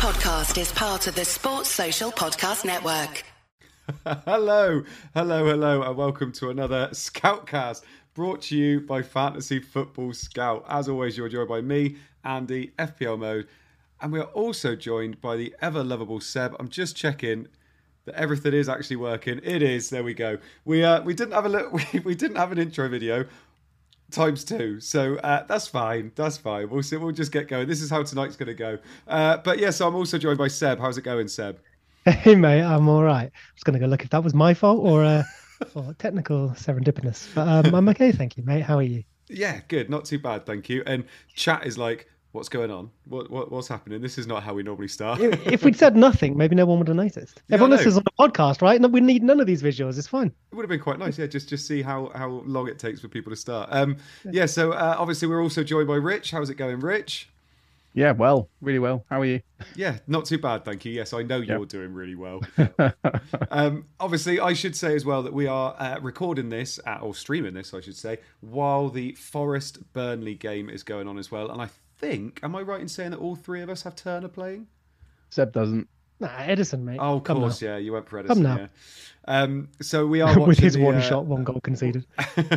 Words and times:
podcast 0.00 0.58
is 0.58 0.72
part 0.72 1.06
of 1.08 1.14
the 1.14 1.26
Sports 1.26 1.68
Social 1.68 2.10
Podcast 2.10 2.64
Network. 2.64 3.22
hello, 4.24 4.82
hello, 5.12 5.44
hello, 5.44 5.82
and 5.82 5.94
welcome 5.94 6.32
to 6.32 6.48
another 6.48 6.88
Scoutcast 6.92 7.82
brought 8.14 8.40
to 8.40 8.56
you 8.56 8.80
by 8.80 9.02
Fantasy 9.02 9.60
Football 9.60 10.14
Scout. 10.14 10.64
As 10.70 10.88
always, 10.88 11.18
you're 11.18 11.28
joined 11.28 11.50
by 11.50 11.60
me, 11.60 11.96
Andy, 12.24 12.72
FPL 12.78 13.18
Mode, 13.18 13.46
and 14.00 14.10
we 14.10 14.20
are 14.20 14.30
also 14.32 14.74
joined 14.74 15.20
by 15.20 15.36
the 15.36 15.54
ever 15.60 15.84
lovable 15.84 16.18
Seb. 16.18 16.56
I'm 16.58 16.70
just 16.70 16.96
checking 16.96 17.48
that 18.06 18.14
everything 18.14 18.54
is 18.54 18.70
actually 18.70 18.96
working. 18.96 19.38
It 19.42 19.60
is. 19.62 19.90
There 19.90 20.02
we 20.02 20.14
go. 20.14 20.38
We 20.64 20.82
uh, 20.82 21.02
we 21.02 21.12
didn't 21.12 21.34
have 21.34 21.44
a 21.44 21.50
look. 21.50 21.72
We, 21.92 22.00
we 22.00 22.14
didn't 22.14 22.38
have 22.38 22.52
an 22.52 22.58
intro 22.58 22.88
video 22.88 23.26
times 24.10 24.44
two. 24.44 24.80
So 24.80 25.16
uh, 25.16 25.44
that's 25.46 25.66
fine. 25.66 26.12
That's 26.14 26.36
fine. 26.36 26.68
We'll 26.68 26.82
see. 26.82 26.96
We'll 26.96 27.12
just 27.12 27.32
get 27.32 27.48
going. 27.48 27.68
This 27.68 27.80
is 27.80 27.90
how 27.90 28.02
tonight's 28.02 28.36
going 28.36 28.48
to 28.48 28.54
go. 28.54 28.78
Uh, 29.06 29.38
but 29.38 29.58
yes, 29.58 29.66
yeah, 29.66 29.70
so 29.70 29.88
I'm 29.88 29.94
also 29.94 30.18
joined 30.18 30.38
by 30.38 30.48
Seb. 30.48 30.78
How's 30.78 30.98
it 30.98 31.02
going, 31.02 31.28
Seb? 31.28 31.58
Hey 32.06 32.34
mate, 32.34 32.62
I'm 32.62 32.88
all 32.88 33.02
right. 33.02 33.26
I 33.26 33.52
was 33.54 33.62
going 33.62 33.74
to 33.74 33.78
go 33.78 33.86
look 33.86 34.02
if 34.02 34.10
that 34.10 34.24
was 34.24 34.32
my 34.32 34.54
fault 34.54 34.80
or, 34.82 35.04
uh, 35.04 35.22
or 35.74 35.94
technical 35.98 36.48
serendipitous, 36.50 37.28
but 37.34 37.46
um, 37.46 37.74
I'm 37.74 37.88
okay, 37.90 38.10
thank 38.10 38.38
you, 38.38 38.42
mate. 38.42 38.62
How 38.62 38.78
are 38.78 38.82
you? 38.82 39.04
Yeah, 39.28 39.60
good. 39.68 39.90
Not 39.90 40.06
too 40.06 40.18
bad, 40.18 40.46
thank 40.46 40.70
you. 40.70 40.82
And 40.86 41.04
chat 41.34 41.66
is 41.66 41.76
like, 41.76 42.08
what's 42.32 42.48
going 42.48 42.70
on? 42.70 42.90
What, 43.06 43.30
what 43.30 43.50
what's 43.50 43.68
happening? 43.68 44.00
This 44.00 44.18
is 44.18 44.26
not 44.26 44.42
how 44.42 44.54
we 44.54 44.62
normally 44.62 44.88
start. 44.88 45.20
if 45.20 45.64
we'd 45.64 45.76
said 45.76 45.96
nothing, 45.96 46.36
maybe 46.36 46.54
no 46.54 46.66
one 46.66 46.78
would 46.78 46.88
have 46.88 46.96
noticed. 46.96 47.42
Yeah, 47.48 47.54
Everyone 47.54 47.70
listens 47.70 47.96
on 47.96 48.04
the 48.04 48.28
podcast, 48.28 48.62
right? 48.62 48.80
We 48.90 49.00
need 49.00 49.22
none 49.22 49.40
of 49.40 49.46
these 49.46 49.62
visuals. 49.62 49.98
It's 49.98 50.06
fine. 50.06 50.28
It 50.52 50.54
would 50.54 50.62
have 50.62 50.70
been 50.70 50.80
quite 50.80 50.98
nice, 50.98 51.18
yeah. 51.18 51.26
Just 51.26 51.48
just 51.48 51.66
see 51.66 51.82
how 51.82 52.10
how 52.14 52.28
long 52.28 52.68
it 52.68 52.78
takes 52.78 53.00
for 53.00 53.08
people 53.08 53.30
to 53.30 53.36
start. 53.36 53.68
Um, 53.72 53.96
yeah. 54.30 54.46
So 54.46 54.72
uh, 54.72 54.96
obviously 54.98 55.28
we're 55.28 55.42
also 55.42 55.64
joined 55.64 55.88
by 55.88 55.96
Rich. 55.96 56.30
How's 56.30 56.50
it 56.50 56.56
going, 56.56 56.80
Rich? 56.80 57.28
Yeah, 57.92 58.12
well, 58.12 58.48
really 58.60 58.78
well. 58.78 59.04
How 59.10 59.20
are 59.20 59.24
you? 59.24 59.40
Yeah, 59.74 59.98
not 60.06 60.24
too 60.24 60.38
bad, 60.38 60.64
thank 60.64 60.84
you. 60.84 60.92
Yes, 60.92 61.12
I 61.12 61.22
know 61.22 61.38
you're 61.38 61.58
yep. 61.58 61.68
doing 61.68 61.92
really 61.92 62.14
well. 62.14 62.40
um, 63.50 63.86
obviously, 63.98 64.38
I 64.38 64.52
should 64.52 64.76
say 64.76 64.94
as 64.94 65.04
well 65.04 65.24
that 65.24 65.32
we 65.32 65.48
are 65.48 65.74
uh, 65.76 65.98
recording 66.00 66.50
this, 66.50 66.78
at, 66.86 67.02
or 67.02 67.16
streaming 67.16 67.52
this, 67.52 67.74
I 67.74 67.80
should 67.80 67.96
say, 67.96 68.18
while 68.40 68.90
the 68.90 69.12
Forest 69.14 69.92
Burnley 69.92 70.36
game 70.36 70.70
is 70.70 70.84
going 70.84 71.08
on 71.08 71.18
as 71.18 71.32
well. 71.32 71.50
And 71.50 71.60
I 71.60 71.68
think, 72.00 72.40
am 72.42 72.56
I 72.56 72.62
right 72.62 72.80
in 72.80 72.88
saying 72.88 73.10
that 73.12 73.18
all 73.18 73.36
three 73.36 73.60
of 73.60 73.68
us 73.68 73.82
have 73.82 73.94
Turner 73.94 74.28
playing? 74.28 74.66
Seb 75.28 75.52
doesn't. 75.52 75.88
Nah, 76.18 76.28
Ederson, 76.28 76.82
mate. 76.82 76.98
Oh, 77.00 77.16
of 77.16 77.24
Come 77.24 77.38
course, 77.38 77.62
now. 77.62 77.68
yeah. 77.68 77.76
You 77.78 77.92
went 77.92 78.08
for 78.08 78.22
Ederson. 78.22 78.28
Come 78.28 78.42
now. 78.42 78.56
Yeah. 78.56 78.66
Um, 79.26 79.68
so 79.80 80.06
we 80.06 80.20
are 80.22 80.38
with 80.38 80.58
his 80.58 80.74
the, 80.74 80.82
one 80.82 80.96
uh, 80.96 81.00
shot, 81.00 81.24
one 81.24 81.44
goal 81.44 81.60
conceded. 81.60 82.04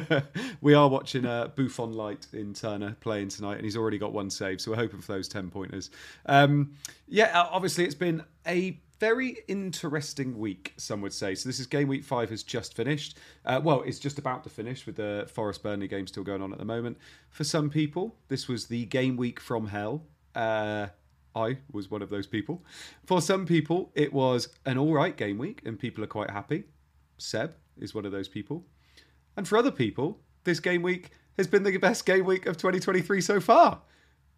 we 0.61 0.73
are 0.73 0.89
watching 0.89 1.25
uh, 1.25 1.47
Buffon 1.47 1.93
Light 1.93 2.27
in 2.33 2.53
Turner 2.53 2.97
playing 2.99 3.29
tonight, 3.29 3.55
and 3.55 3.63
he's 3.63 3.77
already 3.77 3.97
got 3.97 4.11
one 4.11 4.29
save. 4.29 4.59
So 4.59 4.71
we're 4.71 4.77
hoping 4.77 4.99
for 4.99 5.13
those 5.13 5.27
ten 5.27 5.49
pointers. 5.49 5.91
Um, 6.25 6.73
yeah, 7.07 7.47
obviously 7.51 7.85
it's 7.85 7.95
been 7.95 8.23
a 8.45 8.77
very 9.03 9.39
interesting 9.49 10.39
week, 10.39 10.73
some 10.77 11.01
would 11.01 11.11
say. 11.11 11.35
So 11.35 11.49
this 11.49 11.59
is 11.59 11.65
game 11.65 11.89
week 11.89 12.05
five 12.05 12.29
has 12.29 12.41
just 12.41 12.73
finished. 12.73 13.17
Uh, 13.43 13.59
well, 13.61 13.81
it's 13.81 13.99
just 13.99 14.17
about 14.17 14.45
to 14.45 14.49
finish 14.49 14.85
with 14.85 14.95
the 14.95 15.29
Forest 15.33 15.61
Burnley 15.61 15.89
game 15.89 16.07
still 16.07 16.23
going 16.23 16.41
on 16.41 16.53
at 16.53 16.57
the 16.57 16.63
moment. 16.63 16.97
For 17.29 17.43
some 17.43 17.69
people, 17.69 18.15
this 18.29 18.47
was 18.47 18.67
the 18.67 18.85
game 18.85 19.17
week 19.17 19.41
from 19.41 19.67
hell. 19.67 20.05
Uh, 20.33 20.87
I 21.35 21.57
was 21.69 21.91
one 21.91 22.01
of 22.01 22.09
those 22.09 22.27
people. 22.27 22.63
For 23.05 23.21
some 23.21 23.45
people, 23.45 23.91
it 23.93 24.13
was 24.13 24.47
an 24.65 24.77
all 24.77 24.93
right 24.93 25.17
game 25.17 25.37
week 25.37 25.61
and 25.65 25.77
people 25.77 26.01
are 26.05 26.07
quite 26.07 26.29
happy. 26.29 26.63
Seb 27.17 27.55
is 27.77 27.93
one 27.93 28.05
of 28.05 28.13
those 28.13 28.29
people. 28.29 28.63
And 29.35 29.45
for 29.45 29.57
other 29.57 29.71
people, 29.71 30.21
this 30.45 30.61
game 30.61 30.81
week 30.81 31.09
has 31.37 31.47
been 31.47 31.63
the 31.63 31.75
best 31.75 32.05
game 32.05 32.23
week 32.23 32.45
of 32.45 32.55
2023 32.55 33.19
so 33.19 33.41
far. 33.41 33.81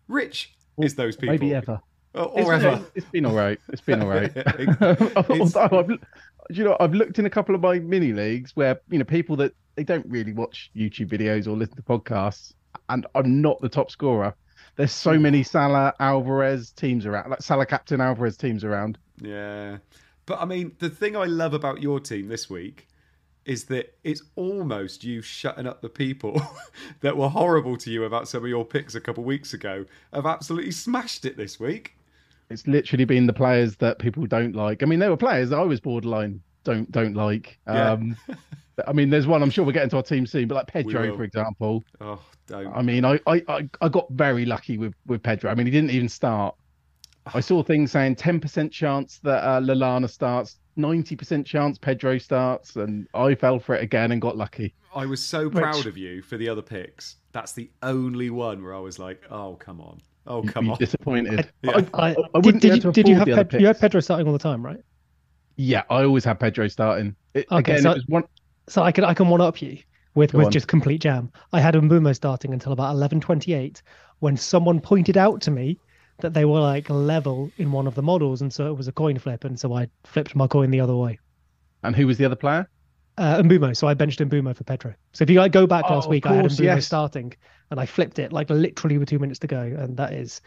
Rich 0.07 0.55
is 0.79 0.95
those 0.95 1.15
people. 1.15 1.33
Maybe 1.33 1.53
ever. 1.53 1.81
It's, 2.15 2.49
ever. 2.49 2.85
it's 2.95 3.09
been 3.09 3.25
all 3.25 3.35
right. 3.35 3.59
It's 3.69 3.81
been 3.81 4.01
all 4.01 4.07
right. 4.07 4.31
you 6.49 6.63
know, 6.63 6.77
I've 6.79 6.93
looked 6.93 7.19
in 7.19 7.25
a 7.25 7.29
couple 7.29 7.55
of 7.55 7.61
my 7.61 7.79
mini 7.79 8.13
leagues 8.13 8.55
where 8.55 8.79
you 8.89 8.97
know 8.97 9.05
people 9.05 9.35
that 9.37 9.53
they 9.75 9.83
don't 9.83 10.05
really 10.07 10.33
watch 10.33 10.71
YouTube 10.75 11.09
videos 11.09 11.47
or 11.47 11.51
listen 11.51 11.75
to 11.75 11.81
podcasts, 11.81 12.53
and 12.89 13.05
I'm 13.15 13.41
not 13.41 13.61
the 13.61 13.69
top 13.69 13.91
scorer. 13.91 14.33
There's 14.77 14.91
so 14.91 15.17
many 15.17 15.43
Salah 15.43 15.93
Alvarez 15.99 16.71
teams 16.71 17.05
around, 17.05 17.29
like 17.29 17.41
Salah 17.41 17.65
captain 17.65 18.01
Alvarez 18.01 18.37
teams 18.37 18.63
around. 18.63 18.97
Yeah, 19.21 19.77
but 20.25 20.39
I 20.39 20.45
mean, 20.45 20.75
the 20.79 20.89
thing 20.89 21.15
I 21.15 21.25
love 21.25 21.53
about 21.53 21.81
your 21.81 21.99
team 21.99 22.27
this 22.27 22.49
week 22.49 22.87
is 23.45 23.65
that 23.65 23.95
it's 24.03 24.23
almost 24.35 25.03
you 25.03 25.21
shutting 25.21 25.67
up 25.67 25.81
the 25.81 25.89
people 25.89 26.41
that 27.01 27.15
were 27.15 27.29
horrible 27.29 27.77
to 27.77 27.91
you 27.91 28.03
about 28.03 28.27
some 28.27 28.43
of 28.43 28.49
your 28.49 28.65
picks 28.65 28.95
a 28.95 29.01
couple 29.01 29.23
of 29.23 29.27
weeks 29.27 29.53
ago. 29.53 29.85
Have 30.11 30.25
absolutely 30.25 30.71
smashed 30.71 31.25
it 31.25 31.37
this 31.37 31.59
week. 31.59 31.94
It's 32.49 32.67
literally 32.67 33.05
been 33.05 33.25
the 33.25 33.33
players 33.33 33.75
that 33.77 33.99
people 33.99 34.25
don't 34.25 34.55
like. 34.55 34.83
I 34.83 34.85
mean, 34.85 34.99
there 34.99 35.09
were 35.09 35.17
players 35.17 35.51
I 35.51 35.61
was 35.61 35.79
borderline 35.79 36.41
don't 36.65 36.91
don't 36.91 37.13
like. 37.13 37.57
Yeah. 37.65 37.91
Um, 37.91 38.17
I 38.85 38.91
mean, 38.91 39.09
there's 39.09 39.25
one 39.25 39.41
I'm 39.41 39.49
sure 39.49 39.63
we'll 39.63 39.73
get 39.73 39.83
into 39.83 39.95
our 39.95 40.03
team 40.03 40.27
soon, 40.27 40.49
but 40.49 40.55
like 40.55 40.67
Pedro, 40.67 41.15
for 41.15 41.23
example. 41.23 41.81
Oh, 42.01 42.19
don't. 42.47 42.75
I 42.75 42.81
mean, 42.81 43.05
I, 43.05 43.21
I, 43.25 43.69
I 43.79 43.87
got 43.87 44.07
very 44.09 44.45
lucky 44.45 44.77
with, 44.77 44.93
with 45.05 45.23
Pedro. 45.23 45.49
I 45.49 45.55
mean, 45.55 45.65
he 45.65 45.71
didn't 45.71 45.91
even 45.91 46.09
start. 46.09 46.55
I 47.33 47.39
saw 47.39 47.63
things 47.63 47.91
saying 47.91 48.17
10% 48.17 48.71
chance 48.71 49.19
that 49.23 49.43
uh, 49.43 49.61
Lallana 49.61 50.09
starts, 50.09 50.59
90% 50.77 51.45
chance 51.45 51.77
Pedro 51.77 52.17
starts, 52.17 52.75
and 52.75 53.07
I 53.13 53.33
fell 53.33 53.59
for 53.59 53.75
it 53.75 53.81
again 53.81 54.11
and 54.11 54.21
got 54.21 54.35
lucky. 54.35 54.75
I 54.93 55.05
was 55.05 55.23
so 55.23 55.49
proud 55.49 55.77
Which... 55.77 55.85
of 55.85 55.97
you 55.97 56.21
for 56.21 56.37
the 56.37 56.49
other 56.49 56.61
picks. 56.61 57.15
That's 57.31 57.53
the 57.53 57.71
only 57.81 58.29
one 58.29 58.61
where 58.61 58.75
I 58.75 58.79
was 58.79 58.99
like, 58.99 59.23
oh, 59.31 59.55
come 59.55 59.79
on. 59.79 60.01
Oh, 60.27 60.41
come 60.41 60.71
on. 60.71 60.77
Disappointed. 60.77 61.49
I, 61.67 61.85
I, 61.93 62.09
I, 62.09 62.15
I 62.33 62.41
did, 62.41 62.59
did, 62.59 62.83
you, 62.83 62.91
did 62.91 63.07
you 63.07 63.15
have 63.15 63.27
Ped- 63.27 63.59
you 63.59 63.67
had 63.67 63.79
Pedro 63.79 64.01
starting 64.01 64.27
all 64.27 64.33
the 64.33 64.39
time, 64.39 64.65
right? 64.65 64.79
Yeah, 65.55 65.83
I 65.89 66.03
always 66.03 66.25
have 66.25 66.39
Pedro 66.39 66.67
starting. 66.67 67.15
It, 67.33 67.45
okay, 67.51 67.73
again, 67.73 67.83
so, 67.83 67.91
it 67.91 67.95
was 67.95 68.07
one 68.07 68.23
so 68.67 68.81
I 68.81 68.91
can 68.91 69.03
I 69.03 69.13
can 69.13 69.29
one 69.29 69.41
up 69.41 69.61
you 69.61 69.77
with 70.15 70.31
Go 70.31 70.39
with 70.39 70.47
on. 70.47 70.51
just 70.51 70.67
complete 70.67 71.01
jam. 71.01 71.31
I 71.53 71.59
had 71.59 71.75
Mbeumo 71.75 72.15
starting 72.15 72.53
until 72.53 72.71
about 72.71 72.91
eleven 72.91 73.21
twenty 73.21 73.53
eight 73.53 73.81
when 74.19 74.35
someone 74.37 74.79
pointed 74.81 75.17
out 75.17 75.41
to 75.41 75.51
me 75.51 75.79
that 76.19 76.33
they 76.33 76.45
were 76.45 76.59
like 76.59 76.89
level 76.89 77.51
in 77.57 77.71
one 77.71 77.87
of 77.87 77.95
the 77.95 78.01
models, 78.01 78.41
and 78.41 78.51
so 78.51 78.67
it 78.67 78.77
was 78.77 78.87
a 78.87 78.91
coin 78.91 79.19
flip, 79.19 79.43
and 79.43 79.59
so 79.59 79.73
I 79.73 79.87
flipped 80.05 80.35
my 80.35 80.47
coin 80.47 80.71
the 80.71 80.79
other 80.79 80.95
way. 80.95 81.19
And 81.83 81.95
who 81.95 82.07
was 82.07 82.17
the 82.17 82.25
other 82.25 82.35
player? 82.35 82.67
Uh, 83.17 83.41
Mbeumo. 83.41 83.75
So 83.75 83.87
I 83.87 83.93
benched 83.93 84.19
Mbeumo 84.19 84.55
for 84.55 84.63
Pedro. 84.63 84.93
So 85.13 85.23
if 85.23 85.29
you 85.29 85.39
like 85.39 85.51
go 85.51 85.67
back 85.67 85.85
oh, 85.87 85.95
last 85.95 86.09
week, 86.09 86.23
course, 86.23 86.33
I 86.33 86.35
had 86.37 86.45
Mbeumo 86.51 86.63
yes. 86.63 86.85
starting, 86.85 87.33
and 87.71 87.79
I 87.79 87.85
flipped 87.85 88.19
it 88.19 88.31
like 88.31 88.49
literally 88.49 88.97
with 88.97 89.09
two 89.09 89.19
minutes 89.19 89.39
to 89.39 89.47
go, 89.47 89.59
and 89.59 89.97
that 89.97 90.13
is 90.13 90.41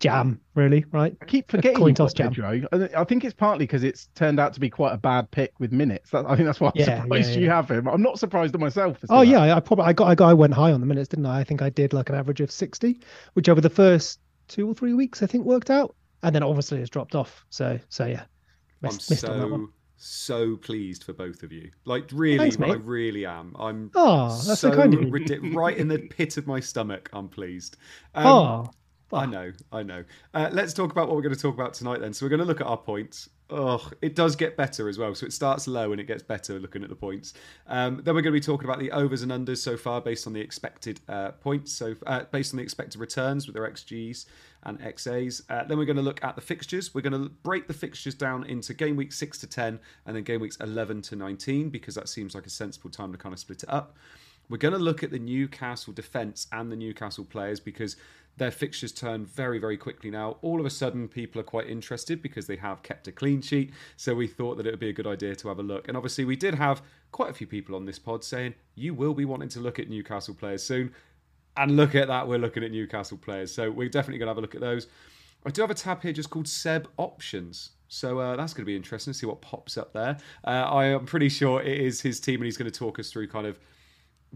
jam, 0.00 0.40
really, 0.54 0.84
right? 0.92 1.16
I 1.20 1.24
keep 1.24 1.50
forgetting 1.50 1.78
coin 1.78 1.94
toss 1.94 2.12
jam. 2.12 2.32
Pedro. 2.32 2.62
I 2.96 3.04
think 3.04 3.24
it's 3.24 3.34
partly 3.34 3.64
because 3.64 3.82
it's 3.82 4.08
turned 4.14 4.38
out 4.38 4.52
to 4.54 4.60
be 4.60 4.70
quite 4.70 4.92
a 4.92 4.98
bad 4.98 5.30
pick 5.30 5.58
with 5.58 5.72
minutes. 5.72 6.12
I 6.14 6.22
think 6.36 6.46
that's 6.46 6.60
why 6.60 6.68
I'm 6.68 6.72
yeah, 6.74 7.02
surprised 7.02 7.28
yeah, 7.30 7.34
yeah. 7.34 7.40
you 7.40 7.50
have 7.50 7.70
him. 7.70 7.88
I'm 7.88 8.02
not 8.02 8.18
surprised 8.18 8.54
at 8.54 8.60
myself. 8.60 8.98
Oh 9.08 9.20
that. 9.20 9.26
yeah, 9.26 9.56
I 9.56 9.60
probably 9.60 9.86
I 9.86 9.92
got 9.92 10.08
I 10.08 10.14
got 10.14 10.28
I 10.28 10.34
went 10.34 10.54
high 10.54 10.72
on 10.72 10.80
the 10.80 10.86
minutes, 10.86 11.08
didn't 11.08 11.26
I? 11.26 11.40
I 11.40 11.44
think 11.44 11.62
I 11.62 11.70
did 11.70 11.92
like 11.92 12.08
an 12.08 12.14
average 12.14 12.40
of 12.40 12.50
sixty, 12.50 13.00
which 13.34 13.48
over 13.48 13.60
the 13.60 13.70
first 13.70 14.20
two 14.48 14.68
or 14.68 14.74
three 14.74 14.94
weeks 14.94 15.22
I 15.22 15.26
think 15.26 15.44
worked 15.44 15.70
out, 15.70 15.94
and 16.22 16.34
then 16.34 16.42
obviously 16.42 16.80
it's 16.80 16.90
dropped 16.90 17.14
off. 17.14 17.44
So 17.50 17.78
so 17.88 18.06
yeah, 18.06 18.24
missed, 18.82 19.10
I'm 19.10 19.16
so 19.16 19.68
so 20.02 20.56
pleased 20.56 21.04
for 21.04 21.12
both 21.12 21.42
of 21.42 21.52
you. 21.52 21.70
Like 21.84 22.08
really, 22.12 22.50
Thanks, 22.50 22.60
I 22.60 22.74
really 22.74 23.24
am. 23.24 23.54
I'm 23.58 23.90
oh, 23.94 24.28
that's 24.28 24.60
so, 24.60 24.70
so 24.70 24.76
kind 24.76 24.94
of 24.94 25.54
right 25.54 25.76
in 25.76 25.88
the 25.88 25.98
pit 25.98 26.36
of 26.36 26.46
my 26.46 26.60
stomach. 26.60 27.08
I'm 27.12 27.28
pleased. 27.28 27.76
Um, 28.14 28.26
oh. 28.26 28.70
I 29.12 29.26
know, 29.26 29.52
I 29.70 29.82
know. 29.82 30.04
Uh, 30.32 30.48
let's 30.52 30.72
talk 30.72 30.90
about 30.90 31.08
what 31.08 31.16
we're 31.16 31.22
going 31.22 31.34
to 31.34 31.40
talk 31.40 31.54
about 31.54 31.74
tonight 31.74 32.00
then. 32.00 32.12
So 32.12 32.24
we're 32.24 32.30
going 32.30 32.40
to 32.40 32.46
look 32.46 32.60
at 32.60 32.66
our 32.66 32.78
points. 32.78 33.28
Oh, 33.50 33.90
it 34.00 34.16
does 34.16 34.34
get 34.34 34.56
better 34.56 34.88
as 34.88 34.96
well. 34.96 35.14
So 35.14 35.26
it 35.26 35.34
starts 35.34 35.68
low 35.68 35.92
and 35.92 36.00
it 36.00 36.06
gets 36.06 36.22
better 36.22 36.58
looking 36.58 36.82
at 36.82 36.88
the 36.88 36.96
points. 36.96 37.34
Um, 37.66 38.00
then 38.02 38.14
we're 38.14 38.22
going 38.22 38.32
to 38.32 38.40
be 38.40 38.40
talking 38.40 38.66
about 38.66 38.78
the 38.78 38.90
overs 38.92 39.22
and 39.22 39.30
unders 39.30 39.58
so 39.58 39.76
far 39.76 40.00
based 40.00 40.26
on 40.26 40.32
the 40.32 40.40
expected 40.40 41.00
uh, 41.08 41.32
points. 41.32 41.72
So 41.72 41.94
uh, 42.06 42.24
based 42.32 42.54
on 42.54 42.56
the 42.56 42.62
expected 42.62 42.98
returns 42.98 43.46
with 43.46 43.54
their 43.54 43.70
XGs 43.70 44.24
and 44.62 44.80
XAs. 44.80 45.42
Uh, 45.50 45.64
then 45.64 45.76
we're 45.76 45.84
going 45.84 45.96
to 45.96 46.02
look 46.02 46.24
at 46.24 46.34
the 46.34 46.40
fixtures. 46.40 46.94
We're 46.94 47.02
going 47.02 47.20
to 47.20 47.28
break 47.28 47.66
the 47.66 47.74
fixtures 47.74 48.14
down 48.14 48.44
into 48.44 48.72
game 48.72 48.96
week 48.96 49.12
6 49.12 49.38
to 49.38 49.46
10 49.46 49.78
and 50.06 50.16
then 50.16 50.22
game 50.22 50.40
weeks 50.40 50.56
11 50.56 51.02
to 51.02 51.16
19 51.16 51.68
because 51.68 51.94
that 51.96 52.08
seems 52.08 52.34
like 52.34 52.46
a 52.46 52.50
sensible 52.50 52.88
time 52.88 53.12
to 53.12 53.18
kind 53.18 53.34
of 53.34 53.38
split 53.38 53.62
it 53.62 53.68
up. 53.68 53.96
We're 54.48 54.58
going 54.58 54.74
to 54.74 54.78
look 54.78 55.02
at 55.02 55.10
the 55.10 55.18
Newcastle 55.18 55.92
defence 55.92 56.46
and 56.52 56.70
the 56.70 56.76
Newcastle 56.76 57.24
players 57.24 57.60
because 57.60 57.96
their 58.36 58.50
fixtures 58.50 58.92
turn 58.92 59.26
very, 59.26 59.58
very 59.58 59.76
quickly 59.76 60.10
now. 60.10 60.36
All 60.42 60.58
of 60.58 60.66
a 60.66 60.70
sudden, 60.70 61.08
people 61.08 61.40
are 61.40 61.44
quite 61.44 61.68
interested 61.68 62.22
because 62.22 62.46
they 62.46 62.56
have 62.56 62.82
kept 62.82 63.06
a 63.08 63.12
clean 63.12 63.42
sheet. 63.42 63.72
So 63.96 64.14
we 64.14 64.26
thought 64.26 64.56
that 64.56 64.66
it 64.66 64.70
would 64.70 64.80
be 64.80 64.88
a 64.88 64.94
good 64.94 65.06
idea 65.06 65.34
to 65.36 65.48
have 65.48 65.58
a 65.58 65.62
look. 65.62 65.88
And 65.88 65.96
obviously, 65.96 66.24
we 66.24 66.36
did 66.36 66.54
have 66.54 66.82
quite 67.10 67.30
a 67.30 67.34
few 67.34 67.46
people 67.46 67.74
on 67.76 67.84
this 67.84 67.98
pod 67.98 68.24
saying 68.24 68.54
you 68.74 68.94
will 68.94 69.14
be 69.14 69.24
wanting 69.24 69.50
to 69.50 69.60
look 69.60 69.78
at 69.78 69.90
Newcastle 69.90 70.34
players 70.34 70.62
soon. 70.62 70.92
And 71.56 71.76
look 71.76 71.94
at 71.94 72.08
that, 72.08 72.26
we're 72.26 72.38
looking 72.38 72.64
at 72.64 72.70
Newcastle 72.70 73.18
players. 73.18 73.54
So 73.54 73.70
we're 73.70 73.90
definitely 73.90 74.18
going 74.18 74.26
to 74.26 74.30
have 74.30 74.38
a 74.38 74.40
look 74.40 74.54
at 74.54 74.62
those. 74.62 74.86
I 75.44 75.50
do 75.50 75.60
have 75.60 75.70
a 75.70 75.74
tab 75.74 76.02
here 76.02 76.12
just 76.12 76.30
called 76.30 76.48
Seb 76.48 76.88
Options. 76.96 77.70
So 77.88 78.20
uh, 78.20 78.36
that's 78.36 78.54
going 78.54 78.62
to 78.62 78.66
be 78.66 78.76
interesting 78.76 79.12
to 79.12 79.18
see 79.18 79.26
what 79.26 79.42
pops 79.42 79.76
up 79.76 79.92
there. 79.92 80.16
Uh, 80.44 80.50
I 80.50 80.86
am 80.86 81.04
pretty 81.04 81.28
sure 81.28 81.60
it 81.60 81.78
is 81.78 82.00
his 82.00 82.20
team, 82.20 82.36
and 82.36 82.46
he's 82.46 82.56
going 82.56 82.70
to 82.70 82.78
talk 82.78 82.98
us 82.98 83.10
through 83.10 83.28
kind 83.28 83.46
of 83.46 83.58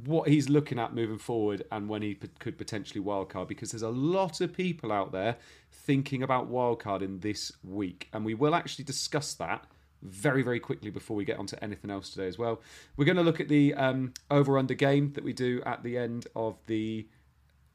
what 0.04 0.28
he's 0.28 0.48
looking 0.48 0.78
at 0.78 0.94
moving 0.94 1.18
forward 1.18 1.62
and 1.72 1.88
when 1.88 2.02
he 2.02 2.14
p- 2.14 2.28
could 2.38 2.58
potentially 2.58 3.02
wildcard 3.02 3.48
because 3.48 3.70
there's 3.70 3.82
a 3.82 3.88
lot 3.88 4.40
of 4.42 4.52
people 4.52 4.92
out 4.92 5.10
there 5.10 5.36
thinking 5.70 6.22
about 6.22 6.50
wildcarding 6.50 7.22
this 7.22 7.52
week. 7.64 8.08
And 8.12 8.24
we 8.24 8.34
will 8.34 8.54
actually 8.54 8.84
discuss 8.84 9.34
that 9.34 9.64
very, 10.02 10.42
very 10.42 10.60
quickly 10.60 10.90
before 10.90 11.16
we 11.16 11.24
get 11.24 11.38
onto 11.38 11.56
anything 11.62 11.90
else 11.90 12.10
today 12.10 12.26
as 12.26 12.38
well. 12.38 12.60
We're 12.96 13.06
going 13.06 13.16
to 13.16 13.22
look 13.22 13.40
at 13.40 13.48
the 13.48 13.72
um, 13.74 14.12
over 14.30 14.58
under 14.58 14.74
game 14.74 15.12
that 15.14 15.24
we 15.24 15.32
do 15.32 15.62
at 15.64 15.82
the 15.82 15.96
end 15.96 16.26
of 16.36 16.58
the 16.66 17.08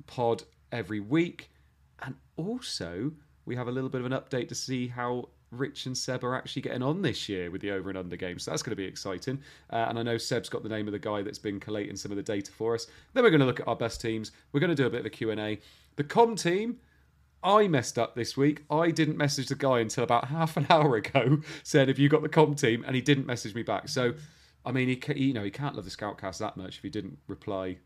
pod 0.05 0.43
every 0.71 0.99
week. 0.99 1.49
And 2.03 2.15
also, 2.37 3.13
we 3.45 3.55
have 3.55 3.67
a 3.67 3.71
little 3.71 3.89
bit 3.89 4.01
of 4.01 4.05
an 4.05 4.13
update 4.13 4.47
to 4.49 4.55
see 4.55 4.87
how 4.87 5.29
Rich 5.51 5.85
and 5.85 5.97
Seb 5.97 6.23
are 6.23 6.35
actually 6.35 6.61
getting 6.61 6.81
on 6.81 7.01
this 7.01 7.27
year 7.27 7.51
with 7.51 7.61
the 7.61 7.71
over 7.71 7.89
and 7.89 7.97
under 7.97 8.15
game. 8.15 8.39
So 8.39 8.51
that's 8.51 8.63
going 8.63 8.71
to 8.71 8.75
be 8.75 8.85
exciting. 8.85 9.39
Uh, 9.69 9.85
and 9.89 9.99
I 9.99 10.03
know 10.03 10.17
Seb's 10.17 10.49
got 10.49 10.63
the 10.63 10.69
name 10.69 10.87
of 10.87 10.93
the 10.93 10.99
guy 10.99 11.21
that's 11.21 11.39
been 11.39 11.59
collating 11.59 11.95
some 11.97 12.11
of 12.11 12.15
the 12.15 12.23
data 12.23 12.51
for 12.51 12.73
us. 12.73 12.87
Then 13.13 13.23
we're 13.23 13.29
going 13.29 13.41
to 13.41 13.45
look 13.45 13.59
at 13.59 13.67
our 13.67 13.75
best 13.75 14.01
teams. 14.01 14.31
We're 14.51 14.61
going 14.61 14.69
to 14.69 14.75
do 14.75 14.87
a 14.87 14.89
bit 14.89 15.01
of 15.01 15.05
a 15.05 15.09
Q&A. 15.09 15.59
The 15.97 16.03
com 16.03 16.35
team, 16.35 16.77
I 17.43 17.67
messed 17.67 17.99
up 17.99 18.15
this 18.15 18.37
week. 18.37 18.63
I 18.69 18.91
didn't 18.91 19.17
message 19.17 19.47
the 19.47 19.55
guy 19.55 19.79
until 19.79 20.03
about 20.03 20.25
half 20.29 20.55
an 20.55 20.67
hour 20.69 20.95
ago. 20.95 21.39
Said, 21.63 21.89
"Have 21.89 21.99
you 21.99 22.07
got 22.07 22.21
the 22.21 22.29
com 22.29 22.55
team?" 22.55 22.83
And 22.85 22.95
he 22.95 23.01
didn't 23.01 23.25
message 23.25 23.53
me 23.53 23.63
back. 23.63 23.89
So, 23.89 24.13
I 24.65 24.71
mean, 24.71 24.87
he, 24.87 25.13
you 25.15 25.33
know 25.33 25.43
he 25.43 25.51
can't 25.51 25.75
love 25.75 25.85
the 25.85 25.91
Scoutcast 25.91 26.37
that 26.37 26.55
much 26.55 26.77
if 26.77 26.83
he 26.83 26.89
didn't 26.89 27.17
reply 27.27 27.77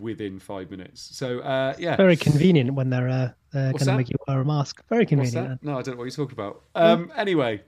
within 0.00 0.38
five 0.38 0.70
minutes. 0.70 1.16
So 1.16 1.40
uh, 1.40 1.74
yeah, 1.78 1.96
very 1.96 2.16
convenient 2.16 2.74
when 2.74 2.90
they're 2.90 3.08
uh, 3.08 3.30
they're 3.52 3.72
going 3.72 3.84
to 3.84 3.96
make 3.96 4.10
you 4.10 4.16
wear 4.26 4.40
a 4.40 4.44
mask. 4.44 4.82
Very 4.88 5.06
convenient. 5.06 5.62
No, 5.62 5.78
I 5.78 5.82
don't 5.82 5.94
know 5.94 5.98
what 5.98 6.04
you're 6.04 6.26
talking 6.26 6.38
about. 6.38 6.62
Um, 6.74 7.10
anyway, 7.16 7.62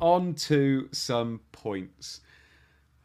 on 0.00 0.34
to 0.34 0.88
some 0.92 1.40
points. 1.52 2.20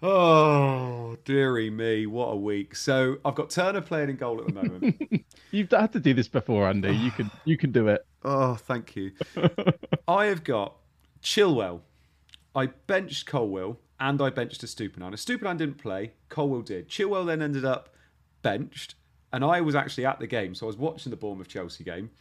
Oh, 0.05 1.17
dearie 1.23 1.69
me, 1.69 2.05
what 2.07 2.25
a 2.25 2.35
week! 2.35 2.75
So 2.75 3.17
I've 3.23 3.35
got 3.35 3.49
Turner 3.49 3.81
playing 3.81 4.09
in 4.09 4.17
goal 4.17 4.41
at 4.41 4.47
the 4.47 4.53
moment. 4.53 5.25
You've 5.51 5.71
had 5.71 5.93
to 5.93 5.99
do 5.99 6.13
this 6.13 6.27
before, 6.27 6.67
Andy. 6.67 6.91
You 6.91 7.11
can 7.11 7.31
you 7.45 7.57
can 7.57 7.71
do 7.71 7.87
it. 7.87 8.05
Oh, 8.23 8.55
thank 8.55 8.95
you. 8.95 9.11
I 10.07 10.25
have 10.25 10.43
got 10.43 10.75
Chilwell. 11.21 11.81
I 12.55 12.67
benched 12.67 13.25
Colwill 13.25 13.79
and 13.99 14.21
I 14.21 14.29
benched 14.29 14.61
a 14.63 14.67
Estupiñán. 14.67 15.13
A 15.13 15.15
Estupiñán 15.15 15.57
didn't 15.57 15.77
play. 15.77 16.11
Colwill 16.29 16.61
did. 16.61 16.89
Chilwell 16.89 17.25
then 17.25 17.41
ended 17.41 17.65
up 17.65 17.89
benched, 18.43 18.95
and 19.31 19.43
I 19.43 19.61
was 19.61 19.75
actually 19.75 20.05
at 20.05 20.19
the 20.19 20.27
game, 20.27 20.53
so 20.53 20.65
I 20.65 20.67
was 20.67 20.77
watching 20.77 21.09
the 21.09 21.17
Bournemouth 21.17 21.47
Chelsea 21.47 21.83
game. 21.83 22.11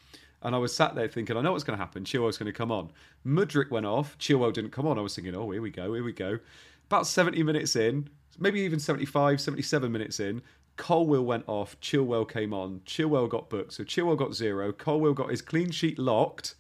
And 0.45 0.57
I 0.57 0.59
was 0.59 0.75
sat 0.75 0.97
there 0.97 1.07
thinking, 1.07 1.37
I 1.37 1.41
know 1.41 1.53
what's 1.53 1.63
going 1.63 1.79
to 1.79 1.85
happen. 1.85 2.03
Chilwell's 2.03 2.37
going 2.37 2.51
to 2.51 2.57
come 2.57 2.73
on. 2.73 2.91
Mudryk 3.25 3.71
went 3.71 3.87
off. 3.87 4.19
Chilwell 4.19 4.53
didn't 4.53 4.73
come 4.73 4.89
on. 4.89 4.99
I 4.99 5.03
was 5.03 5.15
thinking, 5.15 5.37
oh, 5.37 5.51
here 5.51 5.63
we 5.63 5.71
go, 5.71 5.95
here 5.95 6.03
we 6.03 6.13
go. 6.13 6.39
About 6.87 7.07
70 7.07 7.43
minutes 7.45 7.77
in, 7.77 8.09
maybe 8.39 8.61
even 8.61 8.81
75, 8.81 9.41
77 9.41 9.93
minutes 9.93 10.19
in, 10.19 10.43
Colwill 10.77 11.25
went 11.25 11.45
off. 11.47 11.79
Chilwell 11.81 12.29
came 12.29 12.53
on. 12.53 12.81
Chilwell 12.87 13.29
got 13.29 13.51
booked. 13.51 13.73
So 13.75 13.85
Chilwell 13.85 14.17
got 14.17 14.35
zero. 14.35 14.73
Colwill 14.73 15.15
got 15.15 15.31
his 15.31 15.43
clean 15.43 15.71
sheet 15.71 15.99
locked 15.99 16.57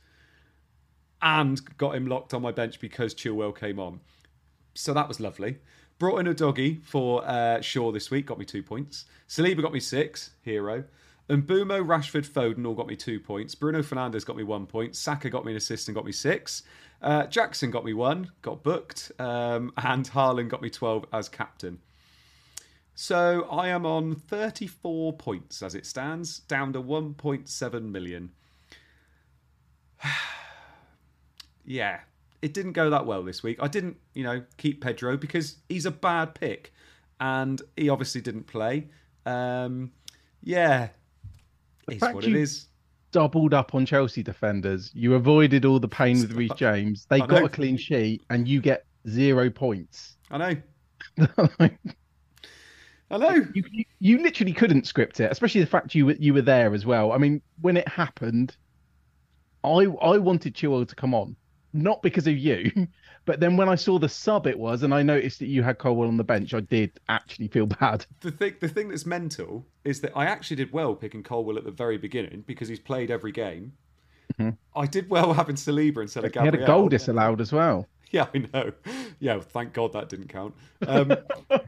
and 1.21 1.61
got 1.79 1.95
him 1.95 2.07
locked 2.07 2.35
on 2.35 2.43
my 2.43 2.53
bench 2.53 2.79
because 2.79 3.15
Chilwell 3.15 3.57
came 3.57 3.81
on. 3.81 4.01
So 4.75 4.95
that 4.95 5.09
was 5.09 5.19
lovely. 5.19 5.59
Brought 6.03 6.19
in 6.19 6.27
Udogie 6.27 6.83
for 6.83 7.25
uh, 7.25 7.61
Shaw 7.61 7.93
this 7.93 8.11
week, 8.11 8.27
got 8.27 8.37
me 8.37 8.45
two 8.45 8.61
points. 8.61 9.05
Saliba 9.29 9.63
got 9.63 9.73
me 9.73 9.79
six, 9.79 10.31
hero. 10.43 10.83
And 11.29 11.47
Mbeumo, 11.47 11.87
Rashford, 11.87 12.27
Foden 12.27 12.67
all 12.67 12.75
got 12.75 12.89
me 12.89 12.97
two 12.97 13.21
points. 13.21 13.55
Bruno 13.55 13.83
Fernandes 13.83 14.27
got 14.27 14.37
me 14.37 14.43
one 14.43 14.67
point. 14.67 14.97
Saka 14.97 15.31
got 15.31 15.45
me 15.45 15.53
an 15.53 15.59
assist 15.59 15.87
and 15.87 15.95
got 15.95 16.05
me 16.05 16.11
six. 16.11 16.65
Uh, 17.03 17.27
Jackson 17.27 17.71
got 17.71 17.85
me 17.85 17.95
one, 17.95 18.33
got 18.43 18.65
booked. 18.65 19.13
Um, 19.21 19.73
and 19.77 20.11
Haaland 20.11 20.49
got 20.49 20.61
me 20.61 20.71
12 20.71 21.05
as 21.13 21.29
captain. 21.29 21.79
So 22.97 23.47
I 23.49 23.69
am 23.69 23.87
on 23.87 24.17
34 24.17 25.13
points 25.13 25.63
as 25.63 25.77
it 25.77 25.87
stands, 25.87 26.41
down 26.41 26.73
to 26.73 26.83
1.7 26.83 27.83
million. 27.93 28.33
yeah, 31.65 32.01
it 32.43 32.53
didn't 32.53 32.73
go 32.73 32.91
that 32.91 33.07
well 33.07 33.23
this 33.23 33.43
week. 33.43 33.59
I 33.63 33.69
didn't, 33.69 33.97
you 34.15 34.25
know, 34.25 34.43
keep 34.57 34.83
Pedro 34.83 35.17
because 35.17 35.57
he's 35.69 35.87
a 35.87 35.91
bad 35.91 36.35
pick, 36.35 36.75
and 37.21 37.63
he 37.77 37.89
obviously 37.89 38.21
didn't 38.21 38.49
play. 38.49 38.89
Um, 39.25 39.93
yeah, 40.43 40.89
the 41.87 41.95
it's 41.95 42.03
what 42.03 42.25
it 42.25 42.35
is. 42.35 42.67
Doubled 43.13 43.53
up 43.53 43.75
on 43.75 43.85
Chelsea 43.85 44.23
defenders. 44.23 44.91
You 44.95 45.15
avoided 45.15 45.65
all 45.67 45.79
the 45.79 45.89
pain 45.89 46.19
with 46.21 46.33
Reece 46.33 46.55
James. 46.57 47.07
They 47.11 47.21
got 47.21 47.45
a 47.45 47.49
clean 47.49 47.77
sheet, 47.77 48.23
and 48.31 48.49
you 48.49 48.61
get 48.61 48.87
zero 49.07 49.51
points. 49.51 50.17
I 50.31 50.39
know. 50.39 50.57
I 53.11 53.19
know. 53.19 53.47
You, 53.55 53.65
you, 53.71 53.85
you 54.01 54.23
literally 54.23 54.55
couldn't 54.55 54.87
script 54.87 55.21
it, 55.21 55.31
especially 55.31 55.61
the 55.61 55.67
fact 55.67 55.95
you 55.95 56.07
were, 56.07 56.13
you 56.13 56.33
were 56.33 56.41
there 56.41 56.73
as 56.73 56.87
well. 56.87 57.13
I 57.13 57.19
mean, 57.19 57.43
when 57.61 57.77
it 57.77 57.87
happened, 57.87 58.57
I 59.63 59.87
I 60.01 60.17
wanted 60.17 60.55
Chilwell 60.55 60.89
to 60.89 60.95
come 60.95 61.15
on 61.15 61.37
not 61.73 62.03
because 62.03 62.27
of 62.27 62.37
you, 62.37 62.71
but 63.25 63.41
then 63.41 63.57
when 63.57 63.69
I 63.69 63.75
saw 63.75 63.99
the 63.99 64.09
sub 64.09 64.47
it 64.47 64.59
was, 64.59 64.83
and 64.83 64.95
I 64.95 65.03
noticed 65.03 65.39
that 65.41 65.47
you 65.47 65.63
had 65.63 65.79
Colwill 65.79 66.09
on 66.09 66.17
the 66.17 66.25
bench, 66.25 66.55
I 66.55 66.61
did 66.61 66.99
actually 67.09 67.49
feel 67.49 67.67
bad. 67.81 68.07
The 68.21 68.31
thing, 68.31 68.55
the 68.61 68.69
thing 68.69 68.89
that's 68.89 69.07
mental 69.07 69.67
is 69.85 70.01
that 70.01 70.13
I 70.17 70.27
actually 70.27 70.57
did 70.57 70.73
well 70.73 70.95
picking 70.95 71.23
Colwill 71.23 71.59
at 71.59 71.65
the 71.65 71.71
very 71.71 71.99
beginning 71.99 72.45
because 72.47 72.69
he's 72.69 72.81
played 72.81 73.11
every 73.11 73.33
game. 73.33 73.73
Mm-hmm. 74.39 74.51
I 74.79 74.87
did 74.87 75.11
well 75.11 75.33
having 75.35 75.57
Saliba 75.57 76.03
instead 76.03 76.25
of 76.25 76.33
Gabriel. 76.33 76.53
He 76.53 76.61
had 76.61 76.69
a 76.69 76.73
goal 76.73 76.89
disallowed 76.89 77.41
as 77.41 77.53
well. 77.53 77.87
Yeah, 78.11 78.27
I 78.35 78.47
know. 78.53 78.73
Yeah, 79.21 79.41
thank 79.41 79.73
God 79.73 79.95
that 79.95 80.11
didn't 80.11 80.29
count. 80.29 80.55
Um, 80.87 81.17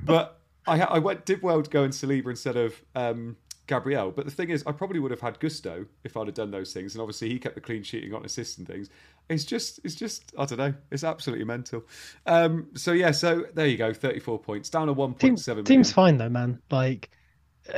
but 0.05 0.41
I, 0.67 0.81
I 0.81 0.99
went 0.99 1.25
did 1.25 1.43
well 1.43 1.63
to 1.63 1.71
go 1.71 1.85
in 1.85 1.91
Saliba 1.91 2.29
instead 2.29 2.57
of 2.57 2.83
um, 2.95 3.37
Gabriel. 3.67 4.11
But 4.11 4.25
the 4.25 4.31
thing 4.31 4.51
is, 4.51 4.63
I 4.67 4.73
probably 4.73 4.99
would 5.01 5.11
have 5.11 5.21
had 5.21 5.41
Gusto 5.41 5.87
if 6.05 6.17
I'd 6.17 6.27
have 6.27 6.35
done 6.35 6.51
those 6.51 6.73
things. 6.73 6.95
And 6.95 7.01
obviously, 7.01 7.31
he 7.31 7.39
kept 7.39 7.55
the 7.55 7.61
clean 7.61 7.83
sheet 7.83 8.03
and 8.03 8.13
got 8.13 8.21
an 8.21 8.27
assist 8.27 8.59
and 8.59 8.67
things. 8.67 8.91
It's 9.29 9.45
just, 9.45 9.81
it's 9.85 9.95
just, 9.95 10.35
I 10.39 10.45
don't 10.45 10.59
know. 10.59 10.75
It's 10.91 11.03
absolutely 11.03 11.47
mental. 11.47 11.85
Um, 12.27 12.69
so 12.75 12.93
yeah, 12.93 13.11
so 13.11 13.47
there 13.55 13.67
you 13.67 13.79
go, 13.79 13.95
thirty-four 13.95 14.39
points 14.41 14.69
down 14.69 14.89
to 14.89 14.93
one 14.93 15.15
point 15.15 15.41
seven. 15.41 15.65
Team's 15.65 15.93
fine 15.93 16.19
though, 16.19 16.29
man. 16.29 16.61
Like 16.71 17.11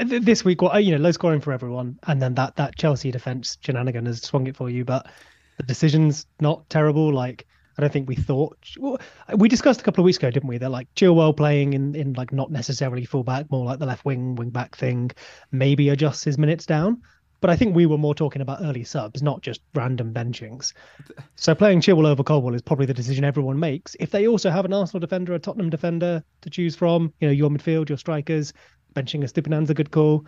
this 0.05 0.45
week, 0.45 0.61
you 0.63 0.91
know, 0.91 0.97
low 0.97 1.13
scoring 1.13 1.41
for 1.41 1.53
everyone, 1.53 2.01
and 2.09 2.21
then 2.21 2.35
that 2.35 2.57
that 2.57 2.75
Chelsea 2.77 3.13
defense 3.13 3.57
shenanigan 3.61 4.07
has 4.07 4.23
swung 4.23 4.49
it 4.49 4.57
for 4.57 4.69
you. 4.69 4.85
But 4.85 5.07
the 5.59 5.63
decision's 5.63 6.27
not 6.41 6.69
terrible. 6.69 7.15
Like 7.15 7.47
I 7.79 7.83
don't 7.83 7.93
think 7.93 8.09
we 8.09 8.15
thought. 8.15 8.57
Well, 8.79 8.99
we 9.37 9.49
discussed 9.49 9.81
a 9.81 9.85
couple 9.85 10.03
of 10.03 10.07
weeks 10.07 10.19
ago, 10.19 10.31
didn't 10.31 10.49
we? 10.49 10.59
That 10.59 10.71
like 10.71 10.93
Chilwell 10.95 11.37
playing 11.37 11.75
in, 11.75 11.95
in 11.95 12.13
like 12.15 12.33
not 12.33 12.51
necessarily 12.51 13.05
fullback, 13.05 13.51
more 13.51 13.67
like 13.67 13.79
the 13.79 13.87
left 13.87 14.05
wing, 14.05 14.35
wing 14.35 14.51
back 14.51 14.77
thing, 14.77 15.11
maybe 15.53 15.91
adjusts 15.91 16.25
his 16.25 16.39
minutes 16.39 16.65
down. 16.65 17.03
But 17.41 17.51
I 17.51 17.57
think 17.57 17.77
we 17.77 17.85
were 17.85 17.99
more 17.99 18.15
talking 18.15 18.41
about 18.41 18.63
early 18.63 18.83
subs, 18.83 19.23
not 19.23 19.43
just 19.43 19.61
random 19.75 20.15
benchings. 20.15 20.73
So 21.35 21.55
playing 21.55 21.83
Chilwell 21.83 22.07
over 22.07 22.25
Colwill 22.25 22.55
is 22.55 22.63
probably 22.63 22.87
the 22.87 22.95
decision 22.95 23.25
everyone 23.25 23.61
makes. 23.61 23.95
If 24.01 24.11
they 24.11 24.27
also 24.27 24.51
have 24.51 24.65
an 24.65 24.73
Arsenal 24.73 25.01
defender, 25.01 25.35
a 25.35 25.39
Tottenham 25.39 25.69
defender 25.69 26.25
to 26.41 26.51
choose 26.51 26.75
from, 26.75 27.13
you 27.21 27.29
know, 27.29 27.33
your 27.33 27.51
midfield, 27.51 27.91
your 27.91 27.99
strikers, 27.99 28.55
benching 28.95 29.23
a 29.23 29.27
Estupiñán's 29.27 29.69
a 29.69 29.75
good 29.75 29.91
call. 29.91 30.25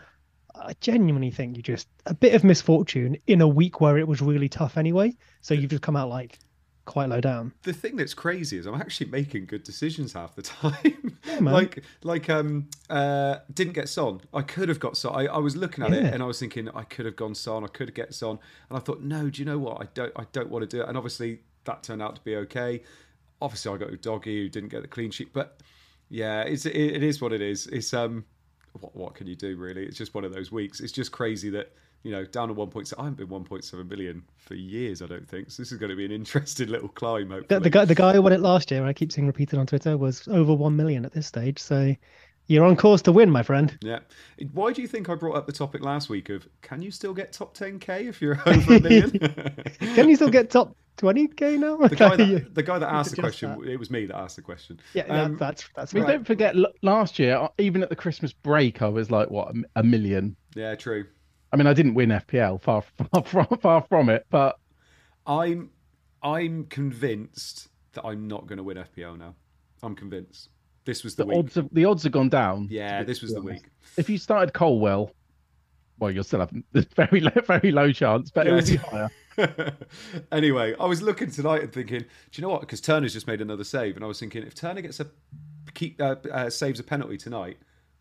I 0.55 0.75
genuinely 0.81 1.31
think 1.31 1.57
you 1.57 1.63
just 1.63 1.89
a 2.05 2.15
bit 2.15 2.35
of 2.35 2.45
misfortune 2.45 3.17
in 3.27 3.41
a 3.41 3.49
week 3.49 3.81
where 3.81 3.97
it 3.97 4.07
was 4.07 4.21
really 4.21 4.49
tough 4.49 4.77
anyway. 4.77 5.17
So 5.41 5.55
you've 5.55 5.71
just 5.71 5.83
come 5.83 5.97
out 5.97 6.11
like 6.11 6.39
quite 6.89 7.11
low 7.11 7.21
down. 7.21 7.53
The 7.65 7.75
thing 7.75 7.97
that's 7.97 8.15
crazy 8.15 8.57
is 8.57 8.67
I'm 8.67 8.75
actually 8.75 9.11
making 9.11 9.45
good 9.45 9.63
decisions 9.63 10.15
half 10.15 10.35
the 10.35 10.43
time. 10.63 11.19
Yeah, 11.27 11.39
like 11.41 11.85
like 12.03 12.31
um 12.31 12.69
uh 12.89 13.37
didn't 13.53 13.75
get 13.75 13.89
Son. 13.89 14.23
I 14.33 14.41
could 14.43 14.69
have 14.71 14.81
got 14.81 14.97
Son. 14.97 15.15
I, 15.15 15.27
I 15.27 15.39
was 15.39 15.55
looking 15.55 15.85
at 15.85 15.91
yeah. 15.91 15.99
it 15.99 16.15
and 16.15 16.23
I 16.23 16.27
was 16.27 16.41
thinking 16.41 16.69
I 16.71 16.83
could 16.85 17.05
have 17.05 17.15
gone 17.15 17.35
Son. 17.35 17.63
I 17.63 17.69
could 17.69 17.95
get 17.95 18.15
Son. 18.15 18.39
And 18.71 18.79
I 18.79 18.81
thought, 18.81 19.03
no, 19.03 19.29
do 19.29 19.41
you 19.41 19.45
know 19.45 19.59
what? 19.59 19.83
I 19.83 19.89
don't 19.93 20.13
I 20.17 20.25
don't 20.33 20.49
want 20.49 20.69
to 20.69 20.77
do 20.77 20.83
it. 20.83 20.89
And 20.89 20.97
obviously 20.97 21.41
that 21.65 21.83
turned 21.83 22.01
out 22.01 22.17
to 22.17 22.23
be 22.23 22.35
okay. 22.37 22.83
Obviously 23.43 23.73
I 23.73 23.77
got 23.77 23.91
Udogie 23.91 24.43
who 24.43 24.49
didn't 24.49 24.71
get 24.71 24.81
the 24.81 24.89
clean 24.89 25.11
sheet, 25.11 25.33
but 25.35 25.61
yeah, 26.09 26.41
it's 26.41 26.65
it, 26.65 26.75
it 26.75 27.03
is 27.03 27.21
what 27.21 27.35
it 27.35 27.43
is. 27.43 27.67
It's 27.67 27.93
um 27.93 28.25
what 28.81 28.97
what 28.97 29.15
can 29.15 29.27
you 29.27 29.37
do 29.37 29.57
really? 29.59 29.85
It's 29.85 29.99
just 29.99 30.15
one 30.15 30.25
of 30.25 30.33
those 30.33 30.51
weeks. 30.51 30.81
It's 30.81 30.93
just 30.93 31.13
crazy 31.13 31.51
that 31.51 31.71
you 32.09 32.15
know, 32.15 32.25
down 32.25 32.49
to 32.49 32.55
1.7. 32.55 32.95
I 32.99 33.05
haven't 33.05 33.19
been 33.19 33.29
1.7 33.29 33.87
billion 33.87 34.23
for 34.39 34.55
years, 34.55 35.03
I 35.03 35.07
don't 35.07 35.29
think. 35.29 35.51
So 35.51 35.61
this 35.61 35.73
is 35.73 35.79
going 35.79 35.91
to 35.91 35.97
be 35.97 36.07
an 36.07 36.11
interesting 36.11 36.69
little 36.71 36.89
climb. 36.89 37.29
Hopefully. 37.29 37.59
The, 37.59 37.61
the 37.61 37.71
guy, 37.71 37.85
the 37.85 37.95
guy 37.95 38.15
who 38.15 38.23
won 38.23 38.33
it 38.33 38.41
last 38.41 38.71
year, 38.71 38.87
I 38.87 38.95
keep 38.95 39.13
seeing 39.13 39.27
repeated 39.27 39.59
on 39.59 39.67
Twitter, 39.67 39.99
was 39.99 40.27
over 40.29 40.55
1 40.55 40.75
million 40.75 41.05
at 41.05 41.13
this 41.13 41.27
stage. 41.27 41.59
So 41.59 41.95
you're 42.47 42.65
on 42.65 42.77
course 42.77 43.03
to 43.03 43.13
win, 43.13 43.29
my 43.29 43.43
friend. 43.43 43.77
Yeah. 43.83 43.99
Why 44.55 44.73
do 44.73 44.81
you 44.81 44.89
think 44.89 45.11
I 45.11 45.17
brought 45.17 45.37
up 45.37 45.45
the 45.45 45.53
topic 45.53 45.83
last 45.83 46.09
week 46.09 46.31
of 46.31 46.49
can 46.63 46.81
you 46.81 46.91
still 46.91 47.13
get 47.13 47.31
top 47.31 47.55
10k 47.55 48.09
if 48.09 48.23
you're 48.23 48.41
over 48.47 48.77
a 48.77 48.81
million? 48.81 49.11
can 49.79 50.09
you 50.09 50.17
still 50.17 50.31
get 50.31 50.49
top 50.49 50.75
20k 50.97 51.59
now? 51.59 51.77
The 51.77 51.95
guy 51.95 52.17
that, 52.17 52.55
the 52.55 52.63
guy 52.63 52.79
that 52.79 52.91
asked 52.91 53.17
the 53.17 53.21
question, 53.21 53.51
that. 53.61 53.69
it 53.69 53.77
was 53.77 53.91
me 53.91 54.07
that 54.07 54.17
asked 54.17 54.37
the 54.37 54.43
question. 54.43 54.81
Yeah, 54.95 55.03
um, 55.09 55.37
that's 55.37 55.69
that's. 55.77 55.93
I 55.93 55.99
mean, 55.99 56.05
right. 56.05 56.13
don't 56.13 56.27
forget 56.27 56.57
last 56.81 57.19
year, 57.19 57.47
even 57.59 57.83
at 57.83 57.91
the 57.91 57.97
Christmas 57.97 58.33
break, 58.33 58.81
I 58.81 58.89
was 58.89 59.11
like 59.11 59.31
what 59.31 59.55
a 59.77 59.83
million. 59.83 60.35
Yeah, 60.55 60.75
true. 60.75 61.05
I 61.53 61.57
mean, 61.57 61.67
I 61.67 61.73
didn't 61.73 61.95
win 61.95 62.11
FPL, 62.11 62.61
far 62.61 62.83
far 62.83 63.25
from, 63.25 63.47
far 63.59 63.83
from 63.83 64.09
it, 64.09 64.27
but 64.31 64.59
I'm 65.27 65.71
I'm 66.23 66.65
convinced 66.67 67.69
that 67.93 68.05
I'm 68.05 68.29
not 68.29 68.47
going 68.47 68.59
to 68.59 68.63
win 68.63 68.77
FPL 68.77 69.19
now. 69.19 69.35
I'm 69.83 69.95
convinced. 69.95 70.51
This 70.85 71.05
was 71.05 71.15
the, 71.15 71.25
the 71.25 71.29
week. 71.29 71.39
odds. 71.39 71.55
Have, 71.55 71.69
the 71.73 71.85
odds 71.85 72.03
have 72.05 72.13
gone 72.13 72.29
down. 72.29 72.69
Yeah, 72.71 73.03
this 73.03 73.23
was 73.23 73.33
the 73.33 73.43
week. 73.43 73.69
If 73.97 74.09
you 74.09 74.19
started 74.19 74.55
Colwill, 74.55 75.13
well, 75.99 76.11
you're 76.11 76.25
still 76.25 76.41
having 76.41 76.65
a 76.75 76.83
very 76.97 77.21
low, 77.21 77.31
very 77.47 77.71
low 77.71 77.93
chance, 77.93 78.31
but 78.31 78.47
yeah. 78.47 78.53
it 78.53 78.55
would 78.55 78.67
be 78.67 78.77
higher. 78.77 79.11
anyway, 80.33 80.75
I 80.79 80.87
was 80.87 81.03
looking 81.03 81.31
tonight 81.31 81.63
and 81.63 81.73
thinking, 81.73 82.01
do 82.01 82.07
you 82.33 82.43
know 82.43 82.49
what? 82.49 82.63
Because 82.63 82.81
Turner's 82.81 83.13
just 83.13 83.27
made 83.27 83.41
another 83.41 83.65
save, 83.65 83.97
and 83.97 84.05
I 84.05 84.09
was 84.09 84.19
thinking, 84.19 84.43
if 84.45 84.55
Turner 84.55 84.81
gets 84.81 85.01
a 85.01 85.07
keep 85.75 86.01
uh, 86.01 86.17
uh, 86.33 86.51
saves 86.51 86.81
a 86.81 86.83
penalty 86.83 87.17
tonight, 87.17 87.59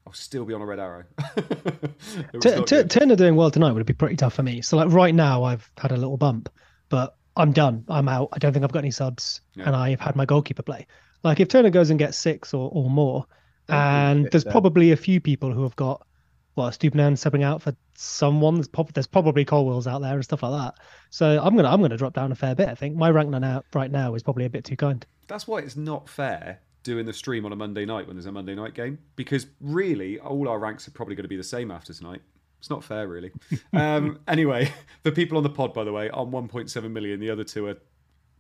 I'll 0.08 0.14
still 0.14 0.46
be 0.46 0.54
on 0.54 0.62
a 0.62 0.66
red 0.66 0.80
arrow. 0.80 1.04
T- 2.40 2.64
T- 2.64 2.84
Turner 2.86 3.18
doing 3.18 3.36
well 3.36 3.52
tonight 3.52 3.74
would 3.74 3.86
be 3.86 3.92
pretty 3.92 4.16
tough 4.16 4.36
for 4.36 4.44
me. 4.44 4.62
So 4.62 4.78
like 4.78 4.90
right 4.90 5.14
now, 5.14 5.44
I've 5.44 5.70
had 5.78 5.92
a 5.92 5.98
little 5.98 6.16
bump, 6.16 6.48
but 6.88 7.18
I'm 7.36 7.52
done. 7.52 7.84
I'm 7.90 8.08
out. 8.08 8.30
I 8.32 8.38
don't 8.38 8.54
think 8.54 8.64
I've 8.64 8.72
got 8.72 8.80
any 8.80 8.92
subs, 8.92 9.42
yeah. 9.54 9.66
and 9.66 9.76
I've 9.76 10.00
had 10.00 10.16
my 10.16 10.24
goalkeeper 10.24 10.64
play. 10.64 10.88
Like 11.24 11.42
if 11.42 11.50
Turner 11.50 11.72
goes 11.72 11.90
and 11.90 12.00
gets 12.00 12.18
six 12.18 12.54
or, 12.54 12.72
or 12.74 12.90
more, 12.90 13.26
and 13.68 14.30
there's 14.32 14.46
probably 14.46 14.94
a 14.94 14.96
few 14.96 15.20
people 15.20 15.52
who 15.52 15.64
have 15.64 15.76
got 15.76 16.08
well, 16.56 16.70
Estupiñán 16.70 17.18
subbing 17.18 17.44
out 17.44 17.62
for 17.62 17.76
someone. 17.96 18.56
There's, 18.56 18.70
pop, 18.70 18.94
there's 18.94 19.08
probably 19.08 19.44
Colwills 19.44 19.88
out 19.88 20.02
there 20.02 20.16
and 20.16 20.24
stuff 20.24 20.42
like 20.42 20.54
that. 20.54 20.76
So 21.10 21.38
I'm 21.44 21.58
gonna 21.58 21.70
I'm 21.70 21.82
gonna 21.82 21.98
drop 21.98 22.14
down 22.14 22.32
a 22.32 22.36
fair 22.36 22.56
bit. 22.56 22.70
I 22.70 22.76
think 22.76 22.96
my 22.96 23.12
rank 23.12 23.30
now 23.30 23.62
right 23.76 23.92
now 23.92 24.16
is 24.16 24.24
probably 24.24 24.46
a 24.46 24.50
bit 24.50 24.64
too 24.64 24.78
kind. 24.78 25.06
That's 25.28 25.50
why 25.50 25.60
it's 25.60 25.76
not 25.76 26.08
fair 26.08 26.62
doing 26.88 27.06
the 27.06 27.12
stream 27.12 27.46
on 27.46 27.52
a 27.52 27.56
Monday 27.56 27.84
night 27.84 28.08
when 28.08 28.16
there's 28.16 28.28
a 28.28 28.32
Monday 28.32 28.56
night 28.56 28.74
game 28.74 28.98
because 29.18 29.46
really 29.60 30.18
all 30.20 30.48
our 30.48 30.58
ranks 30.58 30.88
are 30.88 30.92
probably 30.92 31.16
going 31.16 31.26
to 31.26 31.30
be 31.30 31.36
the 31.36 31.44
same 31.44 31.70
after 31.70 31.94
tonight. 31.94 32.22
It's 32.60 32.70
not 32.70 32.82
fair, 32.82 33.10
really. 33.10 33.32
um, 33.74 34.20
anyway, 34.26 34.72
the 35.04 35.12
people 35.12 35.38
on 35.38 35.44
the 35.44 35.50
pod, 35.50 35.74
by 35.74 35.84
the 35.84 35.92
way, 35.92 36.10
on 36.10 36.32
1.7 36.32 36.92
million. 36.92 37.20
The 37.20 37.30
other 37.30 37.44
two 37.44 37.68
are 37.68 37.76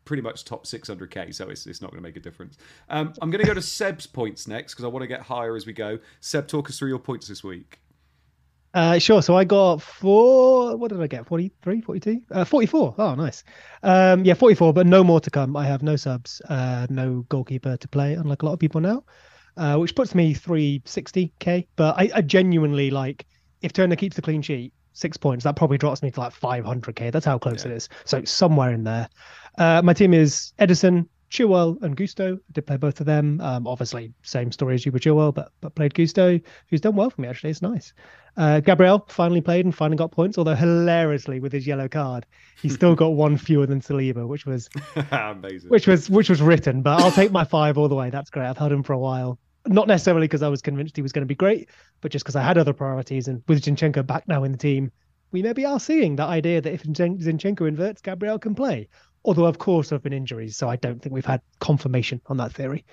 pretty 0.06 0.24
much 0.24 0.46
top 0.46 0.66
600k, 0.66 1.36
so 1.36 1.50
it's, 1.50 1.68
it's 1.68 1.82
not 1.82 1.92
going 1.92 2.01
to 2.01 2.08
make 2.08 2.16
a 2.16 2.22
difference. 2.22 2.58
Um, 2.89 3.12
I'm 3.22 3.30
going 3.30 3.42
to 3.42 3.48
go 3.48 3.54
to 3.54 3.62
Seb's 3.62 4.08
points 4.08 4.48
next 4.48 4.74
because 4.74 4.86
I 4.86 4.88
want 4.88 5.04
to 5.04 5.08
get 5.08 5.22
higher 5.22 5.58
as 5.58 5.66
we 5.66 5.74
go. 5.74 6.00
Seb, 6.22 6.48
talk 6.48 6.70
us 6.70 6.80
through 6.80 6.89
your 6.89 7.00
points 7.00 7.27
this 7.27 7.44
week. 7.44 7.80
Uh, 8.77 9.00
sure. 9.00 9.24
So 9.24 9.36
I 9.36 9.43
got 9.43 9.81
four. 9.81 10.77
What 10.77 10.89
did 10.89 11.01
I 11.01 11.07
get? 11.07 11.25
43, 11.25 11.81
42? 11.81 12.22
Uh, 12.29 12.46
44. 12.46 12.93
Oh, 13.00 13.15
nice. 13.15 13.43
Um, 13.81 14.24
yeah, 14.24 14.36
44, 14.36 14.72
but 14.72 14.86
no 14.86 15.03
more 15.03 15.19
to 15.19 15.31
come. 15.31 15.57
I 15.57 15.65
have 15.65 15.81
no 15.81 15.96
subs, 15.96 16.43
uh, 16.48 16.86
no 16.88 17.25
goalkeeper 17.27 17.75
to 17.75 17.88
play, 17.88 18.13
unlike 18.13 18.43
a 18.43 18.46
lot 18.46 18.53
of 18.53 18.60
people 18.60 18.79
now, 18.79 19.03
uh, 19.57 19.77
which 19.77 19.96
puts 19.96 20.13
me 20.13 20.36
360k. 20.36 21.65
But 21.75 21.98
I, 21.98 22.12
I 22.17 22.22
genuinely 22.22 22.91
like 22.91 23.25
if 23.63 23.74
Turner 23.74 23.96
keeps 23.96 24.15
the 24.15 24.22
clean 24.22 24.43
sheet, 24.43 24.74
six 24.93 25.17
points, 25.17 25.43
that 25.46 25.55
probably 25.55 25.79
drops 25.79 26.03
me 26.03 26.12
to 26.12 26.19
like 26.19 26.34
500k. 26.34 27.12
That's 27.12 27.25
how 27.25 27.39
close 27.39 27.65
yeah. 27.65 27.72
it 27.72 27.77
is. 27.77 27.89
So 28.05 28.24
somewhere 28.25 28.74
in 28.74 28.84
there. 28.84 29.10
Uh, 29.57 29.81
my 29.84 29.93
team 29.93 30.13
is 30.13 30.53
Ederson, 30.60 31.07
Chilwell 31.29 31.81
and 31.81 31.96
Gusto. 31.96 32.36
I 32.36 32.51
did 32.51 32.65
play 32.65 32.77
both 32.77 33.00
of 33.00 33.05
them. 33.05 33.41
Um, 33.41 33.67
obviously, 33.67 34.13
same 34.24 34.51
story 34.51 34.75
as 34.75 34.86
you 34.86 34.91
with 34.91 35.03
Chilwell, 35.03 35.34
but 35.34 35.51
but 35.62 35.75
played 35.75 35.93
Gusto, 35.93 36.39
who's 36.69 36.81
done 36.81 36.96
well 36.96 37.10
for 37.10 37.22
me 37.22 37.27
actually. 37.27 37.50
It's 37.50 37.62
nice. 37.62 37.93
Uh, 38.38 38.60
Gabriel 38.60 39.03
finally 39.10 39.41
played 39.41 39.65
and 39.65 39.74
finally 39.74 39.98
got 39.98 40.12
points, 40.12 40.38
although 40.38 40.53
hilariously 40.53 41.39
with 41.39 41.51
his 41.51 41.65
yellow 41.65 41.88
card, 41.88 42.25
he 42.62 42.69
still 42.69 42.96
got 42.96 43.07
one 43.13 43.36
fewer 43.36 43.65
than 43.65 43.81
Saliba, 43.81 44.27
which 44.27 44.46
was 44.46 44.69
amazing. 45.12 45.69
Which 45.69 45.88
was 45.88 46.10
which 46.10 46.29
was 46.29 46.41
written, 46.41 46.81
but 46.81 47.01
I'll 47.01 47.12
take 47.12 47.31
my 47.31 47.43
five 47.43 47.77
all 47.77 47.89
the 47.89 47.96
way. 47.96 48.10
That's 48.10 48.29
great. 48.29 48.48
I've 48.48 48.57
held 48.57 48.72
him 48.72 48.84
for 48.84 48.93
a 48.93 49.00
while. 49.00 49.39
Not 49.65 49.88
necessarily 49.88 50.27
because 50.27 50.43
I 50.43 50.48
was 50.48 50.62
convinced 50.62 50.96
he 50.96 51.01
was 51.01 51.12
going 51.12 51.24
to 51.24 51.27
be 51.27 51.36
great, 51.36 51.69
but 52.00 52.12
just 52.12 52.24
because 52.24 52.38
I 52.38 52.43
had 52.43 52.57
other 52.57 52.72
priorities. 52.72 53.27
And 53.27 53.43
with 53.50 53.62
Zinchenko 53.62 54.05
back 54.07 54.25
now 54.25 54.46
in 54.46 54.53
the 54.53 54.57
team, 54.57 54.91
we 55.31 55.41
maybe 55.41 55.65
are 55.65 55.79
seeing 55.79 56.15
that 56.15 56.29
idea 56.29 56.62
that 56.62 56.72
if 56.72 56.84
Zinchenko 56.84 57.67
inverts, 57.67 58.01
Gabriel 58.01 58.39
can 58.39 58.55
play. 58.55 58.88
Although, 59.27 59.46
of 59.46 59.60
course, 59.60 59.89
there 59.89 59.98
have 59.98 60.03
been 60.03 60.13
injuries, 60.13 60.57
so 60.57 60.67
I 60.67 60.77
don't 60.77 61.00
think 61.00 61.13
we've 61.13 61.25
had 61.25 61.41
confirmation 61.60 62.22
on 62.25 62.38
that 62.38 62.53
theory. 62.53 62.86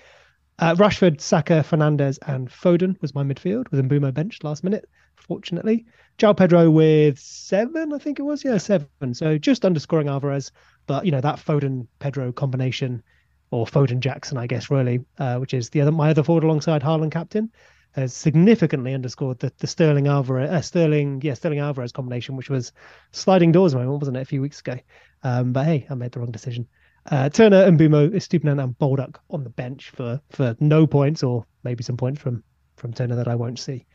Uh, 0.59 0.75
Rashford, 0.75 1.19
Saka, 1.19 1.65
Fernandes, 1.67 2.19
and 2.27 2.49
Foden 2.49 3.01
was 3.01 3.15
my 3.15 3.23
midfield 3.23 3.71
with 3.71 3.83
Mbeumo 3.83 4.13
benched 4.13 4.43
last 4.43 4.63
minute 4.63 4.87
fortunately. 5.15 5.85
João 6.17 6.37
Pedro 6.37 6.69
with 6.69 7.19
seven, 7.19 7.93
I 7.93 7.97
think 7.97 8.19
it 8.19 8.23
was. 8.23 8.43
Yeah, 8.43 8.57
seven. 8.57 9.13
So 9.13 9.37
just 9.37 9.65
underscoring 9.65 10.07
Alvarez. 10.07 10.51
But, 10.87 11.05
you 11.05 11.11
know, 11.11 11.21
that 11.21 11.37
Foden 11.37 11.87
Pedro 11.99 12.31
combination, 12.31 13.03
or 13.51 13.65
Foden 13.65 13.99
Jackson, 13.99 14.37
I 14.37 14.47
guess, 14.47 14.69
really, 14.69 14.99
uh, 15.17 15.37
which 15.37 15.53
is 15.53 15.69
the 15.69 15.81
other 15.81 15.91
my 15.91 16.11
other 16.11 16.23
forward 16.23 16.43
alongside 16.43 16.81
Haaland 16.81 17.11
captain, 17.11 17.51
has 17.95 18.13
significantly 18.13 18.93
underscored 18.93 19.39
the, 19.39 19.53
the 19.59 19.67
Sterling 19.67 20.07
Alvarez, 20.07 20.49
uh, 20.49 20.61
Sterling, 20.61 21.21
yeah, 21.23 21.33
Sterling 21.33 21.59
Alvarez 21.59 21.93
combination, 21.93 22.35
which 22.35 22.49
was 22.49 22.73
sliding 23.11 23.53
doors 23.53 23.73
moment, 23.73 23.99
wasn't 23.99 24.17
it, 24.17 24.21
a 24.21 24.25
few 24.25 24.41
weeks 24.41 24.59
ago? 24.59 24.77
Um, 25.23 25.53
but 25.53 25.65
hey, 25.65 25.87
I 25.89 25.95
made 25.95 26.11
the 26.11 26.19
wrong 26.19 26.31
decision. 26.31 26.67
Uh, 27.09 27.29
Turner 27.29 27.63
and 27.63 27.79
Mbeumo, 27.79 28.09
Estupiñán 28.09 28.61
and 28.61 28.77
Baldock 28.77 29.21
on 29.29 29.43
the 29.43 29.49
bench 29.49 29.91
for 29.91 30.19
for 30.31 30.55
no 30.59 30.85
points, 30.85 31.23
or 31.23 31.45
maybe 31.63 31.83
some 31.83 31.97
points 31.97 32.19
from 32.21 32.43
from 32.75 32.93
Turner 32.93 33.15
that 33.15 33.27
I 33.27 33.35
won't 33.35 33.59
see. 33.59 33.85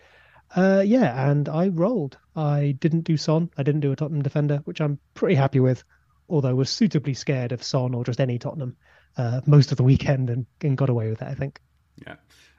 Uh, 0.56 0.82
yeah, 0.84 1.30
and 1.30 1.48
I 1.48 1.68
rolled. 1.68 2.18
I 2.34 2.76
didn't 2.78 3.02
do 3.02 3.16
Son. 3.16 3.50
I 3.58 3.62
didn't 3.62 3.82
do 3.82 3.92
a 3.92 3.96
Tottenham 3.96 4.22
defender, 4.22 4.62
which 4.64 4.80
I'm 4.80 4.98
pretty 5.14 5.34
happy 5.34 5.60
with. 5.60 5.84
Although 6.28 6.50
I 6.50 6.54
was 6.54 6.70
suitably 6.70 7.14
scared 7.14 7.52
of 7.52 7.62
Son 7.62 7.94
or 7.94 8.04
just 8.04 8.20
any 8.20 8.38
Tottenham 8.38 8.76
uh, 9.16 9.40
most 9.44 9.72
of 9.72 9.76
the 9.76 9.82
weekend 9.82 10.30
and, 10.30 10.46
and 10.62 10.76
got 10.76 10.88
away 10.88 11.10
with 11.10 11.20
it. 11.20 11.28
I 11.28 11.34
think. 11.34 11.60
Yeah, 12.06 12.16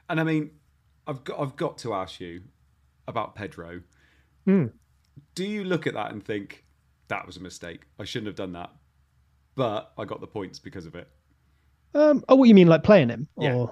and 0.08 0.20
I 0.20 0.24
mean, 0.24 0.50
I've 1.06 1.24
got 1.24 1.40
I've 1.40 1.56
got 1.56 1.78
to 1.78 1.94
ask 1.94 2.20
you 2.20 2.42
about 3.08 3.34
Pedro. 3.34 3.82
Mm. 4.46 4.72
Do 5.34 5.44
you 5.44 5.64
look 5.64 5.86
at 5.86 5.94
that 5.94 6.12
and 6.12 6.24
think 6.24 6.64
that 7.08 7.26
was 7.26 7.36
a 7.36 7.40
mistake? 7.40 7.82
I 7.98 8.04
shouldn't 8.04 8.28
have 8.28 8.36
done 8.36 8.52
that, 8.52 8.70
but 9.54 9.92
I 9.98 10.04
got 10.04 10.20
the 10.20 10.26
points 10.26 10.58
because 10.58 10.86
of 10.86 10.94
it. 10.94 11.08
Um. 11.94 12.24
Oh, 12.28 12.36
what 12.36 12.48
you 12.48 12.54
mean, 12.54 12.68
like 12.68 12.82
playing 12.82 13.08
him? 13.10 13.28
Or... 13.36 13.44
Yeah. 13.44 13.66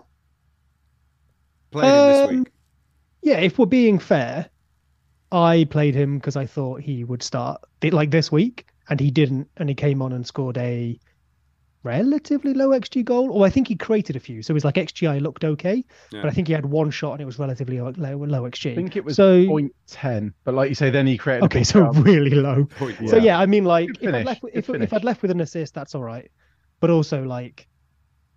Playing 1.71 1.93
um, 1.93 1.99
him 1.99 2.13
this 2.13 2.29
um, 2.29 2.39
week 2.39 2.53
yeah, 3.23 3.39
if 3.39 3.59
we're 3.59 3.67
being 3.67 3.99
fair, 3.99 4.49
I 5.33 5.67
played 5.71 5.95
him 5.95 6.19
because 6.19 6.37
I 6.37 6.47
thought 6.47 6.81
he 6.81 7.05
would 7.05 7.23
start 7.23 7.61
like 7.83 8.11
this 8.11 8.33
week, 8.33 8.67
and 8.89 8.99
he 8.99 9.11
didn't, 9.11 9.49
and 9.57 9.69
he 9.69 9.75
came 9.75 10.03
on 10.03 10.13
and 10.13 10.27
scored 10.27 10.59
a 10.59 10.99
relatively 11.83 12.55
low 12.55 12.71
XG 12.71 13.05
goal. 13.05 13.31
Or 13.31 13.47
I 13.47 13.51
think 13.51 13.69
he 13.69 13.77
created 13.77 14.17
a 14.17 14.21
few, 14.21 14.43
so 14.43 14.55
his 14.55 14.65
like 14.65 14.75
XGI 14.75 15.21
looked 15.21 15.45
okay, 15.45 15.85
yeah. 16.13 16.23
but 16.23 16.29
I 16.29 16.33
think 16.33 16.49
he 16.49 16.53
had 16.53 16.67
one 16.67 16.91
shot 16.91 17.13
and 17.13 17.21
it 17.21 17.27
was 17.27 17.39
relatively 17.39 17.81
low, 17.81 17.93
low, 17.97 18.17
low 18.17 18.43
XG. 18.43 18.73
I 18.73 18.75
think 18.75 18.97
it 18.97 19.05
was 19.05 19.17
so, 19.17 19.43
0.10, 19.43 20.33
but 20.45 20.55
like 20.55 20.69
you 20.69 20.75
say, 20.75 20.91
then 20.91 21.07
he 21.07 21.17
created. 21.17 21.45
Okay, 21.45 21.65
so 21.65 21.87
really 21.93 22.31
low. 22.31 22.65
Point, 22.65 23.01
yeah. 23.01 23.11
So 23.11 23.17
yeah, 23.17 23.39
I 23.39 23.47
mean, 23.47 23.65
like 23.65 23.91
if, 24.01 24.15
i 24.15 24.23
left, 24.23 24.45
if, 24.53 24.69
if 24.71 24.93
I'd 24.93 25.05
left 25.05 25.23
with 25.23 25.31
an 25.31 25.41
assist, 25.41 25.75
that's 25.75 25.95
all 25.95 26.03
right, 26.03 26.31
but 26.81 26.91
also 26.91 27.23
like 27.23 27.67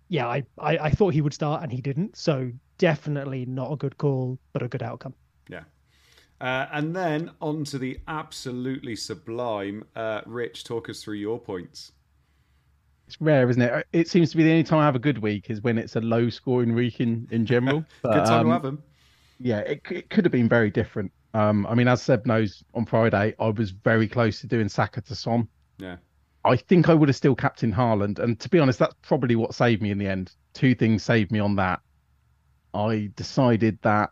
yeah, 0.08 0.28
I, 0.28 0.44
I, 0.58 0.78
I 0.78 0.90
thought 0.90 1.14
he 1.14 1.20
would 1.20 1.34
start 1.34 1.62
and 1.62 1.72
he 1.72 1.80
didn't. 1.80 2.16
So 2.16 2.50
definitely 2.78 3.46
not 3.46 3.72
a 3.72 3.76
good 3.76 3.98
call, 3.98 4.38
but 4.52 4.62
a 4.62 4.68
good 4.68 4.82
outcome. 4.82 5.14
Yeah. 5.48 5.64
Uh, 6.40 6.66
and 6.72 6.94
then 6.94 7.30
on 7.40 7.64
to 7.64 7.78
the 7.78 7.98
absolutely 8.06 8.96
sublime. 8.96 9.84
Uh, 9.96 10.20
Rich, 10.26 10.64
talk 10.64 10.88
us 10.88 11.02
through 11.02 11.16
your 11.16 11.38
points. 11.38 11.92
It's 13.06 13.20
rare, 13.20 13.48
isn't 13.48 13.60
it? 13.60 13.86
It 13.92 14.08
seems 14.08 14.30
to 14.30 14.36
be 14.36 14.44
the 14.44 14.50
only 14.50 14.64
time 14.64 14.78
I 14.78 14.84
have 14.84 14.96
a 14.96 15.00
good 15.00 15.18
week 15.18 15.50
is 15.50 15.60
when 15.60 15.78
it's 15.78 15.96
a 15.96 16.00
low 16.00 16.30
scoring 16.30 16.74
week 16.74 17.00
in, 17.00 17.28
in 17.30 17.44
general. 17.46 17.84
But, 18.02 18.14
good 18.14 18.24
time 18.26 18.40
um, 18.40 18.46
to 18.46 18.52
have 18.52 18.62
them. 18.62 18.82
Yeah, 19.40 19.58
it, 19.60 19.82
it 19.90 20.10
could 20.10 20.24
have 20.24 20.32
been 20.32 20.48
very 20.48 20.70
different. 20.70 21.12
Um, 21.34 21.66
I 21.66 21.74
mean, 21.74 21.88
as 21.88 22.00
Seb 22.00 22.26
knows, 22.26 22.62
on 22.74 22.86
Friday, 22.86 23.34
I 23.38 23.48
was 23.48 23.70
very 23.72 24.08
close 24.08 24.40
to 24.40 24.46
doing 24.46 24.68
Saka 24.68 25.00
to 25.02 25.14
Son. 25.14 25.48
Yeah. 25.78 25.96
I 26.44 26.56
think 26.56 26.88
I 26.88 26.94
would 26.94 27.08
have 27.08 27.16
still 27.16 27.34
captain 27.34 27.72
Haaland. 27.72 28.18
And 28.18 28.38
to 28.40 28.48
be 28.48 28.58
honest, 28.58 28.78
that's 28.78 28.94
probably 29.02 29.34
what 29.34 29.54
saved 29.54 29.82
me 29.82 29.90
in 29.90 29.98
the 29.98 30.06
end. 30.06 30.32
Two 30.52 30.74
things 30.74 31.02
saved 31.02 31.32
me 31.32 31.40
on 31.40 31.56
that. 31.56 31.80
I 32.72 33.10
decided 33.16 33.78
that 33.82 34.10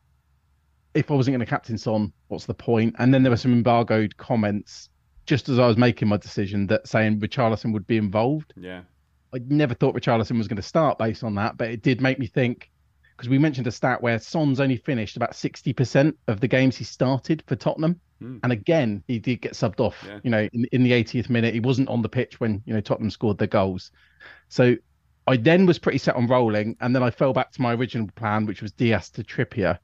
if 0.94 1.10
I 1.10 1.14
wasn't 1.14 1.34
going 1.34 1.46
to 1.46 1.50
captain 1.50 1.78
Son, 1.78 2.12
what's 2.28 2.46
the 2.46 2.54
point? 2.54 2.96
And 2.98 3.12
then 3.12 3.22
there 3.22 3.30
were 3.30 3.36
some 3.36 3.52
embargoed 3.52 4.16
comments 4.16 4.88
just 5.26 5.48
as 5.48 5.58
I 5.58 5.66
was 5.66 5.76
making 5.76 6.08
my 6.08 6.16
decision 6.16 6.66
that 6.68 6.86
saying 6.86 7.20
Richarlison 7.20 7.72
would 7.72 7.86
be 7.86 7.96
involved. 7.96 8.52
Yeah. 8.56 8.82
I 9.34 9.40
never 9.48 9.74
thought 9.74 9.94
Richarlison 9.94 10.36
was 10.36 10.48
going 10.48 10.56
to 10.56 10.62
start 10.62 10.98
based 10.98 11.24
on 11.24 11.34
that, 11.36 11.56
but 11.56 11.70
it 11.70 11.82
did 11.82 12.00
make 12.00 12.18
me 12.18 12.26
think 12.26 12.70
because 13.16 13.28
we 13.28 13.38
mentioned 13.38 13.66
a 13.66 13.70
stat 13.70 14.02
where 14.02 14.18
Son's 14.18 14.58
only 14.58 14.76
finished 14.76 15.16
about 15.16 15.32
60% 15.32 16.14
of 16.26 16.40
the 16.40 16.48
games 16.48 16.76
he 16.76 16.84
started 16.84 17.42
for 17.46 17.54
Tottenham. 17.54 18.00
Mm. 18.20 18.40
And 18.42 18.52
again, 18.52 19.04
he 19.06 19.18
did 19.18 19.40
get 19.40 19.52
subbed 19.52 19.80
off, 19.80 19.96
yeah. 20.06 20.18
you 20.24 20.30
know, 20.30 20.48
in, 20.52 20.66
in 20.72 20.82
the 20.82 20.90
80th 20.90 21.30
minute. 21.30 21.54
He 21.54 21.60
wasn't 21.60 21.88
on 21.88 22.02
the 22.02 22.08
pitch 22.08 22.40
when, 22.40 22.62
you 22.66 22.74
know, 22.74 22.80
Tottenham 22.80 23.10
scored 23.10 23.38
their 23.38 23.46
goals. 23.46 23.92
So 24.48 24.74
I 25.26 25.36
then 25.36 25.66
was 25.66 25.78
pretty 25.78 25.98
set 25.98 26.16
on 26.16 26.26
rolling. 26.26 26.76
And 26.80 26.94
then 26.94 27.02
I 27.02 27.10
fell 27.10 27.32
back 27.32 27.52
to 27.52 27.62
my 27.62 27.74
original 27.74 28.08
plan, 28.16 28.44
which 28.44 28.60
was 28.60 28.72
Dias 28.72 29.08
to 29.10 29.22
Trippier. 29.22 29.78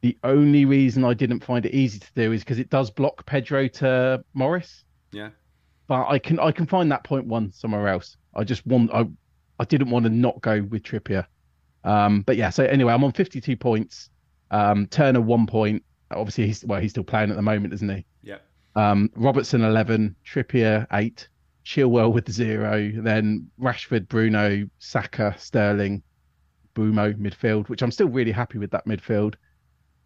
The 0.00 0.16
only 0.22 0.64
reason 0.64 1.04
I 1.04 1.14
didn't 1.14 1.44
find 1.44 1.66
it 1.66 1.74
easy 1.74 1.98
to 1.98 2.12
do 2.14 2.32
is 2.32 2.42
because 2.42 2.58
it 2.58 2.70
does 2.70 2.90
block 2.90 3.26
Pedro 3.26 3.66
to 3.68 4.24
Morris. 4.34 4.84
Yeah. 5.12 5.30
But 5.88 6.08
I 6.08 6.18
can 6.18 6.38
I 6.38 6.52
can 6.52 6.66
find 6.66 6.90
that 6.92 7.02
point 7.04 7.26
one 7.26 7.52
somewhere 7.52 7.88
else. 7.88 8.16
I 8.34 8.44
just 8.44 8.66
want 8.66 8.92
I 8.92 9.06
I 9.58 9.64
didn't 9.64 9.90
want 9.90 10.04
to 10.04 10.10
not 10.10 10.40
go 10.40 10.62
with 10.62 10.82
Trippier. 10.82 11.26
Um, 11.84 12.22
but 12.22 12.36
yeah, 12.36 12.50
so 12.50 12.64
anyway, 12.64 12.92
I'm 12.92 13.02
on 13.04 13.12
52 13.12 13.56
points. 13.56 14.10
Um, 14.50 14.86
Turner 14.86 15.20
one 15.20 15.46
point, 15.46 15.82
obviously 16.10 16.46
he's 16.46 16.64
well 16.64 16.80
he's 16.80 16.90
still 16.90 17.04
playing 17.04 17.30
at 17.30 17.36
the 17.36 17.42
moment, 17.42 17.74
isn't 17.74 17.88
he? 17.88 18.04
Yeah. 18.22 18.38
Um, 18.76 19.10
Robertson 19.16 19.62
eleven, 19.62 20.14
Trippier 20.24 20.86
eight, 20.92 21.28
Chilwell 21.64 22.12
with 22.12 22.30
zero, 22.30 22.90
then 22.94 23.50
Rashford, 23.60 24.08
Bruno, 24.08 24.68
Saka, 24.78 25.34
Sterling, 25.38 26.02
Mbeumo 26.74 27.14
midfield, 27.14 27.68
which 27.68 27.82
I'm 27.82 27.90
still 27.90 28.08
really 28.08 28.32
happy 28.32 28.58
with 28.58 28.70
that 28.70 28.86
midfield. 28.86 29.34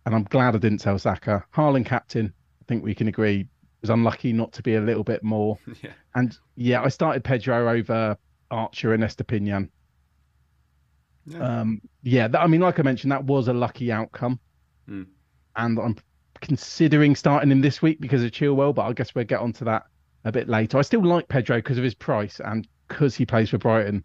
And 0.04 0.14
I'm 0.14 0.25
glad 0.25 0.54
I 0.54 0.59
didn't 0.59 0.78
tell 0.78 0.99
Saka. 0.99 1.44
Haaland 1.54 1.87
captain, 1.87 2.32
I 2.61 2.64
think 2.66 2.82
we 2.82 2.94
can 2.94 3.09
agree, 3.09 3.47
was 3.80 3.90
unlucky 3.90 4.32
not 4.32 4.52
to 4.52 4.62
be 4.62 4.75
a 4.75 4.80
little 4.80 5.04
bit 5.04 5.23
more. 5.23 5.59
Yeah. 5.82 5.92
And 6.14 6.37
yeah, 6.56 6.82
I 6.82 6.88
started 6.88 7.25
Pedro 7.25 7.68
over 7.68 8.16
Archer 8.50 8.92
and 8.92 9.02
Estupiñán. 9.02 9.71
Yeah. 11.25 11.61
Um, 11.61 11.80
yeah, 12.02 12.28
that, 12.28 12.40
I 12.40 12.47
mean, 12.47 12.61
like 12.61 12.78
I 12.78 12.82
mentioned, 12.82 13.12
that 13.12 13.25
was 13.25 13.49
a 13.49 13.52
lucky 13.52 13.90
outcome. 13.90 14.38
Mm. 14.88 15.06
And 15.56 15.78
I'm 15.78 15.97
considering 16.40 17.16
starting 17.16 17.50
him 17.50 17.61
this 17.61 17.80
week 17.80 18.00
because 18.00 18.23
of 18.23 18.30
Chilwell, 18.30 18.75
but 18.75 18.82
I 18.82 18.92
guess 18.92 19.14
we'll 19.14 19.25
get 19.25 19.40
onto 19.40 19.64
that 19.64 19.85
a 20.25 20.32
bit 20.32 20.49
later. 20.49 20.78
I 20.78 20.82
still 20.82 21.04
like 21.04 21.28
Pedro 21.28 21.56
because 21.56 21.78
of 21.78 21.85
his 21.85 21.94
price 21.94 22.40
and 22.44 22.68
because 22.88 23.14
he 23.14 23.25
plays 23.25 23.50
for 23.50 23.59
Brighton. 23.59 24.04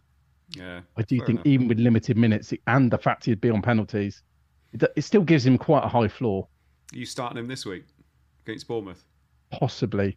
Yeah, 0.56 0.80
I 0.96 1.02
do 1.02 1.18
think 1.18 1.40
enough. 1.40 1.46
even 1.46 1.68
with 1.68 1.78
limited 1.78 2.16
minutes 2.16 2.54
and 2.66 2.90
the 2.90 2.96
fact 2.96 3.26
he'd 3.26 3.40
be 3.40 3.50
on 3.50 3.60
penalties, 3.60 4.22
it, 4.72 5.02
still 5.02 5.22
gives 5.22 5.46
him 5.46 5.58
quite 5.58 5.84
a 5.84 5.88
high 5.88 6.08
floor. 6.08 6.48
Are 6.92 6.98
you 6.98 7.06
starting 7.06 7.38
him 7.38 7.48
this 7.48 7.66
week 7.66 7.84
against 8.46 8.66
Bournemouth? 8.68 9.04
Possibly. 9.50 10.16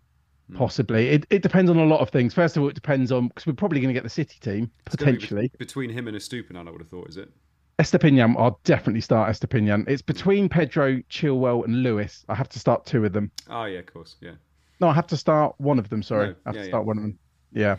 Hmm. 0.50 0.58
Possibly. 0.58 1.10
It, 1.10 1.26
it 1.30 1.42
depends 1.42 1.70
on 1.70 1.78
a 1.78 1.86
lot 1.86 2.02
of 2.02 2.10
things. 2.10 2.34
First 2.34 2.58
of 2.58 2.64
all, 2.64 2.70
it 2.70 2.76
depends 2.76 3.12
on 3.12 3.28
because 3.28 3.46
we're 3.46 3.54
probably 3.54 3.80
going 3.80 3.94
to 3.94 3.94
get 3.94 4.04
the 4.04 4.10
City 4.10 4.38
team 4.40 4.72
potentially. 4.86 5.50
Be 5.50 5.58
between 5.58 5.90
him 5.90 6.08
and 6.08 6.18
Estupiñán, 6.18 6.68
I 6.68 6.72
would 6.72 6.82
have 6.82 6.90
thought, 6.90 7.10
is 7.10 7.18
it? 7.18 7.32
Estupiñán, 7.80 8.36
I'll 8.38 8.60
definitely 8.64 9.02
start 9.02 9.32
Estupiñán. 9.32 9.88
It's 9.88 10.04
between 10.04 10.48
Pedro, 10.48 11.02
Chilwell, 11.10 11.66
and 11.66 11.82
Lewis. 11.82 12.24
I 12.30 12.36
have 12.36 12.50
to 12.50 12.60
start 12.60 12.86
two 12.86 13.04
of 13.06 13.14
them. 13.14 13.32
Oh 13.50 13.66
yeah, 13.66 13.80
of 13.80 13.92
course, 13.92 14.18
yeah. 14.22 14.34
No, 14.80 14.90
I 14.90 14.94
have 14.94 15.08
to 15.08 15.18
start 15.18 15.56
one 15.58 15.80
of 15.80 15.90
them. 15.90 16.04
Sorry, 16.04 16.28
no, 16.28 16.36
I 16.46 16.50
have 16.50 16.56
yeah, 16.56 16.62
to 16.62 16.68
start 16.68 16.84
yeah. 16.84 16.88
one 16.88 16.98
of 16.98 17.04
them. 17.04 17.20
Yeah. 17.54 17.78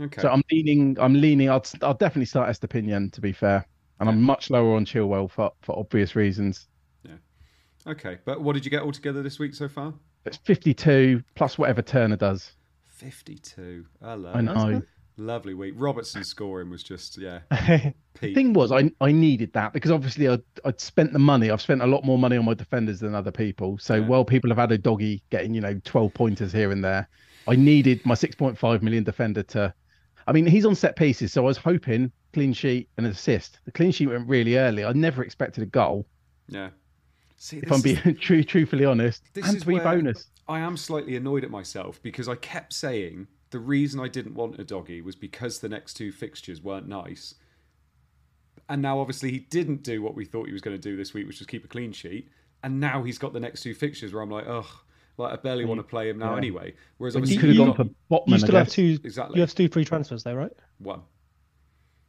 Okay. 0.00 0.22
So 0.22 0.28
I'm 0.28 0.42
leaning. 0.52 0.96
I'm 1.00 1.14
leaning. 1.14 1.50
I'll. 1.50 1.64
I'll 1.82 1.94
definitely 1.94 2.26
start 2.26 2.48
Estupiñán 2.48 3.12
to 3.12 3.20
be 3.20 3.32
fair, 3.32 3.66
and 4.00 4.08
yeah. 4.08 4.12
I'm 4.12 4.22
much 4.22 4.50
lower 4.50 4.74
on 4.76 4.84
Chilwell 4.84 5.30
for 5.30 5.52
for 5.62 5.78
obvious 5.78 6.16
reasons. 6.16 6.68
Yeah. 7.04 7.14
Okay, 7.86 8.18
but 8.24 8.40
what 8.40 8.54
did 8.54 8.64
you 8.64 8.70
get 8.70 8.82
altogether 8.82 9.22
this 9.22 9.38
week 9.38 9.54
so 9.54 9.68
far? 9.68 9.94
It's 10.26 10.36
52 10.38 11.22
plus 11.34 11.56
whatever 11.56 11.80
Turner 11.80 12.16
does. 12.16 12.52
52. 12.88 13.86
Hello. 14.02 14.32
I 14.34 14.40
know. 14.42 14.82
Lovely 15.16 15.54
week. 15.54 15.74
Robertson's 15.76 16.28
scoring 16.28 16.70
was 16.70 16.82
just 16.82 17.18
yeah. 17.18 17.40
the 17.50 18.34
thing 18.34 18.52
was, 18.54 18.72
I 18.72 18.90
I 19.00 19.12
needed 19.12 19.52
that 19.52 19.72
because 19.72 19.90
obviously 19.90 20.28
I'd, 20.28 20.42
I'd 20.64 20.80
spent 20.80 21.12
the 21.12 21.18
money. 21.18 21.50
I've 21.50 21.60
spent 21.60 21.82
a 21.82 21.86
lot 21.86 22.04
more 22.04 22.18
money 22.18 22.36
on 22.36 22.44
my 22.44 22.54
defenders 22.54 23.00
than 23.00 23.14
other 23.14 23.30
people. 23.30 23.76
So 23.78 23.96
Yeah. 23.96 24.06
while 24.06 24.24
people 24.24 24.50
have 24.50 24.56
had 24.58 24.70
Udogie 24.70 25.20
getting 25.30 25.52
you 25.52 25.60
know 25.60 25.78
12 25.84 26.14
pointers 26.14 26.52
here 26.52 26.70
and 26.70 26.82
there, 26.82 27.08
I 27.46 27.56
needed 27.56 28.04
my 28.06 28.14
6.5 28.14 28.82
million 28.82 29.04
defender 29.04 29.42
to. 29.44 29.74
I 30.26 30.32
mean, 30.32 30.46
he's 30.46 30.64
on 30.64 30.74
set 30.74 30.96
pieces, 30.96 31.32
so 31.32 31.42
I 31.42 31.46
was 31.46 31.56
hoping 31.58 32.12
clean 32.32 32.52
sheet 32.52 32.88
and 32.96 33.06
an 33.06 33.12
assist. 33.12 33.58
The 33.64 33.72
clean 33.72 33.92
sheet 33.92 34.08
went 34.08 34.28
really 34.28 34.56
early. 34.56 34.84
I 34.84 34.92
never 34.92 35.22
expected 35.22 35.62
a 35.62 35.66
goal. 35.66 36.06
Yeah. 36.48 36.70
See, 37.36 37.58
If 37.58 37.70
I'm 37.70 37.76
is- 37.76 37.82
being 37.82 38.16
true, 38.20 38.44
truthfully 38.44 38.84
honest, 38.84 39.22
This 39.32 39.46
and 39.48 39.56
is 39.56 39.64
three 39.64 39.74
where 39.74 39.84
bonus. 39.84 40.26
I 40.48 40.60
am 40.60 40.76
slightly 40.76 41.16
annoyed 41.16 41.44
at 41.44 41.50
myself 41.50 42.02
because 42.02 42.28
I 42.28 42.34
kept 42.34 42.72
saying 42.72 43.28
the 43.50 43.58
reason 43.58 44.00
I 44.00 44.08
didn't 44.08 44.34
want 44.34 44.58
Udogie 44.58 45.02
was 45.02 45.16
because 45.16 45.58
the 45.58 45.68
next 45.68 45.94
two 45.94 46.12
fixtures 46.12 46.62
weren't 46.62 46.88
nice. 46.88 47.34
And 48.68 48.82
now, 48.82 49.00
obviously, 49.00 49.30
he 49.32 49.40
didn't 49.40 49.82
do 49.82 50.02
what 50.02 50.14
we 50.14 50.24
thought 50.24 50.46
he 50.46 50.52
was 50.52 50.62
going 50.62 50.76
to 50.76 50.80
do 50.82 50.96
this 50.96 51.12
week, 51.12 51.26
which 51.26 51.40
was 51.40 51.46
keep 51.46 51.64
a 51.64 51.68
clean 51.68 51.92
sheet. 51.92 52.28
And 52.62 52.78
now 52.78 53.02
he's 53.02 53.18
got 53.18 53.32
the 53.32 53.40
next 53.40 53.62
two 53.62 53.74
fixtures 53.74 54.12
where 54.12 54.22
I'm 54.22 54.30
like, 54.30 54.44
ugh, 54.46 54.66
like 55.16 55.32
I 55.32 55.36
barely 55.36 55.64
want 55.64 55.78
to 55.80 55.84
mm. 55.84 55.88
play 55.90 56.08
him 56.08 56.18
now 56.18 56.32
Yeah. 56.32 56.38
anyway. 56.38 56.74
Whereas 56.98 57.14
You 57.14 57.20
obviously, 57.20 57.40
could 57.40 57.48
have 57.48 57.56
you 57.56 57.64
gone 57.64 57.76
got 57.76 57.76
for 57.76 57.84
Botman. 58.28 58.32
You 58.32 58.38
still 58.38 58.54
have 58.56 58.68
two. 58.68 58.98
Exactly. 59.02 59.36
You 59.36 59.40
have 59.40 59.54
two 59.54 59.68
free 59.68 59.84
transfers 59.84 60.22
though, 60.24 60.34
right? 60.34 60.52
one. 60.78 61.02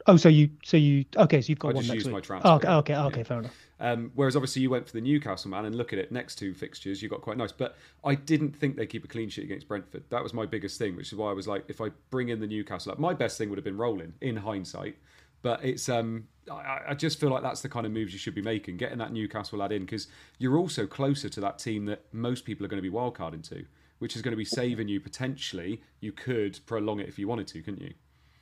Oh, 0.07 0.17
so 0.17 0.29
you, 0.29 0.49
so 0.63 0.77
you, 0.77 1.05
okay, 1.15 1.41
so 1.41 1.49
you've 1.49 1.59
got 1.59 1.69
I 1.69 1.73
one 1.73 1.83
just 1.83 1.89
next 1.89 1.95
used 1.95 2.07
week. 2.07 2.13
my 2.15 2.19
transfer. 2.21 2.49
Oh, 2.49 2.55
okay, 2.55 2.67
okay, 2.67 2.95
okay, 2.95 3.17
Yeah. 3.19 3.23
fair 3.23 3.39
enough. 3.39 3.55
Um, 3.79 4.11
whereas 4.13 4.35
obviously 4.35 4.61
you 4.61 4.69
went 4.69 4.85
for 4.85 4.93
the 4.93 5.01
Newcastle 5.01 5.49
man 5.49 5.65
and 5.65 5.75
look 5.75 5.91
at 5.91 5.99
it, 5.99 6.11
next 6.11 6.35
two 6.35 6.53
fixtures 6.53 7.01
you 7.01 7.09
got 7.09 7.21
quite 7.21 7.37
nice. 7.37 7.51
But 7.51 7.75
I 8.03 8.15
didn't 8.15 8.55
think 8.55 8.75
they 8.77 8.85
keep 8.85 9.03
a 9.03 9.07
clean 9.07 9.29
sheet 9.29 9.43
against 9.43 9.67
Brentford. 9.67 10.03
That 10.09 10.21
was 10.21 10.33
my 10.33 10.45
biggest 10.45 10.77
thing, 10.77 10.95
which 10.95 11.07
is 11.11 11.15
why 11.15 11.31
I 11.31 11.33
was 11.33 11.47
like, 11.47 11.65
if 11.67 11.81
I 11.81 11.89
bring 12.11 12.29
in 12.29 12.39
the 12.39 12.47
Newcastle, 12.47 12.91
like 12.91 12.99
my 12.99 13.13
best 13.13 13.37
thing 13.37 13.49
would 13.49 13.57
have 13.57 13.65
been 13.65 13.77
rolling 13.77 14.13
in 14.21 14.37
hindsight. 14.37 14.97
But 15.41 15.65
it's 15.65 15.89
um, 15.89 16.27
I, 16.51 16.81
I 16.89 16.93
just 16.93 17.19
feel 17.19 17.29
like 17.31 17.41
that's 17.41 17.61
the 17.61 17.69
kind 17.69 17.87
of 17.87 17.91
moves 17.91 18.13
you 18.13 18.19
should 18.19 18.35
be 18.35 18.43
making, 18.43 18.77
getting 18.77 18.99
that 18.99 19.11
Newcastle 19.11 19.57
lad 19.57 19.71
in 19.71 19.81
because 19.85 20.07
you're 20.37 20.57
also 20.57 20.85
closer 20.85 21.29
to 21.29 21.41
that 21.41 21.57
team 21.57 21.85
that 21.85 22.05
most 22.11 22.45
people 22.45 22.63
are 22.63 22.69
going 22.69 22.81
to 22.81 22.87
be 22.87 22.95
wildcarding 22.95 23.47
to, 23.49 23.65
which 23.97 24.15
is 24.15 24.21
going 24.21 24.33
to 24.33 24.37
be 24.37 24.45
saving 24.45 24.87
you 24.87 24.99
potentially. 24.99 25.81
You 25.99 26.11
could 26.11 26.59
prolong 26.67 26.99
it 26.99 27.07
if 27.09 27.17
you 27.17 27.27
wanted 27.27 27.47
to, 27.47 27.61
couldn't 27.63 27.81
you? 27.81 27.93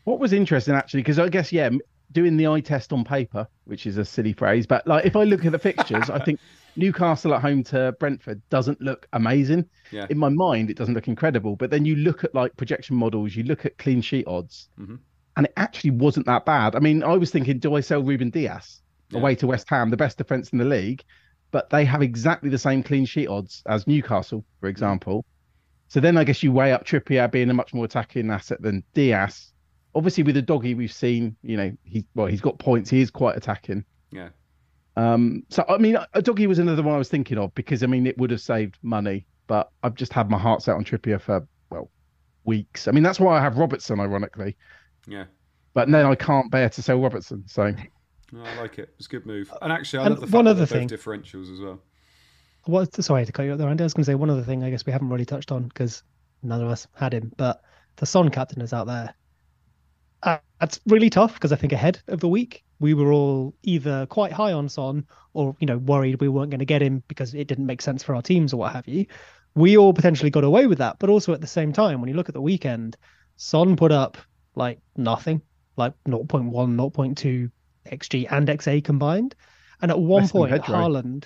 What 0.09 0.19
was 0.19 0.33
interesting 0.33 0.73
actually, 0.73 1.01
because 1.01 1.19
I 1.19 1.29
guess 1.29 1.51
yeah, 1.51 1.69
doing 2.13 2.35
the 2.35 2.47
eye 2.47 2.61
test 2.61 2.91
on 2.91 3.03
paper, 3.03 3.47
which 3.65 3.85
is 3.85 3.99
a 3.99 4.03
silly 4.03 4.33
phrase, 4.33 4.65
but 4.65 4.87
like 4.87 5.05
if 5.05 5.15
I 5.15 5.23
look 5.23 5.45
at 5.45 5.51
the 5.51 5.59
fixtures, 5.59 6.09
I 6.09 6.17
think 6.17 6.39
Newcastle 6.75 7.31
at 7.35 7.43
home 7.43 7.63
to 7.65 7.95
Brentford 7.99 8.41
doesn't 8.49 8.81
look 8.81 9.07
amazing. 9.13 9.65
Yeah. 9.91 10.07
In 10.09 10.17
my 10.17 10.29
mind, 10.29 10.71
it 10.71 10.77
doesn't 10.77 10.95
look 10.95 11.07
incredible. 11.07 11.55
But 11.55 11.69
then 11.69 11.85
you 11.85 11.95
look 11.95 12.23
at 12.23 12.33
like 12.33 12.57
projection 12.57 12.95
models, 12.95 13.35
you 13.35 13.43
look 13.43 13.67
at 13.67 13.77
clean 13.77 14.01
sheet 14.01 14.25
odds, 14.25 14.69
Mhm. 14.79 14.97
and 15.37 15.45
it 15.45 15.53
actually 15.57 15.91
wasn't 15.91 16.25
that 16.25 16.43
bad. 16.43 16.75
I 16.75 16.79
mean, 16.79 17.03
I 17.03 17.15
was 17.15 17.29
thinking, 17.29 17.59
do 17.59 17.75
I 17.75 17.81
sell 17.81 18.01
Ruben 18.01 18.31
Dias 18.31 18.81
Yeah. 19.11 19.19
away 19.19 19.35
to 19.35 19.45
West 19.45 19.69
Ham, 19.69 19.91
the 19.91 19.97
best 19.97 20.17
defense 20.17 20.49
in 20.49 20.57
the 20.57 20.65
league? 20.65 21.03
But 21.51 21.69
they 21.69 21.85
have 21.85 22.01
exactly 22.01 22.49
the 22.49 22.57
same 22.57 22.81
clean 22.81 23.05
sheet 23.05 23.27
odds 23.27 23.61
as 23.67 23.85
Newcastle, 23.85 24.43
for 24.59 24.69
example. 24.69 25.23
So 25.87 25.99
then 25.99 26.17
I 26.17 26.23
guess 26.23 26.41
you 26.41 26.51
weigh 26.51 26.71
up 26.73 26.83
Trippier 26.83 27.31
being 27.31 27.51
a 27.51 27.53
much 27.53 27.75
more 27.75 27.85
attacking 27.85 28.31
asset 28.31 28.59
than 28.63 28.83
Dias. 28.95 29.53
Obviously, 29.99 30.23
with 30.23 30.35
the 30.35 30.41
doggy 30.41 30.75
we've 30.75 30.93
seen, 30.93 31.35
you 31.43 31.57
know, 31.57 31.75
he 31.83 32.05
well, 32.15 32.27
he's 32.27 32.39
got 32.39 32.57
points. 32.57 32.89
He 32.89 33.01
is 33.01 33.12
quite 33.12 33.35
attacking. 33.35 33.83
Yeah. 34.12 34.29
Um, 34.95 35.43
so 35.49 35.65
I 35.67 35.77
mean, 35.77 35.97
Udogie 36.15 36.47
was 36.47 36.57
another 36.57 36.81
one 36.83 36.95
I 36.95 36.97
was 36.97 37.09
thinking 37.09 37.38
of 37.38 37.53
because 37.53 37.83
I 37.83 37.88
mean, 37.88 38.07
it 38.07 38.17
would 38.17 38.31
have 38.31 38.39
saved 38.39 38.77
money, 38.81 39.25
but 39.47 39.69
I've 39.83 39.95
just 39.95 40.13
had 40.13 40.29
my 40.29 40.38
heart 40.38 40.62
set 40.62 40.75
on 40.75 40.85
Trippier 40.85 41.19
for 41.19 41.45
well 41.69 41.91
weeks. 42.45 42.88
I 42.88 42.91
mean, 42.91 43.03
that's 43.03 43.19
why 43.19 43.38
I 43.38 43.41
have 43.41 43.57
Robertson, 43.57 43.99
ironically, 43.99 44.55
Yeah. 45.05 45.25
but 45.73 45.91
then 45.91 46.05
I 46.05 46.15
can't 46.15 46.49
bear 46.49 46.69
to 46.69 46.81
sell 46.81 47.01
Robertson. 47.01 47.43
So 47.45 47.73
No, 48.31 48.41
I 48.43 48.62
like 48.62 48.79
it. 48.79 48.93
It's 48.97 49.07
a 49.07 49.09
good 49.09 49.25
move. 49.25 49.53
And 49.62 49.73
actually, 49.73 49.99
I 49.99 50.05
And 50.05 50.12
love 50.12 50.21
the 50.21 50.27
fact 50.27 50.33
one 50.35 50.47
other 50.47 50.65
they're 50.65 50.79
both 50.81 50.89
thing. 50.89 50.97
differentials 50.97 51.51
as 51.53 51.59
well. 51.59 51.81
What? 52.65 52.93
Sorry 53.03 53.25
to 53.25 53.31
cut 53.33 53.43
you 53.43 53.51
up 53.51 53.57
there, 53.57 53.67
Andy. 53.67 53.83
I 53.83 53.85
was 53.85 53.93
going 53.93 54.03
to 54.03 54.12
say 54.12 54.15
one 54.15 54.29
other 54.29 54.43
thing. 54.43 54.63
I 54.63 54.69
guess 54.69 54.85
we 54.85 54.93
haven't 54.93 55.09
really 55.09 55.25
touched 55.25 55.51
on 55.51 55.63
because 55.67 56.03
none 56.41 56.62
of 56.62 56.69
us 56.69 56.88
had 56.95 57.13
him, 57.13 57.33
but 57.35 57.62
the 57.97 58.05
Son 58.05 58.29
captain 58.29 58.62
is 58.62 58.71
out 58.73 58.88
there. 58.88 59.13
That's 60.59 60.79
really 60.87 61.09
tough 61.09 61.33
because 61.33 61.51
I 61.51 61.55
think 61.55 61.73
ahead 61.73 62.01
of 62.07 62.19
the 62.19 62.27
week 62.27 62.63
we 62.79 62.93
were 62.93 63.11
all 63.11 63.53
either 63.63 64.05
quite 64.07 64.31
high 64.31 64.53
on 64.53 64.69
Son 64.69 65.05
or 65.33 65.55
you 65.59 65.67
know 65.67 65.77
worried 65.77 66.19
we 66.19 66.27
weren't 66.27 66.49
going 66.51 66.59
to 66.59 66.65
get 66.65 66.81
him 66.81 67.03
because 67.07 67.33
it 67.33 67.47
didn't 67.47 67.65
make 67.65 67.81
sense 67.81 68.03
for 68.03 68.15
our 68.15 68.21
teams 68.21 68.53
or 68.53 68.57
what 68.57 68.73
have 68.73 68.87
you. 68.87 69.05
We 69.55 69.77
all 69.77 69.93
potentially 69.93 70.29
got 70.29 70.43
away 70.43 70.67
with 70.67 70.77
that, 70.77 70.97
but 70.99 71.09
also 71.09 71.33
at 71.33 71.41
the 71.41 71.47
same 71.47 71.73
time, 71.73 72.01
when 72.01 72.09
you 72.09 72.15
look 72.15 72.29
at 72.29 72.35
the 72.35 72.41
weekend, 72.41 72.97
Son 73.37 73.75
put 73.75 73.91
up 73.91 74.17
like 74.55 74.79
nothing, 74.95 75.41
like 75.75 75.93
0.1, 76.07 76.51
0.2 76.51 77.51
xG 77.91 78.27
and 78.29 78.47
XA 78.47 78.83
combined, 78.83 79.35
and 79.81 79.91
at 79.91 79.99
one 79.99 80.27
point. 80.27 80.51
Haaland 80.51 81.25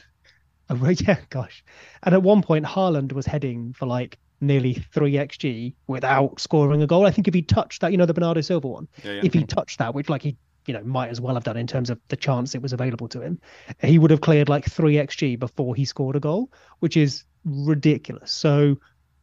Oh, 0.70 0.90
yeah, 0.90 1.20
gosh. 1.30 1.64
And 2.04 2.16
at 2.16 2.24
one 2.24 2.42
point, 2.42 2.66
Haaland 2.66 3.14
was 3.14 3.26
heading 3.26 3.74
for 3.74 3.86
like 3.86 4.18
nearly 4.44 4.74
3 4.94 5.14
xG 5.14 5.74
without 5.88 6.40
scoring 6.40 6.82
a 6.82 6.88
goal. 6.88 7.06
I 7.06 7.12
think 7.12 7.28
if 7.28 7.34
he 7.34 7.42
touched 7.42 7.82
that, 7.82 7.92
you 7.92 7.98
know, 7.98 8.06
the 8.06 8.14
Bernardo 8.14 8.42
Silva 8.42 8.68
one, 8.68 8.88
Yeah, 9.04 9.14
yeah. 9.14 9.22
if 9.24 9.34
he 9.34 9.44
touched 9.46 9.80
that, 9.80 9.96
which 9.96 10.10
like 10.10 10.22
he, 10.22 10.36
you 10.68 10.74
know, 10.74 10.84
might 10.84 11.10
as 11.10 11.20
well 11.20 11.34
have 11.36 11.44
done 11.44 11.58
in 11.58 11.68
terms 11.68 11.90
of 11.90 12.00
the 12.10 12.16
chance 12.16 12.56
it 12.56 12.62
was 12.62 12.74
available 12.74 13.08
to 13.10 13.22
him, 13.22 13.40
he 13.82 13.98
would 14.00 14.12
have 14.12 14.22
cleared 14.22 14.50
like 14.50 14.66
3 14.66 14.96
xG 14.96 15.40
before 15.40 15.76
he 15.76 15.86
scored 15.86 16.16
a 16.16 16.20
goal, 16.20 16.52
which 16.80 16.96
is 16.98 17.24
ridiculous. 17.46 18.32
So 18.32 18.78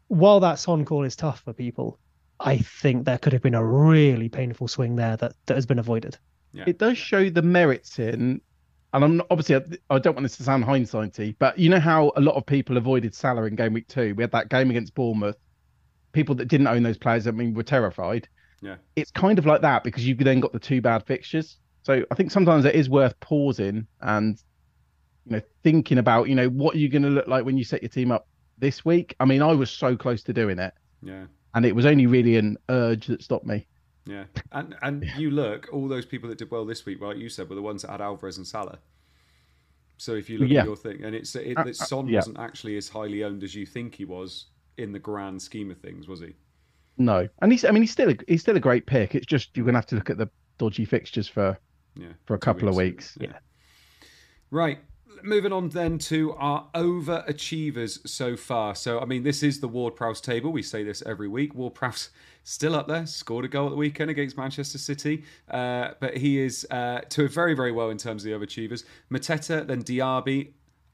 while 0.09 0.41
that 0.41 0.59
Son 0.59 0.85
call 0.85 1.05
is 1.05 1.17
tough 1.17 1.41
for 1.41 1.53
people, 1.53 1.99
I 2.41 2.59
think 2.59 3.05
there 3.05 3.19
could 3.19 3.33
have 3.33 3.43
been 3.43 3.55
a 3.55 3.65
really 3.65 4.29
painful 4.29 4.67
swing 4.69 4.97
there 4.97 5.17
that, 5.19 5.35
that 5.47 5.55
has 5.55 5.67
been 5.67 5.79
avoided. 5.79 6.19
Yeah. 6.53 6.65
it 6.67 6.79
does 6.79 6.99
show 6.99 7.31
the 7.31 7.43
merits 7.43 7.99
in. 8.01 8.41
And 8.93 9.05
I'm 9.05 9.17
not, 9.19 9.27
obviously 9.31 9.79
I, 9.89 9.99
don't 9.99 10.15
want 10.15 10.25
this 10.25 10.37
to 10.39 10.43
sound 10.43 10.65
hindsighty, 10.65 11.37
but 11.39 11.59
you 11.59 11.69
know 11.69 11.79
how 11.79 12.13
a 12.17 12.21
lot 12.21 12.35
of 12.35 12.45
people 12.45 12.77
avoided 12.77 13.15
Salah 13.15 13.45
in 13.45 13.55
game 13.55 13.73
week 13.73 13.87
two. 13.87 14.15
We 14.17 14.23
had 14.23 14.33
that 14.33 14.49
game 14.49 14.71
against 14.71 14.95
Bournemouth. 14.95 15.37
People 16.13 16.35
that 16.37 16.47
didn't 16.47 16.67
own 16.67 16.83
those 16.83 16.99
players, 16.99 17.29
I 17.29 17.31
mean, 17.31 17.55
were 17.55 17.63
terrified. 17.63 18.29
Yeah. 18.61 18.77
It's 18.97 19.13
kind 19.13 19.39
of 19.39 19.47
like 19.47 19.63
that 19.63 19.85
because 19.85 20.07
you 20.07 20.15
then 20.17 20.41
got 20.41 20.53
the 20.53 20.59
two 20.59 20.81
bad 20.81 21.07
fixtures. 21.07 21.59
So 21.83 22.05
I 22.11 22.15
think 22.15 22.31
sometimes 22.31 22.65
it 22.65 22.75
is 22.75 22.91
worth 22.91 23.19
pausing 23.21 23.87
and 24.01 24.43
you 25.27 25.37
know 25.37 25.43
thinking 25.63 25.99
about 25.99 26.29
you 26.29 26.35
know 26.35 26.49
what 26.49 26.75
are 26.75 26.79
you 26.79 26.89
going 26.89 27.03
to 27.03 27.09
look 27.09 27.27
like 27.27 27.45
when 27.45 27.57
you 27.57 27.65
set 27.65 27.83
your 27.83 27.89
team 27.89 28.11
up 28.11 28.27
this 28.59 28.85
week. 28.85 29.15
I 29.21 29.25
mean, 29.25 29.43
I 29.43 29.53
was 29.53 29.71
so 29.71 29.97
close 29.97 30.23
to 30.25 30.33
doing 30.33 30.59
it, 30.59 30.75
yeah. 31.03 31.25
and 31.55 31.65
it 31.65 31.75
was 31.75 31.87
only 31.87 32.07
really 32.07 32.37
an 32.37 32.59
urge 32.69 33.07
that 33.07 33.23
stopped 33.23 33.47
me. 33.47 33.67
Yeah, 34.07 34.25
and 34.53 34.75
and 34.83 35.05
you 35.17 35.31
look, 35.31 35.69
all 35.73 35.87
those 35.89 36.07
people 36.07 36.29
that 36.31 36.39
did 36.39 36.51
well 36.51 36.65
this 36.65 36.85
week, 36.87 37.01
right? 37.01 37.17
you 37.17 37.29
said, 37.29 37.49
were 37.49 37.55
the 37.55 37.63
ones 37.63 37.83
that 37.83 37.91
had 37.91 38.01
Alvarez 38.01 38.39
and 38.39 38.47
Salah. 38.47 38.79
So 39.99 40.15
if 40.15 40.31
you 40.31 40.39
look 40.39 40.49
Yeah. 40.49 40.61
at 40.61 40.67
your 40.67 40.77
thing, 40.77 41.05
and 41.05 41.15
it's 41.15 41.35
it, 41.37 41.57
Uh, 41.57 41.65
that 41.65 41.71
uh, 41.81 41.85
Son 41.85 42.09
yeah. 42.09 42.17
wasn't 42.19 42.39
actually 42.39 42.77
as 42.79 42.89
highly 42.89 43.23
owned 43.23 43.43
as 43.45 43.55
you 43.55 43.67
think 43.67 43.95
he 43.95 44.07
was 44.07 44.47
in 44.79 44.93
the 44.93 44.99
grand 44.99 45.43
scheme 45.43 45.71
of 45.71 45.79
things, 45.79 46.09
was 46.09 46.21
he? 46.21 46.35
No, 46.97 47.29
and 47.43 47.53
he's 47.53 47.65
I 47.65 47.71
mean 47.71 47.83
he's 47.83 47.91
still 47.93 48.11
a, 48.11 48.17
he's 48.27 48.41
still 48.41 48.57
a 48.57 48.61
great 48.61 48.87
pick. 48.87 49.15
It's 49.15 49.27
just 49.27 49.55
you're 49.57 49.65
going 49.65 49.75
to 49.75 49.79
have 49.79 49.87
to 49.87 49.97
look 49.97 50.11
at 50.11 50.17
the 50.19 50.31
dodgy 50.59 50.87
fixtures 50.87 51.29
for 51.29 51.59
Yeah, 51.95 52.13
for 52.25 52.35
a 52.35 52.39
couple 52.39 52.69
weeks. 52.71 53.17
of 53.17 53.23
weeks. 53.23 53.33
Yeah. 53.33 53.39
Right. 54.51 54.79
Moving 55.23 55.53
on 55.53 55.69
then 55.69 55.99
to 55.99 56.33
our 56.35 56.67
overachievers 56.75 58.07
so 58.09 58.37
far. 58.37 58.75
So, 58.75 59.01
I 59.01 59.05
mean, 59.05 59.23
this 59.23 59.43
is 59.43 59.61
the 59.61 59.69
Ward 59.69 59.97
Prowse 59.97 60.21
table. 60.21 60.53
We 60.53 60.63
say 60.63 60.83
this 60.83 61.03
every 61.05 61.29
week. 61.29 61.55
Ward 61.55 61.75
Prowse 61.75 62.11
still 62.45 62.75
up 62.75 62.89
there, 62.89 63.07
scored 63.07 63.45
a 63.45 63.49
goal 63.49 63.67
at 63.67 63.71
the 63.71 63.77
weekend 63.77 64.11
against 64.11 64.37
Manchester 64.37 64.79
City. 64.79 65.25
Uh, 65.51 65.91
but 66.01 66.17
he 66.17 66.39
is 66.39 66.67
uh, 66.71 67.01
to 67.11 67.29
very, 67.29 67.55
very 67.55 67.73
well 67.73 67.91
in 67.91 67.99
terms 67.99 68.25
of 68.25 68.31
the 68.31 68.37
overachievers. 68.37 68.85
Mateta, 69.11 69.67
then 69.67 69.83
Diaby, 69.83 70.53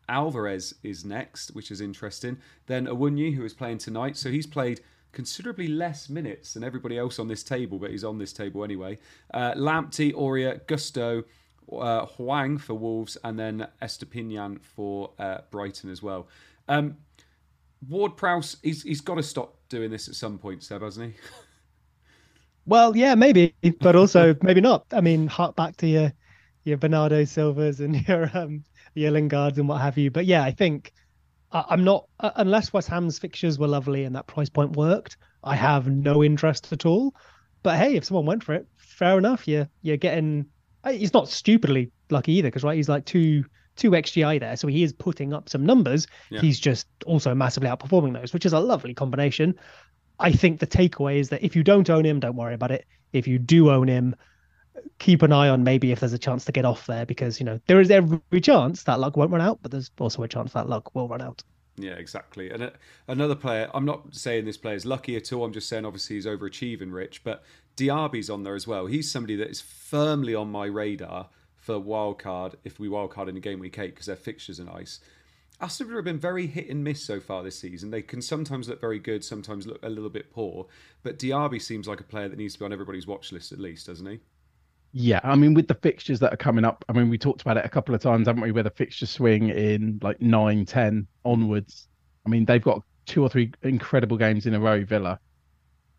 Alvarez 0.08 0.74
is 0.82 1.04
next, 1.04 1.54
which 1.54 1.70
is 1.70 1.80
interesting. 1.80 2.38
Then 2.66 2.86
Awoniyi, 2.86 3.34
who 3.34 3.44
is 3.44 3.54
playing 3.54 3.78
tonight. 3.78 4.16
So 4.16 4.30
he's 4.30 4.46
played 4.46 4.80
considerably 5.12 5.68
less 5.68 6.08
minutes 6.08 6.54
than 6.54 6.62
everybody 6.62 6.98
else 6.98 7.18
on 7.18 7.28
this 7.28 7.42
table, 7.42 7.78
but 7.78 7.90
he's 7.90 8.04
on 8.04 8.18
this 8.18 8.32
table 8.32 8.62
anyway. 8.62 8.98
Uh, 9.32 9.54
Lamptey, 9.54 10.12
Aurier, 10.12 10.66
Gusto, 10.66 11.24
uh, 11.72 12.06
Hwang 12.06 12.58
for 12.58 12.74
Wolves, 12.74 13.16
and 13.24 13.38
then 13.38 13.66
Estupiñán 13.82 14.60
for 14.62 15.10
uh, 15.18 15.38
Brighton 15.50 15.90
as 15.90 16.02
well. 16.02 16.28
Um, 16.68 16.96
Ward 17.88 18.16
Prowse, 18.16 18.56
he's, 18.62 18.82
he's 18.82 19.00
got 19.00 19.16
to 19.16 19.22
stop 19.22 19.56
doing 19.68 19.90
this 19.90 20.08
at 20.08 20.14
some 20.14 20.38
point, 20.38 20.62
Seb, 20.62 20.82
hasn't 20.82 21.12
he? 21.12 21.20
well, 22.66 22.96
yeah, 22.96 23.14
maybe, 23.14 23.54
but 23.80 23.96
also 23.96 24.34
maybe 24.42 24.60
not. 24.60 24.86
I 24.92 25.00
mean, 25.00 25.26
hark 25.26 25.56
back 25.56 25.76
to 25.78 25.86
your 25.86 26.12
your 26.64 26.76
Bernardo 26.76 27.24
Silvas 27.24 27.78
and 27.78 27.94
your 28.08 28.30
um, 28.34 28.64
your 28.94 29.12
Lingards 29.12 29.58
and 29.58 29.68
what 29.68 29.80
have 29.80 29.96
you. 29.96 30.10
But 30.10 30.26
yeah, 30.26 30.42
I 30.42 30.50
think 30.50 30.92
I'm 31.52 31.84
not 31.84 32.06
uh, 32.20 32.32
unless 32.36 32.72
West 32.72 32.88
Ham's 32.88 33.18
fixtures 33.18 33.58
were 33.58 33.68
lovely 33.68 34.04
and 34.04 34.14
that 34.16 34.26
price 34.26 34.48
point 34.48 34.76
worked. 34.76 35.16
I 35.44 35.54
have 35.54 35.86
no 35.86 36.24
interest 36.24 36.72
at 36.72 36.84
all. 36.84 37.14
But 37.62 37.78
hey, 37.78 37.96
if 37.96 38.04
someone 38.04 38.26
went 38.26 38.44
for 38.44 38.54
it, 38.54 38.66
fair 38.76 39.18
enough. 39.18 39.46
You're 39.46 39.68
you're 39.82 39.96
getting. 39.96 40.46
Uh, 40.86 40.92
he's 40.92 41.12
not 41.12 41.28
stupidly 41.28 41.90
lucky 42.10 42.32
either, 42.32 42.48
because 42.48 42.62
right, 42.62 42.76
he's 42.76 42.88
like 42.88 43.04
two 43.04 43.44
two 43.74 43.90
xGI 43.90 44.40
there, 44.40 44.56
so 44.56 44.68
he 44.68 44.82
is 44.82 44.92
putting 44.92 45.34
up 45.34 45.48
some 45.48 45.66
numbers. 45.66 46.06
Yeah. 46.30 46.40
He's 46.40 46.58
just 46.58 46.86
also 47.04 47.34
massively 47.34 47.68
outperforming 47.68 48.14
those, 48.14 48.32
which 48.32 48.46
is 48.46 48.52
a 48.52 48.60
lovely 48.60 48.94
combination. 48.94 49.54
I 50.18 50.32
think 50.32 50.60
the 50.60 50.66
takeaway 50.66 51.18
is 51.18 51.28
that 51.28 51.44
if 51.44 51.54
you 51.54 51.62
don't 51.62 51.90
own 51.90 52.06
him, 52.06 52.20
don't 52.20 52.36
worry 52.36 52.54
about 52.54 52.70
it. 52.70 52.86
If 53.12 53.28
you 53.28 53.38
do 53.38 53.70
own 53.70 53.88
him, 53.88 54.16
keep 54.98 55.22
an 55.22 55.32
eye 55.32 55.48
on 55.48 55.62
maybe 55.64 55.92
if 55.92 56.00
there's 56.00 56.12
a 56.12 56.18
chance 56.18 56.44
to 56.46 56.52
get 56.52 56.64
off 56.64 56.86
there 56.86 57.04
because 57.04 57.40
you 57.40 57.46
know 57.46 57.58
there 57.66 57.80
is 57.80 57.90
every 57.90 58.40
chance 58.40 58.84
that 58.84 59.00
luck 59.00 59.16
won't 59.16 59.30
run 59.30 59.42
out, 59.42 59.58
but 59.62 59.70
there's 59.72 59.90
also 59.98 60.22
a 60.22 60.28
chance 60.28 60.52
that 60.52 60.68
luck 60.68 60.94
will 60.94 61.08
run 61.08 61.20
out. 61.20 61.42
Yeah, 61.78 61.92
exactly. 61.92 62.50
And 62.50 62.62
uh, 62.62 62.70
another 63.08 63.34
player, 63.34 63.70
I'm 63.74 63.84
not 63.84 64.14
saying 64.14 64.46
this 64.46 64.56
player 64.56 64.76
is 64.76 64.86
lucky 64.86 65.16
at 65.16 65.32
all. 65.32 65.44
I'm 65.44 65.52
just 65.52 65.68
saying 65.68 65.84
obviously 65.84 66.16
he's 66.16 66.26
overachieving, 66.26 66.92
Rich. 66.92 67.22
But 67.22 67.44
Diaby's 67.76 68.30
on 68.30 68.42
there 68.42 68.54
as 68.54 68.66
well. 68.66 68.86
He's 68.86 69.10
somebody 69.10 69.36
that 69.36 69.50
is 69.50 69.60
firmly 69.60 70.34
on 70.34 70.50
my 70.50 70.66
radar 70.66 71.28
for 71.56 71.74
wildcard 71.80 72.54
if 72.64 72.78
we 72.78 72.88
wildcard 72.88 73.28
in 73.28 73.36
a 73.36 73.40
game 73.40 73.58
week 73.58 73.78
eight 73.78 73.94
because 73.94 74.06
their 74.06 74.16
fixtures 74.16 74.60
are 74.60 74.64
nice. 74.64 75.00
Aston 75.60 75.86
Villa 75.86 75.98
have 75.98 76.04
been 76.04 76.18
very 76.18 76.46
hit 76.46 76.68
and 76.68 76.84
miss 76.84 77.02
so 77.02 77.18
far 77.18 77.42
this 77.42 77.58
season. 77.58 77.90
They 77.90 78.02
can 78.02 78.20
sometimes 78.20 78.68
look 78.68 78.80
very 78.80 78.98
good, 78.98 79.24
sometimes 79.24 79.66
look 79.66 79.82
a 79.82 79.88
little 79.88 80.10
bit 80.10 80.30
poor. 80.30 80.66
But 81.02 81.18
Diaby 81.18 81.60
seems 81.60 81.88
like 81.88 82.00
a 82.00 82.04
player 82.04 82.28
that 82.28 82.38
needs 82.38 82.54
to 82.54 82.58
be 82.60 82.64
on 82.66 82.72
everybody's 82.72 83.06
watch 83.06 83.32
list 83.32 83.52
at 83.52 83.58
least, 83.58 83.86
doesn't 83.86 84.06
he? 84.06 84.20
Yeah, 84.92 85.20
I 85.24 85.34
mean, 85.34 85.54
with 85.54 85.68
the 85.68 85.74
fixtures 85.74 86.20
that 86.20 86.32
are 86.32 86.38
coming 86.38 86.64
up, 86.64 86.84
I 86.88 86.92
mean, 86.92 87.10
we 87.10 87.18
talked 87.18 87.42
about 87.42 87.56
it 87.56 87.64
a 87.64 87.68
couple 87.68 87.94
of 87.94 88.00
times, 88.00 88.26
haven't 88.26 88.42
we? 88.42 88.52
Where 88.52 88.62
the 88.62 88.70
fixtures 88.70 89.10
swing 89.10 89.48
in 89.48 89.98
like 90.02 90.20
9, 90.20 90.64
10 90.64 91.06
onwards. 91.24 91.88
I 92.24 92.28
mean, 92.28 92.44
they've 92.44 92.62
got 92.62 92.82
two 93.06 93.22
or 93.22 93.28
three 93.28 93.52
incredible 93.62 94.16
games 94.16 94.46
in 94.46 94.54
a 94.54 94.60
row, 94.60 94.84
Villa. 94.84 95.18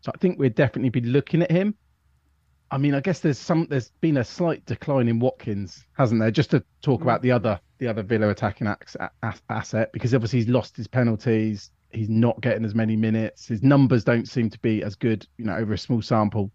So 0.00 0.12
I 0.14 0.18
think 0.18 0.38
we'd 0.38 0.54
definitely 0.54 0.90
be 0.90 1.00
looking 1.00 1.42
at 1.42 1.50
him. 1.50 1.74
I 2.70 2.78
mean, 2.78 2.94
I 2.94 3.00
guess 3.00 3.20
there's 3.20 3.38
some, 3.38 3.66
there's 3.70 3.90
been 4.00 4.18
a 4.18 4.24
slight 4.24 4.64
decline 4.66 5.08
in 5.08 5.18
Watkins, 5.18 5.86
hasn't 5.96 6.20
there? 6.20 6.30
Just 6.30 6.50
to 6.50 6.62
talk 6.82 7.00
about 7.00 7.22
the 7.22 7.32
other, 7.32 7.58
the 7.78 7.88
other 7.88 8.02
Villa 8.02 8.28
attacking 8.28 8.66
asset, 9.48 9.92
because 9.92 10.14
obviously 10.14 10.40
he's 10.40 10.48
lost 10.48 10.76
his 10.76 10.86
penalties. 10.86 11.70
He's 11.90 12.10
not 12.10 12.38
getting 12.42 12.66
as 12.66 12.74
many 12.74 12.94
minutes. 12.94 13.46
His 13.48 13.62
numbers 13.62 14.04
don't 14.04 14.28
seem 14.28 14.50
to 14.50 14.58
be 14.58 14.82
as 14.82 14.94
good, 14.94 15.26
you 15.38 15.46
know, 15.46 15.56
over 15.56 15.72
a 15.72 15.78
small 15.78 16.02
sample 16.02 16.50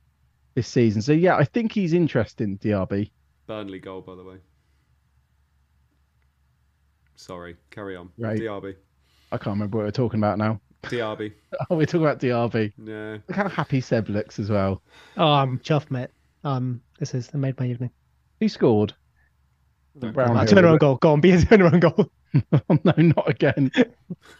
this 0.53 0.67
season. 0.67 1.01
So 1.01 1.13
yeah, 1.13 1.35
I 1.35 1.45
think 1.45 1.71
he's 1.71 1.93
interesting, 1.93 2.59
Diaby. 2.59 3.09
Burnley 3.47 3.79
goal, 3.79 4.01
by 4.01 4.13
the 4.13 4.23
way. 4.23 4.35
Sorry, 7.15 7.57
carry 7.71 7.95
on. 7.95 8.09
Right. 8.19 8.39
Diaby. 8.39 8.75
I 9.31 9.37
can't 9.37 9.55
remember 9.55 9.77
what 9.77 9.85
we're 9.85 9.91
talking 9.91 10.19
about 10.19 10.37
now. 10.37 10.61
Diaby. 10.83 11.33
oh, 11.69 11.75
we're 11.75 11.85
talking 11.85 12.01
about 12.01 12.19
Diaby. 12.19 12.73
Yeah. 12.83 13.17
Look 13.27 13.35
how 13.35 13.49
happy 13.49 13.81
Seb 13.81 14.09
looks 14.09 14.39
as 14.39 14.49
well. 14.49 14.81
Oh, 15.17 15.31
I'm 15.31 15.59
chuffed, 15.59 15.91
mate. 15.91 16.09
Um, 16.43 16.81
this 16.99 17.13
is 17.13 17.27
the 17.27 17.37
made 17.37 17.59
my 17.59 17.67
evening. 17.67 17.91
Who 18.39 18.49
scored? 18.49 18.93
The 19.95 20.11
Brown 20.11 20.35
uh, 20.35 20.45
turn 20.45 20.65
around 20.65 20.79
goal. 20.79 20.95
Go 20.95 21.13
on, 21.13 21.21
be 21.21 21.31
a 21.31 21.41
turn 21.41 21.61
around 21.61 21.81
goal. 21.81 22.09
no, 22.33 22.93
not 22.97 23.29
again. 23.29 23.71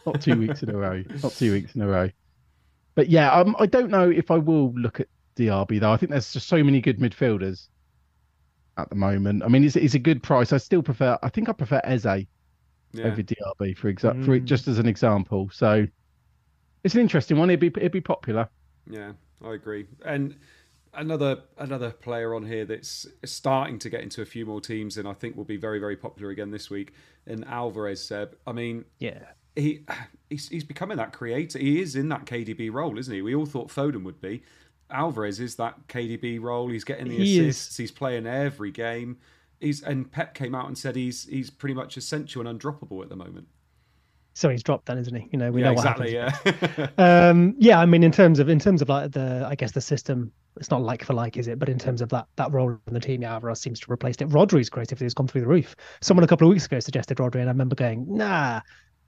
not 0.05 0.21
two 0.21 0.37
weeks 0.37 0.63
in 0.63 0.69
a 0.69 0.77
row. 0.77 1.03
Not 1.21 1.33
two 1.33 1.51
weeks 1.53 1.75
in 1.75 1.81
a 1.81 1.87
row. 1.87 2.09
But 2.95 3.09
yeah, 3.09 3.31
um, 3.31 3.55
I 3.59 3.65
don't 3.65 3.89
know 3.89 4.09
if 4.09 4.31
I 4.31 4.37
will 4.37 4.73
look 4.73 4.99
at 4.99 5.07
Diaby 5.35 5.79
though. 5.79 5.91
I 5.91 5.97
think 5.97 6.11
there's 6.11 6.33
just 6.33 6.47
so 6.47 6.63
many 6.63 6.81
good 6.81 6.99
midfielders 6.99 7.67
at 8.77 8.89
the 8.89 8.95
moment. 8.95 9.43
I 9.43 9.47
mean, 9.47 9.63
it's, 9.63 9.75
it's 9.75 9.93
a 9.93 9.99
good 9.99 10.23
price. 10.23 10.53
I 10.53 10.57
still 10.57 10.81
prefer. 10.81 11.17
I 11.21 11.29
think 11.29 11.49
I 11.49 11.53
prefer 11.53 11.81
Eze 11.83 12.05
yeah. 12.05 13.05
over 13.05 13.21
Diaby 13.21 13.77
for 13.77 13.89
example, 13.89 14.23
mm. 14.23 14.25
for 14.25 14.39
just 14.39 14.67
as 14.67 14.79
an 14.79 14.87
example. 14.87 15.49
So 15.51 15.87
it's 16.83 16.95
an 16.95 17.01
interesting 17.01 17.37
one. 17.37 17.49
It'd 17.49 17.59
be 17.59 17.67
it'd 17.67 17.91
be 17.91 18.01
popular. 18.01 18.49
Yeah, 18.89 19.13
I 19.43 19.53
agree. 19.53 19.87
And 20.05 20.35
another 20.93 21.41
another 21.57 21.91
player 21.91 22.35
on 22.35 22.45
here 22.45 22.65
that's 22.65 23.07
starting 23.25 23.79
to 23.79 23.89
get 23.89 24.01
into 24.01 24.21
a 24.21 24.25
few 24.25 24.45
more 24.45 24.61
teams, 24.61 24.97
and 24.97 25.07
I 25.07 25.13
think 25.13 25.35
will 25.35 25.43
be 25.43 25.57
very 25.57 25.79
very 25.79 25.95
popular 25.95 26.31
again 26.31 26.51
this 26.51 26.69
week. 26.69 26.93
And 27.25 27.45
Alvarez, 27.45 28.03
Seb. 28.03 28.35
I 28.45 28.51
mean, 28.51 28.85
yeah, 28.99 29.19
he 29.55 29.85
he's, 30.29 30.49
he's 30.49 30.63
becoming 30.63 30.97
that 30.97 31.13
creator. 31.13 31.59
He 31.59 31.81
is 31.81 31.95
in 31.95 32.09
that 32.09 32.25
KDB 32.25 32.71
role, 32.71 32.97
isn't 32.97 33.13
he? 33.13 33.21
We 33.21 33.35
all 33.35 33.45
thought 33.45 33.69
Foden 33.69 34.03
would 34.03 34.21
be. 34.21 34.43
Alvarez 34.89 35.39
is 35.39 35.55
that 35.55 35.87
KDB 35.87 36.41
role. 36.41 36.69
He's 36.69 36.83
getting 36.83 37.07
the 37.07 37.17
he 37.17 37.39
assists. 37.39 37.71
Is. 37.71 37.77
He's 37.77 37.91
playing 37.91 38.27
every 38.27 38.71
game. 38.71 39.17
He's 39.59 39.81
and 39.81 40.11
Pep 40.11 40.33
came 40.33 40.53
out 40.53 40.67
and 40.67 40.77
said 40.77 40.95
he's 40.95 41.25
he's 41.25 41.49
pretty 41.49 41.73
much 41.73 41.97
essential 41.97 42.45
and 42.45 42.59
undroppable 42.59 43.01
at 43.01 43.09
the 43.09 43.15
moment. 43.15 43.47
So 44.33 44.49
he's 44.49 44.63
dropped 44.63 44.87
then, 44.87 44.97
isn't 44.97 45.13
he? 45.13 45.29
You 45.31 45.37
know, 45.37 45.51
we 45.51 45.61
yeah, 45.61 45.67
know 45.67 45.73
exactly. 45.73 46.13
Yeah. 46.13 46.87
um, 46.97 47.55
yeah. 47.59 47.79
I 47.79 47.85
mean, 47.85 48.03
in 48.03 48.11
terms 48.11 48.39
of 48.39 48.49
in 48.49 48.59
terms 48.59 48.81
of 48.81 48.89
like 48.89 49.11
the, 49.11 49.45
I 49.47 49.55
guess 49.55 49.71
the 49.71 49.81
system, 49.81 50.31
it's 50.57 50.71
not 50.71 50.81
like 50.81 51.03
for 51.03 51.13
like, 51.13 51.37
is 51.37 51.47
it? 51.47 51.59
But 51.59 51.69
in 51.69 51.77
terms 51.77 52.01
of 52.01 52.09
that 52.09 52.27
that 52.37 52.51
role 52.51 52.77
in 52.87 52.93
the 52.93 52.99
team, 52.99 53.21
yeah, 53.21 53.33
Alvarez 53.33 53.61
seems 53.61 53.79
to 53.81 53.91
replace 53.91 54.15
it. 54.15 54.29
Rodri's 54.29 54.69
creativity 54.69 55.05
has 55.05 55.13
gone 55.13 55.27
through 55.27 55.41
the 55.41 55.47
roof. 55.47 55.75
Someone 56.01 56.23
a 56.23 56.27
couple 56.27 56.47
of 56.47 56.51
weeks 56.51 56.65
ago 56.65 56.79
suggested 56.79 57.17
Rodri, 57.17 57.41
and 57.41 57.49
I 57.49 57.51
remember 57.51 57.75
going, 57.75 58.05
nah, 58.09 58.61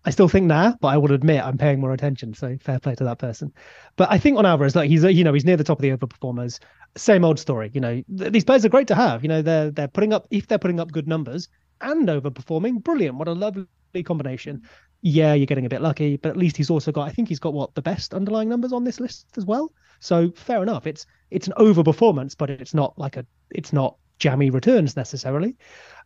I 0.06 0.12
still 0.12 0.28
think 0.28 0.46
nah, 0.46 0.74
but 0.80 0.90
I 0.90 0.98
will 0.98 1.12
admit 1.12 1.44
I'm 1.44 1.58
paying 1.58 1.80
more 1.80 1.92
attention. 1.92 2.36
So 2.36 2.56
fair 2.62 2.80
play 2.80 2.94
to 2.96 3.04
that 3.06 3.18
person. 3.18 3.52
But 3.96 4.12
I 4.12 4.20
think 4.20 4.38
on 4.38 4.46
Alvarez, 4.46 4.76
like 4.76 4.90
he's 4.90 5.04
you 5.04 5.24
know 5.24 5.34
he's 5.34 5.46
near 5.46 5.58
the 5.58 5.64
top 5.64 5.80
of 5.80 5.82
the 5.82 5.90
overperformers. 5.90 6.60
Same 6.96 7.26
old 7.26 7.40
story. 7.40 7.72
You 7.74 7.82
know 7.82 8.04
th- 8.16 8.32
these 8.32 8.44
players 8.44 8.64
are 8.64 8.70
great 8.70 8.88
to 8.90 8.96
have. 8.96 9.24
You 9.24 9.30
know 9.30 9.42
they're 9.42 9.72
they're 9.72 9.88
putting 9.88 10.14
up 10.14 10.28
if 10.30 10.48
they're 10.48 10.60
putting 10.60 10.80
up 10.80 10.92
good 10.92 11.08
numbers 11.08 11.50
and 11.82 12.08
overperforming, 12.08 12.84
brilliant. 12.84 13.18
What 13.18 13.28
a 13.28 13.34
lovely 13.34 13.66
combination. 14.04 14.64
Yeah, 15.02 15.34
you're 15.34 15.46
getting 15.46 15.66
a 15.66 15.70
bit 15.70 15.82
lucky, 15.82 16.18
but 16.18 16.30
at 16.30 16.38
least 16.38 16.58
he's 16.58 16.70
also 16.70 16.92
got 16.92 17.08
I 17.08 17.12
think 17.12 17.28
he's 17.28 17.40
got 17.40 17.54
what 17.54 17.76
the 17.76 17.82
best 17.82 18.14
underlying 18.14 18.50
numbers 18.50 18.74
on 18.74 18.84
this 18.84 19.00
list 19.00 19.28
as 19.38 19.46
well. 19.46 19.72
So 20.00 20.32
fair 20.32 20.64
enough. 20.64 20.88
It's 20.88 21.06
it's 21.32 21.48
an 21.48 21.54
overperformance, 21.58 22.36
but 22.38 22.50
it's 22.50 22.74
not 22.74 22.98
like 22.98 23.18
a 23.18 23.26
it's 23.52 23.74
not 23.74 23.98
jammy 24.20 24.50
returns 24.50 24.96
necessarily. 24.96 25.58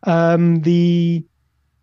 Um, 0.04 0.60
the 0.62 1.24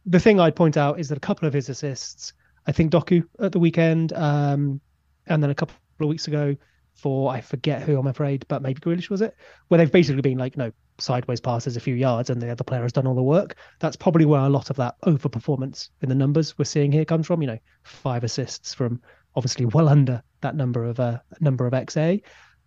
the 0.05 0.19
thing 0.19 0.39
I'd 0.39 0.55
point 0.55 0.77
out 0.77 0.99
is 0.99 1.09
that 1.09 1.17
a 1.17 1.21
couple 1.21 1.47
of 1.47 1.53
his 1.53 1.69
assists, 1.69 2.33
I 2.65 2.71
think 2.71 2.91
Doku 2.91 3.23
at 3.39 3.51
the 3.51 3.59
weekend, 3.59 4.13
um, 4.13 4.79
and 5.25 5.43
then 5.43 5.49
a 5.49 5.55
couple 5.55 5.75
of 5.99 6.07
weeks 6.07 6.27
ago 6.27 6.55
for 6.93 7.31
I 7.31 7.41
forget 7.41 7.83
who 7.83 7.97
I'm 7.97 8.07
afraid, 8.07 8.45
but 8.47 8.61
maybe 8.61 8.81
Grealish 8.81 9.09
was 9.09 9.21
it, 9.21 9.35
where 9.67 9.77
they've 9.77 9.91
basically 9.91 10.21
been 10.21 10.37
like, 10.37 10.57
know, 10.57 10.71
sideways 10.99 11.41
passes 11.41 11.77
a 11.77 11.79
few 11.79 11.95
yards 11.95 12.29
and 12.29 12.41
the 12.41 12.49
other 12.49 12.63
player 12.63 12.81
has 12.81 12.93
done 12.93 13.07
all 13.07 13.15
the 13.15 13.23
work. 13.23 13.55
That's 13.79 13.95
probably 13.95 14.25
where 14.25 14.41
a 14.41 14.49
lot 14.49 14.69
of 14.69 14.75
that 14.77 14.95
overperformance 15.01 15.89
in 16.01 16.09
the 16.09 16.15
numbers 16.15 16.57
we're 16.57 16.65
seeing 16.65 16.91
here 16.91 17.05
comes 17.05 17.27
from. 17.27 17.41
You 17.41 17.47
know, 17.47 17.59
five 17.83 18.23
assists 18.23 18.73
from 18.73 19.01
obviously 19.35 19.65
well 19.65 19.89
under 19.89 20.21
that 20.41 20.55
number 20.55 20.83
of 20.83 20.99
uh, 20.99 21.19
number 21.39 21.65
of 21.67 21.73
XA. 21.73 22.21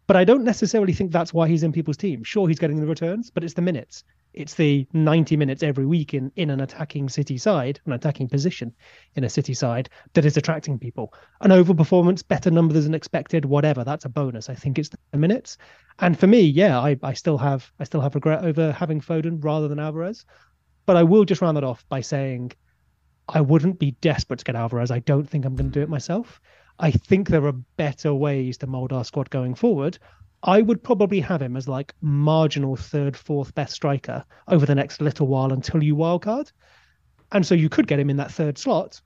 But 0.06 0.16
I 0.16 0.24
don't 0.24 0.44
necessarily 0.44 0.92
think 0.92 1.12
that's 1.12 1.32
why 1.32 1.48
he's 1.48 1.62
in 1.62 1.72
people's 1.72 1.96
team. 1.96 2.24
Sure, 2.24 2.48
he's 2.48 2.58
getting 2.58 2.80
the 2.80 2.86
returns, 2.86 3.30
but 3.30 3.44
it's 3.44 3.54
the 3.54 3.62
minutes 3.62 4.04
it's 4.32 4.54
the 4.54 4.86
90 4.92 5.36
minutes 5.36 5.62
every 5.62 5.86
week 5.86 6.14
in, 6.14 6.30
in 6.36 6.50
an 6.50 6.60
attacking 6.60 7.08
city 7.08 7.36
side, 7.36 7.80
an 7.86 7.92
attacking 7.92 8.28
position 8.28 8.74
in 9.14 9.24
a 9.24 9.28
city 9.28 9.54
side 9.54 9.88
that 10.14 10.24
is 10.24 10.36
attracting 10.36 10.78
people. 10.78 11.12
An 11.40 11.50
overperformance, 11.50 12.26
better 12.26 12.50
number 12.50 12.78
than 12.78 12.94
expected, 12.94 13.44
whatever. 13.44 13.82
That's 13.84 14.04
a 14.04 14.08
bonus. 14.08 14.48
I 14.48 14.54
think 14.54 14.78
it's 14.78 14.90
the 14.90 15.18
minutes. 15.18 15.58
And 15.98 16.18
for 16.18 16.26
me, 16.26 16.40
yeah, 16.40 16.78
I, 16.78 16.96
I 17.02 17.12
still 17.12 17.38
have 17.38 17.70
I 17.80 17.84
still 17.84 18.00
have 18.00 18.14
regret 18.14 18.44
over 18.44 18.72
having 18.72 19.00
Foden 19.00 19.42
rather 19.42 19.68
than 19.68 19.80
Alvarez. 19.80 20.24
But 20.86 20.96
I 20.96 21.02
will 21.02 21.24
just 21.24 21.42
round 21.42 21.56
that 21.56 21.64
off 21.64 21.84
by 21.88 22.00
saying 22.00 22.52
I 23.28 23.40
wouldn't 23.40 23.78
be 23.78 23.92
desperate 24.00 24.38
to 24.38 24.44
get 24.44 24.56
Alvarez. 24.56 24.90
I 24.90 25.00
don't 25.00 25.28
think 25.28 25.44
I'm 25.44 25.56
going 25.56 25.70
to 25.70 25.78
do 25.78 25.82
it 25.82 25.88
myself. 25.88 26.40
I 26.78 26.90
think 26.90 27.28
there 27.28 27.44
are 27.46 27.52
better 27.52 28.14
ways 28.14 28.58
to 28.58 28.66
mold 28.66 28.92
our 28.92 29.04
squad 29.04 29.28
going 29.30 29.54
forward 29.54 29.98
I 30.42 30.62
would 30.62 30.82
probably 30.82 31.20
have 31.20 31.42
him 31.42 31.56
as 31.56 31.68
like 31.68 31.94
marginal 32.00 32.76
third, 32.76 33.16
fourth 33.16 33.54
best 33.54 33.74
striker 33.74 34.24
over 34.48 34.64
the 34.64 34.74
next 34.74 35.00
little 35.00 35.26
while 35.26 35.52
until 35.52 35.82
you 35.82 35.94
wildcard. 35.94 36.50
And 37.32 37.46
so 37.46 37.54
you 37.54 37.68
could 37.68 37.86
get 37.86 38.00
him 38.00 38.10
in 38.10 38.16
that 38.16 38.32
third 38.32 38.56
slot, 38.56 39.00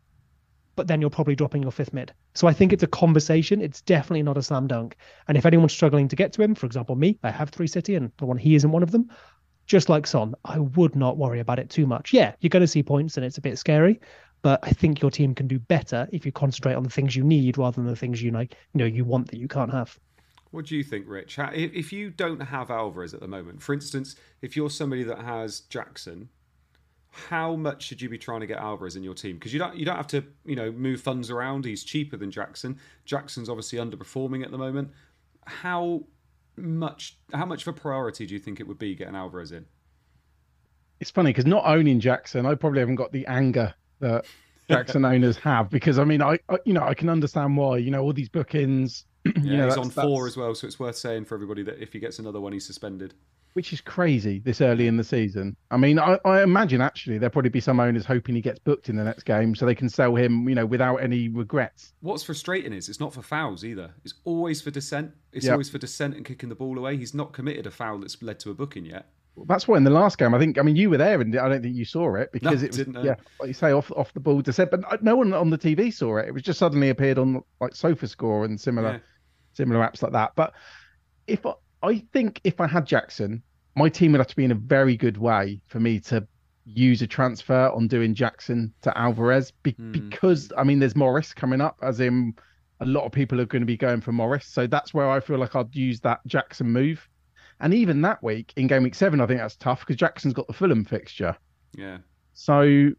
but 0.77 0.87
then 0.87 1.01
you're 1.01 1.11
probably 1.11 1.35
dropping 1.35 1.63
your 1.63 1.73
fifth 1.73 1.93
mid. 1.93 2.13
So 2.35 2.47
I 2.47 2.53
think 2.53 2.73
it's 2.73 2.83
a 2.83 2.89
conversation. 2.89 3.61
It's 3.61 3.81
definitely 3.83 4.23
not 4.23 4.39
a 4.39 4.43
slam 4.43 4.67
dunk. 4.67 4.97
And 5.29 5.37
if 5.37 5.45
anyone's 5.45 5.73
struggling 5.73 6.09
to 6.09 6.17
get 6.17 6.33
to 6.35 6.43
him, 6.43 6.55
for 6.55 6.67
example, 6.67 6.95
me, 6.95 7.19
I 7.23 7.31
have 7.31 7.51
three 7.51 7.67
City 7.67 7.97
and 7.97 8.13
the 8.19 8.27
one 8.27 8.39
he 8.39 8.55
isn't 8.55 8.71
one 8.71 8.83
of 8.83 8.93
them. 8.93 9.11
Just 9.67 9.89
like 9.89 10.07
Son, 10.07 10.35
I 10.45 10.59
would 10.59 10.95
not 10.95 11.17
worry 11.17 11.41
about 11.41 11.59
it 11.59 11.71
too 11.71 11.87
much. 11.87 12.13
Yeah, 12.13 12.35
you're 12.41 12.51
going 12.51 12.61
to 12.61 12.67
see 12.69 12.83
points 12.83 13.17
and 13.17 13.25
it's 13.25 13.39
a 13.39 13.43
bit 13.43 13.59
scary, 13.59 14.01
but 14.43 14.61
I 14.63 14.71
think 14.71 15.01
your 15.01 15.11
team 15.11 15.35
can 15.35 15.49
do 15.49 15.59
better 15.59 16.09
if 16.13 16.27
you 16.27 16.33
concentrate 16.33 16.75
on 16.75 16.83
the 16.83 16.91
things 16.91 17.17
you 17.17 17.25
need 17.25 17.57
rather 17.57 17.77
than 17.77 17.87
the 17.87 17.97
things 17.97 18.23
you 18.23 18.31
like, 18.31 18.55
you 18.73 18.79
know, 18.79 18.85
you 18.85 19.05
want 19.05 19.31
that 19.31 19.39
you 19.39 19.49
can't 19.49 19.73
have. 19.73 19.99
What 20.55 20.67
do 20.67 20.77
you 20.77 20.85
think, 20.85 21.07
Rich? 21.09 21.39
If 21.39 21.93
you 21.93 22.11
don't 22.11 22.41
have 22.41 22.71
Alvarez 22.71 23.13
at 23.13 23.21
the 23.21 23.29
moment, 23.29 23.61
for 23.61 23.73
instance, 23.73 24.17
if 24.41 24.57
you're 24.57 24.71
somebody 24.71 25.03
that 25.03 25.19
has 25.19 25.61
Jackson 25.61 26.29
how 27.15 27.55
much 27.55 27.85
should 27.85 28.03
you 28.03 28.09
be 28.09 28.19
trying 28.19 28.41
to 28.41 28.47
get 28.47 28.59
Alvarez 28.59 28.97
in 28.97 29.05
your 29.05 29.15
team? 29.15 29.37
Because 29.37 29.53
you 29.53 29.59
don't 29.59 29.77
you 29.77 29.85
don't 29.85 29.97
have 29.97 30.09
to 30.09 30.25
you 30.45 30.57
know 30.57 30.73
move 30.73 31.01
funds 31.01 31.31
around. 31.31 31.65
He's 31.65 31.85
cheaper 31.85 32.17
than 32.17 32.31
Jackson. 32.31 32.79
Jackson's 33.05 33.49
obviously 33.49 33.79
underperforming 33.79 34.45
at 34.45 34.51
the 34.51 34.59
moment. 34.59 34.91
How 35.47 36.03
much 36.57 37.17
how 37.33 37.47
much 37.47 37.63
of 37.63 37.69
a 37.69 37.73
priority 37.81 38.27
do 38.27 38.35
you 38.35 38.41
think 38.41 38.59
it 38.59 38.67
would 38.67 38.79
be 38.79 38.95
getting 38.95 39.15
Alvarez 39.15 39.53
in? 39.53 39.65
It's 41.01 41.11
funny 41.11 41.31
because 41.31 41.47
not 41.47 41.65
owning 41.65 42.01
Jackson, 42.01 42.47
I 42.47 42.55
probably 42.55 42.81
haven't 42.81 42.97
got 42.97 43.13
the 43.13 43.27
anger 43.27 43.75
that 44.01 44.25
Jackson 44.69 45.05
owners 45.05 45.37
have 45.37 45.71
because 45.71 45.99
I 46.01 46.05
mean 46.05 46.21
I, 46.21 46.39
I, 46.49 46.59
you 46.65 46.73
know 46.73 46.83
I 46.83 46.95
can 46.95 47.09
understand 47.09 47.57
why 47.57 47.79
you 47.79 47.93
know 47.93 48.03
all 48.03 48.13
these 48.13 48.29
bookings. 48.29 49.05
yeah, 49.43 49.67
he's 49.67 49.77
on 49.77 49.91
four 49.91 50.27
as 50.27 50.37
well, 50.37 50.55
so 50.55 50.67
it's 50.67 50.79
worth 50.79 50.97
saying 50.97 51.25
for 51.25 51.35
everybody 51.35 51.63
that 51.63 51.81
if 51.83 51.93
he 51.93 51.99
gets 51.99 52.19
another 52.19 52.41
one, 52.41 52.53
he's 52.53 52.67
suspended 52.67 53.15
which 53.55 53.73
is 53.73 53.81
crazy 53.81 54.41
this 54.41 54.61
early 54.61 54.87
in 54.87 54.97
the 54.97 55.05
season. 55.05 55.57
I 55.71 55.77
mean, 55.77 55.99
I, 55.99 56.19
I, 56.25 56.43
imagine 56.43 56.81
actually 56.81 57.19
there'll 57.19 57.33
probably 57.33 57.51
be 57.51 57.61
some 57.61 57.81
owners 57.81 58.05
hoping 58.05 58.35
he 58.35 58.41
gets 58.41 58.59
booked 58.59 58.89
in 58.89 58.97
the 58.97 59.05
next 59.05 59.23
game 59.23 59.55
so 59.55 59.65
they 59.65 59.77
can 59.77 59.89
sell 59.89 60.15
him, 60.15 60.49
you 60.49 60.55
know, 60.55 60.67
without 60.67 60.97
any 60.97 61.29
regrets. 61.29 61.95
What's 62.01 62.25
frustrating 62.25 62.73
is 62.73 62.89
it's 62.89 63.01
not 63.01 63.15
for 63.15 63.23
fouls 63.23 63.65
either. 63.65 63.95
It's 64.05 64.15
always 64.25 64.61
for 64.61 64.71
dissent. 64.71 65.13
It's 65.33 65.47
yep. 65.47 65.53
always 65.53 65.71
for 65.71 65.79
dissent 65.79 66.17
and 66.17 66.25
kicking 66.25 66.49
the 66.49 66.55
ball 66.55 66.77
away. 66.77 66.97
He's 66.97 67.15
not 67.15 67.33
committed 67.33 67.67
a 67.67 67.71
foul 67.71 67.99
that's 67.99 68.21
led 68.23 68.41
to 68.41 68.51
a 68.51 68.55
booking 68.55 68.85
yet. 68.85 69.07
That's 69.47 69.67
why 69.67 69.77
in 69.77 69.85
the 69.85 69.91
last 69.91 70.19
game, 70.19 70.33
I 70.33 70.39
think. 70.39 70.59
I 70.59 70.63
mean, 70.63 70.77
you 70.77 70.91
were 70.91 70.97
there, 70.97 71.21
and 71.21 71.37
I 71.37 71.49
don't 71.49 71.61
think 71.61 71.75
you 71.75 71.85
saw 71.85 72.15
it 72.15 72.31
because 72.31 72.63
no, 72.63 72.67
it 72.67 72.87
was 72.87 73.05
yeah, 73.05 73.17
like 73.41 73.49
you 73.49 73.53
say, 73.53 73.73
off 73.73 73.91
off 73.97 74.15
the 74.15 74.21
ball 74.21 74.41
dissent. 74.43 74.71
But 74.71 75.03
no 75.03 75.17
one 75.17 75.35
on 75.35 75.51
the 75.51 75.59
TV 75.59 75.93
saw 75.93 76.19
it. 76.19 76.29
It 76.29 76.35
was 76.35 76.43
just 76.45 76.57
suddenly 76.57 76.91
appeared 76.91 77.19
on 77.19 77.43
like 77.61 77.73
SofaScore 77.73 78.45
and 78.45 78.61
similar 78.61 78.93
yeah. 78.93 78.99
Similar 79.55 79.81
apps 79.81 80.03
like 80.03 80.13
that. 80.13 80.33
But 80.37 80.53
if 81.27 81.45
I, 81.47 81.55
I 81.83 82.05
think 82.13 82.41
if 82.45 82.61
I 82.61 82.67
had 82.67 82.87
Jackson, 82.87 83.43
my 83.77 83.89
team 83.89 84.13
would 84.13 84.19
have 84.19 84.29
to 84.29 84.37
be 84.37 84.45
in 84.45 84.53
a 84.53 84.57
very 84.57 84.97
good 84.97 85.19
way 85.19 85.61
for 85.67 85.81
me 85.81 86.01
to 86.01 86.27
use 86.65 87.03
a 87.03 87.07
transfer 87.07 87.69
on 87.71 87.87
doing 87.89 88.15
Jackson 88.15 88.73
to 88.83 88.97
Alvarez 88.97 89.51
be- 89.51 89.73
mm. 89.75 89.93
because 89.93 90.53
I 90.57 90.65
mean 90.65 90.79
there's 90.79 90.97
Morris 90.97 91.35
coming 91.35 91.61
up 91.61 91.77
as 91.83 92.01
in 92.01 92.35
a 92.81 92.87
lot 92.87 93.05
of 93.05 93.13
people 93.13 93.41
are 93.41 93.47
going 93.47 93.63
to 93.63 93.67
be 93.67 93.77
going 93.77 94.01
for 94.01 94.13
Morris. 94.13 94.47
So 94.47 94.67
that's 94.67 94.93
where 94.93 95.09
I 95.09 95.21
feel 95.21 95.39
like 95.39 95.55
I'd 95.55 95.75
use 95.75 96.01
that 96.01 96.21
Jackson 96.27 96.71
move. 96.71 97.07
And 97.61 97.73
even 97.73 98.03
that 98.03 98.23
week 98.23 98.53
in 98.57 98.67
game 98.67 98.83
week 98.83 98.95
7 98.95 99.21
I 99.21 99.27
think 99.27 99.41
that's 99.41 99.57
tough 99.57 99.81
because 99.81 99.97
Jackson's 99.97 100.35
got 100.35 100.47
the 100.47 100.53
Fulham 100.53 100.85
fixture. 100.85 101.37
Yeah. 101.77 101.99
So 102.33 102.91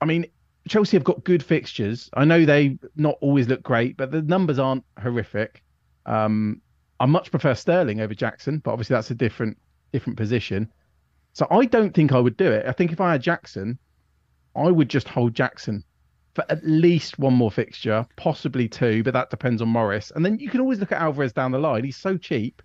I 0.00 0.04
mean 0.04 0.26
Chelsea 0.68 0.96
have 0.96 1.04
got 1.04 1.24
good 1.24 1.42
fixtures. 1.42 2.10
I 2.14 2.24
know 2.24 2.44
they 2.44 2.78
not 2.96 3.16
always 3.20 3.48
look 3.48 3.62
great 3.62 3.96
but 3.96 4.10
the 4.10 4.22
numbers 4.22 4.58
aren't 4.58 4.84
horrific 5.02 5.63
um 6.06 6.60
I 7.00 7.06
much 7.06 7.30
prefer 7.30 7.54
Sterling 7.54 8.00
over 8.00 8.14
Jackson 8.14 8.58
but 8.58 8.72
obviously 8.72 8.94
that's 8.94 9.10
a 9.10 9.14
different 9.14 9.58
different 9.92 10.16
position. 10.16 10.72
So 11.32 11.46
I 11.50 11.64
don't 11.64 11.94
think 11.94 12.12
I 12.12 12.20
would 12.20 12.36
do 12.36 12.50
it. 12.50 12.66
I 12.66 12.72
think 12.72 12.92
if 12.92 13.00
I 13.00 13.12
had 13.12 13.22
Jackson, 13.22 13.78
I 14.56 14.70
would 14.70 14.88
just 14.88 15.08
hold 15.08 15.34
Jackson 15.34 15.84
for 16.34 16.44
at 16.48 16.64
least 16.64 17.18
one 17.18 17.34
more 17.34 17.50
fixture, 17.50 18.06
possibly 18.16 18.68
two, 18.68 19.02
but 19.04 19.14
that 19.14 19.30
depends 19.30 19.62
on 19.62 19.68
Morris. 19.68 20.12
And 20.14 20.24
then 20.24 20.38
you 20.38 20.48
can 20.48 20.60
always 20.60 20.80
look 20.80 20.92
at 20.92 21.00
Alvarez 21.00 21.32
down 21.32 21.52
the 21.52 21.58
line. 21.58 21.84
He's 21.84 21.96
so 21.96 22.16
cheap. 22.16 22.60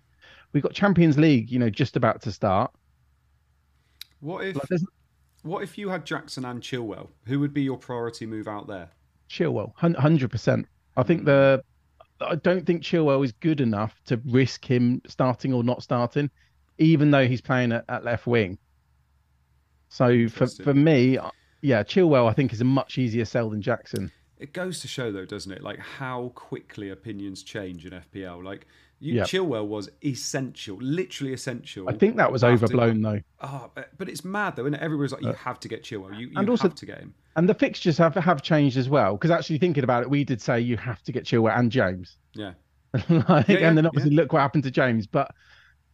We've 0.54 0.64
got 0.64 0.74
Champions 0.74 1.18
League, 1.18 1.52
you 1.52 1.60
know, 1.60 1.70
just 1.70 1.96
about 1.96 2.22
to 2.24 2.32
start. 2.32 2.72
What 4.22 4.44
if 4.44 4.56
like 4.56 4.82
what 5.44 5.64
if 5.64 5.78
you 5.78 5.90
had 5.90 6.06
Jackson 6.06 6.46
and 6.46 6.62
Chilwell? 6.62 7.10
Who 7.26 7.40
would 7.40 7.54
be 7.54 7.62
your 7.62 7.78
priority 7.78 8.26
move 8.26 8.48
out 8.48 8.68
there? 8.68 8.90
Chilwell, 9.30 9.76
hundred 9.76 10.32
percent. 10.32 10.68
I 10.98 11.04
think 11.04 11.26
the 11.26 11.64
I 12.22 12.36
don't 12.36 12.66
think 12.66 12.84
Chilwell 12.84 13.24
is 13.24 13.32
good 13.32 13.62
enough 13.62 14.02
to 14.06 14.20
risk 14.26 14.66
him 14.66 15.02
starting 15.08 15.54
or 15.54 15.64
not 15.64 15.84
starting 15.84 16.30
even 16.80 17.12
though 17.12 17.28
he's 17.28 17.42
playing 17.42 17.72
at, 17.72 17.86
at 17.88 18.04
left 18.04 18.26
wing. 18.26 18.58
So 19.90 20.28
for 20.30 20.48
for 20.64 20.74
me, 20.74 21.18
uh, 21.18 21.30
yeah, 21.62 21.84
Chilwell 21.84 22.30
I 22.30 22.34
think 22.34 22.54
is 22.54 22.62
a 22.62 22.66
much 22.66 22.98
easier 22.98 23.26
sell 23.26 23.50
than 23.50 23.62
Jackson. 23.62 24.12
It 24.38 24.54
goes 24.54 24.80
to 24.80 24.88
show 24.88 25.12
though, 25.12 25.26
doesn't 25.26 25.52
it? 25.52 25.62
Like 25.62 25.80
how 25.80 26.32
quickly 26.36 26.90
opinions 26.90 27.44
change 27.44 27.86
in 27.86 27.92
FPL. 27.92 28.44
Like 28.44 28.68
you, 29.00 29.16
yep. 29.16 29.28
Chilwell 29.28 29.66
was 29.66 29.90
essential, 30.04 30.78
literally 30.82 31.32
essential. 31.32 31.88
I 31.88 31.94
think 31.94 32.18
that 32.18 32.32
was 32.32 32.44
overblown 32.44 33.02
though. 33.02 33.22
Oh, 33.42 33.72
but 33.98 34.10
it's 34.10 34.26
mad 34.26 34.58
though, 34.58 34.66
and 34.66 34.76
everybody's 34.76 35.14
like, 35.14 35.22
you 35.22 35.30
uh, 35.30 35.36
have 35.36 35.60
to 35.62 35.70
get 35.70 35.84
Chilwell. 35.84 36.20
You, 36.20 36.28
you 36.28 36.34
and 36.36 36.50
also, 36.50 36.64
have 36.64 36.76
to 36.76 36.86
get 36.86 37.00
him. 37.00 37.14
And 37.38 37.48
the 37.48 37.54
fixtures 37.54 37.98
have 37.98 38.16
have 38.16 38.42
changed 38.42 38.76
as 38.76 38.90
well. 38.90 39.14
Because 39.14 39.32
actually 39.32 39.58
thinking 39.58 39.86
about 39.86 40.04
it, 40.04 40.10
we 40.10 40.26
did 40.26 40.42
say 40.42 40.60
you 40.60 40.76
have 40.78 41.02
to 41.04 41.14
get 41.14 41.24
Chilwell 41.24 41.58
and 41.58 41.72
James. 41.72 42.18
Yeah. 42.34 42.54
like, 43.10 43.48
yeah, 43.48 43.60
yeah, 43.60 43.70
and 43.70 43.78
then 43.78 43.86
obviously 43.86 44.12
yeah. 44.12 44.22
look 44.22 44.34
what 44.34 44.42
happened 44.42 44.64
to 44.66 44.72
James. 44.72 45.08
But 45.08 45.34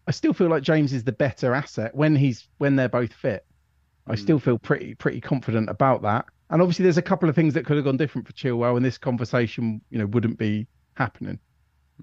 I 0.07 0.11
still 0.11 0.33
feel 0.33 0.47
like 0.47 0.63
James 0.63 0.91
is 0.91 1.03
the 1.03 1.11
better 1.11 1.53
asset 1.53 1.93
when 1.93 2.15
he's 2.15 2.47
when 2.57 2.75
they're 2.75 2.89
both 2.89 3.13
fit. 3.13 3.45
I 4.07 4.15
mm. 4.15 4.19
still 4.19 4.39
feel 4.39 4.57
pretty 4.57 4.95
pretty 4.95 5.21
confident 5.21 5.69
about 5.69 6.01
that. 6.01 6.25
And 6.49 6.61
obviously, 6.61 6.83
there's 6.83 6.97
a 6.97 7.03
couple 7.03 7.29
of 7.29 7.35
things 7.35 7.53
that 7.53 7.65
could 7.65 7.75
have 7.75 7.85
gone 7.85 7.97
different 7.97 8.25
for 8.25 8.33
Chilwell, 8.33 8.77
and 8.77 8.85
this 8.85 8.97
conversation, 8.97 9.81
you 9.91 9.99
know, 9.99 10.07
wouldn't 10.07 10.39
be 10.39 10.65
happening. 10.95 11.37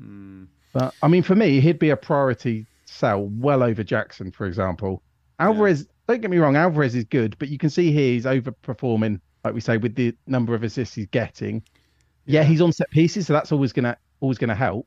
Mm. 0.01 0.47
But 0.73 0.95
I 1.03 1.09
mean, 1.09 1.23
for 1.23 1.35
me, 1.35 1.61
he'd 1.61 1.79
be 1.79 1.91
a 1.91 1.97
priority 1.97 2.67
sell 2.87 3.25
well 3.27 3.63
over 3.63 3.83
Jackson, 3.83 4.31
for 4.31 4.47
example. 4.47 5.03
Alvarez, 5.39 5.81
yeah. 5.81 5.87
don't 6.09 6.21
get 6.21 6.31
me 6.31 6.39
wrong, 6.39 6.57
Alvarez 6.57 6.95
is 6.95 7.05
good, 7.05 7.37
but 7.39 7.49
you 7.49 7.59
can 7.59 7.71
see 7.71 7.93
here 7.93 8.13
he's 8.13 8.25
overperforming, 8.25 9.21
like 9.45 9.55
we 9.55 9.61
say, 9.61 9.77
with 9.77 9.95
the 9.95 10.15
number 10.27 10.55
of 10.55 10.63
assists 10.63 10.95
he's 10.95 11.07
getting. 11.07 11.63
Yeah, 12.25 12.41
yeah 12.41 12.47
he's 12.47 12.61
on 12.61 12.73
set 12.73 12.91
pieces, 12.91 13.27
so 13.27 13.33
that's 13.33 13.53
always 13.53 13.73
gonna 13.73 13.97
always 14.21 14.39
gonna 14.39 14.55
help. 14.55 14.87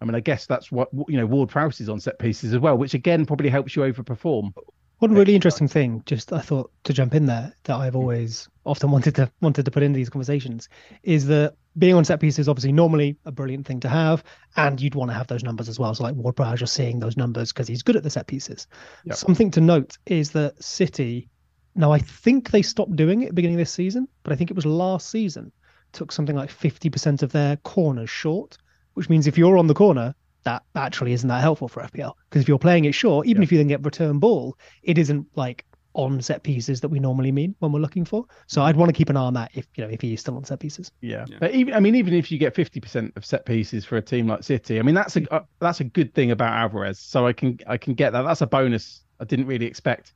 I 0.00 0.04
mean, 0.04 0.14
I 0.14 0.20
guess 0.20 0.46
that's 0.46 0.72
what 0.72 0.88
you 1.08 1.16
know. 1.16 1.26
Ward 1.26 1.48
Prowse 1.48 1.80
is 1.80 1.88
on 1.88 2.00
set 2.00 2.18
pieces 2.18 2.52
as 2.52 2.58
well, 2.58 2.76
which 2.76 2.94
again 2.94 3.26
probably 3.26 3.48
helps 3.48 3.76
you 3.76 3.82
overperform. 3.82 4.52
One 4.98 5.14
really 5.14 5.34
interesting 5.34 5.68
thing, 5.68 6.02
just 6.04 6.32
I 6.32 6.40
thought 6.40 6.70
to 6.84 6.92
jump 6.92 7.14
in 7.14 7.24
there, 7.24 7.54
that 7.64 7.76
I've 7.76 7.94
hmm. 7.94 8.00
always 8.00 8.48
often 8.66 8.90
wanted 8.90 9.14
to 9.16 9.30
wanted 9.40 9.64
to 9.64 9.70
put 9.70 9.82
into 9.82 9.96
these 9.96 10.10
conversations, 10.10 10.68
is 11.02 11.26
that 11.26 11.54
being 11.78 11.94
on 11.94 12.04
set 12.04 12.20
pieces 12.20 12.40
is 12.40 12.48
obviously 12.48 12.72
normally 12.72 13.16
a 13.24 13.32
brilliant 13.32 13.66
thing 13.66 13.80
to 13.80 13.88
have, 13.88 14.24
and 14.56 14.80
you'd 14.80 14.94
want 14.94 15.10
to 15.10 15.14
have 15.14 15.28
those 15.28 15.44
numbers 15.44 15.68
as 15.68 15.78
well. 15.78 15.94
So 15.94 16.04
like 16.04 16.14
Ward 16.14 16.36
Prowse, 16.36 16.60
you're 16.60 16.66
seeing 16.66 16.98
those 16.98 17.16
numbers 17.16 17.52
because 17.52 17.68
he's 17.68 17.82
good 17.82 17.96
at 17.96 18.02
the 18.02 18.10
set 18.10 18.26
pieces. 18.26 18.66
Yep. 19.04 19.16
Something 19.16 19.50
to 19.52 19.60
note 19.60 19.96
is 20.06 20.30
that 20.32 20.62
City, 20.62 21.28
now 21.74 21.92
I 21.92 21.98
think 21.98 22.50
they 22.50 22.62
stopped 22.62 22.96
doing 22.96 23.22
it 23.22 23.26
at 23.26 23.30
the 23.30 23.34
beginning 23.34 23.56
of 23.56 23.60
this 23.60 23.72
season, 23.72 24.08
but 24.24 24.32
I 24.32 24.36
think 24.36 24.50
it 24.50 24.56
was 24.56 24.66
last 24.66 25.10
season, 25.10 25.52
took 25.92 26.12
something 26.12 26.36
like 26.36 26.50
50% 26.50 27.22
of 27.22 27.32
their 27.32 27.56
corners 27.58 28.10
short 28.10 28.58
which 28.94 29.08
means 29.08 29.26
if 29.26 29.38
you're 29.38 29.58
on 29.58 29.66
the 29.66 29.74
corner, 29.74 30.14
that 30.44 30.62
actually 30.74 31.12
isn't 31.12 31.28
that 31.28 31.40
helpful 31.40 31.68
for 31.68 31.82
FPL. 31.82 32.12
Because 32.28 32.42
if 32.42 32.48
you're 32.48 32.58
playing 32.58 32.84
it 32.84 32.94
short, 32.94 33.26
even 33.26 33.42
yeah. 33.42 33.44
if 33.44 33.52
you 33.52 33.58
then 33.58 33.66
get 33.66 33.84
return 33.84 34.18
ball, 34.18 34.56
it 34.82 34.98
isn't 34.98 35.26
like 35.36 35.64
on 35.94 36.20
set 36.20 36.42
pieces 36.42 36.80
that 36.80 36.88
we 36.88 37.00
normally 37.00 37.32
mean 37.32 37.54
when 37.58 37.72
we're 37.72 37.80
looking 37.80 38.04
for. 38.04 38.24
So 38.46 38.62
I'd 38.62 38.76
want 38.76 38.88
to 38.88 38.92
keep 38.92 39.10
an 39.10 39.16
eye 39.16 39.22
on 39.22 39.34
that 39.34 39.50
if 39.54 39.66
you 39.74 39.84
know 39.84 39.90
if 39.90 40.00
he 40.00 40.14
is 40.14 40.20
still 40.20 40.36
on 40.36 40.44
set 40.44 40.60
pieces. 40.60 40.92
Yeah, 41.00 41.24
yeah. 41.28 41.38
but 41.40 41.52
even 41.52 41.74
I 41.74 41.80
mean 41.80 41.94
even 41.94 42.14
if 42.14 42.30
you 42.30 42.38
get 42.38 42.54
fifty 42.54 42.80
percent 42.80 43.12
of 43.16 43.24
set 43.24 43.44
pieces 43.44 43.84
for 43.84 43.96
a 43.96 44.02
team 44.02 44.26
like 44.26 44.44
City, 44.44 44.78
I 44.78 44.82
mean 44.82 44.94
that's 44.94 45.16
a 45.16 45.34
uh, 45.34 45.44
that's 45.58 45.80
a 45.80 45.84
good 45.84 46.14
thing 46.14 46.30
about 46.30 46.52
Alvarez. 46.52 46.98
So 46.98 47.26
I 47.26 47.32
can 47.32 47.58
I 47.66 47.76
can 47.76 47.94
get 47.94 48.12
that. 48.12 48.22
That's 48.22 48.40
a 48.40 48.46
bonus 48.46 49.04
I 49.18 49.24
didn't 49.24 49.46
really 49.46 49.66
expect 49.66 50.14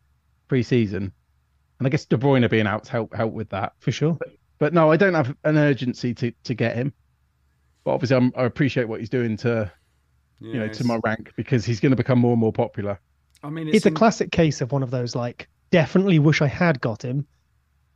pre-season, 0.49 1.13
and 1.79 1.87
I 1.87 1.91
guess 1.91 2.05
De 2.05 2.17
Bruyne 2.17 2.49
being 2.49 2.67
out 2.67 2.87
help 2.89 3.15
help 3.15 3.33
with 3.33 3.51
that 3.51 3.73
for 3.81 3.93
sure. 3.93 4.15
But, 4.15 4.29
but 4.59 4.75
no, 4.75 4.91
I 4.91 4.97
don't 4.97 5.15
have 5.15 5.35
an 5.45 5.59
urgency 5.59 6.15
to 6.15 6.33
to 6.45 6.55
get 6.55 6.77
him. 6.77 6.93
But 7.85 7.93
obviously, 7.93 8.17
I'm, 8.17 8.33
i 8.37 8.45
appreciate 8.45 8.89
what 8.89 9.01
he's 9.01 9.11
doing 9.11 9.37
to, 9.39 9.71
you 10.41 10.55
know, 10.55 10.69
to 10.69 10.85
my 10.85 10.99
rank 11.05 11.33
because 11.37 11.67
he's 11.67 11.81
going 11.81 11.91
to 11.91 11.97
become 11.97 12.19
more 12.19 12.33
and 12.33 12.41
more 12.41 12.53
popular. 12.53 12.99
I 13.43 13.51
mean, 13.51 13.69
it's, 13.69 13.79
it's 13.79 13.87
a 13.87 13.91
classic 13.91 14.33
case 14.33 14.63
of 14.63 14.73
one 14.73 14.83
of 14.83 14.91
those 14.91 15.15
like 15.15 15.49
definitely 15.71 16.19
wish 16.19 16.43
I 16.43 16.47
had 16.47 16.81
got 16.81 17.05
him, 17.05 17.27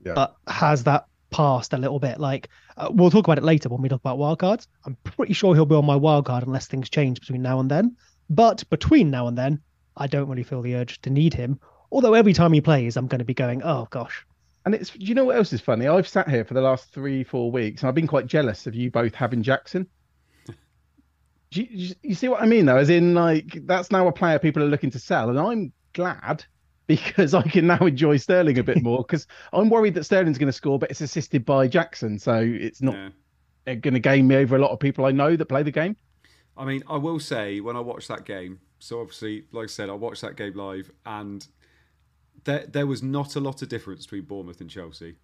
yeah. 0.05 0.15
but 0.15 0.37
has 0.47 0.85
that 0.85 1.07
passed 1.31 1.73
a 1.73 1.79
little 1.79 1.99
bit. 1.99 2.19
Like 2.19 2.49
uh, 2.77 2.89
we'll 2.91 3.11
talk 3.11 3.27
about 3.27 3.39
it 3.39 3.45
later 3.45 3.69
when 3.69 3.83
we 3.83 3.89
talk 3.89 4.01
about 4.01 4.19
wildcards. 4.19 4.67
I'm 4.85 4.97
pretty 5.05 5.33
sure 5.33 5.55
he'll 5.55 5.67
be 5.67 5.75
on 5.75 5.85
my 5.85 5.99
wildcard 5.99 6.43
unless 6.43 6.67
things 6.67 6.89
change 6.89 7.21
between 7.21 7.43
now 7.43 7.61
and 7.61 7.71
then. 7.71 7.97
But 8.31 8.69
between 8.71 9.11
now 9.11 9.27
and 9.27 9.37
then, 9.37 9.61
I 9.97 10.07
don't 10.07 10.29
really 10.29 10.43
feel 10.43 10.63
the 10.63 10.77
urge 10.77 11.01
to 11.03 11.11
need 11.11 11.35
him. 11.35 11.61
Although 11.91 12.15
every 12.15 12.35
time 12.35 12.53
he 12.53 12.61
plays, 12.61 12.97
I'm 12.97 13.07
going 13.07 13.21
to 13.21 13.25
be 13.25 13.35
going, 13.35 13.63
oh 13.63 13.89
gosh, 13.91 14.27
and 14.69 14.75
it's, 14.75 14.95
you 14.97 15.15
know 15.15 15.25
what 15.25 15.37
else 15.37 15.51
is 15.55 15.63
funny? 15.63 15.87
I've 15.87 16.07
sat 16.07 16.29
here 16.29 16.45
for 16.45 16.53
the 16.53 16.61
last 16.61 16.93
three, 16.93 17.25
four 17.25 17.51
weeks, 17.51 17.81
and 17.81 17.89
I've 17.89 17.95
been 17.95 18.07
quite 18.07 18.27
jealous 18.27 18.67
of 18.67 18.75
you 18.75 18.91
both 18.91 19.15
having 19.15 19.43
Jackson. 19.43 19.87
you, 21.53 21.95
you, 22.03 22.15
see 22.15 22.29
what 22.29 22.43
I 22.43 22.45
mean, 22.45 22.67
though? 22.67 22.77
As 22.77 22.91
in, 22.91 23.15
like, 23.15 23.67
that's 23.67 23.91
now 23.91 24.07
a 24.09 24.13
player 24.13 24.39
people 24.39 24.63
are 24.63 24.69
looking 24.69 24.91
to 24.91 24.99
sell, 24.99 25.31
and 25.31 25.39
I'm 25.39 25.73
glad 25.95 26.45
because 26.88 27.35
I 27.35 27.42
can 27.42 27.68
now 27.68 27.79
enjoy 27.79 28.16
Sterling 28.16 28.59
a 28.59 28.64
bit 28.64 28.83
more. 28.83 28.98
Because 28.98 29.27
I'm 29.53 29.70
worried 29.70 29.94
that 29.94 30.05
Sterling's 30.05 30.38
going 30.38 30.48
to 30.48 30.53
score, 30.53 30.79
but 30.79 30.90
it's 30.90 31.03
assisted 31.03 31.44
by 31.44 31.68
Jackson, 31.68 32.18
so 32.18 32.40
it's 32.40 32.83
not 32.83 32.94
yeah. 32.94 33.09
Uh, 33.68 33.74
going 33.74 33.94
to 33.94 34.01
gain 34.01 34.27
me 34.27 34.35
over 34.37 34.57
a 34.57 34.59
lot 34.59 34.70
of 34.70 34.81
people 34.81 35.05
I 35.05 35.12
know 35.12 35.37
that 35.37 35.44
play 35.44 35.62
the 35.62 35.70
game. 35.70 35.96
I 36.57 36.64
mean, 36.64 36.83
I 36.88 36.96
will 36.96 37.20
say 37.20 37.61
when 37.61 37.77
I 37.77 37.81
watched 37.81 38.09
that 38.09 38.24
game, 38.24 38.59
so 38.81 39.01
obviously, 39.01 39.44
like 39.53 39.64
I 39.64 39.66
said, 39.66 39.90
I 39.90 39.92
watched 39.92 40.22
that 40.22 40.37
game 40.37 40.55
live, 40.55 40.90
and 41.07 41.46
there 42.44 42.66
there 42.66 42.87
was 42.87 43.03
not 43.03 43.37
a 43.37 43.40
lot 43.40 43.62
of 43.62 43.68
difference 43.68 44.07
between 44.07 44.22
Bournemouth 44.22 44.61
and 44.61 44.70
Chelsea 44.70 45.16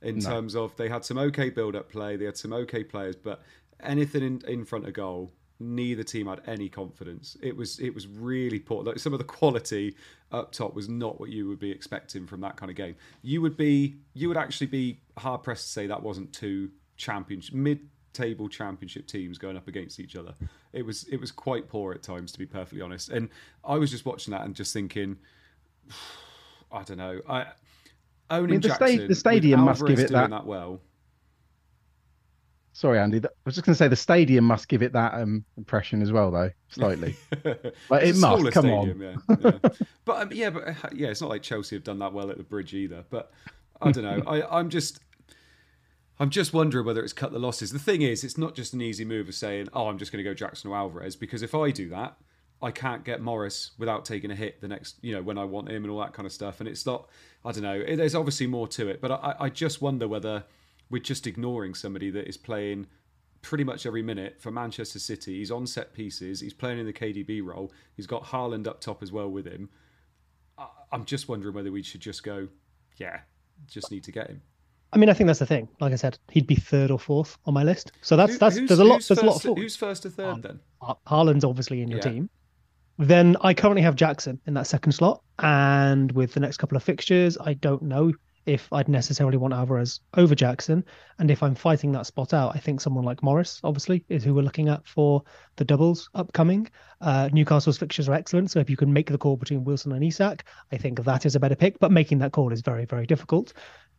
in 0.00 0.18
no. 0.18 0.30
terms 0.30 0.56
of 0.56 0.74
they 0.76 0.88
had 0.88 1.04
some 1.04 1.18
okay 1.18 1.50
build 1.50 1.76
up 1.76 1.90
play, 1.90 2.16
they 2.16 2.24
had 2.24 2.36
some 2.36 2.52
okay 2.52 2.82
players, 2.82 3.14
but 3.14 3.42
anything 3.82 4.22
in, 4.22 4.42
in 4.48 4.64
front 4.64 4.86
of 4.86 4.94
goal 4.94 5.30
neither 5.62 6.02
team 6.02 6.26
had 6.26 6.42
any 6.46 6.68
confidence. 6.68 7.36
It 7.42 7.56
was 7.56 7.78
it 7.78 7.94
was 7.94 8.06
really 8.06 8.58
poor. 8.58 8.82
Like 8.82 8.98
some 8.98 9.12
of 9.12 9.18
the 9.18 9.24
quality 9.24 9.94
up 10.30 10.52
top 10.52 10.74
was 10.74 10.88
not 10.88 11.20
what 11.20 11.30
you 11.30 11.48
would 11.48 11.58
be 11.58 11.70
expecting 11.70 12.26
from 12.26 12.40
that 12.40 12.56
kind 12.56 12.70
of 12.70 12.76
game. 12.76 12.96
You 13.22 13.40
would 13.42 13.56
be 13.56 13.96
you 14.14 14.28
would 14.28 14.36
actually 14.36 14.66
be 14.66 15.00
hard 15.18 15.42
pressed 15.42 15.66
to 15.66 15.72
say 15.72 15.86
that 15.86 16.02
wasn't 16.02 16.32
two 16.32 16.70
championship 16.96 17.54
mid 17.54 17.80
table 18.12 18.48
championship 18.48 19.06
teams 19.06 19.38
going 19.38 19.56
up 19.56 19.68
against 19.68 20.00
each 20.00 20.16
other. 20.16 20.34
It 20.72 20.84
was 20.84 21.04
it 21.04 21.18
was 21.18 21.30
quite 21.30 21.68
poor 21.68 21.92
at 21.92 22.02
times 22.02 22.32
to 22.32 22.38
be 22.38 22.46
perfectly 22.46 22.82
honest. 22.82 23.08
And 23.10 23.28
I 23.64 23.76
was 23.76 23.90
just 23.90 24.04
watching 24.04 24.32
that 24.32 24.42
and 24.42 24.54
just 24.54 24.72
thinking 24.72 25.16
I 26.72 26.82
don't 26.82 26.98
know. 26.98 27.20
I 27.28 27.46
owning 28.30 28.50
I 28.50 28.52
mean, 28.52 28.60
the, 28.60 28.74
sta- 28.74 29.06
the 29.06 29.14
stadium 29.14 29.60
must 29.60 29.84
give 29.86 29.98
it 29.98 30.10
that. 30.10 30.30
that 30.30 30.46
well 30.46 30.80
Sorry, 32.74 32.98
Andy. 32.98 33.18
I 33.18 33.28
was 33.44 33.54
just 33.54 33.66
going 33.66 33.74
to 33.74 33.78
say 33.78 33.88
the 33.88 33.96
stadium 33.96 34.44
must 34.44 34.66
give 34.68 34.82
it 34.82 34.92
that 34.94 35.14
um, 35.14 35.44
impression 35.58 36.00
as 36.00 36.10
well, 36.10 36.30
though, 36.30 36.50
slightly. 36.70 37.16
but 37.42 38.02
it 38.02 38.16
must. 38.16 38.50
Come 38.52 38.66
stadium, 38.66 39.16
on. 39.28 39.38
Yeah, 39.40 39.50
yeah. 39.52 39.68
but 40.04 40.22
um, 40.22 40.28
yeah, 40.32 40.50
but 40.50 40.68
uh, 40.68 40.74
yeah, 40.92 41.08
it's 41.08 41.20
not 41.20 41.28
like 41.28 41.42
Chelsea 41.42 41.76
have 41.76 41.84
done 41.84 41.98
that 41.98 42.14
well 42.14 42.30
at 42.30 42.38
the 42.38 42.42
bridge 42.42 42.72
either. 42.72 43.04
But 43.10 43.30
I 43.80 43.92
don't 43.92 44.04
know. 44.04 44.22
I, 44.26 44.58
I'm 44.58 44.70
just. 44.70 45.00
I'm 46.18 46.30
just 46.30 46.52
wondering 46.52 46.86
whether 46.86 47.02
it's 47.02 47.12
cut 47.12 47.32
the 47.32 47.38
losses. 47.38 47.72
The 47.72 47.78
thing 47.78 48.02
is, 48.02 48.22
it's 48.22 48.38
not 48.38 48.54
just 48.54 48.74
an 48.74 48.80
easy 48.80 49.04
move 49.04 49.28
of 49.28 49.34
saying, 49.34 49.68
"Oh, 49.74 49.88
I'm 49.88 49.98
just 49.98 50.12
going 50.12 50.24
to 50.24 50.28
go 50.28 50.34
Jackson 50.34 50.70
or 50.70 50.76
Alvarez," 50.76 51.16
because 51.16 51.42
if 51.42 51.54
I 51.54 51.70
do 51.72 51.88
that, 51.90 52.16
I 52.62 52.70
can't 52.70 53.04
get 53.04 53.20
Morris 53.20 53.72
without 53.76 54.04
taking 54.04 54.30
a 54.30 54.36
hit 54.36 54.60
the 54.60 54.68
next, 54.68 54.96
you 55.02 55.12
know, 55.14 55.20
when 55.20 55.36
I 55.36 55.44
want 55.44 55.68
him 55.68 55.82
and 55.82 55.90
all 55.90 55.98
that 55.98 56.12
kind 56.12 56.26
of 56.26 56.32
stuff. 56.32 56.60
And 56.60 56.68
it's 56.68 56.86
not, 56.86 57.08
I 57.44 57.50
don't 57.50 57.64
know. 57.64 57.74
It, 57.74 57.96
there's 57.96 58.14
obviously 58.14 58.46
more 58.46 58.68
to 58.68 58.88
it, 58.88 59.00
but 59.00 59.10
I, 59.10 59.34
I 59.40 59.48
just 59.48 59.82
wonder 59.82 60.06
whether 60.06 60.44
we're 60.92 61.02
just 61.02 61.26
ignoring 61.26 61.74
somebody 61.74 62.10
that 62.10 62.28
is 62.28 62.36
playing 62.36 62.86
pretty 63.40 63.64
much 63.64 63.86
every 63.86 64.02
minute 64.02 64.36
for 64.38 64.52
Manchester 64.52 64.98
City. 64.98 65.38
He's 65.38 65.50
on 65.50 65.66
set 65.66 65.92
pieces. 65.94 66.38
He's 66.38 66.52
playing 66.52 66.78
in 66.78 66.86
the 66.86 66.92
KDB 66.92 67.42
role. 67.42 67.72
He's 67.96 68.06
got 68.06 68.22
Haaland 68.22 68.68
up 68.68 68.80
top 68.80 69.02
as 69.02 69.10
well 69.10 69.28
with 69.28 69.46
him. 69.46 69.68
I'm 70.92 71.06
just 71.06 71.28
wondering 71.28 71.54
whether 71.54 71.72
we 71.72 71.82
should 71.82 72.02
just 72.02 72.22
go, 72.22 72.46
yeah, 72.98 73.20
just 73.66 73.90
need 73.90 74.04
to 74.04 74.12
get 74.12 74.28
him. 74.28 74.42
I 74.92 74.98
mean, 74.98 75.08
I 75.08 75.14
think 75.14 75.26
that's 75.26 75.38
the 75.38 75.46
thing. 75.46 75.68
Like 75.80 75.94
I 75.94 75.96
said, 75.96 76.18
he'd 76.30 76.46
be 76.46 76.54
third 76.54 76.90
or 76.90 76.98
fourth 76.98 77.38
on 77.46 77.54
my 77.54 77.64
list. 77.64 77.92
So 78.02 78.14
that's 78.14 78.34
Who, 78.34 78.38
that's 78.38 78.56
there's 78.56 78.78
a 78.78 78.84
lot. 78.84 79.02
There's 79.02 79.18
a 79.18 79.24
lot 79.24 79.42
of 79.42 79.56
who's 79.56 79.74
first 79.74 80.04
or 80.04 80.10
third 80.10 80.42
then? 80.42 80.60
Uh, 80.82 80.94
Haaland's 81.06 81.44
obviously 81.44 81.80
in 81.80 81.88
your 81.88 82.00
yeah. 82.00 82.10
team. 82.10 82.30
Then 82.98 83.38
I 83.40 83.54
currently 83.54 83.80
have 83.80 83.96
Jackson 83.96 84.38
in 84.46 84.52
that 84.52 84.66
second 84.66 84.92
slot, 84.92 85.22
and 85.38 86.12
with 86.12 86.34
the 86.34 86.40
next 86.40 86.58
couple 86.58 86.76
of 86.76 86.82
fixtures, 86.82 87.38
I 87.40 87.54
don't 87.54 87.82
know 87.82 88.12
if 88.46 88.72
I'd 88.72 88.88
necessarily 88.88 89.36
want 89.36 89.54
Alvarez 89.54 90.00
over 90.16 90.34
Jackson. 90.34 90.84
And 91.18 91.30
if 91.30 91.42
I'm 91.42 91.54
fighting 91.54 91.92
that 91.92 92.06
spot 92.06 92.34
out, 92.34 92.54
I 92.54 92.58
think 92.58 92.80
someone 92.80 93.04
like 93.04 93.22
Morris, 93.22 93.60
obviously, 93.62 94.04
is 94.08 94.24
who 94.24 94.34
we're 94.34 94.42
looking 94.42 94.68
at 94.68 94.86
for 94.86 95.22
the 95.56 95.64
doubles 95.64 96.10
upcoming. 96.14 96.68
Uh, 97.00 97.28
Newcastle's 97.32 97.78
fixtures 97.78 98.08
are 98.08 98.14
excellent. 98.14 98.50
So 98.50 98.60
if 98.60 98.68
you 98.68 98.76
can 98.76 98.92
make 98.92 99.10
the 99.10 99.18
call 99.18 99.36
between 99.36 99.64
Wilson 99.64 99.92
and 99.92 100.04
Isak, 100.04 100.44
I 100.72 100.76
think 100.76 101.02
that 101.04 101.26
is 101.26 101.36
a 101.36 101.40
better 101.40 101.56
pick. 101.56 101.78
But 101.78 101.92
making 101.92 102.18
that 102.18 102.32
call 102.32 102.52
is 102.52 102.62
very, 102.62 102.84
very 102.84 103.06
difficult. 103.06 103.52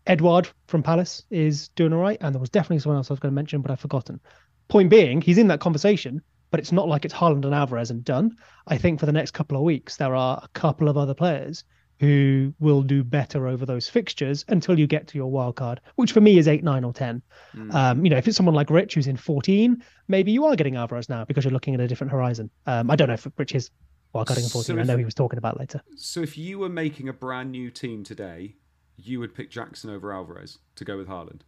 Edouard 0.07 0.49
from 0.67 0.83
Palace 0.83 1.23
is 1.29 1.69
doing 1.69 1.93
all 1.93 2.01
right. 2.01 2.17
And 2.21 2.35
there 2.35 2.41
was 2.41 2.49
definitely 2.49 2.79
someone 2.79 2.97
else 2.97 3.09
I 3.09 3.13
was 3.13 3.19
going 3.19 3.31
to 3.31 3.35
mention, 3.35 3.61
but 3.61 3.71
I've 3.71 3.79
forgotten. 3.79 4.19
Point 4.67 4.89
being, 4.89 5.21
he's 5.21 5.37
in 5.37 5.47
that 5.47 5.59
conversation, 5.59 6.21
but 6.51 6.59
it's 6.59 6.71
not 6.71 6.87
like 6.87 7.05
it's 7.05 7.13
Haaland 7.13 7.45
and 7.45 7.55
Alvarez 7.55 7.91
and 7.91 8.03
done. 8.03 8.35
I 8.67 8.77
think 8.77 8.99
for 8.99 9.05
the 9.05 9.11
next 9.11 9.31
couple 9.31 9.57
of 9.57 9.63
weeks, 9.63 9.97
there 9.97 10.15
are 10.15 10.41
a 10.43 10.47
couple 10.49 10.89
of 10.89 10.97
other 10.97 11.13
players 11.13 11.63
who 11.99 12.53
will 12.59 12.81
do 12.81 13.03
better 13.03 13.47
over 13.47 13.65
those 13.65 13.87
fixtures 13.87 14.43
until 14.47 14.77
you 14.77 14.87
get 14.87 15.07
to 15.07 15.17
your 15.17 15.31
wild 15.31 15.55
card, 15.55 15.79
which 15.95 16.11
for 16.11 16.21
me 16.21 16.37
is 16.37 16.47
eight, 16.47 16.63
nine, 16.63 16.83
or 16.83 16.93
ten. 16.93 17.21
Mm. 17.55 17.73
Um, 17.73 18.03
you 18.05 18.09
know, 18.09 18.17
if 18.17 18.27
it's 18.27 18.35
someone 18.35 18.55
like 18.55 18.69
Rich 18.69 18.95
who's 18.95 19.07
in 19.07 19.17
fourteen, 19.17 19.83
maybe 20.07 20.31
you 20.31 20.45
are 20.45 20.55
getting 20.55 20.75
Alvarez 20.75 21.09
now 21.09 21.25
because 21.25 21.45
you're 21.45 21.53
looking 21.53 21.73
at 21.73 21.79
a 21.79 21.87
different 21.87 22.11
horizon. 22.11 22.49
Um, 22.65 22.91
I 22.91 22.95
don't 22.95 23.07
know 23.07 23.13
if 23.13 23.27
Rich 23.37 23.55
is 23.55 23.71
wildcarding 24.13 24.43
in 24.43 24.49
fourteen. 24.49 24.63
So 24.63 24.73
if, 24.73 24.79
I 24.79 24.83
know 24.83 24.97
he 24.97 25.05
was 25.05 25.13
talking 25.13 25.37
about 25.37 25.59
later. 25.59 25.81
So 25.95 26.21
if 26.21 26.37
you 26.37 26.59
were 26.59 26.69
making 26.69 27.09
a 27.09 27.13
brand 27.13 27.51
new 27.51 27.71
team 27.71 28.03
today, 28.03 28.55
you 28.97 29.19
would 29.19 29.33
pick 29.33 29.49
Jackson 29.49 29.89
over 29.89 30.11
Alvarez 30.11 30.59
to 30.75 30.85
go 30.85 30.97
with 30.97 31.07
Haaland. 31.07 31.41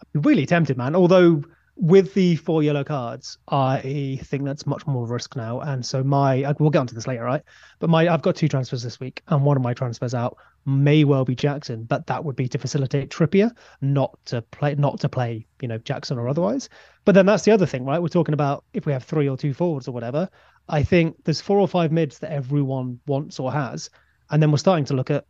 I'd 0.00 0.12
be 0.12 0.20
really 0.20 0.46
tempted, 0.46 0.76
man. 0.76 0.96
Although 0.96 1.44
with 1.76 2.14
the 2.14 2.36
four 2.36 2.62
yellow 2.62 2.84
cards, 2.84 3.38
I 3.48 4.20
think 4.22 4.44
that's 4.44 4.66
much 4.66 4.86
more 4.86 5.06
risk 5.06 5.34
now. 5.34 5.60
And 5.60 5.84
so 5.84 6.04
my, 6.04 6.44
uh, 6.44 6.54
we'll 6.58 6.70
get 6.70 6.78
onto 6.78 6.94
this 6.94 7.06
later, 7.06 7.24
right? 7.24 7.42
But 7.80 7.90
my, 7.90 8.08
I've 8.08 8.22
got 8.22 8.36
two 8.36 8.48
transfers 8.48 8.82
this 8.82 9.00
week, 9.00 9.22
and 9.28 9.44
one 9.44 9.56
of 9.56 9.62
my 9.62 9.74
transfers 9.74 10.14
out 10.14 10.36
may 10.66 11.04
well 11.04 11.24
be 11.24 11.34
Jackson, 11.34 11.84
but 11.84 12.06
that 12.06 12.24
would 12.24 12.36
be 12.36 12.48
to 12.48 12.58
facilitate 12.58 13.10
Trippier, 13.10 13.50
not 13.80 14.16
to 14.26 14.42
play, 14.42 14.74
not 14.76 15.00
to 15.00 15.08
play, 15.08 15.46
you 15.60 15.68
know, 15.68 15.78
Jackson 15.78 16.18
or 16.18 16.28
otherwise. 16.28 16.68
But 17.04 17.14
then 17.14 17.26
that's 17.26 17.44
the 17.44 17.52
other 17.52 17.66
thing, 17.66 17.84
right? 17.84 18.00
We're 18.00 18.08
talking 18.08 18.34
about 18.34 18.64
if 18.72 18.86
we 18.86 18.92
have 18.92 19.04
three 19.04 19.28
or 19.28 19.36
two 19.36 19.52
forwards 19.52 19.88
or 19.88 19.92
whatever. 19.92 20.28
I 20.68 20.82
think 20.82 21.16
there's 21.24 21.40
four 21.40 21.58
or 21.58 21.68
five 21.68 21.92
mids 21.92 22.20
that 22.20 22.32
everyone 22.32 23.00
wants 23.06 23.40
or 23.40 23.52
has, 23.52 23.90
and 24.30 24.42
then 24.42 24.50
we're 24.50 24.58
starting 24.58 24.86
to 24.86 24.94
look 24.94 25.10
at 25.10 25.26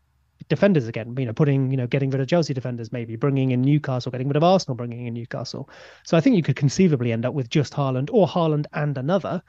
defenders 0.49 0.89
again. 0.89 1.15
You 1.19 1.27
know, 1.27 1.33
putting 1.33 1.71
you 1.71 1.77
know 1.77 1.87
getting 1.87 2.11
rid 2.11 2.21
of 2.21 2.29
Chelsea 2.29 2.55
defenders, 2.55 2.93
maybe 2.93 3.17
bringing 3.17 3.51
in 3.51 3.63
Newcastle, 3.63 4.13
getting 4.13 4.29
rid 4.29 4.37
of 4.37 4.45
Arsenal, 4.45 4.77
bringing 4.77 5.07
in 5.07 5.15
Newcastle. 5.15 5.69
So 6.05 6.17
I 6.17 6.21
think 6.21 6.37
you 6.37 6.43
could 6.43 6.57
conceivably 6.57 7.13
end 7.13 7.25
up 7.25 7.35
with 7.35 7.49
just 7.49 7.73
Haaland 7.73 8.11
or 8.13 8.27
Haaland 8.27 8.67
and 8.73 8.97
another, 8.99 9.43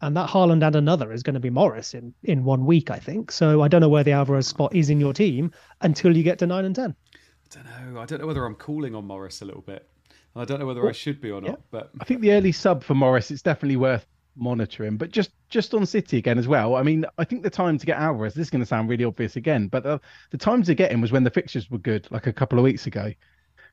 and 0.00 0.16
that 0.16 0.28
Haaland 0.28 0.66
and 0.66 0.76
another 0.76 1.12
is 1.12 1.22
going 1.22 1.34
to 1.34 1.40
be 1.40 1.50
Morris 1.50 1.94
in 1.94 2.14
in 2.22 2.44
one 2.44 2.66
week, 2.66 2.90
I 2.90 2.98
think. 2.98 3.32
So 3.32 3.62
I 3.62 3.68
don't 3.68 3.80
know 3.80 3.88
where 3.88 4.04
the 4.04 4.12
Alvarez 4.12 4.46
spot 4.46 4.74
is 4.74 4.90
in 4.90 5.00
your 5.00 5.12
team 5.12 5.52
until 5.80 6.16
you 6.16 6.22
get 6.22 6.38
to 6.40 6.46
nine 6.46 6.64
and 6.64 6.74
ten. 6.74 6.94
I 7.12 7.54
don't 7.54 7.94
know. 7.94 8.00
I 8.00 8.06
don't 8.06 8.20
know 8.20 8.26
whether 8.26 8.44
I'm 8.44 8.54
calling 8.54 8.94
on 8.94 9.06
Morris 9.06 9.42
a 9.42 9.44
little 9.44 9.62
bit. 9.62 9.88
I 10.36 10.44
don't 10.44 10.60
know 10.60 10.66
whether 10.66 10.80
well, 10.80 10.90
I 10.90 10.92
should 10.92 11.20
be 11.20 11.30
or 11.30 11.40
not. 11.40 11.50
Yeah. 11.50 11.56
But 11.70 11.90
I 12.00 12.04
think 12.04 12.20
the 12.20 12.32
early 12.32 12.52
sub 12.52 12.84
for 12.84 12.94
Morris, 12.94 13.30
it's 13.30 13.42
definitely 13.42 13.76
worth 13.76 14.06
monitoring. 14.36 14.96
But 14.96 15.10
just 15.10 15.30
just 15.48 15.74
on 15.74 15.86
City 15.86 16.18
again 16.18 16.38
as 16.38 16.48
well. 16.48 16.76
I 16.76 16.82
mean, 16.82 17.04
I 17.18 17.24
think 17.24 17.42
the 17.42 17.50
time 17.50 17.78
to 17.78 17.86
get 17.86 17.98
Alvarez. 17.98 18.34
This 18.34 18.46
is 18.46 18.50
going 18.50 18.62
to 18.62 18.66
sound 18.66 18.88
really 18.88 19.04
obvious 19.04 19.36
again, 19.36 19.68
but 19.68 19.82
the, 19.82 20.00
the 20.30 20.38
time 20.38 20.62
to 20.62 20.74
get 20.74 20.92
him 20.92 21.00
was 21.00 21.12
when 21.12 21.24
the 21.24 21.30
fixtures 21.30 21.70
were 21.70 21.78
good, 21.78 22.06
like 22.10 22.26
a 22.26 22.32
couple 22.32 22.58
of 22.58 22.64
weeks 22.64 22.86
ago. 22.86 23.12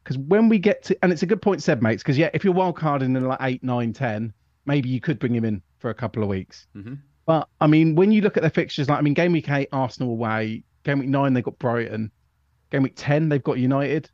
Because 0.04 0.18
when 0.18 0.48
we 0.50 0.58
get 0.60 0.84
to, 0.84 0.98
and 1.04 1.12
it's 1.12 1.24
a 1.24 1.28
good 1.28 1.42
point, 1.42 1.62
said, 1.62 1.82
mates. 1.84 2.02
Because 2.02 2.18
yeah, 2.18 2.30
if 2.34 2.44
you're 2.44 2.54
wild 2.54 2.78
carding 2.78 3.16
in 3.16 3.26
like 3.26 3.40
eight, 3.42 3.64
nine, 3.64 3.94
ten, 3.94 4.34
maybe 4.66 4.90
you 4.90 5.02
could 5.02 5.20
bring 5.20 5.36
him 5.36 5.46
in 5.46 5.62
for 5.80 5.90
a 5.90 5.94
couple 5.94 6.24
of 6.24 6.30
weeks. 6.30 6.68
Mm-hmm. 6.76 6.96
But 7.26 7.50
I 7.60 7.68
mean, 7.68 7.96
when 7.96 8.12
you 8.12 8.22
look 8.22 8.38
at 8.38 8.44
the 8.44 8.50
fixtures, 8.50 8.88
like 8.88 9.00
I 9.00 9.02
mean, 9.02 9.14
game 9.14 9.34
week 9.34 9.50
eight, 9.50 9.70
Arsenal 9.72 10.12
away. 10.12 10.64
Game 10.84 11.00
week 11.00 11.10
nine, 11.10 11.34
they 11.34 11.42
got 11.42 11.60
Brighton. 11.60 12.12
Game 12.72 12.84
week 12.84 12.94
ten, 12.96 13.28
they've 13.28 13.44
got 13.44 13.58
United. 13.58 14.10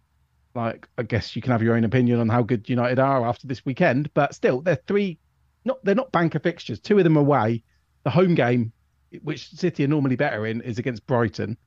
Like, 0.55 0.87
I 0.99 1.03
guess 1.03 1.35
you 1.35 1.41
can 1.41 1.51
have 1.51 1.63
your 1.63 1.75
own 1.75 1.83
opinion 1.83 2.19
on 2.19 2.29
how 2.29 2.43
good 2.43 2.69
United 2.69 2.99
are 2.99 3.25
after 3.25 3.47
this 3.47 3.65
weekend, 3.65 4.13
but 4.13 4.35
still, 4.35 4.61
they're 4.61 4.79
three 4.87 5.17
not 5.65 5.83
they're 5.83 5.95
not 5.95 6.11
banker 6.11 6.39
fixtures. 6.39 6.79
Two 6.79 6.97
of 6.97 7.03
them 7.03 7.17
away. 7.17 7.63
The 8.03 8.09
home 8.09 8.35
game, 8.35 8.73
which 9.21 9.49
City 9.49 9.83
are 9.85 9.87
normally 9.87 10.15
better 10.15 10.45
in, 10.45 10.61
is 10.61 10.77
against 10.77 11.05
Brighton, 11.05 11.57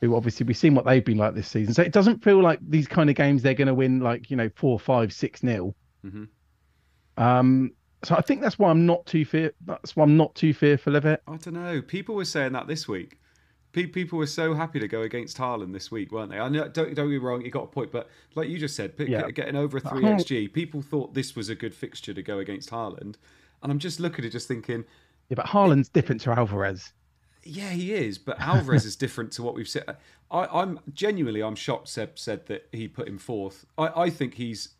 who 0.00 0.14
obviously 0.14 0.46
we've 0.46 0.56
seen 0.56 0.74
what 0.74 0.84
they've 0.84 1.04
been 1.04 1.18
like 1.18 1.34
this 1.34 1.48
season. 1.48 1.74
So 1.74 1.82
it 1.82 1.92
doesn't 1.92 2.22
feel 2.22 2.40
like 2.40 2.60
these 2.62 2.86
kind 2.86 3.10
of 3.10 3.16
games 3.16 3.42
they're 3.42 3.54
going 3.54 3.68
to 3.68 3.74
win 3.74 4.00
like 4.00 4.30
you 4.30 4.36
know 4.36 4.50
four, 4.54 4.78
five, 4.78 5.12
six 5.12 5.42
nil. 5.42 5.74
Mm-hmm. 6.04 7.22
Um, 7.22 7.72
so 8.04 8.14
I 8.14 8.20
think 8.20 8.40
that's 8.40 8.58
why 8.58 8.70
I'm 8.70 8.86
not 8.86 9.04
too 9.06 9.24
fear. 9.24 9.52
That's 9.64 9.96
why 9.96 10.04
I'm 10.04 10.16
not 10.16 10.34
too 10.34 10.54
fearful 10.54 10.94
of 10.94 11.04
it. 11.04 11.20
I 11.26 11.36
don't 11.36 11.54
know. 11.54 11.82
People 11.82 12.14
were 12.14 12.24
saying 12.24 12.52
that 12.52 12.68
this 12.68 12.86
week. 12.86 13.18
People 13.72 14.18
were 14.18 14.26
so 14.26 14.54
happy 14.54 14.80
to 14.80 14.88
go 14.88 15.02
against 15.02 15.36
Haaland 15.36 15.72
this 15.72 15.90
week, 15.90 16.10
weren't 16.10 16.30
they? 16.30 16.38
I 16.38 16.48
know, 16.48 16.68
don't, 16.68 16.94
don't 16.94 17.06
get 17.06 17.06
me 17.06 17.16
wrong, 17.18 17.42
he 17.42 17.50
got 17.50 17.64
a 17.64 17.66
point, 17.66 17.92
but 17.92 18.08
like 18.34 18.48
you 18.48 18.58
just 18.58 18.74
said, 18.74 18.94
yeah. 18.98 19.30
getting 19.30 19.56
over 19.56 19.76
a 19.76 19.80
3 19.80 20.02
XG, 20.02 20.52
people 20.52 20.80
thought 20.80 21.14
this 21.14 21.36
was 21.36 21.48
a 21.48 21.54
good 21.54 21.74
fixture 21.74 22.14
to 22.14 22.22
go 22.22 22.38
against 22.38 22.70
Haaland. 22.70 23.16
And 23.62 23.70
I'm 23.70 23.78
just 23.78 24.00
looking 24.00 24.24
at 24.24 24.28
it, 24.28 24.32
just 24.32 24.48
thinking. 24.48 24.84
Yeah, 25.28 25.34
but 25.34 25.46
Haaland's 25.46 25.88
different 25.88 26.22
to 26.22 26.32
Alvarez. 26.32 26.92
Yeah, 27.44 27.70
he 27.70 27.92
is, 27.92 28.18
but 28.18 28.40
Alvarez 28.40 28.84
is 28.84 28.96
different 28.96 29.32
to 29.32 29.42
what 29.42 29.54
we've 29.54 29.68
said. 29.68 29.96
I, 30.30 30.62
am 30.62 30.80
genuinely, 30.92 31.42
I'm 31.42 31.54
shocked. 31.54 31.88
Seb 31.88 32.18
said 32.18 32.46
that 32.46 32.68
he 32.72 32.88
put 32.88 33.08
him 33.08 33.18
fourth. 33.18 33.64
I, 33.76 34.02
I 34.02 34.10
think 34.10 34.34
he's 34.34 34.70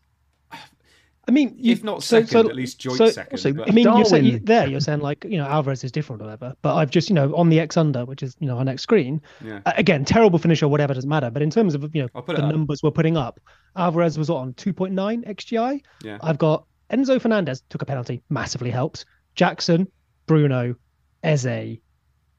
I 1.29 1.31
mean, 1.31 1.55
you, 1.59 1.73
if 1.73 1.85
not 1.85 2.03
second, 2.03 2.29
so, 2.29 2.43
so, 2.43 2.49
at 2.49 2.57
least 2.57 2.79
joint 2.79 2.97
so, 2.97 3.11
second. 3.11 3.37
So, 3.37 3.51
I 3.51 3.71
mean, 3.71 3.85
Darwin... 3.85 3.99
you're 3.99 4.05
saying 4.07 4.41
there, 4.45 4.67
you're 4.67 4.81
saying 4.81 5.01
like 5.01 5.25
you 5.25 5.37
know 5.37 5.47
Alvarez 5.47 5.85
is 5.85 5.93
different 5.93 6.23
or 6.23 6.25
whatever. 6.25 6.55
But 6.63 6.77
I've 6.77 6.91
just 6.91 7.11
you 7.11 7.15
know 7.15 7.37
on 7.37 7.51
the 7.51 7.61
X 7.61 7.77
under, 7.77 8.07
which 8.07 8.23
is 8.23 8.35
you 8.41 8.47
know 8.47 8.57
our 8.57 8.65
next 8.65 8.83
screen. 8.83 9.21
Yeah. 9.45 9.61
Uh, 9.67 9.73
again, 9.77 10.07
terrible 10.07 10.39
finish 10.39 10.63
or 10.63 10.69
whatever 10.69 10.95
doesn't 10.95 11.09
matter. 11.09 11.31
But 11.31 11.43
in 11.43 11.51
terms 11.51 11.75
of 11.75 11.95
you 11.95 12.03
know 12.03 12.23
the 12.27 12.49
numbers 12.49 12.83
we're 12.83 12.91
putting 12.91 13.19
up, 13.19 13.41
Alvarez 13.77 14.17
was 14.17 14.31
on 14.31 14.55
2.9 14.55 14.93
xGI. 15.29 15.83
Yeah. 16.03 16.19
I've 16.23 16.39
got 16.39 16.65
Enzo 16.91 17.21
Fernandez 17.21 17.63
took 17.69 17.83
a 17.83 17.87
penalty, 17.87 18.23
massively 18.31 18.71
helps. 18.71 19.05
Jackson, 19.35 19.87
Bruno, 20.27 20.75
Eze, 21.23 21.79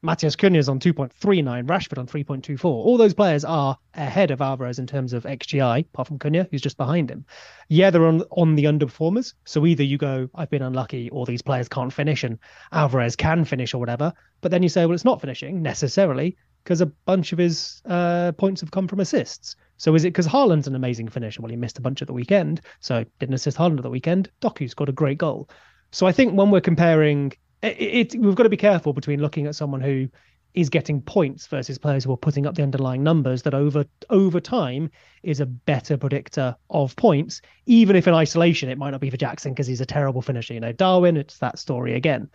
Matheus 0.02 0.56
is 0.56 0.68
on 0.70 0.80
2.39, 0.80 1.66
Rashford 1.66 1.98
on 1.98 2.06
3.24. 2.06 2.64
All 2.64 2.96
those 2.96 3.12
players 3.12 3.44
are 3.44 3.76
ahead 3.94 4.30
of 4.30 4.40
Alvarez 4.40 4.78
in 4.78 4.86
terms 4.86 5.12
of 5.12 5.24
XGI, 5.24 5.80
apart 5.80 6.08
from 6.08 6.18
Cunha, 6.18 6.48
who's 6.50 6.62
just 6.62 6.78
behind 6.78 7.10
him. 7.10 7.26
Yeah, 7.68 7.90
they're 7.90 8.06
on 8.06 8.22
on 8.30 8.54
the 8.54 8.64
underperformers. 8.64 9.34
So 9.44 9.66
either 9.66 9.82
you 9.82 9.98
go, 9.98 10.30
I've 10.34 10.48
been 10.48 10.62
unlucky, 10.62 11.10
or 11.10 11.26
these 11.26 11.42
players 11.42 11.68
can't 11.68 11.92
finish, 11.92 12.24
and 12.24 12.38
Alvarez 12.72 13.14
can 13.14 13.44
finish 13.44 13.74
or 13.74 13.78
whatever. 13.78 14.12
But 14.40 14.50
then 14.50 14.62
you 14.62 14.70
say, 14.70 14.86
well, 14.86 14.94
it's 14.94 15.04
not 15.04 15.20
finishing 15.20 15.60
necessarily 15.60 16.34
because 16.64 16.80
a 16.80 16.86
bunch 16.86 17.32
of 17.32 17.38
his 17.38 17.82
uh, 17.84 18.32
points 18.32 18.62
have 18.62 18.70
come 18.70 18.88
from 18.88 19.00
assists. 19.00 19.54
So 19.76 19.94
is 19.94 20.04
it 20.04 20.08
because 20.08 20.26
Haaland's 20.26 20.66
an 20.66 20.76
amazing 20.76 21.08
finisher? 21.08 21.42
Well, 21.42 21.50
he 21.50 21.56
missed 21.56 21.78
a 21.78 21.82
bunch 21.82 22.00
at 22.00 22.08
the 22.08 22.14
weekend, 22.14 22.62
so 22.80 23.04
didn't 23.18 23.34
assist 23.34 23.58
Haaland 23.58 23.76
at 23.78 23.82
the 23.82 23.90
weekend. 23.90 24.30
Doku's 24.40 24.74
got 24.74 24.88
a 24.88 24.92
great 24.92 25.18
goal. 25.18 25.50
So 25.92 26.06
I 26.06 26.12
think 26.12 26.34
when 26.34 26.50
we're 26.50 26.60
comparing 26.60 27.32
it, 27.62 28.14
it, 28.14 28.20
we've 28.20 28.34
got 28.34 28.44
to 28.44 28.48
be 28.48 28.56
careful 28.56 28.92
between 28.92 29.20
looking 29.20 29.46
at 29.46 29.54
someone 29.54 29.80
who 29.80 30.08
is 30.54 30.68
getting 30.68 31.00
points 31.00 31.46
versus 31.46 31.78
players 31.78 32.02
who 32.02 32.12
are 32.12 32.16
putting 32.16 32.44
up 32.44 32.56
the 32.56 32.62
underlying 32.62 33.02
numbers 33.02 33.42
that 33.42 33.54
over 33.54 33.84
over 34.08 34.40
time 34.40 34.90
is 35.22 35.38
a 35.38 35.46
better 35.46 35.96
predictor 35.96 36.56
of 36.70 36.96
points 36.96 37.40
even 37.66 37.94
if 37.94 38.08
in 38.08 38.14
isolation 38.14 38.68
it 38.68 38.78
might 38.78 38.90
not 38.90 39.00
be 39.00 39.10
for 39.10 39.16
Jackson 39.16 39.52
because 39.52 39.66
he's 39.66 39.80
a 39.80 39.86
terrible 39.86 40.22
finisher 40.22 40.54
you 40.54 40.60
know 40.60 40.72
Darwin 40.72 41.16
it's 41.16 41.38
that 41.38 41.58
story 41.58 41.94
again. 41.94 42.28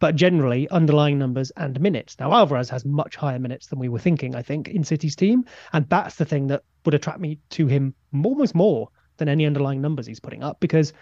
But 0.00 0.16
generally 0.16 0.68
underlying 0.70 1.18
numbers 1.18 1.52
and 1.52 1.80
minutes. 1.80 2.16
Now 2.18 2.32
Alvarez 2.32 2.68
has 2.70 2.84
much 2.84 3.16
higher 3.16 3.38
minutes 3.38 3.68
than 3.68 3.78
we 3.78 3.88
were 3.88 3.98
thinking 3.98 4.34
I 4.34 4.42
think 4.42 4.68
in 4.68 4.84
City's 4.84 5.16
team 5.16 5.44
and 5.72 5.88
that's 5.88 6.16
the 6.16 6.24
thing 6.24 6.48
that 6.48 6.64
would 6.84 6.94
attract 6.94 7.20
me 7.20 7.38
to 7.50 7.66
him 7.66 7.94
almost 8.24 8.54
more 8.54 8.88
than 9.16 9.28
any 9.28 9.46
underlying 9.46 9.80
numbers 9.80 10.06
he's 10.06 10.20
putting 10.20 10.42
up 10.42 10.58
because 10.60 10.92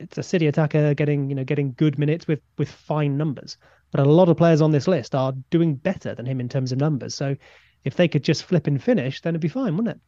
it's 0.00 0.18
a 0.18 0.22
City 0.22 0.46
attacker 0.46 0.94
getting 0.94 1.28
you 1.28 1.34
know 1.34 1.44
getting 1.44 1.72
good 1.76 1.98
minutes 1.98 2.26
with 2.26 2.40
with 2.58 2.70
fine 2.70 3.16
numbers. 3.16 3.56
But 3.90 4.00
a 4.00 4.10
lot 4.10 4.28
of 4.28 4.36
players 4.36 4.60
on 4.60 4.72
this 4.72 4.88
list 4.88 5.14
are 5.14 5.32
doing 5.50 5.76
better 5.76 6.14
than 6.14 6.26
him 6.26 6.40
in 6.40 6.48
terms 6.48 6.72
of 6.72 6.78
numbers. 6.78 7.14
So 7.14 7.36
if 7.84 7.96
they 7.96 8.08
could 8.08 8.24
just 8.24 8.44
flip 8.44 8.66
and 8.66 8.82
finish, 8.82 9.20
then 9.20 9.32
it'd 9.32 9.40
be 9.40 9.48
fine, 9.48 9.76
wouldn't 9.76 9.96
it? 9.96 10.00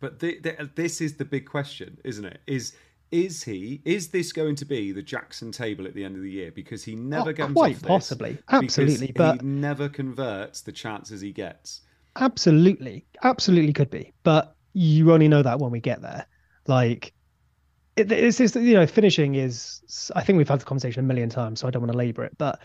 But 0.00 0.18
the, 0.18 0.40
the, 0.40 0.70
this 0.74 1.00
is 1.00 1.16
the 1.16 1.24
big 1.24 1.46
question, 1.46 1.98
isn't 2.04 2.24
it? 2.24 2.40
Is 2.46 2.74
is 3.10 3.42
he 3.42 3.82
is 3.84 4.08
this 4.08 4.32
going 4.32 4.54
to 4.56 4.64
be 4.64 4.92
the 4.92 5.02
Jackson 5.02 5.52
table 5.52 5.86
at 5.86 5.94
the 5.94 6.04
end 6.04 6.16
of 6.16 6.22
the 6.22 6.30
year? 6.30 6.50
Because 6.50 6.82
he 6.82 6.94
never 6.94 7.34
oh, 7.38 7.52
quite 7.52 7.82
possibly, 7.82 8.38
absolutely, 8.50 9.12
but 9.12 9.40
he 9.40 9.46
never 9.46 9.88
converts 9.88 10.62
the 10.62 10.72
chances 10.72 11.20
he 11.20 11.32
gets. 11.32 11.82
Absolutely, 12.16 13.06
absolutely 13.22 13.72
could 13.72 13.90
be, 13.90 14.12
but 14.22 14.56
you 14.72 15.12
only 15.12 15.28
know 15.28 15.42
that 15.42 15.58
when 15.58 15.70
we 15.70 15.80
get 15.80 16.02
there. 16.02 16.26
Like 16.66 17.12
it, 18.00 18.12
it's 18.12 18.40
you 18.56 18.74
know 18.74 18.86
finishing 18.86 19.34
is 19.34 20.10
I 20.16 20.22
think 20.22 20.36
we've 20.36 20.48
had 20.48 20.60
the 20.60 20.64
conversation 20.64 21.04
a 21.04 21.06
million 21.06 21.28
times, 21.28 21.60
so 21.60 21.68
I 21.68 21.70
don't 21.70 21.82
want 21.82 21.92
to 21.92 21.98
labour 21.98 22.24
it, 22.24 22.36
but 22.38 22.60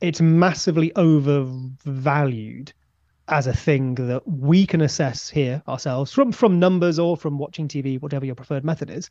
it's 0.00 0.20
massively 0.20 0.92
overvalued 0.96 2.72
as 3.28 3.46
a 3.46 3.54
thing 3.54 3.94
that 3.94 4.26
we 4.26 4.66
can 4.66 4.80
assess 4.80 5.28
here 5.28 5.62
ourselves 5.68 6.12
from 6.12 6.32
from 6.32 6.58
numbers 6.58 6.98
or 6.98 7.16
from 7.16 7.38
watching 7.38 7.68
TV, 7.68 8.00
whatever 8.00 8.26
your 8.26 8.34
preferred 8.34 8.64
method 8.64 8.90
is, 8.90 9.10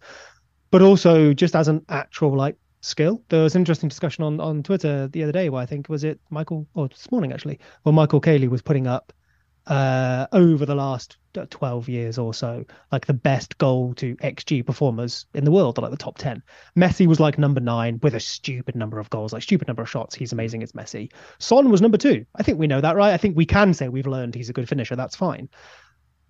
but 0.72 0.82
also 0.82 1.34
just 1.34 1.56
as 1.56 1.68
an 1.68 1.84
actual 1.90 2.36
like 2.36 2.58
skill. 2.82 3.22
There 3.30 3.44
was 3.44 3.56
an 3.56 3.62
interesting 3.62 3.90
discussion 3.90 4.24
on 4.24 4.40
on 4.40 4.64
Twitter 4.64 5.08
the 5.08 5.24
other 5.24 5.32
day 5.32 5.50
where 5.50 5.62
I 5.62 5.66
think 5.66 5.90
was 5.90 6.04
it 6.04 6.20
Michael 6.30 6.68
or 6.74 6.88
this 6.88 7.12
morning 7.12 7.32
actually, 7.32 7.60
where 7.84 7.94
Michael 7.94 8.22
Caley 8.22 8.48
was 8.48 8.62
putting 8.62 8.88
up 8.88 9.14
uh, 9.70 10.26
over 10.34 10.66
the 10.66 10.76
last 10.76 11.18
12 11.52 11.88
years 11.88 12.18
or 12.18 12.34
so, 12.34 12.66
like 12.92 13.06
the 13.06 13.14
best 13.14 13.58
goal 13.60 13.94
to 13.94 14.16
XG 14.18 14.66
performers 14.66 15.28
in 15.36 15.46
the 15.46 15.52
world, 15.52 15.78
like 15.78 15.92
the 15.92 15.98
top 15.98 16.18
10. 16.18 16.42
Messi 16.76 17.06
was 17.06 17.20
like 17.20 17.38
number 17.38 17.62
nine 17.62 18.00
with 18.02 18.16
a 18.16 18.20
stupid 18.20 18.76
number 18.76 19.00
of 19.00 19.10
goals, 19.12 19.32
like 19.32 19.44
stupid 19.44 19.68
number 19.68 19.84
of 19.84 19.90
shots. 19.90 20.16
He's 20.16 20.34
amazing 20.34 20.64
as 20.64 20.72
Messi. 20.72 21.12
Son 21.38 21.70
was 21.70 21.82
number 21.82 21.98
two. 21.98 22.26
I 22.36 22.42
think 22.42 22.58
we 22.58 22.66
know 22.66 22.82
that, 22.82 22.96
right? 22.96 23.14
I 23.14 23.18
think 23.18 23.38
we 23.38 23.46
can 23.46 23.76
say 23.76 23.90
we've 23.90 24.08
learned 24.08 24.34
he's 24.34 24.50
a 24.50 24.54
good 24.54 24.68
finisher. 24.68 24.96
That's 24.96 25.16
fine. 25.16 25.50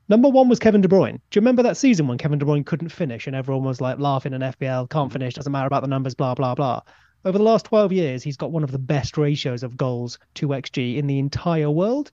Number 0.10 0.28
one 0.28 0.50
was 0.50 0.60
Kevin 0.60 0.82
De 0.82 0.90
Bruyne. 0.90 1.22
Do 1.30 1.38
you 1.38 1.42
remember 1.42 1.64
that 1.64 1.78
season 1.78 2.08
when 2.08 2.18
Kevin 2.18 2.40
De 2.40 2.46
Bruyne 2.46 2.66
couldn't 2.66 2.90
finish 2.90 3.26
and 3.26 3.36
everyone 3.36 3.64
was 3.64 3.80
like 3.80 4.00
laughing 4.00 4.34
in 4.34 4.42
FPL, 4.42 4.90
can't 4.90 5.14
finish, 5.14 5.36
doesn't 5.36 5.52
matter 5.52 5.68
about 5.68 5.82
the 5.82 5.88
numbers, 5.88 6.16
blah, 6.16 6.36
blah, 6.36 6.56
blah. 6.56 6.82
Over 7.24 7.38
the 7.38 7.44
last 7.44 7.66
12 7.66 7.94
years, 7.94 8.24
he's 8.24 8.38
got 8.38 8.52
one 8.52 8.64
of 8.64 8.72
the 8.72 8.80
best 8.80 9.18
ratios 9.18 9.64
of 9.64 9.78
goals 9.78 10.20
to 10.36 10.48
XG 10.48 10.98
in 10.98 11.08
the 11.08 11.20
entire 11.20 11.70
world. 11.70 12.12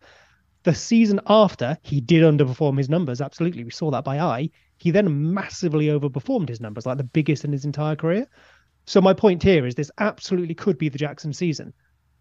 The 0.66 0.74
season 0.74 1.20
after, 1.28 1.78
he 1.82 2.00
did 2.00 2.24
underperform 2.24 2.76
his 2.76 2.88
numbers. 2.88 3.20
Absolutely. 3.20 3.62
We 3.62 3.70
saw 3.70 3.92
that 3.92 4.02
by 4.02 4.18
eye. 4.18 4.50
He 4.78 4.90
then 4.90 5.32
massively 5.32 5.86
overperformed 5.86 6.48
his 6.48 6.60
numbers, 6.60 6.84
like 6.84 6.98
the 6.98 7.04
biggest 7.04 7.44
in 7.44 7.52
his 7.52 7.64
entire 7.64 7.94
career. 7.94 8.26
So, 8.84 9.00
my 9.00 9.14
point 9.14 9.44
here 9.44 9.64
is 9.64 9.76
this 9.76 9.92
absolutely 9.98 10.56
could 10.56 10.76
be 10.76 10.88
the 10.88 10.98
Jackson 10.98 11.32
season, 11.32 11.72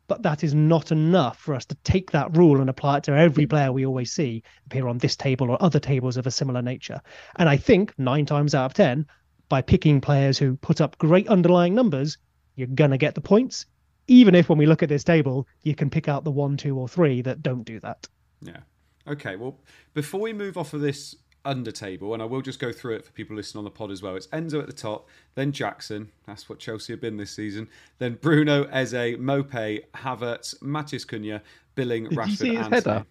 but 0.08 0.22
that 0.22 0.44
is 0.44 0.54
not 0.54 0.92
enough 0.92 1.40
for 1.40 1.56
us 1.56 1.66
to 1.66 1.76
take 1.84 2.12
that 2.12 2.38
rule 2.38 2.62
and 2.62 2.70
apply 2.70 2.98
it 2.98 3.06
to 3.06 3.18
every 3.18 3.48
player 3.48 3.72
we 3.72 3.84
always 3.84 4.12
see 4.12 4.44
appear 4.68 4.88
on 4.88 5.00
this 5.00 5.16
table 5.16 5.50
or 5.50 5.58
other 5.60 5.80
tables 5.80 6.16
of 6.16 6.28
a 6.28 6.32
similar 6.32 6.62
nature. 6.62 7.02
And 7.38 7.50
I 7.50 7.58
think 7.58 7.98
nine 7.98 8.28
times 8.28 8.54
out 8.54 8.66
of 8.66 8.74
10, 8.76 9.08
by 9.50 9.64
picking 9.64 10.02
players 10.02 10.38
who 10.38 10.56
put 10.58 10.82
up 10.82 11.00
great 11.00 11.28
underlying 11.30 11.74
numbers, 11.74 12.20
you're 12.54 12.68
going 12.68 12.92
to 12.92 13.00
get 13.00 13.16
the 13.16 13.22
points. 13.22 13.66
Even 14.08 14.36
if 14.36 14.50
when 14.50 14.60
we 14.60 14.68
look 14.68 14.84
at 14.84 14.90
this 14.90 15.04
table, 15.04 15.48
you 15.64 15.74
can 15.74 15.90
pick 15.90 16.08
out 16.08 16.24
the 16.24 16.30
one, 16.30 16.58
two, 16.58 16.78
or 16.78 16.88
three 16.88 17.24
that 17.24 17.42
don't 17.42 17.64
do 17.64 17.80
that. 17.80 18.08
Yeah. 18.46 18.60
Okay. 19.08 19.36
Well, 19.36 19.60
before 19.94 20.22
we 20.22 20.34
move 20.34 20.58
off 20.58 20.74
of 20.74 20.82
this 20.82 21.16
under 21.46 21.72
table, 21.72 22.14
and 22.14 22.22
I 22.22 22.26
will 22.26 22.42
just 22.42 22.60
go 22.60 22.72
through 22.72 22.96
it 22.96 23.06
for 23.06 23.12
people 23.12 23.36
listening 23.36 23.60
on 23.60 23.66
the 23.66 23.72
pod 23.72 23.92
as 23.92 24.02
well. 24.02 24.16
It's 24.16 24.28
Enzo 24.28 24.60
at 24.60 24.68
the 24.68 24.74
top, 24.74 25.08
then 25.36 25.52
Jackson. 25.52 26.12
That's 26.26 26.50
what 26.50 26.60
Chelsea 26.60 26.92
have 26.94 27.00
been 27.00 27.18
this 27.18 27.32
season. 27.32 27.70
Then 28.00 28.18
Bruno, 28.20 28.64
Eze, 28.66 28.94
Mbeumo, 28.94 29.84
Havertz, 29.94 30.60
Matheus 30.62 31.06
Cunha, 31.06 31.42
Billing, 31.76 32.10
Did 32.10 32.18
Rashford, 32.18 32.66
and 32.66 32.74
header? 32.74 33.06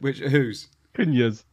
Which 0.00 0.18
whose? 0.18 0.68
Cunha's. 0.92 1.44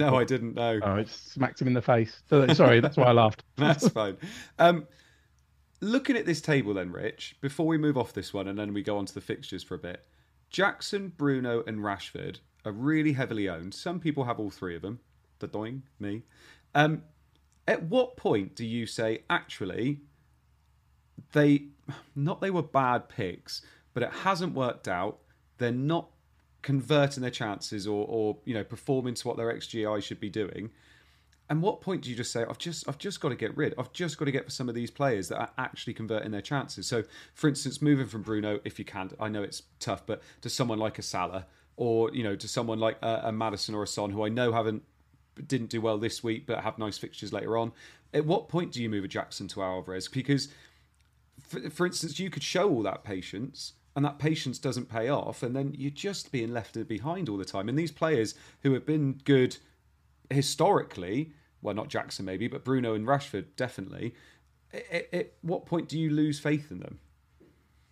No, 0.00 0.16
I 0.16 0.24
didn't 0.24 0.54
know. 0.54 0.80
Oh, 0.82 0.96
it 0.96 1.08
smacked 1.08 1.60
him 1.60 1.68
in 1.68 1.74
the 1.74 1.82
face. 1.82 2.22
Sorry, 2.28 2.80
that's 2.80 2.96
why 2.96 3.04
I 3.04 3.12
laughed. 3.12 3.44
that's 3.56 3.88
fine. 3.88 4.16
Um, 4.58 4.86
looking 5.80 6.16
at 6.16 6.26
this 6.26 6.40
table, 6.40 6.74
then, 6.74 6.90
Rich, 6.90 7.36
before 7.40 7.66
we 7.66 7.78
move 7.78 7.96
off 7.96 8.12
this 8.12 8.34
one 8.34 8.48
and 8.48 8.58
then 8.58 8.74
we 8.74 8.82
go 8.82 8.98
on 8.98 9.06
to 9.06 9.14
the 9.14 9.20
fixtures 9.20 9.62
for 9.62 9.76
a 9.76 9.78
bit, 9.78 10.04
Jackson, 10.54 11.12
Bruno, 11.16 11.64
and 11.66 11.80
Rashford 11.80 12.38
are 12.64 12.70
really 12.70 13.14
heavily 13.14 13.48
owned. 13.48 13.74
Some 13.74 13.98
people 13.98 14.22
have 14.22 14.38
all 14.38 14.50
three 14.50 14.76
of 14.76 14.82
them. 14.82 15.00
The 15.40 15.48
doing 15.48 15.82
me. 15.98 16.22
Um, 16.76 17.02
at 17.66 17.82
what 17.82 18.16
point 18.16 18.54
do 18.54 18.64
you 18.64 18.86
say 18.86 19.24
actually 19.28 20.02
they 21.32 21.64
not 22.14 22.40
they 22.40 22.52
were 22.52 22.62
bad 22.62 23.08
picks, 23.08 23.62
but 23.94 24.04
it 24.04 24.12
hasn't 24.12 24.54
worked 24.54 24.86
out. 24.86 25.18
They're 25.58 25.72
not 25.72 26.10
converting 26.62 27.22
their 27.22 27.32
chances 27.32 27.88
or, 27.88 28.06
or 28.08 28.36
you 28.44 28.54
know 28.54 28.62
performing 28.62 29.14
to 29.14 29.26
what 29.26 29.36
their 29.36 29.52
XGI 29.52 30.00
should 30.04 30.20
be 30.20 30.30
doing. 30.30 30.70
And 31.50 31.60
what 31.60 31.82
point 31.82 32.02
do 32.02 32.10
you 32.10 32.16
just 32.16 32.32
say, 32.32 32.44
I've 32.48 32.58
just 32.58 32.88
I've 32.88 32.98
just 32.98 33.20
got 33.20 33.28
to 33.28 33.34
get 33.34 33.54
rid. 33.56 33.74
I've 33.78 33.92
just 33.92 34.16
got 34.16 34.24
to 34.24 34.30
get 34.30 34.44
for 34.44 34.50
some 34.50 34.68
of 34.68 34.74
these 34.74 34.90
players 34.90 35.28
that 35.28 35.38
are 35.38 35.50
actually 35.58 35.92
converting 35.92 36.30
their 36.30 36.40
chances. 36.40 36.86
So, 36.86 37.04
for 37.34 37.48
instance, 37.48 37.82
moving 37.82 38.06
from 38.06 38.22
Bruno, 38.22 38.60
if 38.64 38.78
you 38.78 38.84
can, 38.84 39.10
I 39.20 39.28
know 39.28 39.42
it's 39.42 39.62
tough, 39.78 40.06
but 40.06 40.22
to 40.40 40.48
someone 40.48 40.78
like 40.78 40.98
a 40.98 41.02
Salah, 41.02 41.46
or 41.76 42.10
you 42.14 42.22
know, 42.22 42.34
to 42.34 42.48
someone 42.48 42.78
like 42.78 42.96
a, 43.02 43.22
a 43.24 43.32
Maddison 43.32 43.74
or 43.74 43.82
a 43.82 43.86
Son, 43.86 44.10
who 44.10 44.24
I 44.24 44.30
know 44.30 44.52
haven't 44.52 44.84
didn't 45.46 45.68
do 45.68 45.80
well 45.80 45.98
this 45.98 46.22
week, 46.22 46.46
but 46.46 46.60
have 46.60 46.78
nice 46.78 46.96
fixtures 46.96 47.32
later 47.32 47.58
on. 47.58 47.72
At 48.14 48.24
what 48.24 48.48
point 48.48 48.72
do 48.72 48.82
you 48.82 48.88
move 48.88 49.04
a 49.04 49.08
Jackson 49.08 49.48
to 49.48 49.62
Alvarez? 49.62 50.08
Because, 50.08 50.48
for, 51.42 51.68
for 51.68 51.86
instance, 51.86 52.18
you 52.18 52.30
could 52.30 52.44
show 52.44 52.70
all 52.70 52.82
that 52.84 53.04
patience, 53.04 53.74
and 53.96 54.04
that 54.04 54.18
patience 54.18 54.58
doesn't 54.58 54.88
pay 54.88 55.10
off, 55.10 55.42
and 55.42 55.54
then 55.54 55.74
you're 55.76 55.90
just 55.90 56.32
being 56.32 56.54
left 56.54 56.88
behind 56.88 57.28
all 57.28 57.36
the 57.36 57.44
time. 57.44 57.68
And 57.68 57.78
these 57.78 57.92
players 57.92 58.34
who 58.62 58.72
have 58.72 58.86
been 58.86 59.20
good 59.24 59.58
historically, 60.34 61.32
well, 61.62 61.74
not 61.74 61.88
Jackson 61.88 62.24
maybe, 62.24 62.48
but 62.48 62.64
Bruno 62.64 62.94
and 62.94 63.06
Rashford 63.06 63.46
definitely. 63.56 64.14
At, 64.72 65.14
at 65.14 65.32
what 65.42 65.66
point 65.66 65.88
do 65.88 65.98
you 65.98 66.10
lose 66.10 66.38
faith 66.38 66.70
in 66.70 66.80
them? 66.80 66.98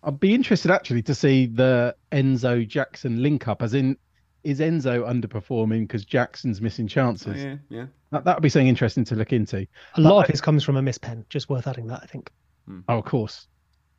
I'd 0.03 0.19
be 0.19 0.35
interested 0.35 0.69
actually 0.69 1.01
to 1.03 1.15
see 1.15 1.45
the 1.45 1.95
Enzo 2.11 2.67
Jackson 2.67 3.23
link 3.23 3.47
up, 3.47 3.61
as 3.61 3.73
in, 3.73 3.97
is 4.43 4.59
Enzo 4.59 5.07
underperforming 5.07 5.87
because 5.87 6.03
Jackson's 6.03 6.61
missing 6.61 6.87
chances? 6.87 7.41
Oh, 7.41 7.47
yeah, 7.47 7.55
yeah. 7.69 7.85
That 8.11 8.25
that 8.25 8.35
would 8.35 8.43
be 8.43 8.49
something 8.49 8.67
interesting 8.67 9.05
to 9.05 9.15
look 9.15 9.31
into. 9.31 9.65
A 9.95 10.01
lot 10.01 10.19
but, 10.19 10.25
of 10.25 10.31
his 10.31 10.41
comes 10.41 10.63
from 10.63 10.75
a 10.75 10.81
miss 10.81 10.97
pen. 10.97 11.25
Just 11.29 11.49
worth 11.49 11.67
adding 11.67 11.87
that, 11.87 12.01
I 12.03 12.05
think. 12.05 12.31
Hmm. 12.67 12.81
Oh, 12.89 12.97
of 12.97 13.05
course. 13.05 13.47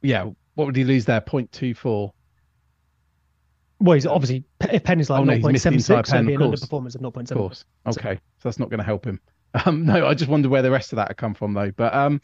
Yeah. 0.03 0.31
What 0.55 0.67
would 0.67 0.77
he 0.77 0.85
lose 0.85 1.07
there? 1.07 1.21
0.24. 1.21 2.13
Well, 3.85 3.95
he's 3.95 4.07
obviously 4.07 4.45
if 4.63 4.83
Pen 4.83 4.99
is 4.99 5.11
like 5.11 5.21
oh, 5.21 5.25
no, 5.25 5.35
0.76, 5.35 6.07
so 6.07 6.23
be 6.25 6.33
an 6.33 6.41
underperformance 6.41 6.95
of 6.95 7.03
0.7. 7.03 7.31
Of 7.31 7.37
course. 7.37 7.65
Okay, 7.87 8.15
so, 8.15 8.21
so 8.39 8.49
that's 8.49 8.59
not 8.59 8.71
going 8.71 8.79
to 8.79 8.85
help 8.85 9.05
him. 9.05 9.21
Um, 9.67 9.87
no, 9.87 10.05
I 10.05 10.15
just 10.15 10.29
wonder 10.29 10.49
where 10.49 10.63
the 10.63 10.71
rest 10.73 10.93
of 10.93 10.97
that 10.97 11.07
had 11.07 11.17
come 11.17 11.33
from 11.33 11.55
though. 11.55 11.71
But 11.71 11.95
um, 11.95 12.21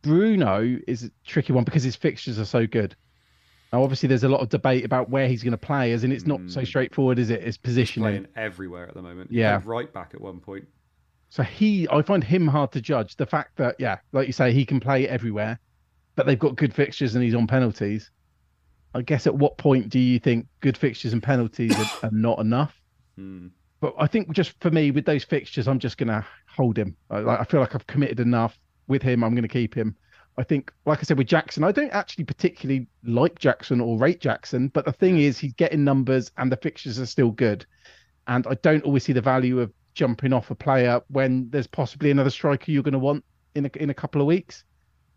Bruno 0.00 0.78
is 0.88 1.02
a 1.02 1.10
tricky 1.26 1.52
one 1.52 1.64
because 1.64 1.82
his 1.82 1.94
fixtures 1.94 2.38
are 2.38 2.46
so 2.46 2.66
good. 2.66 2.96
Now, 3.70 3.82
obviously, 3.82 4.08
there's 4.08 4.24
a 4.24 4.28
lot 4.30 4.40
of 4.40 4.48
debate 4.48 4.86
about 4.86 5.10
where 5.10 5.28
he's 5.28 5.42
going 5.42 5.52
to 5.52 5.58
play, 5.58 5.92
as 5.92 6.04
in 6.04 6.12
it's 6.12 6.24
not 6.24 6.40
mm. 6.40 6.50
so 6.50 6.60
hmm. 6.60 6.64
straightforward, 6.64 7.18
is 7.18 7.28
it? 7.28 7.42
His 7.42 7.58
positioning 7.58 8.26
everywhere 8.34 8.88
at 8.88 8.94
the 8.94 9.02
moment. 9.02 9.30
Yeah, 9.30 9.60
right 9.66 9.92
back 9.92 10.12
at 10.14 10.20
one 10.22 10.40
point. 10.40 10.66
So 11.28 11.42
he, 11.42 11.86
I 11.90 12.00
find 12.00 12.24
him 12.24 12.46
hard 12.46 12.72
to 12.72 12.80
judge. 12.80 13.16
The 13.16 13.26
fact 13.26 13.58
that, 13.58 13.76
yeah, 13.78 13.98
like 14.12 14.26
you 14.26 14.32
say, 14.32 14.54
he 14.54 14.64
can 14.64 14.80
play 14.80 15.06
everywhere, 15.06 15.60
but 16.14 16.24
they've 16.24 16.38
got 16.38 16.56
good 16.56 16.72
fixtures 16.72 17.14
and 17.14 17.22
he's 17.22 17.34
on 17.34 17.46
penalties. 17.46 18.10
I 18.96 19.02
guess 19.02 19.26
at 19.26 19.34
what 19.34 19.58
point 19.58 19.90
do 19.90 19.98
you 19.98 20.18
think 20.18 20.46
good 20.60 20.76
fixtures 20.76 21.12
and 21.12 21.22
penalties 21.22 21.78
are, 21.78 21.90
are 22.08 22.10
not 22.10 22.38
enough? 22.38 22.80
Hmm. 23.16 23.48
But 23.80 23.94
I 23.98 24.06
think 24.06 24.32
just 24.32 24.58
for 24.60 24.70
me, 24.70 24.90
with 24.90 25.04
those 25.04 25.22
fixtures, 25.22 25.68
I'm 25.68 25.78
just 25.78 25.98
going 25.98 26.08
to 26.08 26.24
hold 26.48 26.78
him. 26.78 26.96
I, 27.10 27.18
I 27.18 27.44
feel 27.44 27.60
like 27.60 27.74
I've 27.74 27.86
committed 27.86 28.20
enough 28.20 28.58
with 28.88 29.02
him. 29.02 29.22
I'm 29.22 29.34
going 29.34 29.42
to 29.42 29.48
keep 29.48 29.74
him. 29.74 29.94
I 30.38 30.42
think, 30.42 30.72
like 30.86 31.00
I 31.00 31.02
said, 31.02 31.18
with 31.18 31.26
Jackson, 31.26 31.62
I 31.62 31.72
don't 31.72 31.92
actually 31.92 32.24
particularly 32.24 32.86
like 33.04 33.38
Jackson 33.38 33.80
or 33.80 33.98
rate 33.98 34.20
Jackson, 34.20 34.68
but 34.68 34.86
the 34.86 34.92
thing 34.92 35.18
is, 35.18 35.38
he's 35.38 35.52
getting 35.54 35.84
numbers 35.84 36.30
and 36.38 36.50
the 36.50 36.56
fixtures 36.56 36.98
are 36.98 37.06
still 37.06 37.30
good. 37.30 37.66
And 38.26 38.46
I 38.46 38.54
don't 38.56 38.84
always 38.84 39.04
see 39.04 39.12
the 39.12 39.20
value 39.20 39.60
of 39.60 39.72
jumping 39.94 40.32
off 40.32 40.50
a 40.50 40.54
player 40.54 41.00
when 41.08 41.48
there's 41.50 41.66
possibly 41.66 42.10
another 42.10 42.30
striker 42.30 42.70
you're 42.70 42.82
going 42.82 42.92
to 42.92 42.98
want 42.98 43.24
in 43.54 43.66
a, 43.66 43.70
in 43.76 43.90
a 43.90 43.94
couple 43.94 44.22
of 44.22 44.26
weeks. 44.26 44.64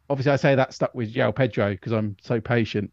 Obviously, 0.10 0.34
I 0.34 0.38
say 0.38 0.56
that 0.56 0.74
stuck 0.74 0.94
with 0.94 1.14
João 1.14 1.34
Pedro 1.34 1.72
because 1.72 1.94
I'm 1.94 2.18
so 2.22 2.42
patient. 2.42 2.92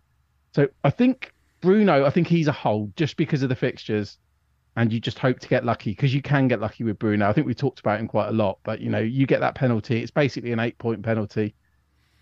So 0.56 0.66
I 0.84 0.88
think 0.90 1.34
Bruno, 1.60 2.06
I 2.06 2.10
think 2.10 2.26
he's 2.26 2.48
a 2.48 2.52
hold 2.52 2.96
just 2.96 3.18
because 3.18 3.42
of 3.42 3.50
the 3.50 3.54
fixtures. 3.54 4.16
And 4.74 4.90
you 4.90 5.00
just 5.00 5.18
hope 5.18 5.38
to 5.40 5.48
get 5.48 5.66
lucky 5.66 5.90
because 5.90 6.14
you 6.14 6.22
can 6.22 6.48
get 6.48 6.60
lucky 6.60 6.82
with 6.82 6.98
Bruno. 6.98 7.28
I 7.28 7.34
think 7.34 7.46
we 7.46 7.54
talked 7.54 7.80
about 7.80 8.00
him 8.00 8.08
quite 8.08 8.28
a 8.28 8.32
lot, 8.32 8.58
but 8.62 8.80
you 8.80 8.90
know, 8.90 8.98
you 8.98 9.26
get 9.26 9.40
that 9.40 9.54
penalty. 9.54 10.02
It's 10.02 10.10
basically 10.10 10.52
an 10.52 10.58
eight 10.58 10.76
point 10.78 11.02
penalty 11.02 11.54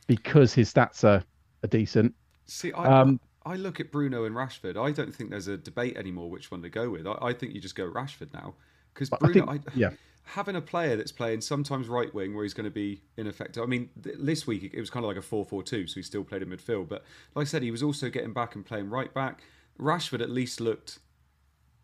because 0.09 0.53
his 0.53 0.72
stats 0.72 1.05
are, 1.05 1.22
are 1.62 1.68
decent. 1.68 2.14
See, 2.47 2.72
I, 2.72 3.01
um, 3.01 3.20
I 3.45 3.55
look 3.55 3.78
at 3.80 3.91
Bruno 3.91 4.24
and 4.24 4.35
Rashford. 4.35 4.76
I 4.76 4.91
don't 4.91 5.14
think 5.14 5.30
there's 5.30 5.49
a 5.49 5.57
debate 5.57 5.97
anymore 5.97 6.30
which 6.30 6.51
one 6.51 6.62
to 6.62 6.70
go 6.70 6.91
with. 6.91 7.07
I, 7.07 7.16
I 7.22 7.32
think 7.32 7.55
you 7.55 7.61
just 7.61 7.74
go 7.76 7.89
Rashford 7.89 8.32
now 8.32 8.55
because 8.93 9.11
Bruno, 9.11 9.47
I 9.49 9.59
think, 9.59 9.68
I, 9.68 9.72
yeah. 9.74 9.91
Having 10.25 10.57
a 10.57 10.61
player 10.61 10.97
that's 10.97 11.12
playing 11.12 11.41
sometimes 11.41 11.87
right 11.87 12.12
wing 12.14 12.35
where 12.35 12.45
he's 12.45 12.55
going 12.55 12.64
to 12.64 12.70
be 12.70 13.03
ineffective. 13.16 13.62
I 13.62 13.66
mean, 13.66 13.91
this 13.97 14.47
week 14.47 14.70
it 14.72 14.81
was 14.81 14.91
kind 14.91 15.05
of 15.05 15.09
like 15.09 15.18
a 15.18 15.22
4 15.22 15.45
4 15.45 15.62
2, 15.62 15.87
so 15.87 15.95
he 15.95 16.03
still 16.03 16.25
played 16.25 16.43
in 16.43 16.49
midfield. 16.49 16.89
But 16.89 17.05
like 17.35 17.47
I 17.47 17.49
said, 17.49 17.62
he 17.62 17.70
was 17.70 17.83
also 17.83 18.09
getting 18.09 18.33
back 18.33 18.55
and 18.55 18.64
playing 18.64 18.91
right 18.91 19.12
back. 19.12 19.43
Rashford 19.79 20.20
at 20.20 20.31
least 20.31 20.61
looked 20.61 20.99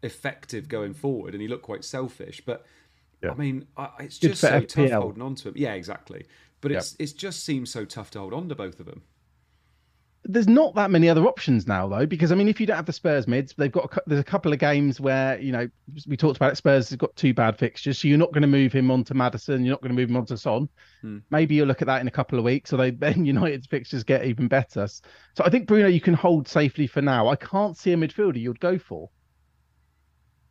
effective 0.02 0.68
going 0.68 0.94
forward 0.94 1.34
and 1.34 1.42
he 1.42 1.48
looked 1.48 1.64
quite 1.64 1.84
selfish. 1.84 2.40
But 2.44 2.64
yeah. 3.22 3.32
I 3.32 3.34
mean, 3.34 3.66
it's 3.98 4.18
just 4.18 4.40
so 4.40 4.60
FPL. 4.60 4.68
tough 4.68 4.90
holding 4.90 5.22
on 5.22 5.34
to 5.36 5.48
him. 5.48 5.54
Yeah, 5.56 5.74
exactly. 5.74 6.24
But 6.62 6.72
it's 6.72 6.96
it 6.98 7.16
just 7.16 7.44
seems 7.44 7.70
so 7.70 7.84
tough 7.84 8.10
to 8.12 8.20
hold 8.20 8.34
on 8.34 8.48
to 8.48 8.54
both 8.54 8.80
of 8.80 8.86
them 8.86 9.02
there's 10.24 10.48
not 10.48 10.74
that 10.74 10.90
many 10.90 11.08
other 11.08 11.26
options 11.26 11.66
now 11.66 11.88
though 11.88 12.04
because 12.04 12.30
i 12.30 12.34
mean 12.34 12.48
if 12.48 12.60
you 12.60 12.66
don't 12.66 12.76
have 12.76 12.86
the 12.86 12.92
spurs 12.92 13.26
mids 13.26 13.54
they've 13.56 13.72
got 13.72 13.92
a, 13.96 14.02
there's 14.06 14.20
a 14.20 14.24
couple 14.24 14.52
of 14.52 14.58
games 14.58 15.00
where 15.00 15.40
you 15.40 15.50
know 15.50 15.68
we 16.06 16.16
talked 16.16 16.36
about 16.36 16.52
it 16.52 16.56
spurs 16.56 16.90
has 16.90 16.96
got 16.96 17.14
two 17.16 17.32
bad 17.32 17.58
fixtures 17.58 17.98
so 17.98 18.06
you're 18.06 18.18
not 18.18 18.32
going 18.32 18.42
to 18.42 18.48
move 18.48 18.72
him 18.72 18.90
on 18.90 19.02
to 19.02 19.14
Maddison 19.14 19.64
you're 19.64 19.72
not 19.72 19.80
going 19.80 19.94
to 19.94 20.00
move 20.00 20.10
him 20.10 20.16
onto 20.16 20.36
son. 20.36 20.68
Hmm. 21.00 21.18
maybe 21.30 21.54
you'll 21.54 21.66
look 21.66 21.80
at 21.80 21.86
that 21.86 22.02
in 22.02 22.08
a 22.08 22.10
couple 22.10 22.38
of 22.38 22.44
weeks 22.44 22.70
so 22.70 22.76
they 22.76 22.90
then 23.00 23.24
united's 23.24 23.66
fixtures 23.66 24.04
get 24.04 24.24
even 24.24 24.46
better. 24.46 24.86
So 24.86 25.44
i 25.44 25.48
think 25.48 25.66
bruno 25.66 25.88
you 25.88 26.00
can 26.00 26.14
hold 26.14 26.48
safely 26.48 26.86
for 26.86 27.00
now. 27.00 27.28
I 27.28 27.36
can't 27.36 27.76
see 27.76 27.92
a 27.92 27.96
midfielder 27.96 28.38
you'd 28.40 28.60
go 28.60 28.78
for. 28.78 29.08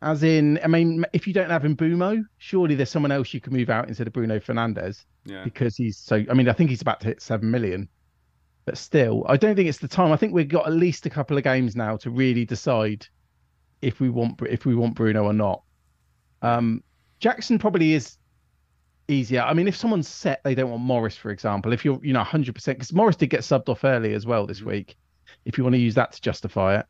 As 0.02 0.22
in 0.22 0.58
i 0.64 0.66
mean 0.66 1.04
if 1.12 1.26
you 1.28 1.32
don't 1.32 1.50
have 1.50 1.62
Mbeumo 1.62 2.24
surely 2.38 2.74
there's 2.74 2.90
someone 2.90 3.12
else 3.12 3.32
you 3.32 3.40
can 3.40 3.52
move 3.52 3.70
out 3.70 3.86
instead 3.86 4.06
of 4.06 4.12
bruno 4.12 4.40
Fernandes 4.40 5.04
yeah. 5.26 5.44
because 5.44 5.76
he's 5.76 5.98
so 5.98 6.24
i 6.28 6.34
mean 6.34 6.48
i 6.48 6.52
think 6.52 6.70
he's 6.70 6.80
about 6.80 7.00
to 7.00 7.06
hit 7.06 7.20
7 7.20 7.48
million 7.48 7.88
but 8.64 8.78
still, 8.78 9.24
I 9.28 9.36
don't 9.36 9.56
think 9.56 9.68
it's 9.68 9.78
the 9.78 9.88
time. 9.88 10.12
I 10.12 10.16
think 10.16 10.32
we've 10.32 10.48
got 10.48 10.66
at 10.66 10.72
least 10.72 11.06
a 11.06 11.10
couple 11.10 11.36
of 11.36 11.44
games 11.44 11.74
now 11.76 11.96
to 11.98 12.10
really 12.10 12.44
decide 12.44 13.06
if 13.82 14.00
we 14.00 14.10
want 14.10 14.40
if 14.42 14.66
we 14.66 14.74
want 14.74 14.94
Bruno 14.94 15.24
or 15.24 15.32
not. 15.32 15.62
Um, 16.42 16.82
Jackson 17.18 17.58
probably 17.58 17.94
is 17.94 18.16
easier. 19.08 19.42
I 19.42 19.52
mean, 19.52 19.68
if 19.68 19.76
someone's 19.76 20.08
set, 20.08 20.42
they 20.44 20.54
don't 20.54 20.70
want 20.70 20.82
Morris, 20.82 21.16
for 21.16 21.30
example. 21.30 21.72
If 21.72 21.84
you're, 21.84 22.00
you 22.02 22.12
know, 22.12 22.22
100%, 22.22 22.64
because 22.64 22.92
Morris 22.92 23.16
did 23.16 23.28
get 23.28 23.40
subbed 23.40 23.68
off 23.68 23.84
early 23.84 24.14
as 24.14 24.24
well 24.24 24.46
this 24.46 24.60
mm-hmm. 24.60 24.70
week. 24.70 24.96
If 25.44 25.58
you 25.58 25.64
want 25.64 25.74
to 25.74 25.80
use 25.80 25.94
that 25.94 26.12
to 26.12 26.20
justify 26.20 26.78
it, 26.78 26.86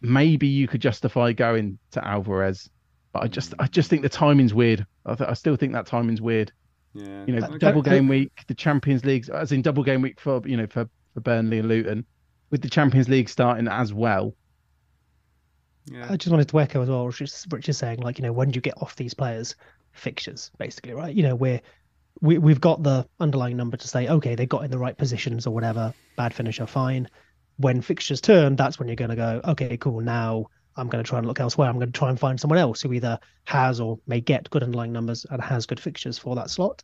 maybe 0.00 0.46
you 0.46 0.66
could 0.66 0.80
justify 0.80 1.32
going 1.32 1.78
to 1.92 2.06
Alvarez. 2.06 2.68
But 3.12 3.22
I 3.24 3.28
just, 3.28 3.54
I 3.58 3.66
just 3.66 3.90
think 3.90 4.02
the 4.02 4.08
timing's 4.08 4.54
weird. 4.54 4.86
I, 5.06 5.14
th- 5.14 5.30
I 5.30 5.34
still 5.34 5.56
think 5.56 5.72
that 5.72 5.86
timing's 5.86 6.20
weird. 6.20 6.52
Yeah. 6.92 7.24
You 7.26 7.36
know, 7.36 7.46
okay. 7.46 7.58
double 7.58 7.82
game 7.82 8.08
week, 8.08 8.44
the 8.46 8.54
Champions 8.54 9.04
League, 9.04 9.28
as 9.30 9.52
in 9.52 9.62
double 9.62 9.84
game 9.84 10.02
week 10.02 10.20
for 10.20 10.42
you 10.44 10.56
know 10.56 10.66
for, 10.66 10.88
for 11.14 11.20
Burnley 11.20 11.60
and 11.60 11.68
Luton, 11.68 12.04
with 12.50 12.62
the 12.62 12.68
Champions 12.68 13.08
League 13.08 13.28
starting 13.28 13.68
as 13.68 13.92
well. 13.92 14.34
Yeah. 15.86 16.06
I 16.10 16.16
just 16.16 16.30
wanted 16.30 16.48
to 16.48 16.60
echo 16.60 16.82
as 16.82 16.88
well, 16.88 17.06
which 17.06 17.20
is, 17.20 17.46
is 17.50 17.78
saying 17.78 18.00
like 18.00 18.18
you 18.18 18.22
know 18.22 18.32
when 18.32 18.50
do 18.50 18.56
you 18.56 18.60
get 18.60 18.80
off 18.80 18.96
these 18.96 19.14
players 19.14 19.54
fixtures 19.92 20.50
basically 20.58 20.92
right? 20.92 21.14
You 21.14 21.22
know 21.22 21.34
we're 21.34 21.60
we 22.20 22.38
we've 22.38 22.60
got 22.60 22.82
the 22.82 23.06
underlying 23.18 23.56
number 23.56 23.76
to 23.76 23.88
say 23.88 24.08
okay 24.08 24.34
they 24.34 24.46
got 24.46 24.64
in 24.64 24.70
the 24.70 24.78
right 24.78 24.96
positions 24.96 25.46
or 25.46 25.54
whatever, 25.54 25.94
bad 26.16 26.34
finisher 26.34 26.66
fine. 26.66 27.08
When 27.56 27.82
fixtures 27.82 28.20
turn, 28.20 28.56
that's 28.56 28.78
when 28.78 28.88
you're 28.88 28.96
going 28.96 29.10
to 29.10 29.16
go 29.16 29.40
okay 29.44 29.76
cool 29.76 30.00
now 30.00 30.46
I'm 30.80 30.88
going 30.88 31.02
to 31.04 31.08
try 31.08 31.18
and 31.18 31.26
look 31.26 31.40
elsewhere. 31.40 31.68
I'm 31.68 31.76
going 31.76 31.92
to 31.92 31.98
try 31.98 32.08
and 32.08 32.18
find 32.18 32.40
someone 32.40 32.58
else 32.58 32.80
who 32.82 32.92
either 32.92 33.18
has 33.44 33.80
or 33.80 33.98
may 34.06 34.20
get 34.20 34.48
good 34.50 34.62
underlying 34.62 34.92
numbers 34.92 35.26
and 35.30 35.40
has 35.42 35.66
good 35.66 35.78
fixtures 35.78 36.18
for 36.18 36.34
that 36.36 36.50
slot. 36.50 36.82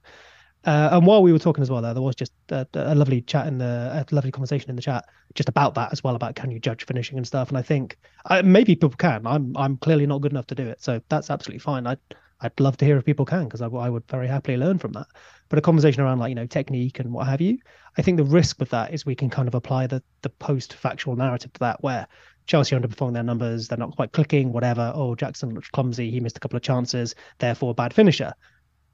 Uh, 0.65 0.91
and 0.93 1.07
while 1.07 1.23
we 1.23 1.33
were 1.33 1.39
talking 1.39 1.63
as 1.63 1.71
well, 1.71 1.81
there, 1.81 1.95
there 1.95 2.03
was 2.03 2.17
just 2.17 2.33
a, 2.51 2.67
a, 2.75 2.95
lovely 2.95 3.21
chat 3.23 3.47
in 3.47 3.59
the 3.59 4.05
a 4.11 4.15
lovely 4.15 4.33
conversation 4.33 4.69
in 4.69 4.75
the 4.75 4.83
chat 4.83 5.05
just 5.35 5.49
about 5.49 5.75
that 5.75 5.93
as 5.93 6.03
well 6.03 6.17
about 6.17 6.35
can 6.35 6.51
you 6.51 6.59
judge 6.59 6.85
finishing 6.85 7.17
and 7.17 7.27
stuff. 7.27 7.49
And 7.49 7.57
I 7.57 7.63
think 7.63 7.97
uh, 8.25 8.43
maybe 8.45 8.75
people 8.75 8.91
can. 8.91 9.27
I'm 9.27 9.57
I'm 9.57 9.77
clearly 9.77 10.07
not 10.07 10.23
good 10.23 10.33
enough 10.33 10.49
to 10.49 10.57
do 10.57 10.67
it, 10.67 10.83
so 10.83 11.01
that's 11.09 11.31
absolutely 11.31 11.61
fine. 11.61 11.87
I 11.87 11.97
I'd 12.41 12.59
love 12.61 12.77
to 12.79 12.85
hear 12.85 12.99
if 12.99 13.05
people 13.05 13.25
can 13.25 13.45
because 13.45 13.63
I, 13.63 13.69
I, 13.69 13.89
would 13.89 14.07
very 14.09 14.29
happily 14.29 14.59
learn 14.59 14.79
from 14.79 14.93
that. 14.93 15.07
But 15.49 15.59
a 15.59 15.63
conversation 15.63 16.03
around 16.03 16.19
like 16.19 16.31
you 16.31 16.35
know 16.35 16.47
technique 16.47 16.99
and 16.99 17.13
what 17.13 17.27
have 17.27 17.41
you, 17.41 17.59
I 17.97 18.03
think 18.03 18.17
the 18.17 18.25
risk 18.25 18.59
with 18.59 18.71
that 18.71 18.93
is 18.93 19.07
we 19.07 19.15
can 19.15 19.31
kind 19.31 19.49
of 19.49 19.55
apply 19.55 19.87
the 19.87 20.03
the 20.23 20.31
post 20.31 20.75
factual 20.75 21.17
narrative 21.17 21.53
to 21.55 21.61
that 21.61 21.83
where 21.83 22.09
Chelsea 22.47 22.77
underperforming 22.77 23.15
their 23.15 23.23
numbers. 23.23 23.69
They're 23.69 23.79
not 23.79 23.97
quite 23.97 24.13
clicking, 24.13 24.53
whatever. 24.53 24.93
Oh, 24.95 25.15
Jackson 25.15 25.55
looked 25.55 25.73
clumsy. 25.73 26.11
He 26.11 26.21
missed 26.21 26.37
a 26.37 26.41
couple 26.41 26.57
of 26.57 26.63
chances, 26.63 27.15
therefore, 27.39 27.73
a 27.73 27.75
bad 27.75 27.93
finisher. 27.93 28.33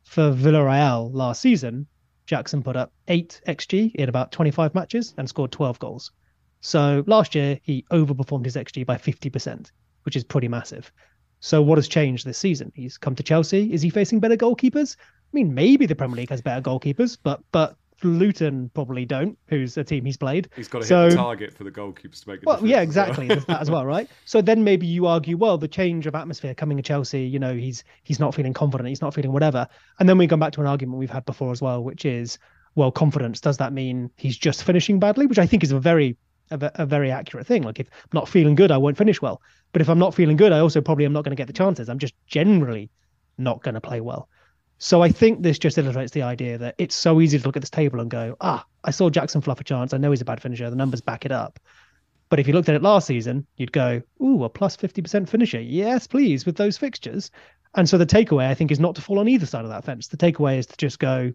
For 0.05 0.33
Villarreal 0.33 1.13
last 1.13 1.41
season, 1.43 1.87
Jackson 2.27 2.63
put 2.63 2.77
up 2.77 2.93
8 3.09 3.41
XG 3.47 3.95
in 3.95 4.09
about 4.09 4.33
25 4.33 4.75
matches 4.75 5.15
and 5.17 5.29
scored 5.29 5.53
12 5.53 5.79
goals. 5.79 6.13
So 6.61 7.03
last 7.07 7.35
year, 7.35 7.59
he 7.63 7.85
overperformed 7.91 8.45
his 8.45 8.57
XG 8.57 8.87
by 8.87 8.97
50%, 8.97 9.71
which 10.05 10.17
is 10.17 10.25
pretty 10.25 10.49
massive. 10.49 10.93
So 11.41 11.61
what 11.61 11.79
has 11.79 11.89
changed 11.89 12.25
this 12.25 12.39
season? 12.39 12.73
He's 12.75 12.99
come 12.99 13.17
to 13.17 13.23
Chelsea. 13.23 13.73
Is 13.73 13.83
he 13.83 13.91
facing 13.91 14.21
better 14.21 14.37
goalkeepers? 14.37 14.97
I 14.99 15.31
mean, 15.33 15.55
maybe 15.55 15.87
the 15.87 15.97
Premier 15.97 16.17
League 16.17 16.31
has 16.31 16.41
better 16.41 16.63
goalkeepers, 16.63 17.19
but 17.21 17.43
but 17.51 17.77
Luton 18.09 18.71
probably 18.75 19.05
don't, 19.05 19.39
who's 19.49 19.77
a 19.77 19.85
team 19.85 20.05
he's 20.05 20.17
played. 20.17 20.49
He's 20.57 20.69
got 20.69 20.83
to 20.83 20.87
so, 20.87 21.05
hit 21.05 21.11
the 21.11 21.17
target 21.17 21.55
for 21.55 21.65
the 21.65 21.71
goalkeepers 21.71 22.23
to 22.23 22.29
make 22.29 22.39
it. 22.39 22.47
Well, 22.47 22.65
yeah, 22.67 22.81
exactly. 22.81 23.29
Well. 23.29 23.41
That 23.49 23.61
as 23.61 23.71
well, 23.71 23.87
right? 23.87 24.09
So 24.25 24.41
then 24.41 24.65
maybe 24.65 24.87
you 24.87 25.07
argue, 25.07 25.37
well, 25.37 25.59
the 25.59 25.69
change 25.69 26.07
of 26.07 26.15
atmosphere 26.15 26.55
coming 26.55 26.77
to 26.77 26.83
Chelsea, 26.83 27.23
you 27.23 27.39
know, 27.39 27.55
he's 27.55 27.85
he's 28.03 28.19
not 28.19 28.35
feeling 28.35 28.55
confident, 28.55 28.89
he's 28.89 29.03
not 29.03 29.15
feeling 29.15 29.33
whatever. 29.33 29.67
And 29.99 30.09
then 30.09 30.17
we 30.17 30.27
come 30.27 30.41
back 30.41 30.53
to 30.53 30.61
an 30.61 30.67
argument 30.67 30.99
we've 30.99 31.11
had 31.11 31.25
before 31.25 31.53
as 31.53 31.61
well, 31.61 31.83
which 31.83 32.05
is, 32.05 32.39
well, 32.75 32.91
confidence, 32.91 33.41
does 33.41 33.59
that 33.59 33.73
mean 33.73 34.11
he's 34.17 34.39
just 34.39 34.65
finishing 34.65 34.99
badly? 34.99 35.27
Which 35.27 35.39
I 35.39 35.47
think 35.47 35.65
is 35.65 35.73
a 35.73 35.81
very 35.81 36.17
a, 36.51 36.71
a 36.77 36.87
very 36.87 37.11
accurate 37.11 37.47
thing. 37.47 37.63
Like 37.63 37.81
if 37.81 37.89
I'm 37.91 38.11
not 38.13 38.29
feeling 38.29 38.55
good, 38.55 38.71
I 38.71 38.79
won't 38.79 38.97
finish 38.97 39.21
well. 39.21 39.43
But 39.73 39.83
if 39.83 39.89
I'm 39.89 39.99
not 39.99 40.15
feeling 40.15 40.37
good, 40.37 40.53
I 40.53 40.61
also 40.61 40.81
probably 40.81 41.05
am 41.05 41.13
not 41.13 41.25
going 41.25 41.37
to 41.37 41.41
get 41.41 41.47
the 41.47 41.53
chances. 41.53 41.89
I'm 41.89 41.99
just 41.99 42.15
generally 42.27 42.91
not 43.39 43.63
going 43.63 43.75
to 43.75 43.81
play 43.81 44.01
well. 44.01 44.29
So 44.83 45.01
I 45.01 45.11
think 45.11 45.43
this 45.43 45.61
just 45.61 45.79
illustrates 45.79 46.11
the 46.11 46.23
idea 46.23 46.59
that 46.59 46.75
it's 46.77 46.97
so 46.97 47.21
easy 47.21 47.39
to 47.39 47.47
look 47.47 47.57
at 47.57 47.63
this 47.63 47.71
table 47.71 48.01
and 48.01 48.11
go, 48.11 48.37
ah, 48.41 48.67
I 48.83 48.91
saw 48.91 49.11
Jackson 49.11 49.41
fluff 49.41 49.61
a 49.61 49.65
chance. 49.65 49.95
I 49.95 49.97
know 49.97 50.11
he's 50.11 50.23
a 50.23 50.25
bad 50.25 50.43
finisher. 50.43 50.69
The 50.69 50.75
numbers 50.75 51.01
back 51.01 51.25
it 51.25 51.31
up. 51.31 51.61
But 52.31 52.41
if 52.41 52.49
you 52.49 52.53
looked 52.53 52.69
at 52.69 52.75
it 52.75 52.83
last 52.83 53.07
season, 53.07 53.47
you'd 53.57 53.71
go, 53.71 54.03
ooh, 54.21 54.43
a 54.43 54.49
plus 54.49 54.77
50% 54.77 55.29
finisher. 55.29 55.61
Yes, 55.61 56.09
please, 56.09 56.45
with 56.45 56.57
those 56.57 56.79
fixtures. 56.79 57.31
And 57.77 57.89
so 57.89 57.97
the 57.97 58.05
takeaway, 58.05 58.49
I 58.49 58.55
think, 58.55 58.73
is 58.73 58.81
not 58.81 58.97
to 58.97 59.03
fall 59.03 59.21
on 59.21 59.29
either 59.29 59.47
side 59.47 59.63
of 59.65 59.71
that 59.71 59.85
fence. 59.85 60.09
The 60.09 60.17
takeaway 60.17 60.59
is 60.59 60.67
to 60.67 60.77
just 60.77 60.99
go, 60.99 61.33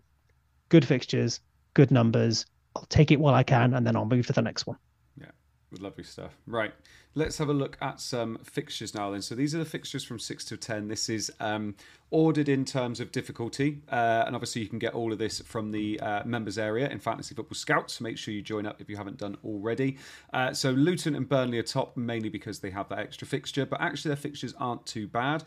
good 0.68 0.84
fixtures, 0.84 1.40
good 1.74 1.90
numbers. 1.90 2.48
I'll 2.76 2.86
take 2.90 3.12
it 3.12 3.20
while 3.22 3.34
I 3.34 3.44
can, 3.44 3.74
and 3.74 3.88
then 3.88 3.96
I'll 3.96 4.04
move 4.04 4.28
to 4.28 4.34
the 4.34 4.42
next 4.42 4.68
one. 4.68 4.78
Yeah, 5.18 5.32
lovely 5.80 6.04
stuff. 6.04 6.38
Right. 6.48 6.74
Let's 7.18 7.40
have 7.40 7.50
a 7.50 7.54
look 7.54 7.80
at 7.82 8.00
some 8.00 8.38
fixtures 8.44 8.94
now 8.94 9.10
then. 9.10 9.24
So 9.24 9.34
these 9.34 9.56
are 9.56 9.58
the 9.58 9.66
fixtures 9.66 10.04
from 10.04 10.20
6 10.20 10.46
to 10.46 10.56
10. 10.56 10.88
This 10.88 11.10
is 11.10 11.32
um, 11.40 11.74
ordered 12.12 12.48
in 12.48 12.64
terms 12.64 13.00
of 13.00 13.12
difficulty. 13.12 13.82
Uh, 13.92 14.24
and 14.28 14.36
obviously 14.36 14.62
you 14.62 14.68
can 14.68 14.78
get 14.78 14.94
all 14.94 15.12
of 15.12 15.18
this 15.18 15.40
from 15.42 15.72
the 15.72 16.00
uh, 16.00 16.24
members 16.26 16.60
area 16.60 16.88
in 16.88 17.00
Fantasy 17.00 17.34
Football 17.34 17.56
Scouts. 17.56 17.96
So 17.96 18.04
make 18.04 18.20
sure 18.20 18.36
you 18.36 18.44
join 18.44 18.68
up 18.68 18.80
if 18.82 18.88
you 18.88 18.98
haven't 18.98 19.18
done 19.18 19.36
already. 19.44 19.98
Uh, 20.32 20.54
so 20.54 20.70
Luton 20.70 21.16
and 21.16 21.28
Burnley 21.28 21.58
are 21.58 21.64
top 21.64 21.98
mainly 21.98 22.30
because 22.30 22.60
they 22.60 22.70
have 22.70 22.88
that 22.90 23.00
extra 23.00 23.28
fixture. 23.28 23.66
But 23.66 23.82
actually 23.82 24.10
their 24.10 24.18
fixtures 24.18 24.54
aren't 24.60 24.86
too 24.86 25.08
bad. 25.08 25.44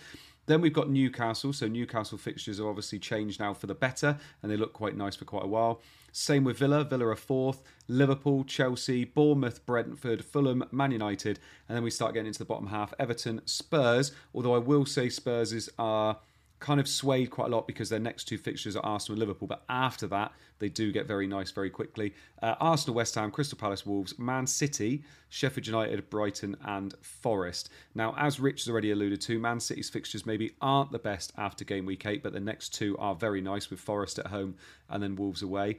Then 0.51 0.61
we've 0.63 0.73
got 0.73 0.91
Newcastle. 0.91 1.53
So 1.53 1.69
Newcastle 1.69 2.19
fixtures 2.19 2.59
are 2.59 2.69
obviously 2.69 2.99
changed 2.99 3.39
now 3.39 3.55
for 3.55 3.69
the 3.69 3.75
better, 3.75 4.19
and 4.43 4.51
they 4.51 4.57
look 4.57 4.73
quite 4.73 4.97
nice 4.97 5.15
for 5.15 5.25
quite 5.25 5.45
a 5.45 5.47
while. 5.47 5.81
Same 6.11 6.43
with 6.43 6.59
Villa. 6.59 6.83
Villa 6.83 7.07
are 7.07 7.15
fourth. 7.15 7.63
Liverpool, 7.87 8.43
Chelsea, 8.43 9.05
Bournemouth, 9.05 9.65
Brentford, 9.65 10.25
Fulham, 10.25 10.65
Man 10.73 10.91
United, 10.91 11.39
and 11.69 11.77
then 11.77 11.85
we 11.85 11.91
start 11.91 12.15
getting 12.15 12.27
into 12.27 12.41
the 12.41 12.45
bottom 12.45 12.67
half. 12.67 12.93
Everton, 12.99 13.43
Spurs. 13.45 14.11
Although 14.35 14.57
I 14.57 14.59
will 14.59 14.85
say 14.85 15.09
Spurs 15.09 15.69
are 15.79 16.19
kind 16.61 16.79
of 16.79 16.87
swayed 16.87 17.31
quite 17.31 17.47
a 17.47 17.51
lot 17.51 17.67
because 17.67 17.89
their 17.89 17.99
next 17.99 18.25
two 18.25 18.39
fixtures 18.39 18.77
are 18.77 18.85
Arsenal 18.85 19.15
and 19.15 19.21
Liverpool. 19.21 19.49
But 19.49 19.65
after 19.69 20.07
that, 20.09 20.33
they 20.59 20.69
do 20.69 20.93
get 20.93 21.07
very 21.07 21.27
nice 21.27 21.51
very 21.51 21.71
quickly. 21.71 22.15
Uh, 22.43 22.55
Arsenal, 22.61 22.95
West 22.95 23.15
Ham, 23.15 23.31
Crystal 23.31 23.59
Palace, 23.59 23.85
Wolves, 23.85 24.19
Man 24.19 24.47
City, 24.47 25.03
Sheffield 25.31 25.67
United, 25.67 26.09
Brighton, 26.11 26.57
and 26.65 26.95
Forest. 27.01 27.71
Now, 27.95 28.15
as 28.19 28.39
Rich 28.39 28.63
has 28.63 28.69
already 28.69 28.91
alluded 28.91 29.21
to, 29.23 29.39
Man 29.39 29.59
City's 29.59 29.91
fixtures 29.91 30.27
maybe 30.27 30.53
aren't 30.61 30.93
the 30.93 30.99
best 30.99 31.33
after 31.37 31.65
game 31.65 31.87
week 31.87 32.05
eight, 32.05 32.23
but 32.23 32.35
the 32.35 32.41
next 32.41 32.75
two 32.75 32.97
are 32.99 33.15
very 33.15 33.41
nice 33.41 33.71
with 33.71 33.81
Forest 33.81 34.19
at 34.19 34.27
home 34.27 34.57
and 34.89 35.03
then 35.03 35.17
Wolves 35.17 35.43
away 35.43 35.79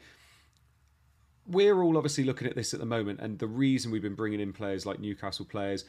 we're 1.48 1.82
all 1.82 1.98
obviously 1.98 2.24
looking 2.24 2.48
at 2.48 2.56
this 2.56 2.74
at 2.74 2.80
the 2.80 2.86
moment, 2.86 3.20
and 3.20 3.40
the 3.40 3.48
reason 3.48 3.92
we've 3.92 4.02
been 4.02 4.16
bringing 4.16 4.40
in 4.40 4.54
players 4.54 4.86
like 4.86 5.00
Newcastle 5.00 5.44
players, 5.44 5.86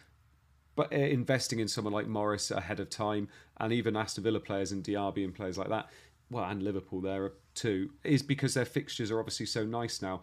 but 0.74 0.92
uh, 0.92 0.96
investing 0.96 1.60
in 1.60 1.68
someone 1.68 1.92
like 1.92 2.06
Morris 2.06 2.50
ahead 2.50 2.80
of 2.80 2.90
time, 2.90 3.28
and 3.58 3.72
even 3.72 3.96
Aston 3.96 4.24
Villa 4.24 4.40
players 4.40 4.72
and 4.72 4.82
Diaby 4.82 5.24
and 5.24 5.34
players 5.34 5.58
like 5.58 5.68
that, 5.68 5.88
well, 6.30 6.44
and 6.44 6.62
Liverpool 6.62 7.00
there 7.00 7.32
too, 7.54 7.90
is 8.04 8.22
because 8.22 8.54
their 8.54 8.64
fixtures 8.64 9.10
are 9.10 9.18
obviously 9.18 9.46
so 9.46 9.64
nice 9.64 10.00
now. 10.00 10.22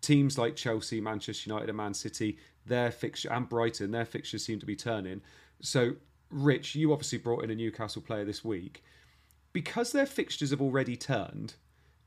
Teams 0.00 0.38
like 0.38 0.56
Chelsea, 0.56 1.00
Manchester 1.00 1.50
United, 1.50 1.68
and 1.68 1.76
Man 1.76 1.92
City, 1.92 2.38
their 2.64 2.90
fixture 2.90 3.30
and 3.30 3.48
Brighton, 3.48 3.90
their 3.90 4.06
fixtures 4.06 4.44
seem 4.44 4.58
to 4.58 4.66
be 4.66 4.76
turning. 4.76 5.20
So, 5.60 5.92
Rich, 6.30 6.74
you 6.74 6.92
obviously 6.92 7.18
brought 7.18 7.44
in 7.44 7.50
a 7.50 7.54
Newcastle 7.54 8.00
player 8.00 8.24
this 8.24 8.44
week. 8.44 8.82
Because 9.52 9.92
their 9.92 10.06
fixtures 10.06 10.50
have 10.50 10.62
already 10.62 10.96
turned, 10.96 11.54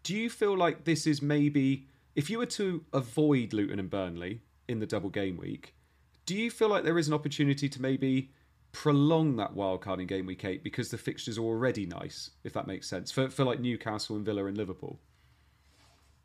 do 0.02 0.16
you 0.16 0.30
feel 0.30 0.58
like 0.58 0.86
this 0.86 1.06
is 1.06 1.22
maybe 1.22 1.88
if 2.16 2.30
you 2.30 2.38
were 2.38 2.46
to 2.48 2.84
avoid 2.94 3.54
Luton 3.54 3.80
and 3.80 3.90
Burnley 3.90 4.42
in 4.68 4.80
the 4.80 4.86
double 4.86 5.10
game 5.10 5.38
week, 5.38 5.76
do 6.26 6.36
you 6.36 6.50
feel 6.50 6.70
like 6.70 6.84
there 6.84 6.98
is 6.98 7.08
an 7.08 7.14
opportunity 7.14 7.68
to 7.70 7.82
maybe 7.82 8.32
prolong 8.72 9.36
that 9.38 9.54
wild 9.54 9.82
card 9.82 10.00
in 10.00 10.08
game 10.08 10.26
week 10.26 10.44
eight 10.46 10.64
because 10.64 10.90
the 10.90 10.98
fixtures 10.98 11.38
are 11.38 11.44
already 11.44 11.86
nice, 11.86 12.32
if 12.44 12.54
that 12.54 12.68
makes 12.68 12.88
sense, 12.88 13.12
for, 13.12 13.30
for 13.30 13.44
like 13.44 13.60
Newcastle 13.60 14.16
and 14.16 14.26
Villa 14.26 14.46
and 14.46 14.58
Liverpool? 14.58 15.00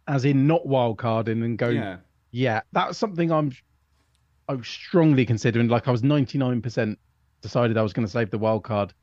As 0.07 0.24
in 0.24 0.46
not 0.46 0.66
wild 0.66 0.99
carding 0.99 1.42
and 1.42 1.59
go, 1.59 1.68
yeah, 1.68 1.99
yeah 2.30 2.62
that's 2.72 2.99
something 2.99 3.30
I'm 3.30 3.53
I'm 4.49 4.64
strongly 4.64 5.26
considering. 5.26 5.68
Like 5.68 5.86
I 5.86 5.90
was 5.90 6.03
99% 6.03 6.96
decided 7.42 7.76
I 7.76 7.82
was 7.82 7.92
going 7.92 8.07
to 8.07 8.11
save 8.11 8.30
the 8.30 8.38
wild 8.38 8.64
card 8.64 8.94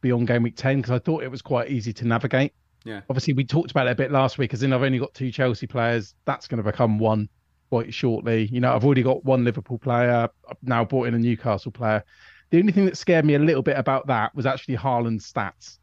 beyond 0.00 0.26
game 0.26 0.42
week 0.42 0.56
10 0.56 0.78
because 0.78 0.92
I 0.92 0.98
thought 0.98 1.22
it 1.22 1.30
was 1.30 1.42
quite 1.42 1.70
easy 1.70 1.92
to 1.92 2.06
navigate. 2.06 2.54
Yeah. 2.84 3.02
Obviously, 3.10 3.34
we 3.34 3.44
talked 3.44 3.70
about 3.70 3.86
it 3.86 3.90
a 3.90 3.94
bit 3.94 4.10
last 4.10 4.38
week, 4.38 4.54
as 4.54 4.62
in 4.62 4.72
I've 4.72 4.82
only 4.82 4.98
got 4.98 5.12
two 5.12 5.30
Chelsea 5.30 5.66
players. 5.66 6.14
That's 6.24 6.48
going 6.48 6.62
to 6.62 6.62
become 6.62 6.98
one 6.98 7.28
quite 7.68 7.92
shortly. 7.92 8.46
You 8.46 8.60
know, 8.60 8.74
I've 8.74 8.84
already 8.84 9.02
got 9.02 9.24
one 9.24 9.44
Liverpool 9.44 9.78
player. 9.78 10.28
I've 10.48 10.56
now 10.62 10.84
brought 10.84 11.08
in 11.08 11.14
a 11.14 11.18
Newcastle 11.18 11.72
player. 11.72 12.04
The 12.50 12.58
only 12.58 12.72
thing 12.72 12.86
that 12.86 12.96
scared 12.96 13.24
me 13.24 13.34
a 13.34 13.38
little 13.38 13.62
bit 13.62 13.76
about 13.76 14.06
that 14.06 14.34
was 14.34 14.46
actually 14.46 14.76
Haaland's 14.76 15.30
stats, 15.30 15.78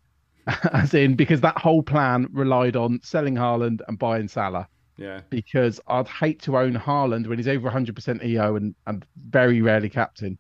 as 0.74 0.94
in 0.94 1.16
because 1.16 1.42
that 1.42 1.58
whole 1.58 1.84
plan 1.84 2.28
relied 2.32 2.76
on 2.76 3.00
selling 3.04 3.36
Haaland 3.36 3.82
and 3.88 4.00
buying 4.00 4.28
Salah. 4.28 4.68
Yeah. 4.98 5.22
Because 5.30 5.80
I'd 5.88 6.08
hate 6.08 6.42
to 6.44 6.58
own 6.58 6.74
Haaland 6.74 7.28
when 7.28 7.38
he's 7.38 7.50
over 7.50 7.70
100% 7.70 8.24
EO 8.24 8.56
and, 8.56 8.74
and 8.88 9.06
very 9.30 9.62
rarely 9.62 9.90
captain. 9.90 10.38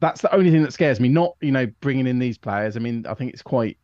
That's 0.00 0.22
the 0.22 0.34
only 0.34 0.50
thing 0.50 0.62
that 0.62 0.72
scares 0.72 0.98
me. 1.00 1.08
Not 1.08 1.36
you 1.40 1.52
know 1.52 1.66
bringing 1.80 2.06
in 2.06 2.18
these 2.18 2.38
players. 2.38 2.76
I 2.76 2.80
mean, 2.80 3.04
I 3.06 3.14
think 3.14 3.32
it's 3.32 3.42
quite 3.42 3.78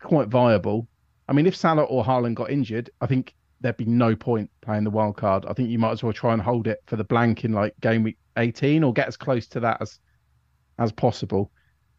quite 0.00 0.28
viable. 0.28 0.88
I 1.28 1.32
mean, 1.32 1.46
if 1.46 1.54
Salah 1.56 1.84
or 1.84 2.04
Haaland 2.04 2.34
got 2.34 2.50
injured, 2.50 2.90
I 3.00 3.06
think 3.06 3.34
there'd 3.62 3.76
be 3.76 3.84
no 3.84 4.14
point 4.14 4.50
playing 4.60 4.84
the 4.84 4.90
wild 4.90 5.16
card. 5.16 5.46
I 5.46 5.52
think 5.52 5.70
you 5.70 5.78
might 5.78 5.92
as 5.92 6.02
well 6.02 6.12
try 6.12 6.32
and 6.32 6.42
hold 6.42 6.66
it 6.66 6.82
for 6.86 6.96
the 6.96 7.04
blank 7.04 7.44
in 7.44 7.52
like 7.52 7.74
game 7.80 8.02
week 8.02 8.18
18 8.36 8.84
or 8.84 8.92
get 8.92 9.08
as 9.08 9.16
close 9.16 9.46
to 9.48 9.60
that 9.60 9.80
as 9.80 9.98
as 10.78 10.92
possible. 10.92 11.50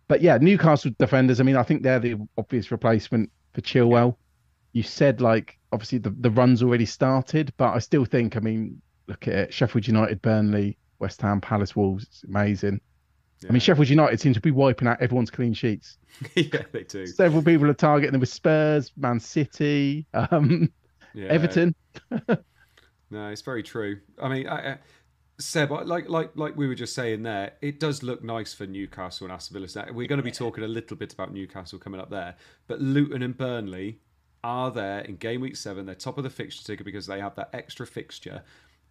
But 0.07 0.21
yeah, 0.21 0.37
Newcastle 0.37 0.91
defenders. 0.99 1.39
I 1.39 1.43
mean, 1.43 1.55
I 1.55 1.63
think 1.63 1.81
they're 1.81 1.99
the 1.99 2.15
obvious 2.37 2.71
replacement 2.71 3.31
for 3.53 3.61
Chilwell. 3.61 4.17
You 4.73 4.83
said 4.83 5.21
like 5.21 5.57
obviously 5.71 5.99
the 5.99 6.11
the 6.11 6.31
run's 6.31 6.61
already 6.61 6.85
started, 6.85 7.53
but 7.57 7.73
I 7.73 7.79
still 7.79 8.05
think. 8.05 8.35
I 8.35 8.39
mean, 8.39 8.81
look 9.07 9.27
at 9.27 9.33
it: 9.33 9.53
Sheffield 9.53 9.87
United, 9.87 10.21
Burnley, 10.21 10.77
West 10.99 11.21
Ham, 11.21 11.41
Palace, 11.41 11.75
Wolves. 11.75 12.03
It's 12.03 12.23
amazing. 12.23 12.81
Yeah. 13.41 13.49
I 13.49 13.51
mean, 13.53 13.59
Sheffield 13.59 13.89
United 13.89 14.19
seem 14.19 14.33
to 14.33 14.41
be 14.41 14.51
wiping 14.51 14.87
out 14.87 15.01
everyone's 15.01 15.31
clean 15.31 15.53
sheets. 15.53 15.97
yeah, 16.35 16.63
they 16.71 16.83
do. 16.83 17.05
Several 17.05 17.43
people 17.43 17.69
are 17.69 17.73
targeting 17.73 18.13
them 18.13 18.21
with 18.21 18.29
Spurs, 18.29 18.91
Man 18.97 19.19
City, 19.19 20.05
um, 20.13 20.71
yeah. 21.13 21.27
Everton. 21.27 21.75
no, 23.11 23.29
it's 23.29 23.41
very 23.41 23.63
true. 23.63 23.99
I 24.21 24.29
mean, 24.29 24.47
I, 24.47 24.73
I, 24.73 24.77
Seb, 25.39 25.71
like 25.71 26.09
like 26.09 26.31
like 26.35 26.55
we 26.55 26.67
were 26.67 26.75
just 26.75 26.93
saying 26.93 27.23
there, 27.23 27.53
it 27.61 27.79
does 27.79 28.03
look 28.03 28.23
nice 28.23 28.53
for 28.53 28.65
Newcastle 28.65 29.25
and 29.25 29.33
Aston 29.33 29.59
Villa. 29.59 29.85
We're 29.91 30.07
going 30.07 30.17
to 30.17 30.23
be 30.23 30.31
talking 30.31 30.63
a 30.63 30.67
little 30.67 30.95
bit 30.95 31.13
about 31.13 31.33
Newcastle 31.33 31.79
coming 31.79 31.99
up 31.99 32.09
there, 32.09 32.35
but 32.67 32.79
Luton 32.81 33.23
and 33.23 33.37
Burnley 33.37 33.99
are 34.43 34.71
there 34.71 34.99
in 34.99 35.15
game 35.15 35.41
week 35.41 35.55
seven. 35.55 35.85
They're 35.85 35.95
top 35.95 36.17
of 36.17 36.23
the 36.23 36.29
fixture 36.29 36.63
ticker 36.63 36.83
because 36.83 37.07
they 37.07 37.19
have 37.19 37.35
that 37.35 37.49
extra 37.53 37.87
fixture. 37.87 38.43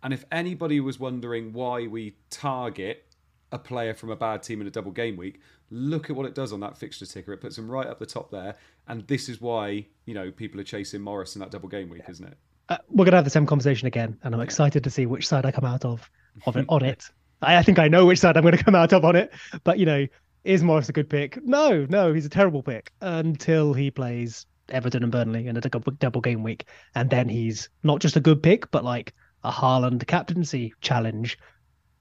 And 0.03 0.13
if 0.13 0.25
anybody 0.33 0.81
was 0.81 0.99
wondering 0.99 1.53
why 1.53 1.87
we 1.87 2.17
target 2.31 3.07
a 3.53 3.59
player 3.59 3.95
from 3.95 4.11
a 4.11 4.17
bad 4.17 4.43
team 4.43 4.61
in 4.61 4.67
a 4.67 4.71
double 4.71 4.91
game 4.91 5.17
week, 5.17 5.41
look 5.71 6.11
at 6.11 6.17
what 6.17 6.27
it 6.27 6.35
does 6.35 6.53
on 6.53 6.61
that 6.61 6.77
fixture 6.77 7.07
ticker. 7.07 7.33
It 7.33 7.41
puts 7.41 7.57
them 7.57 7.71
right 7.71 7.87
up 7.87 7.99
the 7.99 8.07
top 8.07 8.31
there, 8.31 8.57
and 8.89 9.07
this 9.07 9.29
is 9.29 9.41
why 9.41 9.87
you 10.07 10.15
know 10.15 10.31
people 10.31 10.61
are 10.61 10.65
chasing 10.65 11.01
Morris 11.01 11.37
in 11.37 11.41
that 11.41 11.51
double 11.51 11.69
game 11.69 11.89
week, 11.89 12.03
isn't 12.09 12.27
it? 12.27 12.37
Uh, 12.69 12.79
we're 12.89 13.05
gonna 13.05 13.17
have 13.17 13.25
the 13.25 13.31
same 13.31 13.47
conversation 13.47 13.87
again, 13.87 14.19
and 14.23 14.35
I'm 14.35 14.41
excited 14.41 14.83
to 14.85 14.91
see 14.91 15.07
which 15.07 15.29
side 15.29 15.47
I 15.47 15.53
come 15.53 15.65
out 15.65 15.85
of 15.85 16.11
of 16.47 16.57
it 16.57 16.67
on 16.71 16.85
it. 16.85 17.09
I, 17.43 17.59
I 17.59 17.63
think 17.63 17.79
I 17.79 17.89
know 17.89 18.07
which 18.07 18.19
side 18.19 18.37
I'm 18.37 18.43
going 18.43 18.57
to 18.57 18.65
come 18.65 18.75
out 18.75 18.93
of 18.93 19.05
on 19.05 19.17
it, 19.17 19.33
but 19.65 19.79
you 19.79 19.87
know, 19.87 20.07
is 20.45 20.63
Morris 20.63 20.89
a 20.89 20.93
good 20.93 21.09
pick? 21.09 21.43
No, 21.45 21.87
no, 21.89 22.13
he's 22.13 22.27
a 22.27 22.31
terrible 22.31 22.63
pick 22.63 22.93
until 23.01 23.75
he 23.75 23.91
plays 23.91 24.47
Everton 24.69 25.03
and 25.03 25.13
Burnley 25.13 25.47
in 25.47 25.57
a 25.57 25.61
double 25.61 26.21
game 26.21 26.43
week, 26.43 26.67
and 26.95 27.11
then 27.11 27.29
he's 27.29 27.69
not 27.83 28.01
just 28.01 28.17
a 28.17 28.21
good 28.21 28.43
pick, 28.43 28.71
but 28.71 28.85
like 28.85 29.13
a 29.45 29.51
Haaland 29.51 30.07
captaincy 30.07 30.73
challenge 30.81 31.39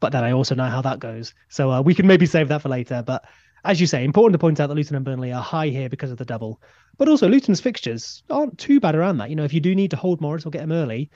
but 0.02 0.12
then 0.12 0.26
I 0.26 0.34
also 0.34 0.56
know 0.56 0.66
how 0.66 0.82
that 0.82 1.00
goes. 1.00 1.34
So 1.48 1.72
uh, 1.72 1.82
we 1.82 1.96
can 1.96 2.08
maybe 2.08 2.26
save 2.26 2.50
that 2.50 2.62
for 2.62 2.68
later. 2.68 3.02
But 3.06 3.24
as 3.64 3.80
you 3.80 3.88
say, 3.88 4.04
important 4.04 4.34
to 4.34 4.40
point 4.40 4.60
out 4.60 4.68
that 4.68 4.76
Luton 4.76 4.98
and 4.98 5.06
Burnley 5.06 5.32
are 5.32 5.42
high 5.42 5.68
here 5.68 5.88
because 5.88 6.12
of 6.12 6.18
the 6.18 6.26
double. 6.26 6.62
But 6.98 7.08
also, 7.08 7.30
Luton's 7.30 7.62
fixtures 7.62 8.24
aren't 8.30 8.58
too 8.58 8.80
bad 8.82 8.96
around 8.96 9.20
that. 9.20 9.30
You 9.30 9.36
know, 9.38 9.46
if 9.46 9.54
you 9.54 9.62
do 9.62 9.74
need 9.74 9.92
to 9.92 9.98
hold 9.98 10.20
Morris 10.20 10.46
or 10.46 10.50
get 10.50 10.64
him 10.64 10.72
early, 10.72 11.10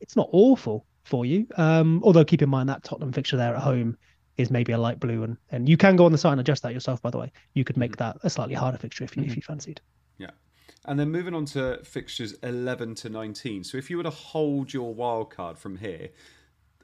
it's 0.00 0.16
not 0.16 0.28
awful 0.32 0.86
for 1.04 1.24
you. 1.24 1.46
Um, 1.56 2.00
although 2.02 2.24
keep 2.24 2.42
in 2.42 2.48
mind 2.48 2.68
that 2.70 2.82
Tottenham 2.82 3.12
fixture 3.12 3.36
there 3.36 3.54
at 3.54 3.62
home 3.62 3.96
is 4.38 4.50
maybe 4.50 4.72
a 4.72 4.78
light 4.78 4.98
blue, 4.98 5.22
and 5.22 5.36
and 5.50 5.68
you 5.68 5.76
can 5.76 5.96
go 5.96 6.06
on 6.06 6.12
the 6.12 6.18
site 6.18 6.32
and 6.32 6.40
adjust 6.40 6.62
that 6.62 6.72
yourself. 6.72 7.02
By 7.02 7.10
the 7.10 7.18
way, 7.18 7.30
you 7.54 7.64
could 7.64 7.76
make 7.76 7.92
mm-hmm. 7.92 8.04
that 8.04 8.16
a 8.24 8.30
slightly 8.30 8.54
harder 8.54 8.78
fixture 8.78 9.04
if 9.04 9.16
you 9.16 9.22
mm-hmm. 9.22 9.30
if 9.30 9.36
you 9.36 9.42
fancied. 9.42 9.80
Yeah. 10.16 10.30
And 10.86 10.98
then 10.98 11.10
moving 11.10 11.34
on 11.34 11.44
to 11.46 11.80
fixtures 11.84 12.32
11 12.42 12.94
to 12.96 13.10
19. 13.10 13.64
So 13.64 13.76
if 13.76 13.90
you 13.90 13.98
were 13.98 14.02
to 14.02 14.10
hold 14.10 14.72
your 14.72 14.94
wild 14.94 15.30
card 15.30 15.58
from 15.58 15.76
here, 15.76 16.08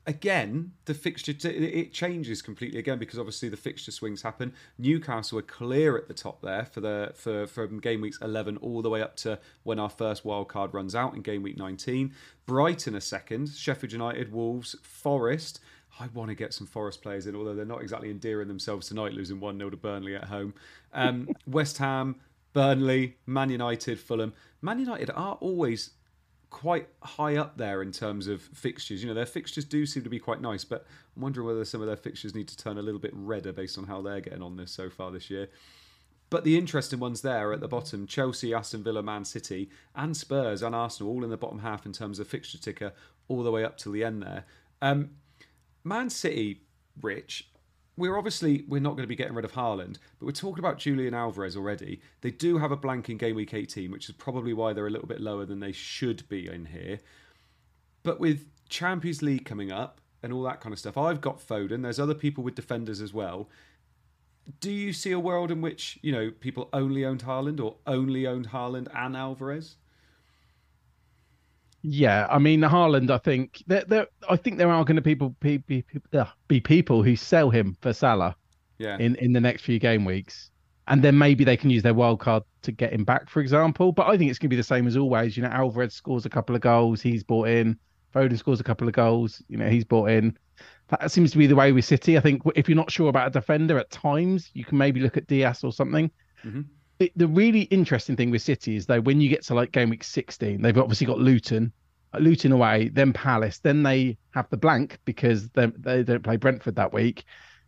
again, 0.06 0.72
the 0.84 0.94
fixture 0.94 1.32
t- 1.32 1.48
it 1.48 1.92
changes 1.92 2.40
completely 2.40 2.78
again 2.78 2.98
because 2.98 3.18
obviously 3.18 3.48
the 3.48 3.56
fixture 3.56 3.90
swings 3.90 4.22
happen. 4.22 4.52
Newcastle 4.78 5.38
are 5.38 5.42
clear 5.42 5.96
at 5.96 6.08
the 6.08 6.14
top 6.14 6.40
there 6.42 6.64
for 6.64 6.80
the 6.80 7.12
for 7.14 7.46
from 7.46 7.80
game 7.80 8.00
weeks 8.00 8.18
11 8.22 8.56
all 8.58 8.82
the 8.82 8.90
way 8.90 9.02
up 9.02 9.16
to 9.16 9.38
when 9.64 9.78
our 9.78 9.90
first 9.90 10.24
wild 10.24 10.48
card 10.48 10.72
runs 10.72 10.94
out 10.94 11.14
in 11.14 11.22
game 11.22 11.42
week 11.42 11.56
19. 11.56 12.14
Brighton 12.46 12.94
a 12.94 13.00
second, 13.00 13.50
Sheffield 13.50 13.92
United, 13.92 14.32
Wolves, 14.32 14.76
Forest. 14.82 15.60
I 15.98 16.08
want 16.08 16.28
to 16.28 16.34
get 16.34 16.52
some 16.52 16.66
Forest 16.66 17.02
players 17.02 17.26
in, 17.26 17.34
although 17.34 17.54
they're 17.54 17.64
not 17.64 17.80
exactly 17.80 18.10
endearing 18.10 18.48
themselves 18.48 18.88
tonight, 18.88 19.14
losing 19.14 19.40
1 19.40 19.58
0 19.58 19.70
to 19.70 19.76
Burnley 19.76 20.14
at 20.14 20.24
home. 20.24 20.54
Um, 20.92 21.28
West 21.46 21.78
Ham, 21.78 22.16
Burnley, 22.52 23.16
Man 23.26 23.50
United, 23.50 23.98
Fulham. 23.98 24.34
Man 24.60 24.78
United 24.78 25.10
are 25.10 25.34
always 25.40 25.90
quite 26.50 26.88
high 27.02 27.36
up 27.36 27.56
there 27.56 27.82
in 27.82 27.92
terms 27.92 28.26
of 28.26 28.40
fixtures. 28.40 29.02
You 29.02 29.08
know, 29.08 29.14
their 29.14 29.26
fixtures 29.26 29.64
do 29.64 29.86
seem 29.86 30.02
to 30.04 30.10
be 30.10 30.18
quite 30.18 30.40
nice, 30.40 30.64
but 30.64 30.86
I'm 31.14 31.22
wondering 31.22 31.46
whether 31.46 31.64
some 31.64 31.80
of 31.80 31.86
their 31.86 31.96
fixtures 31.96 32.34
need 32.34 32.48
to 32.48 32.56
turn 32.56 32.78
a 32.78 32.82
little 32.82 33.00
bit 33.00 33.12
redder 33.14 33.52
based 33.52 33.78
on 33.78 33.84
how 33.84 34.00
they're 34.02 34.20
getting 34.20 34.42
on 34.42 34.56
this 34.56 34.70
so 34.70 34.88
far 34.88 35.10
this 35.10 35.30
year. 35.30 35.48
But 36.28 36.44
the 36.44 36.58
interesting 36.58 36.98
ones 36.98 37.20
there 37.20 37.52
at 37.52 37.60
the 37.60 37.68
bottom 37.68 38.06
Chelsea, 38.06 38.52
Aston 38.52 38.82
Villa, 38.82 39.02
Man 39.02 39.24
City, 39.24 39.70
and 39.94 40.16
Spurs 40.16 40.62
and 40.62 40.74
Arsenal, 40.74 41.12
all 41.12 41.24
in 41.24 41.30
the 41.30 41.36
bottom 41.36 41.60
half 41.60 41.86
in 41.86 41.92
terms 41.92 42.18
of 42.18 42.26
fixture 42.26 42.58
ticker, 42.58 42.92
all 43.28 43.42
the 43.42 43.52
way 43.52 43.64
up 43.64 43.76
to 43.78 43.92
the 43.92 44.02
end 44.02 44.22
there. 44.22 44.44
Um, 44.82 45.10
Man 45.84 46.10
City, 46.10 46.62
Rich, 47.00 47.48
we're 47.96 48.16
obviously 48.16 48.64
we're 48.68 48.80
not 48.80 48.90
going 48.90 49.04
to 49.04 49.08
be 49.08 49.16
getting 49.16 49.34
rid 49.34 49.44
of 49.44 49.52
Haaland, 49.52 49.98
but 50.18 50.26
we're 50.26 50.32
talking 50.32 50.58
about 50.58 50.78
Julian 50.78 51.14
Alvarez 51.14 51.56
already. 51.56 52.00
They 52.20 52.30
do 52.30 52.58
have 52.58 52.70
a 52.70 52.76
blank 52.76 53.08
in 53.08 53.16
game 53.16 53.36
week 53.36 53.54
18, 53.54 53.90
which 53.90 54.08
is 54.08 54.14
probably 54.14 54.52
why 54.52 54.72
they're 54.72 54.86
a 54.86 54.90
little 54.90 55.08
bit 55.08 55.20
lower 55.20 55.46
than 55.46 55.60
they 55.60 55.72
should 55.72 56.28
be 56.28 56.46
in 56.46 56.66
here. 56.66 56.98
But 58.02 58.20
with 58.20 58.46
Champions 58.68 59.22
League 59.22 59.44
coming 59.44 59.72
up 59.72 60.00
and 60.22 60.32
all 60.32 60.42
that 60.42 60.60
kind 60.60 60.72
of 60.72 60.78
stuff, 60.78 60.98
I've 60.98 61.20
got 61.20 61.38
Foden. 61.38 61.82
There's 61.82 61.98
other 61.98 62.14
people 62.14 62.44
with 62.44 62.54
defenders 62.54 63.00
as 63.00 63.14
well. 63.14 63.48
Do 64.60 64.70
you 64.70 64.92
see 64.92 65.12
a 65.12 65.18
world 65.18 65.50
in 65.50 65.60
which 65.60 65.98
you 66.02 66.12
know 66.12 66.30
people 66.30 66.68
only 66.72 67.04
owned 67.04 67.24
Haaland 67.24 67.60
or 67.60 67.76
only 67.86 68.26
owned 68.26 68.50
Haaland 68.50 68.88
and 68.94 69.16
Alvarez? 69.16 69.76
Yeah, 71.82 72.26
I 72.30 72.38
mean 72.38 72.60
Haaland. 72.60 73.10
I 73.10 73.18
think 73.18 73.62
there, 73.66 73.84
there. 73.86 74.06
I 74.28 74.36
think 74.36 74.58
there 74.58 74.70
are 74.70 74.84
going 74.84 74.96
to 74.96 75.02
people 75.02 75.36
be, 75.40 75.58
be, 75.58 75.84
be 76.48 76.60
people 76.60 77.02
who 77.02 77.16
sell 77.16 77.50
him 77.50 77.76
for 77.80 77.92
Salah. 77.92 78.36
Yeah. 78.78 78.98
In 78.98 79.14
in 79.16 79.32
the 79.32 79.40
next 79.40 79.62
few 79.62 79.78
game 79.78 80.04
weeks, 80.04 80.50
and 80.88 81.02
then 81.02 81.16
maybe 81.16 81.44
they 81.44 81.56
can 81.56 81.70
use 81.70 81.82
their 81.82 81.94
wild 81.94 82.20
card 82.20 82.42
to 82.62 82.72
get 82.72 82.92
him 82.92 83.04
back, 83.04 83.30
for 83.30 83.40
example. 83.40 83.92
But 83.92 84.08
I 84.08 84.18
think 84.18 84.30
it's 84.30 84.38
going 84.38 84.50
to 84.50 84.54
be 84.54 84.56
the 84.56 84.62
same 84.62 84.86
as 84.86 84.96
always. 84.96 85.36
You 85.36 85.44
know, 85.44 85.48
Alvarez 85.48 85.94
scores 85.94 86.26
a 86.26 86.30
couple 86.30 86.54
of 86.54 86.60
goals, 86.60 87.00
he's 87.00 87.24
bought 87.24 87.48
in. 87.48 87.78
Foden 88.14 88.38
scores 88.38 88.60
a 88.60 88.64
couple 88.64 88.88
of 88.88 88.94
goals, 88.94 89.42
you 89.48 89.58
know, 89.58 89.68
he's 89.68 89.84
bought 89.84 90.10
in. 90.10 90.36
That 90.88 91.10
seems 91.10 91.32
to 91.32 91.38
be 91.38 91.46
the 91.46 91.56
way 91.56 91.72
with 91.72 91.84
City. 91.84 92.16
I 92.16 92.20
think 92.20 92.42
if 92.54 92.68
you're 92.68 92.76
not 92.76 92.90
sure 92.90 93.08
about 93.08 93.28
a 93.28 93.30
defender 93.30 93.78
at 93.78 93.90
times, 93.90 94.50
you 94.54 94.64
can 94.64 94.78
maybe 94.78 95.00
look 95.00 95.16
at 95.16 95.26
Dias 95.26 95.64
or 95.64 95.72
something. 95.72 96.10
Mm-hmm. 96.44 96.62
It, 96.98 97.12
the 97.16 97.28
really 97.28 97.62
interesting 97.62 98.16
thing 98.16 98.30
with 98.30 98.42
City 98.42 98.76
is 98.76 98.86
though 98.86 99.00
when 99.00 99.20
you 99.20 99.28
get 99.28 99.42
to 99.44 99.54
like 99.54 99.72
game 99.72 99.90
week 99.90 100.04
16, 100.04 100.62
they've 100.62 100.78
obviously 100.78 101.06
got 101.06 101.18
Luton, 101.18 101.72
uh, 102.14 102.18
Luton 102.18 102.52
away, 102.52 102.88
then 102.88 103.12
Palace, 103.12 103.58
then 103.58 103.82
they 103.82 104.16
have 104.30 104.48
the 104.50 104.56
blank 104.56 104.98
because 105.04 105.50
they 105.50 105.66
they 105.78 106.02
don't 106.02 106.22
play 106.22 106.36
Brentford 106.36 106.76
that 106.76 106.92
week, 106.92 107.24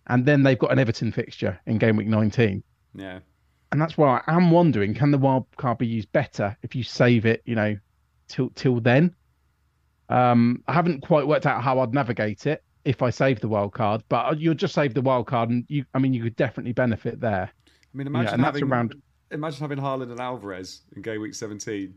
and 0.07 0.25
then 0.25 0.43
they've 0.43 0.59
got 0.59 0.73
an 0.73 0.79
Everton 0.79 1.13
fixture 1.13 1.61
in 1.67 1.79
game 1.79 1.97
week 1.97 2.09
19. 2.09 2.63
Yeah, 2.95 3.19
and 3.71 3.81
that's 3.81 3.99
why 3.99 4.23
I 4.27 4.35
am 4.35 4.51
wondering: 4.51 4.95
can 4.95 5.11
the 5.11 5.19
wild 5.19 5.47
card 5.57 5.79
be 5.79 5.87
used 5.87 6.11
better 6.13 6.57
if 6.63 6.75
you 6.75 6.83
save 6.83 7.27
it, 7.27 7.43
you 7.45 7.55
know, 7.55 7.77
till 8.29 8.51
till 8.51 8.81
then? 8.81 9.15
Um, 10.09 10.63
I 10.67 10.73
haven't 10.73 11.03
quite 11.03 11.27
worked 11.27 11.45
out 11.45 11.63
how 11.63 11.81
I'd 11.81 11.93
navigate 11.93 12.47
it 12.47 12.65
if 12.85 13.03
I 13.03 13.11
save 13.11 13.41
the 13.41 13.49
wild 13.49 13.75
card, 13.75 14.03
but 14.09 14.41
you'll 14.41 14.55
just 14.55 14.75
save 14.75 14.95
the 14.95 15.03
wild 15.03 15.27
card, 15.27 15.51
and 15.51 15.67
you, 15.69 15.85
I 15.93 15.99
mean, 15.99 16.15
you 16.15 16.23
could 16.23 16.37
definitely 16.37 16.73
benefit 16.73 17.21
there. 17.21 17.51
I 17.53 17.97
mean, 17.97 18.07
imagine 18.07 18.41
having 18.41 18.65
around... 18.65 18.95
imagine 19.31 19.61
having 19.61 19.79
Haaland 19.79 20.11
and 20.11 20.21
Alvarez 20.21 20.83
in 20.95 21.03
game 21.03 21.21
week 21.21 21.35
17 21.35 21.95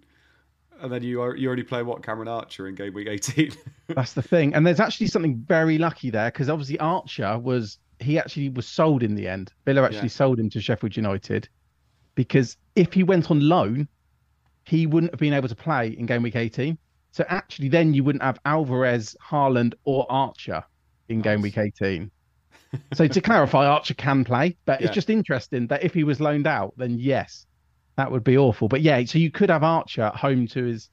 and 0.81 0.91
then 0.91 1.03
you 1.03 1.21
are 1.21 1.35
you 1.35 1.47
already 1.47 1.63
play 1.63 1.83
what 1.83 2.03
Cameron 2.03 2.27
Archer 2.27 2.67
in 2.67 2.75
game 2.75 2.93
week 2.93 3.07
18. 3.07 3.51
That's 3.87 4.13
the 4.13 4.21
thing, 4.21 4.53
and 4.53 4.65
there's 4.65 4.79
actually 4.79 5.07
something 5.07 5.37
very 5.47 5.77
lucky 5.77 6.09
there 6.09 6.31
because 6.31 6.49
obviously 6.49 6.79
Archer 6.79 7.37
was 7.37 7.77
he 7.99 8.17
actually 8.17 8.49
was 8.49 8.67
sold 8.67 9.03
in 9.03 9.15
the 9.15 9.27
end. 9.27 9.53
Villa 9.65 9.83
actually 9.83 10.01
yeah. 10.01 10.07
sold 10.07 10.39
him 10.39 10.49
to 10.49 10.59
Sheffield 10.59 10.95
United 10.95 11.47
because 12.15 12.57
if 12.75 12.93
he 12.93 13.03
went 13.03 13.29
on 13.29 13.47
loan, 13.47 13.87
he 14.65 14.87
wouldn't 14.87 15.11
have 15.11 15.19
been 15.19 15.33
able 15.33 15.47
to 15.47 15.55
play 15.55 15.89
in 15.89 16.05
game 16.05 16.23
week 16.23 16.35
18. 16.35 16.77
So 17.11 17.25
actually, 17.27 17.69
then 17.69 17.93
you 17.93 18.03
wouldn't 18.03 18.23
have 18.23 18.39
Alvarez, 18.45 19.15
Haaland, 19.23 19.73
or 19.83 20.07
Archer 20.09 20.63
in 21.09 21.17
nice. 21.17 21.23
game 21.23 21.41
week 21.41 21.57
18. 21.57 22.09
So 22.93 23.07
to 23.07 23.21
clarify, 23.21 23.65
Archer 23.65 23.93
can 23.93 24.23
play, 24.23 24.57
but 24.65 24.79
yeah. 24.79 24.87
it's 24.87 24.95
just 24.95 25.09
interesting 25.09 25.67
that 25.67 25.83
if 25.83 25.93
he 25.93 26.03
was 26.03 26.19
loaned 26.19 26.47
out, 26.47 26.73
then 26.77 26.97
yes, 26.97 27.45
that 27.97 28.11
would 28.11 28.23
be 28.23 28.37
awful. 28.37 28.67
But 28.67 28.81
yeah, 28.81 29.03
so 29.05 29.19
you 29.19 29.31
could 29.31 29.49
have 29.49 29.63
Archer 29.63 30.03
at 30.03 30.15
home 30.15 30.47
to 30.47 30.63
his, 30.63 30.89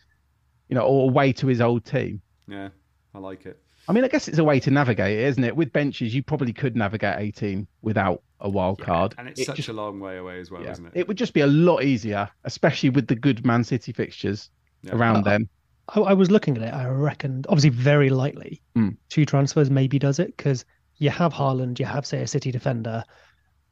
you 0.69 0.75
know, 0.75 0.83
or 0.83 1.09
away 1.09 1.33
to 1.35 1.47
his 1.47 1.61
old 1.61 1.85
team. 1.85 2.21
Yeah, 2.47 2.69
I 3.15 3.19
like 3.19 3.47
it. 3.47 3.59
I 3.89 3.93
mean, 3.93 4.05
I 4.05 4.09
guess 4.09 4.29
it's 4.29 4.39
a 4.39 4.45
way 4.45 4.61
to 4.61 4.71
navigate 4.71 5.19
it, 5.19 5.25
isn't 5.25 5.45
it? 5.45 5.57
With 5.57 5.73
benches, 5.73 6.15
you 6.15 6.23
probably 6.23 6.53
could 6.53 6.77
navigate 6.77 7.17
18 7.19 7.67
without 7.81 8.23
a 8.41 8.49
wild 8.49 8.81
card. 8.81 9.15
and 9.17 9.29
it's 9.29 9.41
it 9.41 9.47
such 9.47 9.57
just, 9.57 9.69
a 9.71 9.73
long 9.73 9.99
way 9.99 10.19
away 10.19 10.41
as 10.41 10.51
well, 10.51 10.63
yeah, 10.63 10.73
isn't 10.73 10.87
it? 10.87 10.93
It 10.95 11.09
would 11.09 11.17
just 11.17 11.33
be 11.33 11.41
a 11.41 11.47
lot 11.47 11.83
easier, 11.83 12.29
especially 12.45 12.91
with 12.91 13.07
the 13.07 13.15
good 13.15 13.47
Man 13.47 13.65
City 13.65 13.93
fixtures 13.93 14.51
yeah. 14.83 14.95
around 14.95 15.19
uh, 15.19 15.31
then. 15.31 15.49
I, 15.89 16.01
I, 16.01 16.13
was 16.13 16.31
looking 16.31 16.57
at 16.59 16.63
it. 16.63 16.75
I 16.75 16.87
reckoned, 16.87 17.47
obviously, 17.49 17.71
very 17.71 18.11
lightly, 18.11 18.61
mm. 18.77 18.95
two 19.09 19.25
transfers 19.25 19.71
maybe 19.71 19.99
does 19.99 20.19
it 20.19 20.37
because 20.37 20.67
you 20.99 21.11
have 21.11 21.33
Haaland, 21.33 21.79
you 21.79 21.87
have, 21.87 22.07
say, 22.07 22.23
a 22.23 22.27
City 22.27 22.51
defender. 22.51 23.05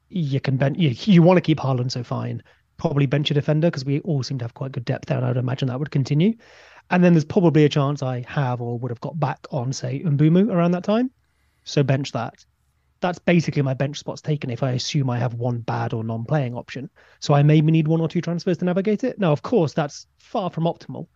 You 0.08 0.40
can 0.40 0.56
bench, 0.56 0.78
you, 0.78 0.90
you 1.12 1.22
want 1.22 1.36
to 1.36 1.40
keep 1.40 1.58
Haaland, 1.58 1.90
so 1.92 2.02
fine 2.02 2.42
probably 2.76 3.06
bench 3.06 3.30
a 3.30 3.34
defender 3.34 3.68
because 3.68 3.84
we 3.84 4.00
all 4.00 4.22
seem 4.22 4.38
to 4.38 4.44
have 4.44 4.54
quite 4.54 4.72
good 4.72 4.84
depth 4.84 5.06
there, 5.06 5.18
and 5.18 5.26
I'd 5.26 5.36
imagine 5.36 5.68
that 5.68 5.78
would 5.78 5.90
continue. 5.90 6.34
And 6.90 7.02
then 7.02 7.14
there's 7.14 7.24
probably 7.24 7.64
a 7.64 7.68
chance 7.68 8.02
I 8.02 8.24
have 8.28 8.60
or 8.60 8.78
would 8.78 8.90
have 8.90 9.00
got 9.00 9.18
back 9.18 9.46
on, 9.50 9.72
say, 9.72 10.02
Mbeumo 10.04 10.52
around 10.52 10.72
that 10.72 10.84
time. 10.84 11.10
So 11.64 11.82
bench 11.82 12.12
that. 12.12 12.44
That's 13.00 13.18
basically 13.18 13.62
my 13.62 13.74
bench 13.74 13.98
spots 13.98 14.22
taken 14.22 14.50
if 14.50 14.62
I 14.62 14.72
assume 14.72 15.10
I 15.10 15.18
have 15.18 15.34
one 15.34 15.58
bad 15.58 15.92
or 15.92 16.04
non 16.04 16.24
playing 16.24 16.54
option. 16.54 16.88
So 17.20 17.34
I 17.34 17.42
maybe 17.42 17.72
need 17.72 17.88
one 17.88 18.00
or 18.00 18.08
two 18.08 18.20
transfers 18.20 18.58
to 18.58 18.64
navigate 18.64 19.04
it. 19.04 19.18
Now, 19.18 19.32
of 19.32 19.42
course, 19.42 19.74
that's 19.74 20.06
far 20.18 20.50
from 20.50 20.64
optimal, 20.64 21.08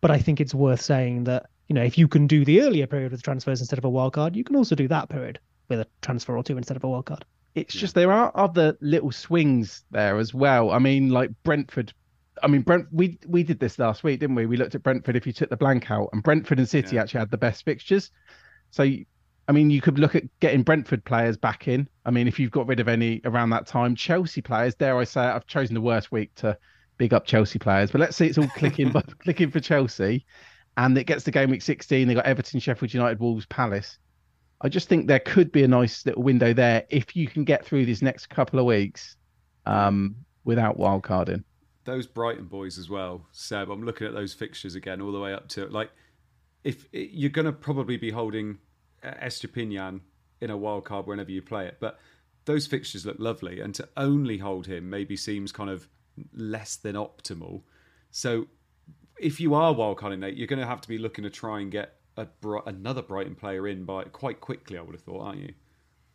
but 0.00 0.10
I 0.10 0.18
think 0.18 0.40
it's 0.40 0.54
worth 0.54 0.80
saying 0.80 1.24
that, 1.24 1.46
you 1.72 1.80
know, 1.80 1.84
if 1.86 1.96
you 1.96 2.06
can 2.06 2.26
do 2.26 2.44
the 2.44 2.60
earlier 2.60 2.86
period 2.86 3.12
with 3.12 3.22
transfers 3.22 3.60
instead 3.60 3.78
of 3.78 3.86
a 3.86 3.88
wild 3.88 4.12
card, 4.12 4.36
you 4.36 4.44
can 4.44 4.56
also 4.56 4.74
do 4.74 4.86
that 4.88 5.08
period 5.08 5.38
with 5.70 5.80
a 5.80 5.86
transfer 6.02 6.36
or 6.36 6.42
two 6.42 6.58
instead 6.58 6.76
of 6.76 6.84
a 6.84 6.88
wild 6.88 7.06
card. 7.06 7.24
It's 7.54 7.72
just 7.72 7.94
there 7.94 8.12
are 8.12 8.30
other 8.34 8.76
little 8.82 9.10
swings 9.10 9.82
there 9.90 10.18
as 10.18 10.34
well. 10.34 10.70
I 10.70 10.78
mean, 10.78 11.08
like 11.08 11.30
Brentford. 11.44 11.94
I 12.42 12.48
mean, 12.48 12.60
Brent. 12.60 12.88
We 12.92 13.18
we 13.26 13.42
did 13.42 13.58
this 13.58 13.78
last 13.78 14.04
week, 14.04 14.20
didn't 14.20 14.36
we? 14.36 14.44
We 14.44 14.58
looked 14.58 14.74
at 14.74 14.82
Brentford. 14.82 15.16
If 15.16 15.26
you 15.26 15.32
took 15.32 15.48
the 15.48 15.56
blank 15.56 15.90
out, 15.90 16.10
and 16.12 16.22
Brentford 16.22 16.58
and 16.58 16.68
City 16.68 16.96
yeah. 16.96 17.02
actually 17.02 17.20
had 17.20 17.30
the 17.30 17.38
best 17.38 17.64
fixtures. 17.64 18.10
So, 18.70 18.82
I 18.82 19.52
mean, 19.52 19.70
you 19.70 19.80
could 19.80 19.98
look 19.98 20.14
at 20.14 20.24
getting 20.40 20.62
Brentford 20.62 21.06
players 21.06 21.38
back 21.38 21.68
in. 21.68 21.88
I 22.04 22.10
mean, 22.10 22.28
if 22.28 22.38
you've 22.38 22.50
got 22.50 22.66
rid 22.66 22.80
of 22.80 22.88
any 22.88 23.22
around 23.24 23.48
that 23.50 23.66
time, 23.66 23.94
Chelsea 23.94 24.42
players. 24.42 24.74
Dare 24.74 24.98
I 24.98 25.04
say, 25.04 25.22
I've 25.22 25.46
chosen 25.46 25.72
the 25.72 25.80
worst 25.80 26.12
week 26.12 26.34
to 26.36 26.58
big 26.98 27.14
up 27.14 27.24
Chelsea 27.24 27.58
players. 27.58 27.90
But 27.90 28.02
let's 28.02 28.16
see, 28.16 28.26
it's 28.26 28.36
all 28.36 28.48
clicking, 28.48 28.90
but 28.90 29.18
clicking 29.20 29.50
for 29.50 29.60
Chelsea, 29.60 30.26
and 30.76 30.96
it 30.96 31.04
gets 31.04 31.24
to 31.24 31.30
game 31.30 31.50
week 31.50 31.62
16. 31.62 32.08
They 32.08 32.14
got 32.14 32.26
Everton, 32.26 32.60
Sheffield 32.60 32.94
United, 32.94 33.20
Wolves, 33.20 33.46
Palace. 33.46 33.98
I 34.60 34.68
just 34.68 34.88
think 34.88 35.06
there 35.06 35.18
could 35.18 35.50
be 35.50 35.64
a 35.64 35.68
nice 35.68 36.06
little 36.06 36.22
window 36.22 36.52
there 36.52 36.84
if 36.88 37.16
you 37.16 37.26
can 37.26 37.44
get 37.44 37.64
through 37.64 37.84
these 37.84 38.00
next 38.00 38.26
couple 38.26 38.58
of 38.58 38.64
weeks 38.64 39.16
um, 39.66 40.14
without 40.44 40.78
wildcarding. 40.78 41.42
Those 41.84 42.06
Brighton 42.06 42.44
boys 42.44 42.78
as 42.78 42.88
well, 42.88 43.26
Seb. 43.32 43.68
I'm 43.70 43.82
looking 43.82 44.06
at 44.06 44.14
those 44.14 44.32
fixtures 44.32 44.76
again, 44.76 45.00
all 45.00 45.10
the 45.10 45.18
way 45.18 45.34
up 45.34 45.48
to 45.48 45.66
like, 45.66 45.90
if 46.62 46.86
you're 46.92 47.30
going 47.30 47.46
to 47.46 47.52
probably 47.52 47.96
be 47.96 48.10
holding 48.10 48.58
uh, 49.02 49.10
Estupiñán 49.14 50.00
in 50.40 50.50
a 50.50 50.56
wild 50.56 50.84
card 50.84 51.06
whenever 51.08 51.32
you 51.32 51.42
play 51.42 51.66
it, 51.66 51.78
but 51.80 51.98
those 52.44 52.68
fixtures 52.68 53.04
look 53.04 53.16
lovely, 53.18 53.60
and 53.60 53.74
to 53.74 53.88
only 53.96 54.38
hold 54.38 54.66
him 54.66 54.88
maybe 54.88 55.16
seems 55.16 55.50
kind 55.50 55.70
of 55.70 55.88
less 56.32 56.76
than 56.76 56.94
optimal. 56.94 57.62
So, 58.10 58.46
if 59.22 59.40
you 59.40 59.54
are 59.54 59.72
wildcarding 59.74 60.18
Nate, 60.18 60.36
you're 60.36 60.46
going 60.46 60.58
to 60.58 60.66
have 60.66 60.80
to 60.80 60.88
be 60.88 60.98
looking 60.98 61.24
to 61.24 61.30
try 61.30 61.60
and 61.60 61.70
get 61.70 61.96
a 62.16 62.26
another 62.66 63.02
Brighton 63.02 63.34
player 63.34 63.68
in 63.68 63.84
by 63.84 64.04
quite 64.04 64.40
quickly. 64.40 64.76
I 64.76 64.82
would 64.82 64.94
have 64.94 65.02
thought, 65.02 65.22
aren't 65.22 65.40
you? 65.40 65.54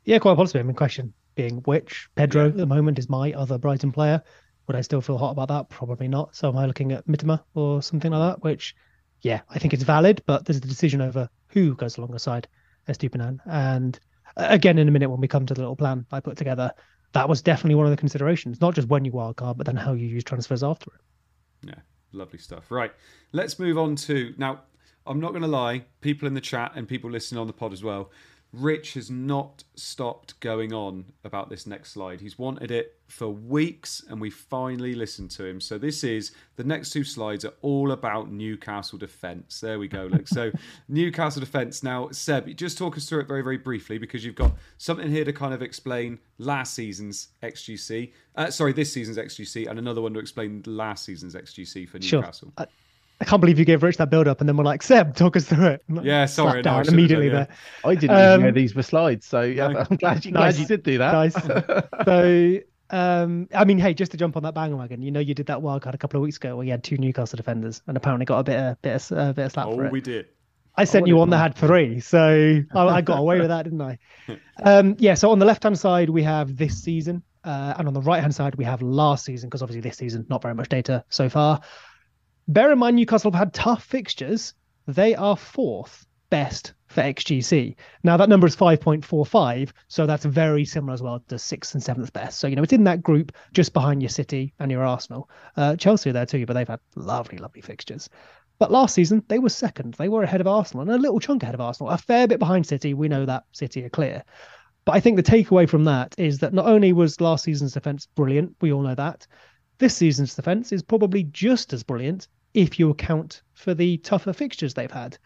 Yeah, 0.03 0.19
quite 0.19 0.35
possibly. 0.35 0.59
I 0.59 0.63
mean, 0.63 0.75
question 0.75 1.13
being 1.35 1.57
which 1.65 2.09
Pedro 2.15 2.43
yeah. 2.43 2.49
at 2.49 2.57
the 2.57 2.65
moment 2.65 2.99
is 2.99 3.09
my 3.09 3.33
other 3.33 3.57
Brighton 3.57 3.91
player. 3.91 4.21
Would 4.67 4.75
I 4.75 4.81
still 4.81 5.01
feel 5.01 5.17
hot 5.17 5.31
about 5.31 5.47
that? 5.47 5.69
Probably 5.69 6.07
not. 6.07 6.35
So 6.35 6.49
am 6.49 6.57
I 6.57 6.65
looking 6.65 6.91
at 6.91 7.07
Mitoma 7.07 7.41
or 7.53 7.81
something 7.81 8.11
like 8.11 8.35
that? 8.35 8.43
Which, 8.43 8.75
yeah, 9.21 9.41
I 9.49 9.59
think 9.59 9.73
it's 9.73 9.83
valid, 9.83 10.21
but 10.25 10.45
there's 10.45 10.59
the 10.59 10.67
decision 10.67 11.01
over 11.01 11.29
who 11.47 11.73
goes 11.75 11.97
alongside 11.97 12.47
Estupiñán. 12.89 13.39
And 13.45 13.97
uh, 14.35 14.47
again, 14.49 14.77
in 14.77 14.87
a 14.87 14.91
minute 14.91 15.09
when 15.09 15.21
we 15.21 15.27
come 15.27 15.45
to 15.45 15.53
the 15.53 15.61
little 15.61 15.75
plan 15.75 16.05
I 16.11 16.19
put 16.19 16.37
together, 16.37 16.73
that 17.13 17.29
was 17.29 17.41
definitely 17.41 17.75
one 17.75 17.85
of 17.85 17.91
the 17.91 17.97
considerations. 17.97 18.59
Not 18.59 18.75
just 18.75 18.89
when 18.89 19.05
you 19.05 19.11
wildcard, 19.13 19.57
but 19.57 19.65
then 19.65 19.77
how 19.77 19.93
you 19.93 20.07
use 20.07 20.25
transfers 20.25 20.63
after 20.63 20.91
it. 20.93 21.69
Yeah, 21.69 21.81
lovely 22.11 22.39
stuff. 22.39 22.71
Right, 22.71 22.91
let's 23.31 23.59
move 23.59 23.77
on 23.77 23.95
to 23.95 24.33
now. 24.37 24.61
I'm 25.05 25.21
not 25.21 25.29
going 25.29 25.41
to 25.41 25.47
lie, 25.47 25.85
people 26.01 26.27
in 26.27 26.33
the 26.33 26.41
chat 26.41 26.73
and 26.75 26.85
people 26.85 27.09
listening 27.09 27.39
on 27.39 27.47
the 27.47 27.53
pod 27.53 27.71
as 27.71 27.81
well, 27.81 28.11
Rich 28.53 28.93
has 28.93 29.11
not 29.11 29.63
stopped 29.75 30.39
going 30.39 30.73
on 30.73 31.05
about 31.23 31.49
this 31.49 31.67
next 31.67 31.91
slide. 31.91 32.21
He's 32.21 32.39
wanted 32.39 32.71
it 32.71 32.97
for 33.07 33.27
weeks 33.27 34.03
and 34.09 34.19
we 34.19 34.29
finally 34.29 34.95
listened 34.95 35.31
to 35.31 35.45
him. 35.45 35.59
So 35.59 35.77
this 35.77 36.03
is 36.03 36.31
the 36.55 36.63
next 36.63 36.91
two 36.91 37.03
slides 37.03 37.45
are 37.45 37.53
all 37.61 37.91
about 37.91 38.31
Newcastle 38.31 38.97
defence. 38.97 39.59
There 39.59 39.79
we 39.79 39.87
go. 39.87 40.05
Look, 40.05 40.27
so 40.27 40.51
Newcastle 40.87 41.41
defence. 41.41 41.83
Now, 41.83 42.09
Seb, 42.11 42.55
just 42.55 42.77
talk 42.77 42.95
us 42.97 43.07
through 43.07 43.21
it 43.21 43.27
very, 43.27 43.41
very 43.41 43.57
briefly 43.57 43.97
because 43.97 44.23
you've 44.23 44.35
got 44.35 44.53
something 44.77 45.09
here 45.09 45.25
to 45.25 45.33
kind 45.33 45.53
of 45.53 45.61
explain 45.61 46.19
last 46.37 46.73
season's 46.73 47.29
XGC. 47.43 48.13
Uh, 48.35 48.49
sorry, 48.49 48.73
this 48.73 48.91
season's 48.91 49.17
XGC, 49.17 49.69
and 49.69 49.77
another 49.77 50.01
one 50.01 50.13
to 50.13 50.19
explain 50.19 50.63
last 50.65 51.05
season's 51.05 51.35
XGC 51.35 51.87
for 51.87 51.99
Newcastle. 51.99 52.53
Sure. 52.57 52.65
Uh, 52.65 52.65
I 53.19 53.25
can't 53.25 53.41
believe 53.41 53.57
you 53.57 53.65
gave 53.65 53.81
Rich 53.81 53.97
that 53.97 54.09
build 54.09 54.27
up 54.27 54.41
and 54.41 54.47
then 54.47 54.57
we're 54.57 54.63
like, 54.63 54.83
Seb, 54.83 55.15
talk 55.15 55.35
us 55.35 55.45
through 55.45 55.65
it. 55.67 55.83
Yeah, 56.03 56.25
sorry. 56.25 56.61
No, 56.61 56.81
immediately 56.81 57.29
done, 57.29 57.39
yeah. 57.39 57.45
there. 57.45 57.91
I 57.91 57.95
didn't 57.95 58.15
um, 58.15 58.33
even 58.33 58.45
know 58.45 58.51
these 58.51 58.75
were 58.75 58.83
slides. 58.83 59.25
So 59.25 59.41
yeah, 59.41 59.69
no, 59.69 59.85
I'm 59.89 59.97
glad 59.97 60.25
you, 60.25 60.31
nice, 60.31 60.55
glad 60.55 60.61
you 60.61 60.67
did 60.67 60.83
do 60.83 60.97
that. 60.99 61.13
Nice. 61.13 61.33
so, 62.05 62.59
um, 62.91 63.49
I 63.55 63.65
mean, 63.65 63.79
hey, 63.79 63.95
just 63.95 64.11
to 64.11 64.17
jump 64.17 64.37
on 64.37 64.43
that 64.43 64.53
bandwagon, 64.53 65.01
you 65.01 65.09
know, 65.09 65.19
you 65.19 65.33
did 65.33 65.47
that 65.47 65.57
wildcard 65.57 65.95
a 65.95 65.97
couple 65.97 66.19
of 66.19 66.21
weeks 66.21 66.37
ago 66.37 66.55
where 66.55 66.65
you 66.65 66.71
had 66.71 66.83
two 66.83 66.97
Newcastle 66.97 67.37
defenders 67.37 67.81
and 67.87 67.97
apparently 67.97 68.25
got 68.25 68.39
a 68.39 68.43
bit 68.43 68.59
of, 68.59 68.81
bit 68.83 69.11
of, 69.11 69.17
uh, 69.17 69.33
bit 69.33 69.45
of 69.45 69.51
slap 69.51 69.67
oh, 69.67 69.75
for 69.75 69.85
it. 69.85 69.91
we 69.91 70.01
did. 70.01 70.27
I 70.77 70.83
sent 70.83 71.03
oh, 71.03 71.07
you 71.07 71.15
one 71.15 71.31
that 71.31 71.39
had 71.39 71.55
three, 71.55 71.99
so 71.99 72.61
I, 72.75 72.79
I, 72.79 73.01
got 73.01 73.17
away 73.17 73.39
with 73.39 73.49
that, 73.49 73.63
didn't 73.63 73.81
I? 73.81 73.97
Um, 74.63 74.95
yeah. 74.97 75.13
So 75.13 75.29
on 75.29 75.37
the 75.37 75.45
left-hand 75.45 75.77
side 75.77 76.09
we 76.09 76.23
have 76.23 76.57
this 76.57 76.81
season, 76.81 77.21
uh, 77.43 77.75
and 77.77 77.87
on 77.87 77.93
the 77.93 78.01
right-hand 78.01 78.33
side 78.33 78.55
we 78.55 78.65
have 78.65 78.81
last 78.81 79.23
season 79.23 79.49
because 79.49 79.61
obviously 79.61 79.81
this 79.81 79.97
season 79.97 80.25
not 80.29 80.41
very 80.41 80.55
much 80.55 80.67
data 80.67 81.03
so 81.09 81.29
far. 81.29 81.61
Bear 82.49 82.71
in 82.71 82.79
mind, 82.79 82.95
Newcastle 82.95 83.29
have 83.31 83.39
had 83.39 83.53
tough 83.53 83.83
fixtures. 83.83 84.53
They 84.87 85.13
are 85.15 85.35
fourth 85.35 86.05
best 86.29 86.73
for 86.87 87.01
XGC. 87.01 87.75
Now 88.03 88.15
that 88.15 88.29
number 88.29 88.47
is 88.47 88.55
5.45, 88.55 89.71
so 89.89 90.05
that's 90.05 90.23
very 90.23 90.63
similar 90.63 90.93
as 90.93 91.01
well 91.01 91.21
to 91.27 91.37
sixth 91.37 91.73
and 91.73 91.83
seventh 91.83 92.13
best. 92.13 92.39
So 92.39 92.47
you 92.47 92.55
know 92.55 92.63
it's 92.63 92.71
in 92.71 92.85
that 92.85 93.03
group 93.03 93.33
just 93.51 93.73
behind 93.73 94.01
your 94.01 94.07
City 94.07 94.53
and 94.59 94.71
your 94.71 94.85
Arsenal. 94.85 95.29
Uh, 95.57 95.75
Chelsea 95.75 96.09
are 96.09 96.13
there 96.13 96.25
too, 96.25 96.45
but 96.45 96.53
they've 96.53 96.65
had 96.65 96.79
lovely, 96.95 97.37
lovely 97.37 97.59
fixtures. 97.59 98.09
But 98.59 98.71
last 98.71 98.95
season 98.95 99.23
they 99.27 99.39
were 99.39 99.49
second. 99.49 99.95
They 99.95 100.07
were 100.07 100.23
ahead 100.23 100.39
of 100.39 100.47
Arsenal 100.47 100.83
and 100.83 100.91
a 100.91 100.97
little 100.97 101.19
chunk 101.19 101.43
ahead 101.43 101.55
of 101.55 101.59
Arsenal, 101.61 101.91
a 101.91 101.97
fair 101.97 102.29
bit 102.29 102.39
behind 102.39 102.65
City. 102.65 102.93
We 102.93 103.09
know 103.09 103.25
that 103.25 103.43
City 103.51 103.83
are 103.83 103.89
clear. 103.89 104.23
But 104.85 104.93
I 104.93 105.01
think 105.01 105.17
the 105.17 105.23
takeaway 105.23 105.67
from 105.67 105.83
that 105.83 106.15
is 106.17 106.39
that 106.39 106.53
not 106.53 106.67
only 106.67 106.93
was 106.93 107.19
last 107.19 107.43
season's 107.43 107.73
defence 107.73 108.07
brilliant, 108.15 108.55
we 108.61 108.71
all 108.71 108.83
know 108.83 108.95
that, 108.95 109.27
This 109.79 109.97
season's 109.97 110.33
defence 110.33 110.71
is 110.71 110.81
probably 110.81 111.23
just 111.23 111.73
as 111.73 111.83
brilliant 111.83 112.29
if 112.53 112.79
you 112.79 112.89
account 112.89 113.41
for 113.53 113.73
the 113.73 113.97
tougher 113.97 114.33
fixtures 114.33 114.73
they've 114.73 114.91
had. 114.91 115.17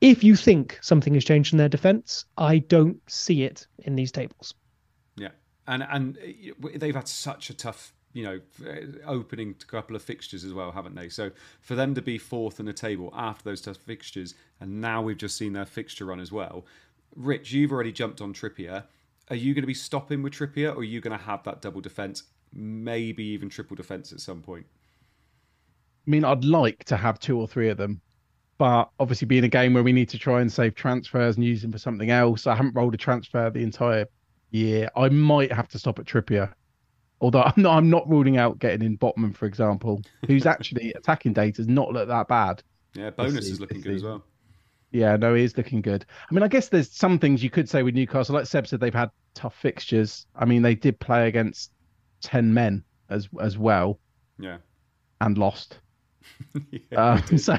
If 0.00 0.24
you 0.24 0.34
think 0.34 0.78
something 0.82 1.14
has 1.14 1.24
changed 1.24 1.52
in 1.52 1.58
their 1.58 1.68
defence, 1.68 2.24
I 2.36 2.58
don't 2.58 3.00
see 3.08 3.44
it 3.44 3.66
in 3.78 3.94
these 3.94 4.10
tables. 4.10 4.54
Yeah, 5.16 5.30
and 5.66 5.86
and 5.88 6.18
uh, 6.18 6.68
they've 6.74 6.94
had 6.94 7.08
such 7.08 7.50
a 7.50 7.54
tough 7.54 7.92
you 8.12 8.24
know, 8.24 8.40
uh, 8.66 9.06
opening 9.06 9.54
a 9.60 9.64
couple 9.64 9.96
of 9.96 10.02
fixtures 10.02 10.44
as 10.44 10.52
well, 10.52 10.70
haven't 10.70 10.94
they? 10.94 11.08
So 11.08 11.30
for 11.60 11.74
them 11.74 11.94
to 11.94 12.02
be 12.02 12.18
fourth 12.18 12.60
in 12.60 12.66
the 12.66 12.72
table 12.72 13.10
after 13.14 13.44
those 13.44 13.60
tough 13.60 13.78
fixtures, 13.78 14.34
and 14.60 14.80
now 14.80 15.02
we've 15.02 15.16
just 15.16 15.36
seen 15.36 15.52
their 15.52 15.66
fixture 15.66 16.04
run 16.04 16.20
as 16.20 16.30
well. 16.30 16.66
Rich, 17.16 17.52
you've 17.52 17.72
already 17.72 17.92
jumped 17.92 18.20
on 18.20 18.34
Trippier. 18.34 18.84
Are 19.30 19.36
you 19.36 19.54
going 19.54 19.62
to 19.62 19.66
be 19.68 19.74
stopping 19.74 20.22
with 20.22 20.34
Trippier, 20.34 20.74
or 20.74 20.80
are 20.80 20.84
you 20.84 21.00
going 21.00 21.16
to 21.16 21.24
have 21.24 21.42
that 21.44 21.62
double 21.62 21.80
defence, 21.80 22.24
maybe 22.52 23.24
even 23.24 23.48
triple 23.48 23.76
defence 23.76 24.12
at 24.12 24.20
some 24.20 24.42
point? 24.42 24.66
I 26.06 26.10
mean, 26.10 26.24
I'd 26.24 26.44
like 26.44 26.84
to 26.84 26.96
have 26.96 27.18
two 27.18 27.38
or 27.38 27.46
three 27.46 27.68
of 27.68 27.76
them, 27.76 28.00
but 28.58 28.90
obviously, 28.98 29.26
being 29.26 29.44
a 29.44 29.48
game 29.48 29.74
where 29.74 29.82
we 29.82 29.92
need 29.92 30.08
to 30.10 30.18
try 30.18 30.40
and 30.40 30.52
save 30.52 30.74
transfers 30.74 31.36
and 31.36 31.44
use 31.44 31.62
them 31.62 31.72
for 31.72 31.78
something 31.78 32.10
else, 32.10 32.46
I 32.46 32.54
haven't 32.54 32.74
rolled 32.74 32.94
a 32.94 32.98
transfer 32.98 33.50
the 33.50 33.62
entire 33.62 34.06
year. 34.50 34.88
I 34.96 35.08
might 35.08 35.52
have 35.52 35.68
to 35.68 35.78
stop 35.78 35.98
at 35.98 36.06
Trippier. 36.06 36.52
Although 37.20 37.42
I'm 37.56 37.62
not, 37.62 37.76
I'm 37.76 37.90
not 37.90 38.08
ruling 38.08 38.36
out 38.36 38.58
getting 38.58 38.86
in 38.86 38.98
Botman, 38.98 39.34
for 39.34 39.46
example, 39.46 40.02
who's 40.26 40.46
actually 40.46 40.92
attacking 40.96 41.32
data 41.32 41.56
does 41.58 41.68
not 41.68 41.92
look 41.92 42.08
that 42.08 42.28
bad. 42.28 42.62
Yeah, 42.94 43.10
bonus 43.10 43.46
is 43.46 43.60
looking 43.60 43.80
good 43.80 43.94
as 43.94 44.02
well. 44.02 44.22
Yeah, 44.90 45.16
no, 45.16 45.34
he 45.34 45.42
is 45.42 45.56
looking 45.56 45.80
good. 45.80 46.04
I 46.30 46.34
mean, 46.34 46.42
I 46.42 46.48
guess 46.48 46.68
there's 46.68 46.90
some 46.90 47.18
things 47.18 47.42
you 47.42 47.48
could 47.48 47.68
say 47.68 47.82
with 47.82 47.94
Newcastle. 47.94 48.34
Like 48.34 48.46
Seb 48.46 48.66
said, 48.66 48.80
they've 48.80 48.92
had 48.92 49.10
tough 49.34 49.56
fixtures. 49.56 50.26
I 50.36 50.44
mean, 50.44 50.60
they 50.60 50.74
did 50.74 51.00
play 51.00 51.28
against 51.28 51.72
ten 52.20 52.52
men 52.52 52.84
as 53.08 53.28
as 53.40 53.56
well. 53.56 53.98
Yeah, 54.38 54.58
and 55.22 55.38
lost. 55.38 55.80
yeah, 56.90 57.20
um, 57.30 57.38
so, 57.38 57.56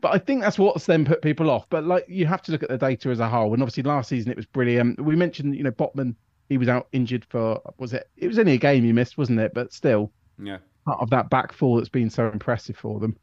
but 0.00 0.14
I 0.14 0.18
think 0.18 0.42
that's 0.42 0.58
what's 0.58 0.86
then 0.86 1.04
put 1.04 1.22
people 1.22 1.50
off. 1.50 1.66
But 1.70 1.84
like, 1.84 2.04
you 2.08 2.26
have 2.26 2.42
to 2.42 2.52
look 2.52 2.62
at 2.62 2.68
the 2.68 2.78
data 2.78 3.10
as 3.10 3.20
a 3.20 3.28
whole. 3.28 3.52
And 3.52 3.62
obviously, 3.62 3.82
last 3.82 4.08
season 4.08 4.30
it 4.30 4.36
was 4.36 4.46
brilliant. 4.46 5.00
We 5.00 5.16
mentioned, 5.16 5.56
you 5.56 5.64
know, 5.64 5.72
Botman. 5.72 6.14
He 6.48 6.58
was 6.58 6.68
out 6.68 6.88
injured 6.90 7.24
for 7.26 7.60
was 7.78 7.92
it? 7.92 8.08
It 8.16 8.26
was 8.26 8.36
only 8.36 8.54
a 8.54 8.58
game 8.58 8.82
he 8.82 8.92
missed, 8.92 9.16
wasn't 9.16 9.38
it? 9.38 9.54
But 9.54 9.72
still, 9.72 10.10
yeah, 10.42 10.58
part 10.84 10.98
of 11.00 11.08
that 11.10 11.30
back 11.30 11.52
four 11.52 11.78
that's 11.78 11.88
been 11.88 12.10
so 12.10 12.28
impressive 12.28 12.76
for 12.76 12.98
them. 12.98 13.16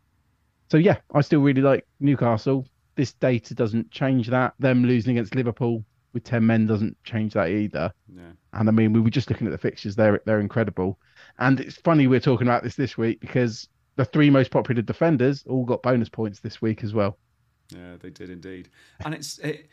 So 0.72 0.78
yeah, 0.78 1.00
I 1.14 1.20
still 1.20 1.42
really 1.42 1.62
like 1.62 1.86
Newcastle 2.00 2.66
this 2.98 3.14
data 3.14 3.56
doesn't 3.56 3.90
change 3.92 4.28
that. 4.28 4.54
Them 4.60 4.84
losing 4.84 5.12
against 5.12 5.36
Liverpool 5.36 5.86
with 6.12 6.26
ten 6.26 6.46
men 6.46 6.66
doesn't 6.66 7.02
change 7.06 7.34
that 7.34 7.50
either. 7.50 7.94
Yeah. 8.14 8.32
And 8.54 8.68
I 8.68 8.72
mean, 8.72 8.92
we 8.92 9.00
were 9.00 9.10
just 9.10 9.30
looking 9.30 9.48
at 9.48 9.52
the 9.52 9.58
fixtures; 9.58 9.96
they're 9.96 10.20
they're 10.26 10.42
incredible. 10.42 11.00
And 11.40 11.60
it's 11.62 11.78
funny 11.78 12.08
we're 12.08 12.20
talking 12.20 12.48
about 12.48 12.64
this 12.64 12.76
this 12.76 12.98
week 12.98 13.22
because 13.22 13.70
the 13.98 14.06
three 14.06 14.30
most 14.30 14.52
popular 14.52 14.82
defenders 14.82 15.44
all 15.48 15.66
got 15.66 15.84
bonus 15.84 16.08
points 16.08 16.40
this 16.40 16.62
week 16.62 16.84
as 16.84 16.94
well. 16.94 17.18
Yeah, 17.76 17.98
they 18.00 18.10
did 18.10 18.30
indeed. 18.30 18.70
And 19.04 19.14
it's 19.14 19.40
it, 19.40 19.68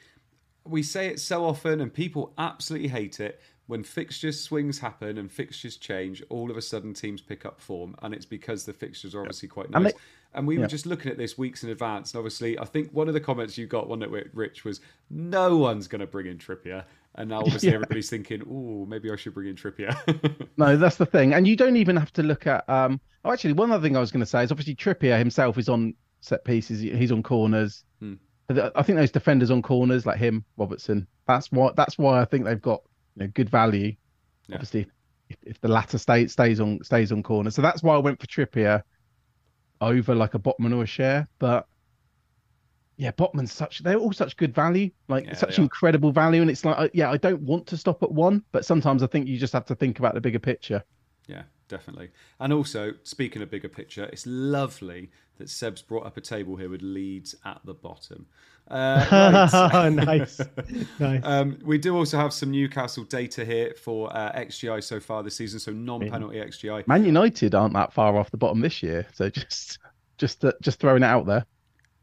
we 0.64 0.82
say 0.82 1.06
it 1.08 1.20
so 1.20 1.44
often, 1.44 1.80
and 1.80 1.92
people 1.92 2.32
absolutely 2.36 2.88
hate 2.88 3.20
it 3.20 3.40
when 3.66 3.82
fixtures 3.82 4.40
swings 4.40 4.78
happen 4.78 5.16
and 5.16 5.30
fixtures 5.30 5.76
change, 5.76 6.22
all 6.28 6.50
of 6.50 6.56
a 6.56 6.62
sudden 6.62 6.92
teams 6.92 7.20
pick 7.20 7.46
up 7.46 7.60
form, 7.60 7.94
and 8.02 8.14
it's 8.14 8.26
because 8.26 8.64
the 8.64 8.72
fixtures 8.72 9.14
are 9.14 9.20
obviously 9.20 9.48
quite 9.48 9.70
nice. 9.70 9.76
And, 9.76 9.86
they, 9.86 9.92
and 10.34 10.46
we 10.46 10.56
yeah. 10.56 10.62
were 10.62 10.66
just 10.66 10.86
looking 10.86 11.10
at 11.10 11.16
this 11.16 11.38
weeks 11.38 11.64
in 11.64 11.70
advance, 11.70 12.12
and 12.12 12.18
obviously, 12.18 12.58
I 12.58 12.64
think 12.64 12.90
one 12.92 13.08
of 13.08 13.14
the 13.14 13.20
comments 13.20 13.56
you 13.56 13.66
got, 13.66 13.88
one 13.88 14.00
that 14.00 14.10
Rich 14.10 14.64
was, 14.64 14.80
"No 15.10 15.56
one's 15.56 15.86
going 15.86 16.00
to 16.00 16.06
bring 16.06 16.26
in 16.26 16.38
Trippier," 16.38 16.84
and 17.14 17.30
now 17.30 17.38
obviously 17.40 17.70
yeah. 17.70 17.76
everybody's 17.76 18.10
thinking, 18.10 18.42
"Oh, 18.50 18.84
maybe 18.86 19.10
I 19.10 19.16
should 19.16 19.34
bring 19.34 19.48
in 19.48 19.56
Trippier." 19.56 20.46
no, 20.56 20.76
that's 20.76 20.96
the 20.96 21.06
thing, 21.06 21.32
and 21.32 21.46
you 21.46 21.56
don't 21.56 21.76
even 21.76 21.96
have 21.96 22.12
to 22.14 22.22
look 22.22 22.46
at. 22.46 22.68
Um, 22.68 23.00
oh, 23.24 23.32
actually, 23.32 23.52
one 23.52 23.70
other 23.70 23.82
thing 23.82 23.96
I 23.96 24.00
was 24.00 24.10
going 24.10 24.20
to 24.20 24.26
say 24.26 24.44
is 24.44 24.50
obviously 24.50 24.74
Trippier 24.74 25.18
himself 25.18 25.58
is 25.58 25.68
on 25.68 25.94
set 26.20 26.44
pieces, 26.44 26.80
he's 26.80 27.12
on 27.12 27.22
corners. 27.22 27.84
Hmm. 28.00 28.14
I 28.48 28.82
think 28.82 28.98
those 28.98 29.10
defenders 29.10 29.50
on 29.50 29.62
corners 29.62 30.04
like 30.04 30.18
him, 30.18 30.44
Robertson. 30.58 31.06
That's 31.26 31.50
why. 31.50 31.70
That's 31.76 31.96
why 31.96 32.20
I 32.20 32.26
think 32.26 32.44
they've 32.44 32.60
got 32.60 32.82
you 33.16 33.24
know, 33.24 33.32
good 33.32 33.48
value. 33.48 33.94
Yeah. 34.48 34.56
Obviously, 34.56 34.86
if, 35.30 35.36
if, 35.42 35.60
the 35.62 35.68
latter 35.68 35.96
state 35.96 36.30
stays 36.30 36.60
on 36.60 36.84
stays 36.84 37.10
on 37.10 37.22
corner, 37.22 37.50
so 37.50 37.62
that's 37.62 37.82
why 37.82 37.94
I 37.94 37.98
went 37.98 38.20
for 38.20 38.26
Trippier 38.26 38.82
over 39.80 40.14
like 40.14 40.34
a 40.34 40.38
Botman 40.38 40.74
or 40.76 40.82
a 40.82 40.86
Schär. 40.86 41.26
But 41.38 41.66
yeah, 42.96 43.12
Botman's 43.12 43.52
such 43.52 43.78
they're 43.78 43.96
all 43.96 44.12
such 44.12 44.36
good 44.36 44.54
value, 44.54 44.90
like 45.08 45.26
yeah, 45.26 45.34
such 45.34 45.58
incredible 45.58 46.12
value, 46.12 46.42
and 46.42 46.50
it's 46.50 46.66
like 46.66 46.90
yeah, 46.92 47.10
I 47.10 47.16
don't 47.16 47.40
want 47.40 47.66
to 47.68 47.78
stop 47.78 48.02
at 48.02 48.12
one, 48.12 48.44
but 48.52 48.66
sometimes 48.66 49.02
I 49.02 49.06
think 49.06 49.26
you 49.26 49.38
just 49.38 49.54
have 49.54 49.64
to 49.66 49.74
think 49.74 49.98
about 49.98 50.12
the 50.12 50.20
bigger 50.20 50.38
picture. 50.38 50.84
Yeah, 51.26 51.44
definitely. 51.68 52.10
And 52.40 52.52
also, 52.52 52.92
speaking 53.02 53.42
of 53.42 53.50
bigger 53.50 53.68
picture, 53.68 54.04
it's 54.04 54.26
lovely 54.26 55.10
that 55.38 55.48
Seb's 55.48 55.82
brought 55.82 56.06
up 56.06 56.16
a 56.16 56.20
table 56.20 56.56
here 56.56 56.68
with 56.68 56.82
Leeds 56.82 57.34
at 57.44 57.60
the 57.64 57.74
bottom. 57.74 58.26
Uh, 58.68 59.90
nice, 60.04 60.40
nice. 60.98 61.20
Um, 61.24 61.58
we 61.64 61.78
do 61.78 61.96
also 61.96 62.16
have 62.16 62.32
some 62.32 62.50
Newcastle 62.50 63.04
data 63.04 63.44
here 63.44 63.74
for 63.74 64.14
uh, 64.16 64.32
XGI 64.32 64.82
so 64.82 65.00
far 65.00 65.22
this 65.22 65.36
season, 65.36 65.58
so 65.60 65.72
non-penalty 65.72 66.36
XGI. 66.36 66.86
Man 66.86 67.04
United 67.04 67.54
aren't 67.54 67.74
that 67.74 67.92
far 67.92 68.16
off 68.16 68.30
the 68.30 68.36
bottom 68.36 68.60
this 68.60 68.82
year, 68.82 69.06
so 69.12 69.28
just 69.28 69.78
just 70.16 70.44
uh, 70.44 70.52
just 70.62 70.80
throwing 70.80 71.02
it 71.02 71.06
out 71.06 71.26
there. 71.26 71.44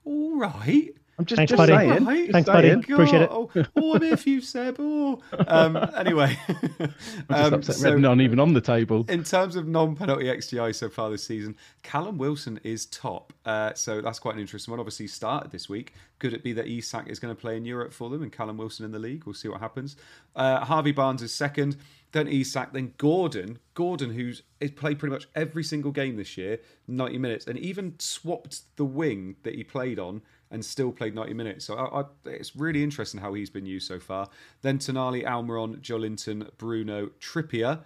All 0.04 0.38
right. 0.38 0.92
I'm 1.18 1.26
just, 1.26 1.38
Thanks, 1.38 1.52
just 1.52 1.58
buddy. 1.58 1.74
saying. 1.74 2.06
Right. 2.06 2.32
Thanks, 2.32 2.50
buddy. 2.50 2.70
Appreciate 2.70 3.24
it. 3.24 3.30
Oh, 3.32 3.50
oh, 3.76 3.96
I'm 3.96 4.02
here 4.02 4.18
for 4.18 4.30
you, 4.30 4.42
Seb. 4.42 4.78
Oh. 4.80 5.22
Um, 5.48 5.76
anyway, 5.98 6.38
I'm 7.30 7.54
um, 7.56 7.64
so, 7.64 7.98
not 7.98 8.22
even 8.22 8.40
on 8.40 8.54
the 8.54 8.62
table. 8.62 9.06
In 9.10 9.24
terms 9.24 9.56
of 9.56 9.68
non-penalty 9.68 10.26
XGI 10.26 10.74
so 10.74 10.88
far 10.88 11.10
this 11.10 11.24
season, 11.26 11.58
Callum 11.84 12.18
Wilson 12.18 12.60
is 12.64 12.86
top. 12.86 13.34
Uh, 13.46 13.74
so 13.74 14.02
that's 14.02 14.20
quite 14.20 14.36
an 14.36 14.42
interesting 14.42 14.72
one. 14.72 14.80
Obviously, 14.80 15.08
started 15.08 15.52
this 15.52 15.68
week. 15.68 15.94
Could 16.20 16.34
it 16.34 16.44
be 16.44 16.54
that 16.54 16.68
Isak 16.68 17.10
is 17.10 17.20
going 17.20 17.36
to 17.36 17.40
play 17.40 17.58
in 17.58 17.66
Europe 17.66 17.92
for 17.92 18.10
them 18.10 18.24
and 18.24 18.32
Callum 18.32 18.58
Wilson 18.58 18.86
in 18.86 18.92
the 18.92 19.00
league? 19.00 19.26
We'll 19.26 19.34
see 19.34 19.50
what 19.50 19.60
happens. 19.60 19.98
Uh, 20.36 20.64
Harvey 20.64 20.92
Barnes 20.92 21.22
is 21.22 21.34
second. 21.34 21.78
Then 22.12 22.28
Isak. 22.28 22.74
Then 22.74 22.94
Gordon. 22.98 23.60
Gordon, 23.74 24.12
who's 24.12 24.44
played 24.76 25.00
pretty 25.00 25.14
much 25.14 25.28
every 25.36 25.64
single 25.64 25.92
game 25.92 26.16
this 26.16 26.38
year, 26.38 26.60
90 26.88 27.18
minutes, 27.18 27.48
and 27.48 27.58
even 27.60 27.96
swapped 28.00 28.62
the 28.78 28.86
wing 28.86 29.36
that 29.44 29.56
he 29.56 29.64
played 29.64 30.00
on 30.00 30.22
and 30.52 30.64
still 30.64 30.92
played 30.92 31.16
90 31.16 31.34
minutes. 31.34 31.66
So 31.66 31.76
I, 31.76 32.02
I, 32.02 32.06
it's 32.26 32.56
really 32.56 32.84
interesting 32.84 33.20
how 33.20 33.34
he's 33.34 33.50
been 33.50 33.66
used 33.66 33.88
so 33.88 34.00
far. 34.00 34.30
Then 34.62 34.78
Tonali, 34.78 35.26
Almiron, 35.26 35.80
Joelinton, 35.82 36.50
Bruno, 36.58 37.08
Trippier, 37.20 37.80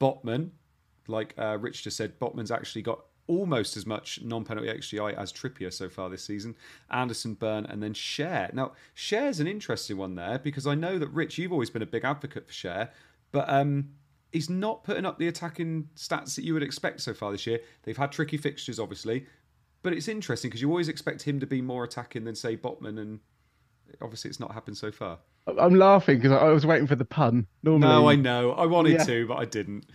Botman. 0.00 0.50
Like 1.08 1.34
uh, 1.38 1.58
Rich 1.58 1.82
just 1.82 1.96
said, 1.96 2.20
Botman's 2.20 2.50
actually 2.50 2.82
got 2.82 3.00
almost 3.26 3.76
as 3.76 3.86
much 3.86 4.20
non-penalty 4.22 4.68
XGI 4.68 5.14
as 5.16 5.32
Trippier 5.32 5.72
so 5.72 5.88
far 5.88 6.10
this 6.10 6.22
season. 6.22 6.56
Anderson, 6.90 7.34
Burn, 7.34 7.64
and 7.64 7.82
then 7.82 7.94
Schär. 7.94 8.52
Now, 8.52 8.72
Schär's 8.94 9.40
an 9.40 9.46
interesting 9.46 9.96
one 9.96 10.14
there 10.14 10.38
because 10.38 10.66
I 10.66 10.74
know 10.74 10.98
that 10.98 11.08
Rich, 11.08 11.38
you've 11.38 11.52
always 11.52 11.70
been 11.70 11.82
a 11.82 11.86
big 11.86 12.04
advocate 12.04 12.46
for 12.46 12.52
Schär, 12.52 12.90
but 13.32 13.48
um, 13.48 13.90
he's 14.32 14.50
not 14.50 14.84
putting 14.84 15.06
up 15.06 15.18
the 15.18 15.28
attacking 15.28 15.88
stats 15.96 16.34
that 16.34 16.44
you 16.44 16.54
would 16.54 16.62
expect 16.62 17.00
so 17.00 17.14
far 17.14 17.32
this 17.32 17.46
year. 17.46 17.60
They've 17.84 17.96
had 17.96 18.12
tricky 18.12 18.36
fixtures, 18.36 18.78
obviously, 18.78 19.26
but 19.82 19.92
it's 19.92 20.08
interesting 20.08 20.50
because 20.50 20.60
you 20.60 20.68
always 20.68 20.88
expect 20.88 21.22
him 21.22 21.40
to 21.40 21.46
be 21.46 21.62
more 21.62 21.84
attacking 21.84 22.24
than 22.24 22.34
say 22.34 22.56
Botman, 22.56 22.98
and 22.98 23.20
obviously 24.02 24.28
it's 24.28 24.40
not 24.40 24.52
happened 24.52 24.76
so 24.76 24.90
far. 24.90 25.18
I'm 25.58 25.74
laughing 25.74 26.18
because 26.18 26.32
I 26.32 26.48
was 26.48 26.66
waiting 26.66 26.86
for 26.86 26.94
the 26.94 27.04
pun. 27.04 27.46
Normally, 27.62 27.88
no, 27.88 28.08
I 28.08 28.14
know. 28.14 28.52
I 28.52 28.66
wanted 28.66 28.92
yeah. 28.92 29.04
to, 29.04 29.26
but 29.26 29.38
I 29.38 29.44
didn't. 29.46 29.86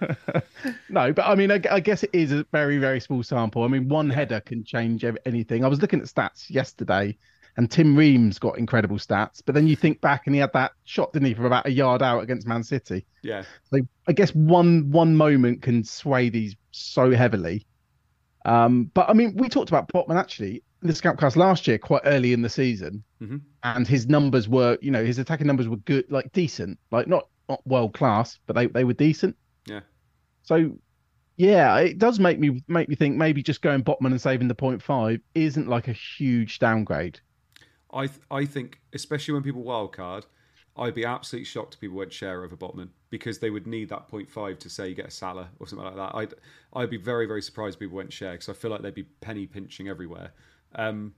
no, 0.88 1.12
but 1.12 1.24
I 1.24 1.34
mean, 1.34 1.50
I, 1.50 1.60
I, 1.70 1.80
guess 1.80 2.02
it 2.02 2.10
is 2.12 2.32
a 2.32 2.44
very, 2.52 2.78
very 2.78 3.00
small 3.00 3.22
sample. 3.22 3.62
I 3.62 3.68
mean, 3.68 3.88
one 3.88 4.08
yeah. 4.08 4.14
header 4.14 4.40
can 4.40 4.64
change 4.64 5.04
anything. 5.24 5.64
I 5.64 5.68
was 5.68 5.80
looking 5.80 6.00
at 6.00 6.06
stats 6.06 6.50
yesterday, 6.50 7.16
and 7.56 7.70
Tim 7.70 7.96
Ream's 7.96 8.38
got 8.38 8.58
incredible 8.58 8.96
stats. 8.96 9.42
But 9.44 9.54
then 9.54 9.68
you 9.68 9.76
think 9.76 10.00
back, 10.00 10.26
and 10.26 10.34
he 10.34 10.40
had 10.40 10.52
that 10.54 10.72
shot, 10.84 11.12
didn't 11.12 11.28
he, 11.28 11.34
from 11.34 11.44
about 11.44 11.66
a 11.66 11.70
yard 11.70 12.02
out 12.02 12.20
against 12.20 12.46
Man 12.46 12.64
City? 12.64 13.06
Yeah. 13.22 13.44
So 13.70 13.78
I 14.08 14.12
guess 14.12 14.34
one 14.34 14.90
one 14.90 15.16
moment 15.16 15.62
can 15.62 15.84
sway 15.84 16.28
these 16.30 16.56
so 16.72 17.12
heavily. 17.12 17.64
Um, 18.44 18.90
but 18.94 19.08
I 19.08 19.14
mean, 19.14 19.36
we 19.36 19.48
talked 19.48 19.70
about 19.70 19.88
Botman 19.88 20.18
actually 20.18 20.62
in 20.82 20.88
the 20.88 20.92
Scoutcast 20.92 21.36
last 21.36 21.66
year, 21.66 21.78
quite 21.78 22.02
early 22.04 22.32
in 22.32 22.42
the 22.42 22.48
season, 22.48 23.02
mm-hmm. 23.20 23.38
and 23.62 23.88
his 23.88 24.06
numbers 24.06 24.48
were, 24.48 24.76
you 24.82 24.90
know, 24.90 25.04
his 25.04 25.18
attacking 25.18 25.46
numbers 25.46 25.68
were 25.68 25.78
good, 25.78 26.10
like 26.10 26.30
decent, 26.32 26.78
like 26.90 27.06
not 27.06 27.28
not 27.48 27.66
world 27.66 27.94
class, 27.94 28.38
but 28.46 28.54
they 28.54 28.66
they 28.66 28.84
were 28.84 28.92
decent. 28.92 29.36
Yeah. 29.66 29.80
So, 30.42 30.78
yeah, 31.36 31.78
it 31.78 31.98
does 31.98 32.20
make 32.20 32.38
me 32.38 32.62
make 32.68 32.88
me 32.88 32.96
think 32.96 33.16
maybe 33.16 33.42
just 33.42 33.62
going 33.62 33.82
Botman 33.82 34.10
and 34.10 34.20
saving 34.20 34.48
the 34.48 34.54
point 34.54 34.82
five 34.82 35.20
isn't 35.34 35.68
like 35.68 35.88
a 35.88 35.92
huge 35.92 36.58
downgrade. 36.58 37.20
I 37.92 38.08
th- 38.08 38.20
I 38.30 38.44
think, 38.44 38.80
especially 38.92 39.34
when 39.34 39.42
people 39.42 39.64
wildcard, 39.64 40.24
I'd 40.76 40.94
be 40.94 41.04
absolutely 41.04 41.44
shocked 41.44 41.74
if 41.74 41.80
people 41.80 41.96
went 41.96 42.10
Schär 42.10 42.44
over 42.44 42.56
Botman 42.56 42.88
because 43.10 43.38
they 43.38 43.50
would 43.50 43.66
need 43.66 43.88
that 43.90 44.10
0.5 44.10 44.58
to 44.58 44.68
say 44.68 44.88
you 44.88 44.94
get 44.94 45.06
a 45.06 45.10
Salah 45.10 45.48
or 45.60 45.68
something 45.68 45.86
like 45.86 45.96
that. 45.96 46.14
I'd 46.16 46.34
I'd 46.72 46.90
be 46.90 46.96
very 46.96 47.26
very 47.26 47.42
surprised 47.42 47.76
if 47.76 47.80
people 47.80 47.96
went 47.96 48.10
Schär 48.10 48.32
because 48.32 48.48
I 48.48 48.54
feel 48.54 48.70
like 48.70 48.82
they'd 48.82 48.94
be 48.94 49.04
penny 49.20 49.46
pinching 49.46 49.88
everywhere. 49.88 50.32
Um, 50.74 51.14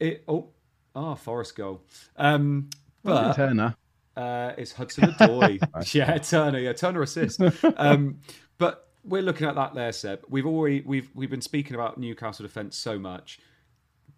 it 0.00 0.24
oh 0.28 0.48
ah 0.94 1.14
Forest 1.14 1.56
goal. 1.56 1.82
Um, 2.16 2.70
but 3.02 3.34
Turner. 3.34 3.76
Uh, 4.16 4.54
it's 4.56 4.72
Hudson 4.72 5.10
Odoi. 5.10 5.94
yeah, 5.94 6.16
Turner. 6.18 6.58
Yeah, 6.58 6.72
Turner 6.72 7.02
assist. 7.02 7.40
Um, 7.76 8.20
but 8.56 8.88
we're 9.04 9.22
looking 9.22 9.46
at 9.46 9.54
that 9.54 9.74
there, 9.74 9.92
Seb. 9.92 10.24
We've 10.28 10.46
already 10.46 10.80
we've 10.80 11.10
we've 11.14 11.30
been 11.30 11.42
speaking 11.42 11.74
about 11.74 11.98
Newcastle 11.98 12.44
defence 12.44 12.76
so 12.76 12.98
much. 12.98 13.38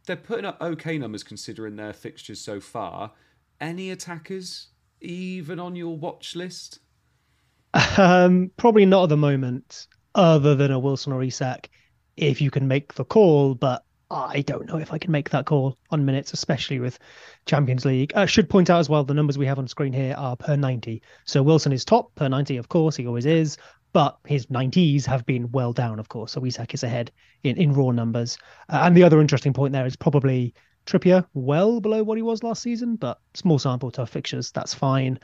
They're 0.06 0.16
putting 0.16 0.44
up 0.44 0.58
okay 0.60 0.96
numbers 0.98 1.24
considering 1.24 1.74
their 1.74 1.92
fixtures 1.92 2.40
so 2.40 2.60
far. 2.60 3.12
Any 3.60 3.90
attackers 3.90 4.68
even 5.00 5.58
on 5.58 5.76
your 5.76 5.96
watch 5.96 6.36
list? 6.36 6.80
Um, 7.96 8.50
probably 8.56 8.86
not 8.86 9.04
at 9.04 9.08
the 9.10 9.16
moment, 9.16 9.86
other 10.14 10.54
than 10.54 10.70
a 10.70 10.78
Wilson 10.78 11.12
or 11.12 11.22
Isak, 11.22 11.68
if 12.16 12.40
you 12.40 12.50
can 12.50 12.66
make 12.68 12.94
the 12.94 13.04
call. 13.04 13.54
But 13.54 13.84
I 14.10 14.40
don't 14.42 14.66
know 14.66 14.78
if 14.78 14.92
I 14.92 14.98
can 14.98 15.12
make 15.12 15.30
that 15.30 15.44
call 15.44 15.76
on 15.90 16.04
minutes, 16.04 16.32
especially 16.32 16.80
with 16.80 16.98
Champions 17.46 17.84
League. 17.84 18.12
I 18.14 18.26
should 18.26 18.48
point 18.48 18.70
out 18.70 18.80
as 18.80 18.88
well 18.88 19.04
the 19.04 19.14
numbers 19.14 19.36
we 19.36 19.46
have 19.46 19.58
on 19.58 19.68
screen 19.68 19.92
here 19.92 20.14
are 20.16 20.36
per 20.36 20.56
90. 20.56 21.02
So 21.26 21.42
Wilson 21.42 21.72
is 21.72 21.84
top 21.84 22.14
per 22.14 22.28
90, 22.28 22.56
of 22.56 22.68
course, 22.68 22.96
he 22.96 23.06
always 23.06 23.26
is, 23.26 23.58
but 23.92 24.18
his 24.26 24.46
90s 24.46 25.04
have 25.04 25.26
been 25.26 25.50
well 25.52 25.72
down, 25.72 25.98
of 25.98 26.08
course. 26.08 26.32
So 26.32 26.44
Isak 26.44 26.72
is 26.72 26.84
ahead 26.84 27.10
in, 27.42 27.56
in 27.58 27.72
raw 27.72 27.90
numbers. 27.90 28.38
Uh, 28.70 28.80
and 28.84 28.96
the 28.96 29.04
other 29.04 29.20
interesting 29.20 29.52
point 29.52 29.72
there 29.72 29.86
is 29.86 29.96
probably 29.96 30.54
Trippier 30.88 31.26
well 31.34 31.80
below 31.80 32.02
what 32.02 32.16
he 32.16 32.22
was 32.22 32.42
last 32.42 32.62
season, 32.62 32.96
but 32.96 33.20
small 33.34 33.58
sample, 33.58 33.90
tough 33.90 34.08
fixtures, 34.08 34.50
that's 34.50 34.72
fine. 34.72 35.18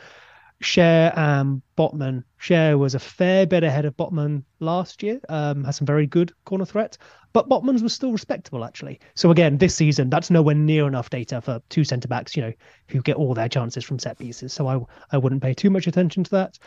Schär 0.63 1.17
and 1.17 1.63
Botman. 1.77 2.23
Schär 2.39 2.79
was 2.79 2.95
a 2.95 2.99
fair 2.99 3.47
bit 3.47 3.65
ahead 3.65 3.87
of 3.87 3.97
Botman 3.97 4.45
last 4.61 5.03
year. 5.03 5.21
Um, 5.31 5.65
has 5.65 5.77
some 5.77 5.87
very 5.87 6.07
good 6.07 6.33
corner 6.45 6.67
threat, 6.67 6.99
but 7.33 7.49
Botman's 7.49 7.83
was 7.83 7.95
still 7.95 8.13
respectable 8.13 8.63
actually. 8.63 9.01
So 9.15 9.31
again, 9.31 9.57
this 9.57 9.75
season 9.75 10.11
that's 10.11 10.31
nowhere 10.31 10.55
near 10.55 10.87
enough 10.87 11.09
data 11.09 11.41
for 11.41 11.61
two 11.71 11.83
centre 11.83 12.09
backs, 12.09 12.37
you 12.37 12.43
know, 12.43 12.53
who 12.89 13.01
get 13.01 13.17
all 13.17 13.33
their 13.33 13.49
chances 13.49 13.85
from 13.85 13.99
set 13.99 14.19
pieces. 14.19 14.53
So 14.53 14.69
I 14.69 14.79
I 15.13 15.19
wouldn't 15.19 15.43
pay 15.43 15.55
too 15.55 15.71
much 15.71 15.87
attention 15.87 16.25
to 16.25 16.31
that. 16.33 16.59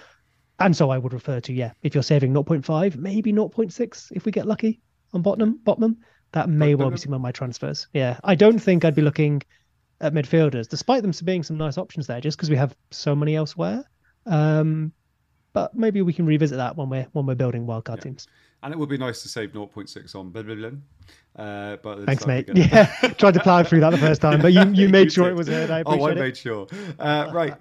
And 0.59 0.75
so 0.75 0.89
I 0.89 0.97
would 0.97 1.13
refer 1.13 1.39
to 1.41 1.53
yeah, 1.53 1.71
if 1.83 1.93
you're 1.93 2.03
saving 2.03 2.33
0.5, 2.33 2.95
maybe 2.97 3.31
0.6 3.31 4.11
if 4.15 4.25
we 4.25 4.31
get 4.31 4.47
lucky 4.47 4.81
on 5.13 5.21
Botman. 5.21 5.59
Botman 5.63 5.97
that 6.31 6.49
may 6.49 6.75
well 6.75 6.91
be 6.91 6.97
some 6.97 7.13
of 7.13 7.21
my 7.21 7.31
transfers. 7.31 7.87
Yeah, 7.93 8.19
I 8.23 8.35
don't 8.35 8.59
think 8.59 8.85
I'd 8.85 8.95
be 8.95 9.01
looking 9.01 9.41
at 10.01 10.13
midfielders, 10.13 10.67
despite 10.67 11.01
them 11.01 11.13
being 11.23 11.43
some 11.43 11.57
nice 11.57 11.77
options 11.77 12.07
there, 12.07 12.21
just 12.21 12.37
because 12.37 12.49
we 12.49 12.55
have 12.55 12.75
so 12.91 13.15
many 13.15 13.35
elsewhere. 13.35 13.83
Um, 14.25 14.91
but 15.53 15.73
maybe 15.75 16.01
we 16.01 16.13
can 16.13 16.25
revisit 16.25 16.57
that 16.57 16.75
when 16.77 16.89
we're 16.89 17.07
when 17.13 17.25
we're 17.25 17.35
building 17.35 17.65
wildcard 17.65 17.97
yeah. 17.97 18.03
teams. 18.03 18.27
And 18.63 18.73
it 18.73 18.77
would 18.77 18.89
be 18.89 18.97
nice 18.97 19.21
to 19.21 19.29
save 19.29 19.51
0.6 19.51 20.15
on 20.15 20.29
blah, 20.29 20.41
blah, 20.41 20.55
blah. 20.55 20.69
Uh, 21.35 21.77
but 21.77 22.05
Thanks, 22.05 22.25
mate. 22.25 22.49
Yeah, 22.53 22.85
tried 23.17 23.35
to 23.35 23.39
plow 23.39 23.63
through 23.63 23.81
that 23.81 23.91
the 23.91 23.97
first 23.97 24.21
time, 24.21 24.41
but 24.41 24.51
you, 24.51 24.61
you 24.71 24.89
made 24.89 25.05
you 25.05 25.09
sure 25.11 25.25
did. 25.25 25.33
it 25.33 25.35
was 25.35 25.47
heard. 25.47 25.69
I 25.69 25.83
oh, 25.85 26.03
I 26.03 26.11
it. 26.11 26.17
made 26.17 26.37
sure. 26.37 26.67
Uh, 26.99 27.29
right, 27.33 27.55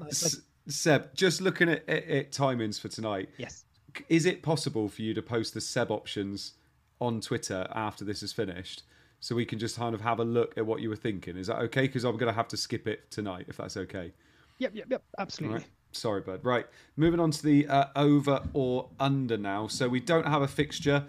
Seb, 0.69 1.15
just 1.15 1.41
looking 1.41 1.69
at, 1.69 1.89
at, 1.89 2.05
at 2.09 2.33
timings 2.33 2.81
for 2.81 2.89
tonight. 2.89 3.29
Yes. 3.37 3.65
Is 4.09 4.27
it 4.27 4.43
possible 4.43 4.89
for 4.89 5.03
you 5.03 5.15
to 5.15 5.23
post 5.23 5.55
the 5.55 5.61
Seb 5.61 5.91
options 5.91 6.53
on 7.01 7.21
Twitter 7.21 7.67
after 7.75 8.05
this 8.05 8.23
is 8.23 8.33
finished? 8.33 8.83
so 9.21 9.35
we 9.35 9.45
can 9.45 9.59
just 9.59 9.77
kind 9.77 9.95
of 9.95 10.01
have 10.01 10.21
a 10.21 10.25
look 10.25 10.57
at 10.57 10.67
what 10.67 10.81
you 10.81 10.89
were 10.89 10.97
thinking. 10.97 11.37
Is 11.37 11.47
that 11.47 11.59
okay? 11.59 11.83
Because 11.83 12.05
I'm 12.05 12.17
going 12.17 12.31
to 12.31 12.37
have 12.37 12.49
to 12.49 12.57
skip 12.57 12.87
it 12.87 13.11
tonight, 13.11 13.47
if 13.49 13.57
that's 13.57 13.77
okay. 13.77 14.13
Yep, 14.59 14.73
yep, 14.75 14.87
yep, 14.91 15.03
absolutely. 15.19 15.59
Right. 15.59 15.67
Sorry, 15.93 16.21
bud. 16.21 16.45
Right, 16.45 16.67
moving 16.97 17.21
on 17.21 17.31
to 17.31 17.43
the 17.43 17.67
uh, 17.67 17.87
over 17.97 18.43
or 18.53 18.91
under 19.01 19.37
now. 19.37 19.67
So 19.67 19.89
we 19.89 20.01
don't 20.01 20.27
have 20.27 20.43
a 20.43 20.49
fixture. 20.49 21.05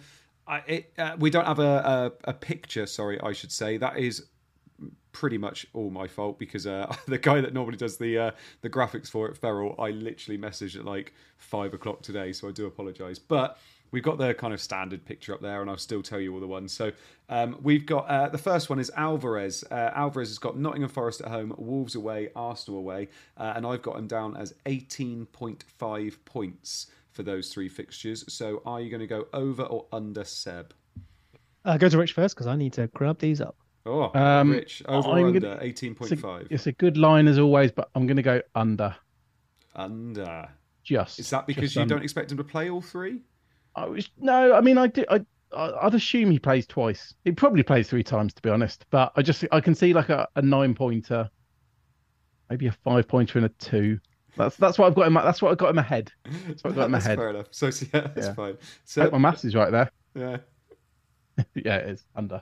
I, 0.48 0.58
it, 0.66 0.94
uh, 0.98 1.16
we 1.20 1.30
don't 1.30 1.46
have 1.46 1.60
a, 1.60 2.12
a, 2.26 2.32
a 2.32 2.34
picture. 2.34 2.86
Sorry, 2.86 3.20
I 3.22 3.34
should 3.34 3.52
say 3.52 3.78
that 3.78 3.98
is 3.98 4.26
pretty 5.12 5.38
much 5.38 5.66
all 5.74 5.90
my 5.90 6.08
fault 6.08 6.38
because 6.40 6.68
uh, 6.68 6.96
the 7.08 7.18
guy 7.18 7.42
that 7.42 7.54
normally 7.54 7.78
does 7.78 7.98
the 7.98 8.18
uh, 8.18 8.32
the 8.62 8.70
graphics 8.70 9.10
for 9.10 9.28
it, 9.28 9.36
Feral, 9.36 9.76
I 9.78 9.90
literally 9.90 10.38
messaged 10.38 10.78
at 10.78 10.86
like 10.86 11.14
five 11.38 11.74
o'clock 11.74 12.02
today, 12.02 12.32
so 12.32 12.48
I 12.48 12.52
do 12.52 12.66
apologise. 12.66 13.20
But 13.20 13.60
we've 13.92 14.04
got 14.04 14.18
the 14.18 14.34
kind 14.34 14.54
of 14.54 14.62
standard 14.62 15.06
picture 15.06 15.34
up 15.34 15.42
there, 15.42 15.62
and 15.62 15.70
I'll 15.70 15.78
still 15.78 16.02
tell 16.02 16.20
you 16.20 16.34
all 16.34 16.40
the 16.40 16.48
ones. 16.48 16.74
So 16.74 16.92
um, 17.30 17.58
we've 17.62 17.86
got 17.86 18.08
uh, 18.08 18.30
the 18.30 18.38
first 18.38 18.70
one 18.70 18.80
is 18.80 18.92
Alvarez. 18.96 19.64
Uh, 19.70 19.92
Alvarez 19.96 20.30
has 20.30 20.38
got 20.38 20.58
Nottingham 20.58 20.90
Forest 20.90 21.22
at 21.22 21.30
home, 21.30 21.54
Wolves 21.58 21.96
away, 21.96 22.30
Arsenal 22.36 22.80
away, 22.80 23.10
uh, 23.38 23.54
and 23.56 23.66
I've 23.66 23.82
got 23.82 23.98
him 23.98 24.08
down 24.08 24.38
as 24.38 24.54
18.5 24.66 26.14
points 26.26 26.88
for 27.12 27.24
those 27.24 27.52
three 27.52 27.70
fixtures. 27.70 28.24
So 28.32 28.62
are 28.66 28.80
you 28.82 28.90
going 28.90 29.02
to 29.02 29.08
go 29.08 29.28
over 29.34 29.64
or 29.64 29.86
under 29.92 30.24
Seb? 30.24 30.74
Uh, 31.66 31.78
go 31.78 31.90
to 31.90 31.98
Rich 31.98 32.14
first 32.14 32.36
because 32.36 32.48
I 32.48 32.56
need 32.56 32.74
to 32.74 32.88
grab 32.88 33.20
these 33.20 33.42
up. 33.42 33.56
Oh, 33.86 34.12
um, 34.20 34.52
Rich, 34.52 34.84
over 34.88 35.10
I'm 35.10 35.24
or 35.24 35.28
under? 35.28 35.56
18.5. 35.56 36.42
It's, 36.42 36.52
it's 36.52 36.68
a 36.68 36.72
good 36.74 36.98
line 36.98 37.28
as 37.28 37.40
always, 37.40 37.72
but 37.72 37.90
I'm 37.96 38.06
going 38.06 38.18
to 38.18 38.24
go 38.24 38.42
under. 38.54 38.96
Under. 39.76 40.50
Just. 40.84 41.20
Is 41.20 41.30
that 41.32 41.48
because 41.48 41.76
you 41.76 41.82
under. 41.82 41.96
don't 41.96 42.04
expect 42.04 42.32
him 42.32 42.38
to 42.38 42.44
play 42.44 42.70
all 42.70 42.82
three? 42.82 43.22
I 43.78 43.86
was 43.86 44.10
no. 44.18 44.54
I 44.54 44.62
mean, 44.62 44.78
I 44.78 44.88
do. 44.88 45.06
I 45.10 45.24
I'd 45.56 45.94
assume 45.94 46.32
he 46.32 46.40
plays 46.40 46.66
twice. 46.66 47.14
He 47.24 47.32
probably 47.32 47.64
plays 47.64 47.88
three 47.90 48.04
times, 48.04 48.34
to 48.34 48.42
be 48.42 48.50
honest. 48.50 48.86
But 48.90 49.14
I 49.16 49.22
just 49.22 49.46
I 49.52 49.62
can 49.62 49.76
see 49.76 49.94
like 49.94 50.10
a, 50.10 50.28
a 50.36 50.42
nine 50.42 50.74
pointer, 50.74 51.30
maybe 52.50 52.68
a 52.68 52.72
five 52.72 53.08
pointer 53.08 53.38
and 53.38 53.46
a 53.46 53.50
two. 53.50 54.00
That's 54.36 54.58
that's 54.58 54.80
what 54.80 54.88
I've 54.88 54.96
got 54.96 55.08
in 55.08 55.14
my 55.14 55.24
that's 55.24 55.42
what 55.42 55.52
I've 55.52 55.58
got 55.58 55.70
in 55.70 55.76
my 55.76 55.84
head. 55.84 56.12
That's 56.48 56.64
what 56.64 56.72
I've 56.72 56.76
got 56.76 56.86
in 56.86 56.92
my 56.92 57.00
head. 57.08 57.18
Fair 57.18 57.30
enough. 57.30 57.48
So 57.52 57.68
yeah, 57.68 58.02
that's 58.02 58.28
yeah. 58.28 58.34
fine. 58.34 58.58
So 58.86 59.02
I 59.02 59.04
hope 59.06 59.14
my 59.14 59.20
maths 59.20 59.46
is 59.46 59.56
right 59.56 59.72
there. 59.72 59.92
Yeah. 60.16 60.38
yeah, 61.54 61.76
it 61.76 61.90
is 61.90 62.04
under. 62.16 62.42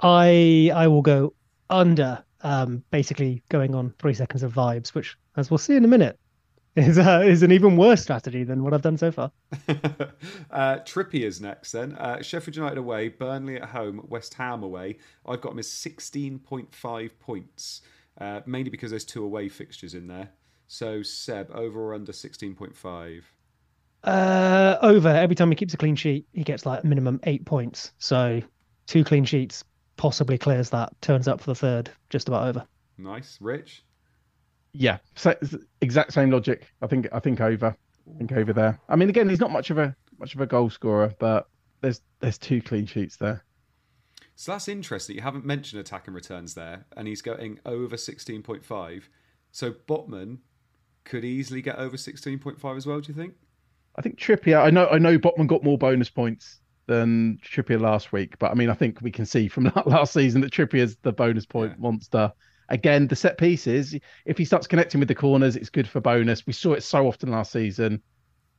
I 0.00 0.70
I 0.74 0.88
will 0.88 1.00
go 1.00 1.34
under. 1.70 2.22
Um, 2.44 2.82
basically 2.90 3.42
going 3.48 3.74
on 3.74 3.94
three 3.98 4.12
seconds 4.12 4.42
of 4.42 4.52
vibes, 4.52 4.94
which 4.94 5.16
as 5.36 5.50
we'll 5.50 5.58
see 5.58 5.76
in 5.76 5.84
a 5.84 5.88
minute, 5.88 6.18
is 6.76 6.98
uh, 6.98 7.22
is 7.24 7.42
an 7.42 7.52
even 7.52 7.76
worse 7.76 8.02
strategy 8.02 8.44
than 8.44 8.62
what 8.62 8.72
I've 8.72 8.82
done 8.82 8.96
so 8.96 9.12
far. 9.12 9.30
uh, 9.68 10.78
Trippier's 10.84 11.40
next 11.40 11.72
then. 11.72 11.94
Uh, 11.94 12.22
Sheffield 12.22 12.56
United 12.56 12.78
away, 12.78 13.08
Burnley 13.08 13.56
at 13.56 13.68
home, 13.68 14.06
West 14.08 14.34
Ham 14.34 14.62
away. 14.62 14.98
I've 15.26 15.40
got 15.40 15.52
him 15.52 15.58
as 15.58 15.68
16.5 15.68 17.10
points, 17.20 17.82
uh, 18.18 18.40
mainly 18.46 18.70
because 18.70 18.90
there's 18.90 19.04
two 19.04 19.24
away 19.24 19.48
fixtures 19.48 19.94
in 19.94 20.06
there. 20.06 20.30
So, 20.68 21.02
Seb, 21.02 21.50
over 21.54 21.78
or 21.78 21.94
under 21.94 22.12
16.5? 22.12 23.22
Uh, 24.04 24.78
over. 24.80 25.08
Every 25.08 25.36
time 25.36 25.50
he 25.50 25.54
keeps 25.54 25.74
a 25.74 25.76
clean 25.76 25.96
sheet, 25.96 26.26
he 26.32 26.42
gets 26.42 26.64
like 26.64 26.84
minimum 26.84 27.20
eight 27.24 27.44
points. 27.44 27.92
So, 27.98 28.40
two 28.86 29.04
clean 29.04 29.26
sheets 29.26 29.62
possibly 29.98 30.38
clears 30.38 30.70
that. 30.70 30.98
Turns 31.02 31.28
up 31.28 31.40
for 31.40 31.50
the 31.50 31.54
third, 31.54 31.90
just 32.08 32.28
about 32.28 32.48
over. 32.48 32.66
Nice. 32.96 33.36
Rich? 33.40 33.84
Yeah, 34.72 34.98
so, 35.16 35.34
exact 35.80 36.12
same 36.12 36.30
logic. 36.30 36.66
I 36.80 36.86
think 36.86 37.08
I 37.12 37.20
think 37.20 37.40
over. 37.40 37.76
I 38.08 38.18
think 38.18 38.32
over 38.32 38.52
there. 38.52 38.80
I 38.88 38.96
mean, 38.96 39.08
again, 39.08 39.28
he's 39.28 39.40
not 39.40 39.50
much 39.50 39.70
of 39.70 39.78
a 39.78 39.94
much 40.18 40.34
of 40.34 40.40
a 40.40 40.46
goal 40.46 40.70
scorer, 40.70 41.14
but 41.18 41.48
there's 41.80 42.00
there's 42.20 42.38
two 42.38 42.62
clean 42.62 42.86
sheets 42.86 43.16
there. 43.16 43.44
So 44.34 44.52
that's 44.52 44.68
interesting. 44.68 45.16
You 45.16 45.22
haven't 45.22 45.44
mentioned 45.44 45.80
attacking 45.80 46.14
returns 46.14 46.54
there, 46.54 46.86
and 46.96 47.06
he's 47.06 47.22
going 47.22 47.60
over 47.66 47.96
sixteen 47.96 48.42
point 48.42 48.64
five. 48.64 49.08
So 49.50 49.72
Botman 49.72 50.38
could 51.04 51.24
easily 51.24 51.60
get 51.60 51.76
over 51.76 51.96
sixteen 51.96 52.38
point 52.38 52.58
five 52.58 52.76
as 52.76 52.86
well. 52.86 53.00
Do 53.00 53.12
you 53.12 53.18
think? 53.18 53.34
I 53.96 54.02
think 54.02 54.18
Trippier. 54.18 54.62
I 54.62 54.70
know. 54.70 54.88
I 54.88 54.98
know 54.98 55.18
Botman 55.18 55.48
got 55.48 55.62
more 55.62 55.76
bonus 55.76 56.08
points 56.08 56.60
than 56.86 57.38
Trippier 57.44 57.80
last 57.80 58.12
week, 58.12 58.38
but 58.38 58.50
I 58.50 58.54
mean, 58.54 58.70
I 58.70 58.74
think 58.74 59.00
we 59.02 59.10
can 59.10 59.26
see 59.26 59.48
from 59.48 59.64
that 59.64 59.86
last 59.86 60.14
season 60.14 60.40
that 60.40 60.52
Trippier's 60.52 60.96
the 61.02 61.12
bonus 61.12 61.44
point 61.44 61.72
yeah. 61.72 61.82
monster. 61.82 62.32
Again, 62.72 63.06
the 63.06 63.14
set 63.14 63.38
pieces, 63.38 63.94
if 64.24 64.38
he 64.38 64.44
starts 64.44 64.66
connecting 64.66 64.98
with 64.98 65.08
the 65.08 65.14
corners, 65.14 65.56
it's 65.56 65.70
good 65.70 65.86
for 65.86 66.00
bonus. 66.00 66.46
We 66.46 66.54
saw 66.54 66.72
it 66.72 66.82
so 66.82 67.06
often 67.06 67.30
last 67.30 67.52
season. 67.52 68.02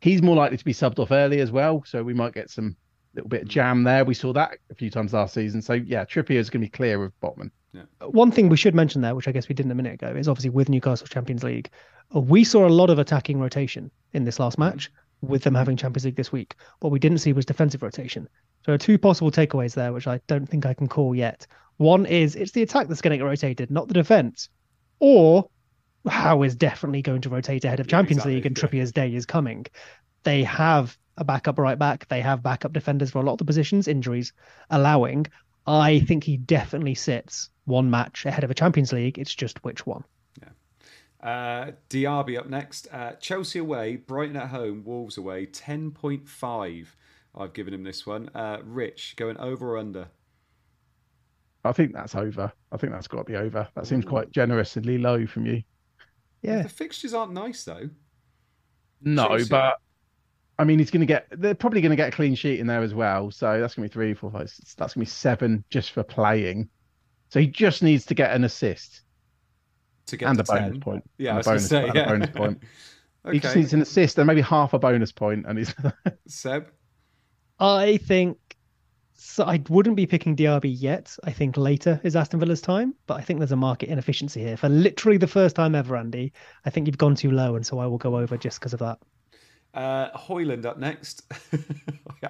He's 0.02 0.22
more 0.22 0.36
likely 0.36 0.58
to 0.58 0.64
be 0.64 0.74
subbed 0.74 1.00
off 1.00 1.12
early 1.12 1.40
as 1.40 1.52
well, 1.52 1.84
so 1.86 2.04
we 2.04 2.14
might 2.14 2.34
get 2.34 2.50
some 2.50 2.76
little 3.16 3.30
bit 3.30 3.42
of 3.42 3.48
jam 3.48 3.84
there. 3.84 4.06
We 4.06 4.14
saw 4.14 4.32
that 4.34 4.52
a 4.70 4.76
few 4.76 4.90
times 4.90 5.14
last 5.14 5.34
season. 5.34 5.62
So 5.62 5.74
yeah, 5.74 6.06
Trippier 6.06 6.38
is 6.38 6.50
going 6.50 6.62
to 6.62 6.68
be 6.68 6.70
clear 6.70 7.04
of 7.04 7.12
Botman. 7.22 7.52
Yeah. 7.74 7.84
One 8.06 8.32
thing 8.32 8.50
we 8.50 8.58
should 8.58 8.76
mention 8.76 9.02
there, 9.02 9.16
which 9.16 9.28
I 9.28 9.32
guess 9.32 9.50
we 9.50 9.56
didn't 9.56 9.72
a 9.72 9.76
minute 9.76 9.96
ago, 9.96 10.14
is 10.16 10.28
obviously 10.28 10.52
with 10.52 10.70
Newcastle 10.70 11.08
Champions 11.08 11.44
League, 11.44 11.72
uh, 12.16 12.20
we 12.20 12.44
saw 12.44 12.68
a 12.68 12.70
lot 12.70 12.92
of 12.92 13.00
attacking 13.00 13.40
rotation 13.40 13.90
in 14.12 14.26
this 14.26 14.40
last 14.40 14.60
match 14.60 14.92
with 15.22 15.42
them 15.44 15.56
having 15.56 15.76
Champions 15.76 16.06
League 16.06 16.18
this 16.18 16.32
week. 16.32 16.56
What 16.82 16.92
we 16.92 17.00
didn't 17.00 17.18
see 17.20 17.34
was 17.34 17.46
defensive 17.46 17.82
rotation. 17.82 18.28
So 18.66 18.78
two 18.78 18.98
possible 18.98 19.32
takeaways 19.32 19.74
there, 19.74 19.92
which 19.92 20.06
I 20.06 20.20
don't 20.28 20.48
think 20.48 20.66
I 20.66 20.74
can 20.74 20.88
call 20.88 21.16
yet. 21.16 21.48
One 21.78 22.06
is 22.06 22.36
it's 22.36 22.52
the 22.52 22.62
attack 22.62 22.88
that's 22.88 23.02
going 23.02 23.12
to 23.12 23.18
get 23.18 23.26
rotated, 23.26 23.72
not 23.72 23.88
the 23.88 23.94
defense. 23.94 24.50
Or 25.00 25.50
Howe 26.08 26.44
is 26.44 26.56
definitely 26.56 27.02
going 27.02 27.22
to 27.22 27.30
rotate 27.30 27.66
ahead 27.66 27.80
of 27.80 27.88
Champions 27.88 28.20
exactly, 28.20 28.36
League 28.36 28.46
and 28.46 28.58
yeah. 28.58 28.62
Trippier's 28.62 28.92
day 28.92 29.14
is 29.14 29.26
coming. 29.26 29.66
They 30.24 30.44
have 30.44 30.98
a 31.18 31.24
backup 31.24 31.60
right 31.60 31.78
back. 31.78 32.08
They 32.08 32.22
have 32.22 32.44
backup 32.44 32.74
defenders 32.74 33.12
for 33.12 33.20
a 33.20 33.24
lot 33.24 33.34
of 33.34 33.38
the 33.40 33.46
positions, 33.46 33.88
injuries 33.88 34.34
allowing. 34.70 35.28
I 35.66 36.00
think 36.02 36.24
he 36.24 36.38
definitely 36.38 36.96
sits 36.96 37.50
one 37.66 37.90
match 37.90 38.26
ahead 38.26 38.44
of 38.44 38.52
a 38.52 38.54
Champions 38.54 38.92
League. 38.92 39.18
It's 39.18 39.34
just 39.34 39.64
which 39.64 39.86
one. 39.86 40.04
Yeah. 40.42 41.30
Uh, 41.30 41.72
Diaby 41.90 42.38
up 42.38 42.50
next. 42.50 42.88
Uh, 42.92 43.14
Chelsea 43.14 43.60
away, 43.60 43.96
Brighton 43.96 44.36
at 44.36 44.50
home, 44.50 44.84
Wolves 44.84 45.18
away. 45.18 45.46
10.5. 45.46 46.88
I've 47.36 47.54
given 47.54 47.74
him 47.74 47.84
this 47.84 48.06
one. 48.06 48.30
Uh, 48.36 48.60
Rich, 48.64 49.16
going 49.16 49.38
over 49.38 49.74
or 49.74 49.78
under? 49.78 50.10
I 51.64 51.72
think 51.72 51.94
that's 51.94 52.16
over. 52.16 52.52
I 52.72 52.78
think 52.78 52.94
that's 52.94 53.08
got 53.08 53.20
to 53.20 53.24
be 53.24 53.36
over. 53.36 53.68
That 53.76 53.88
seems 53.88 54.06
quite 54.06 54.32
generously 54.32 54.98
low 54.98 55.26
from 55.26 55.46
you. 55.46 55.64
Yeah. 56.42 56.64
The 56.64 56.70
fixtures 56.70 57.14
aren't 57.14 57.34
nice 57.34 57.64
though. 57.64 57.90
No, 59.02 59.38
but 59.50 59.78
I 60.60 60.66
mean, 60.66 60.80
he's 60.80 60.92
going 60.92 61.02
to 61.02 61.06
get. 61.06 61.28
They're 61.32 61.56
probably 61.56 61.82
going 61.82 61.92
to 61.92 61.96
get 61.96 62.10
a 62.10 62.16
clean 62.16 62.36
sheet 62.36 62.60
in 62.60 62.68
there 62.68 62.82
as 62.82 62.94
well. 62.94 63.32
So 63.32 63.60
that's 63.60 63.76
going 63.76 63.88
to 63.88 63.92
be 63.92 63.94
three, 63.94 64.14
four, 64.14 64.32
five. 64.32 64.50
Six, 64.50 64.76
that's 64.76 64.94
going 64.94 65.06
to 65.06 65.10
be 65.10 65.14
seven 65.14 65.64
just 65.70 65.92
for 65.92 66.04
playing. 66.04 66.70
So 67.30 67.40
he 67.40 67.48
just 67.48 67.82
needs 67.82 68.06
to 68.08 68.14
get 68.14 68.32
an 68.32 68.44
assist 68.44 69.02
to 70.08 70.18
get 70.18 70.30
and 70.30 70.38
to 70.38 70.44
a 70.44 70.46
bonus 70.46 70.72
10. 70.74 70.82
point. 70.82 71.04
Yeah, 71.18 71.38
and 71.38 71.48
I 71.48 71.52
a 71.52 71.54
was 71.56 71.70
gonna 71.70 71.88
say, 71.88 71.92
yeah. 71.96 72.04
a 72.04 72.08
bonus 72.08 72.30
point. 72.30 72.58
okay. 73.26 73.34
He 73.34 73.40
just 73.40 73.56
needs 73.56 73.74
an 73.74 73.82
assist 73.82 74.18
and 74.18 74.28
maybe 74.28 74.42
half 74.42 74.74
a 74.74 74.80
bonus 74.80 75.12
point, 75.12 75.46
and 75.48 75.58
he's. 75.58 75.74
Seb. 76.28 76.68
I 77.60 77.98
think 77.98 78.38
so. 79.24 79.44
I 79.46 79.62
wouldn't 79.70 79.96
be 79.96 80.06
picking 80.06 80.36
Diaby 80.36 80.76
yet. 80.80 81.16
I 81.24 81.32
think 81.32 81.58
later 81.58 82.00
is 82.04 82.16
Aston 82.16 82.40
Villa's 82.40 82.62
time, 82.62 82.94
but 83.08 83.16
I 83.16 83.22
think 83.22 83.40
there's 83.40 83.52
a 83.52 83.56
market 83.56 83.90
inefficiency 83.90 84.42
here 84.42 84.58
for 84.58 84.70
literally 84.70 85.18
the 85.18 85.28
first 85.28 85.56
time 85.56 85.76
ever, 85.76 85.96
Andy. 85.96 86.34
I 86.66 86.70
think 86.70 86.88
you've 86.88 86.98
gone 86.98 87.16
too 87.16 87.32
low, 87.32 87.56
and 87.56 87.66
so 87.66 87.80
I 87.80 87.88
will 87.88 87.98
go 87.98 88.18
over 88.18 88.38
just 88.38 88.60
because 88.60 88.74
of 88.74 88.80
that. 88.80 89.00
Uh, 89.74 90.12
Højlund 90.12 90.66
up 90.66 90.78
next. 90.78 91.24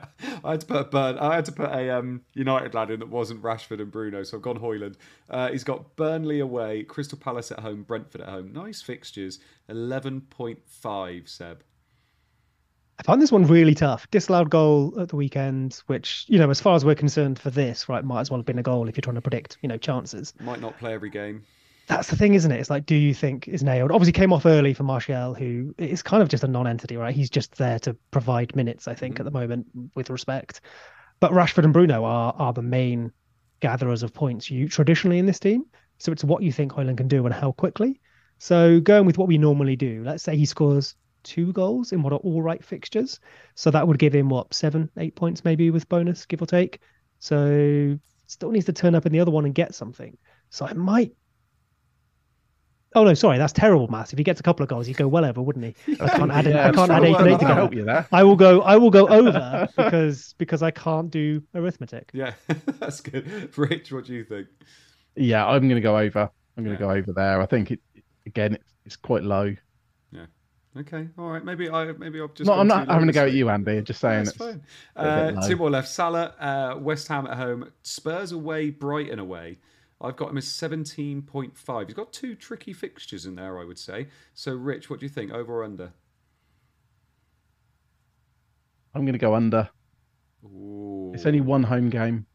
I 0.43 0.51
had 0.51 0.61
to 0.61 0.65
put 0.65 0.77
a 0.77 0.83
burn. 0.85 1.17
I 1.17 1.35
had 1.35 1.45
to 1.45 1.51
put 1.51 1.69
a 1.69 1.89
um, 1.89 2.21
United 2.33 2.73
lad 2.73 2.89
in 2.89 2.99
that 3.01 3.09
wasn't 3.09 3.41
Rashford 3.41 3.81
and 3.81 3.91
Bruno, 3.91 4.23
so 4.23 4.37
I've 4.37 4.43
gone 4.43 4.57
Højlund. 4.57 4.95
Uh, 5.29 5.49
he's 5.49 5.65
got 5.65 5.95
Burnley 5.97 6.39
away, 6.39 6.83
Crystal 6.83 7.17
Palace 7.17 7.51
at 7.51 7.59
home, 7.59 7.83
Brentford 7.83 8.21
at 8.21 8.29
home. 8.29 8.53
Nice 8.53 8.81
fixtures. 8.81 9.39
Eleven 9.67 10.21
point 10.21 10.59
five. 10.65 11.27
Seb. 11.27 11.63
I 12.99 13.03
found 13.03 13.21
this 13.21 13.31
one 13.31 13.45
really 13.45 13.73
tough. 13.73 14.09
Disallowed 14.11 14.49
goal 14.49 14.93
at 14.99 15.09
the 15.09 15.15
weekend, 15.15 15.81
which 15.87 16.25
you 16.27 16.37
know, 16.37 16.49
as 16.49 16.61
far 16.61 16.75
as 16.75 16.85
we're 16.85 16.95
concerned 16.95 17.39
for 17.39 17.49
this, 17.49 17.89
right, 17.89 18.03
might 18.03 18.21
as 18.21 18.29
well 18.29 18.39
have 18.39 18.45
been 18.45 18.59
a 18.59 18.63
goal 18.63 18.87
if 18.87 18.95
you're 18.95 19.01
trying 19.01 19.15
to 19.15 19.21
predict, 19.21 19.57
you 19.61 19.69
know, 19.69 19.77
chances. 19.77 20.33
Might 20.39 20.61
not 20.61 20.77
play 20.77 20.93
every 20.93 21.09
game. 21.09 21.43
That's 21.87 22.07
the 22.07 22.15
thing, 22.15 22.33
isn't 22.33 22.51
it? 22.51 22.59
It's 22.59 22.69
like, 22.69 22.85
do 22.85 22.95
you 22.95 23.13
think 23.13 23.47
is 23.47 23.61
nailed? 23.61 23.91
Obviously, 23.91 24.13
came 24.13 24.31
off 24.31 24.45
early 24.45 24.73
for 24.73 24.83
Martial, 24.83 25.33
who 25.33 25.75
is 25.77 26.01
kind 26.01 26.23
of 26.23 26.29
just 26.29 26.43
a 26.43 26.47
non-entity, 26.47 26.95
right? 26.95 27.13
He's 27.13 27.29
just 27.29 27.57
there 27.57 27.77
to 27.79 27.93
provide 28.11 28.55
minutes, 28.55 28.87
I 28.87 28.93
think, 28.93 29.15
mm-hmm. 29.15 29.27
at 29.27 29.33
the 29.33 29.37
moment, 29.37 29.67
with 29.95 30.09
respect. 30.09 30.61
But 31.19 31.31
Rashford 31.31 31.65
and 31.65 31.73
Bruno 31.73 32.05
are 32.05 32.33
are 32.37 32.53
the 32.53 32.61
main 32.61 33.11
gatherers 33.59 34.03
of 34.03 34.13
points 34.13 34.51
you 34.51 34.67
traditionally 34.67 35.19
in 35.19 35.25
this 35.25 35.39
team. 35.39 35.65
So 35.97 36.11
it's 36.11 36.23
what 36.23 36.43
you 36.43 36.51
think 36.51 36.73
Højlund 36.73 36.97
can 36.97 37.07
do 37.07 37.25
and 37.25 37.33
how 37.33 37.53
quickly. 37.53 38.01
So 38.37 38.79
going 38.79 39.05
with 39.05 39.17
what 39.17 39.27
we 39.27 39.37
normally 39.37 39.75
do, 39.75 40.03
let's 40.05 40.23
say 40.23 40.35
he 40.35 40.45
scores 40.45 40.95
two 41.23 41.51
goals 41.53 41.91
in 41.91 42.01
what 42.03 42.13
are 42.13 42.17
all 42.17 42.41
right 42.41 42.63
fixtures. 42.63 43.19
So 43.55 43.71
that 43.71 43.87
would 43.87 43.99
give 43.99 44.13
him 44.13 44.29
what 44.29 44.53
seven, 44.53 44.89
eight 44.97 45.15
points 45.15 45.43
maybe 45.45 45.69
with 45.71 45.87
bonus, 45.89 46.25
give 46.25 46.41
or 46.41 46.45
take. 46.45 46.79
So 47.19 47.97
still 48.27 48.51
needs 48.51 48.65
to 48.65 48.73
turn 48.73 48.95
up 48.95 49.05
in 49.05 49.11
the 49.11 49.19
other 49.19 49.31
one 49.31 49.45
and 49.45 49.55
get 49.55 49.73
something. 49.75 50.17
So 50.49 50.65
I 50.65 50.73
might. 50.73 51.13
Oh 52.95 53.03
no, 53.03 53.15
sorry, 53.15 53.39
that's 53.39 53.53
terrible 53.53 53.87
maths. 53.87 54.13
If 54.13 54.19
he 54.19 54.23
gets 54.23 54.39
a 54.39 54.43
couple 54.43 54.61
of 54.61 54.69
goals, 54.69 54.85
he'd 54.85 54.97
go 54.97 55.07
well 55.07 55.25
over, 55.25 55.41
wouldn't 55.41 55.65
he? 55.65 55.95
I 55.99 56.09
can't 56.09 56.31
add. 56.31 56.45
Yeah, 56.47 56.67
I 56.67 56.71
can't 56.71 56.91
add 56.91 57.03
eight 57.03 57.15
and 57.15 57.25
to 57.25 57.25
eight 57.25 57.31
work 57.41 57.71
that 57.71 57.73
you 57.73 57.85
there. 57.85 58.07
I 58.11 58.23
will 58.23 58.35
go. 58.35 58.61
I 58.61 58.77
will 58.77 58.91
go 58.91 59.07
over 59.09 59.67
because 59.75 60.35
because 60.37 60.61
I 60.61 60.69
can't 60.69 61.09
do 61.09 61.41
arithmetic. 61.55 62.11
Yeah, 62.13 62.33
that's 62.79 63.01
good. 63.01 63.57
Rich, 63.57 63.91
what 63.91 64.05
do 64.05 64.13
you 64.13 64.23
think? 64.23 64.47
Yeah, 65.15 65.43
I'm 65.47 65.63
going 65.63 65.75
to 65.75 65.81
go 65.81 65.97
over. 65.97 66.29
I'm 66.55 66.63
going 66.63 66.73
Yeah. 66.73 66.79
to 66.79 66.83
go 66.85 66.91
over 66.91 67.13
there. 67.13 67.41
I 67.41 67.47
think 67.47 67.71
it 67.71 67.79
again. 68.27 68.53
It's, 68.55 68.73
it's 68.85 68.95
quite 68.95 69.23
low. 69.23 69.55
Okay, 70.75 71.07
all 71.19 71.29
right. 71.29 71.45
Maybe 71.45 71.69
I 71.69 71.91
maybe 71.91 72.19
I've 72.19 72.33
just. 72.33 72.47
No, 72.47 72.53
I'm 72.53 72.67
not 72.67 72.87
having 72.87 73.05
to 73.05 73.13
go 73.13 73.25
at 73.25 73.33
you, 73.33 73.49
Andy. 73.49 73.77
I'm 73.77 73.85
just 73.85 73.99
saying 73.99 74.25
That's 74.25 74.35
it's 74.35 74.37
fine. 74.37 74.61
Uh, 74.95 75.47
two 75.47 75.55
more 75.55 75.69
left. 75.69 75.87
Salah, 75.87 76.33
uh, 76.39 76.79
West 76.79 77.07
Ham 77.09 77.27
at 77.27 77.37
home, 77.37 77.71
Spurs 77.83 78.31
away, 78.31 78.71
Brighton 78.71 79.19
away. 79.19 79.59
I've 80.01 80.17
got 80.17 80.31
him 80.31 80.37
as 80.37 80.45
17.5. 80.45 81.85
He's 81.85 81.95
got 81.95 82.11
two 82.11 82.35
tricky 82.35 82.73
fixtures 82.73 83.25
in 83.25 83.35
there, 83.35 83.57
I 83.57 83.63
would 83.63 83.79
say. 83.79 84.07
So, 84.33 84.53
Rich, 84.53 84.89
what 84.89 84.99
do 84.99 85.05
you 85.05 85.09
think? 85.09 85.31
Over 85.31 85.59
or 85.59 85.63
under? 85.63 85.93
I'm 88.93 89.05
going 89.05 89.13
to 89.13 89.19
go 89.19 89.33
under. 89.33 89.69
Ooh. 90.43 91.11
It's 91.13 91.25
only 91.25 91.39
one 91.39 91.63
home 91.63 91.89
game. 91.89 92.25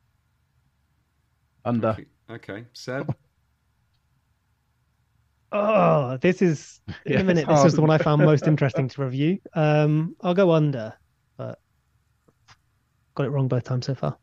Under. 1.64 1.88
Okay. 1.88 2.06
Okay. 2.30 2.64
Seb? 2.72 3.14
Oh, 5.52 6.16
this 6.18 6.42
is 6.42 6.80
in 7.06 7.14
Yeah, 7.14 7.20
a 7.20 7.24
minute. 7.24 7.48
This 7.48 7.64
was 7.64 7.74
the 7.74 7.80
one 7.80 7.90
I 7.90 7.98
found 7.98 8.24
most 8.24 8.46
interesting 8.46 8.88
to 8.88 9.02
review. 9.04 9.40
Um, 9.54 10.16
I'll 10.20 10.34
go 10.34 10.52
under, 10.52 10.94
but 11.36 11.60
got 13.14 13.26
it 13.26 13.30
wrong 13.30 13.48
both 13.48 13.64
times 13.64 13.86
so 13.86 13.94
far. 13.94 14.18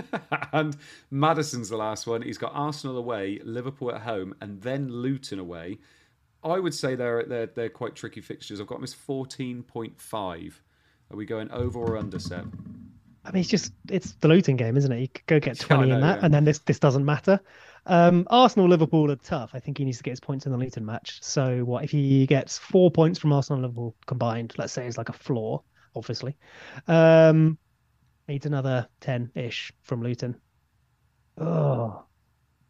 and 0.52 0.76
Maddison's 1.10 1.68
the 1.68 1.76
last 1.76 2.06
one. 2.06 2.22
He's 2.22 2.38
got 2.38 2.52
Arsenal 2.54 2.96
away, 2.98 3.40
Liverpool 3.44 3.92
at 3.94 4.02
home, 4.02 4.34
and 4.40 4.60
then 4.62 4.88
Luton 4.90 5.38
away. 5.38 5.78
I 6.42 6.58
would 6.58 6.74
say 6.74 6.94
they're 6.94 7.24
they're 7.24 7.46
they're 7.46 7.68
quite 7.70 7.96
tricky 7.96 8.20
fixtures. 8.20 8.60
I've 8.60 8.66
got 8.66 8.76
them 8.76 8.84
as 8.84 8.94
fourteen 8.94 9.62
point 9.62 10.00
five. 10.00 10.62
Are 11.10 11.16
we 11.16 11.26
going 11.26 11.50
over 11.50 11.78
or 11.80 11.96
under, 11.98 12.18
Seb? 12.18 12.54
I 13.24 13.32
mean, 13.32 13.40
it's 13.40 13.50
just 13.50 13.72
it's 13.88 14.12
the 14.14 14.28
Luton 14.28 14.56
game, 14.56 14.76
isn't 14.76 14.90
it? 14.92 15.00
You 15.00 15.08
could 15.08 15.26
go 15.26 15.40
get 15.40 15.58
Yeah, 15.70 15.78
I 15.78 15.78
twenty 15.78 15.90
in 15.90 16.00
that, 16.00 16.20
yeah. 16.20 16.22
and 16.22 16.32
then 16.32 16.44
this 16.44 16.60
this 16.60 16.78
doesn't 16.78 17.04
matter. 17.04 17.40
Um, 17.86 18.26
Arsenal 18.30 18.68
Liverpool 18.68 19.10
are 19.10 19.16
tough. 19.16 19.50
I 19.54 19.60
think 19.60 19.78
he 19.78 19.84
needs 19.84 19.98
to 19.98 20.02
get 20.04 20.10
his 20.10 20.20
points 20.20 20.46
in 20.46 20.52
the 20.52 20.58
Luton 20.58 20.84
match. 20.84 21.18
So 21.22 21.64
what 21.64 21.84
if 21.84 21.90
he 21.90 22.26
gets 22.26 22.58
four 22.58 22.90
points 22.90 23.18
from 23.18 23.32
Arsenal 23.32 23.58
and 23.58 23.62
Liverpool 23.64 23.96
combined? 24.06 24.54
Let's 24.58 24.72
say 24.72 24.86
is 24.86 24.98
like 24.98 25.08
a 25.08 25.14
floor, 25.14 25.62
obviously. 25.94 26.36
Um, 26.88 27.58
needs 28.28 28.46
another 28.46 28.88
ten 29.00 29.30
ish 29.34 29.72
from 29.82 30.02
Luton. 30.02 30.36
Oh, 31.38 32.04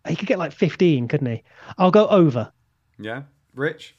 he 0.08 0.16
could 0.16 0.28
get 0.28 0.38
like 0.38 0.52
fifteen, 0.52 1.08
couldn't 1.08 1.26
he? 1.26 1.42
I'll 1.76 1.90
go 1.90 2.06
over. 2.06 2.52
Yeah, 2.98 3.22
Rich. 3.54 3.96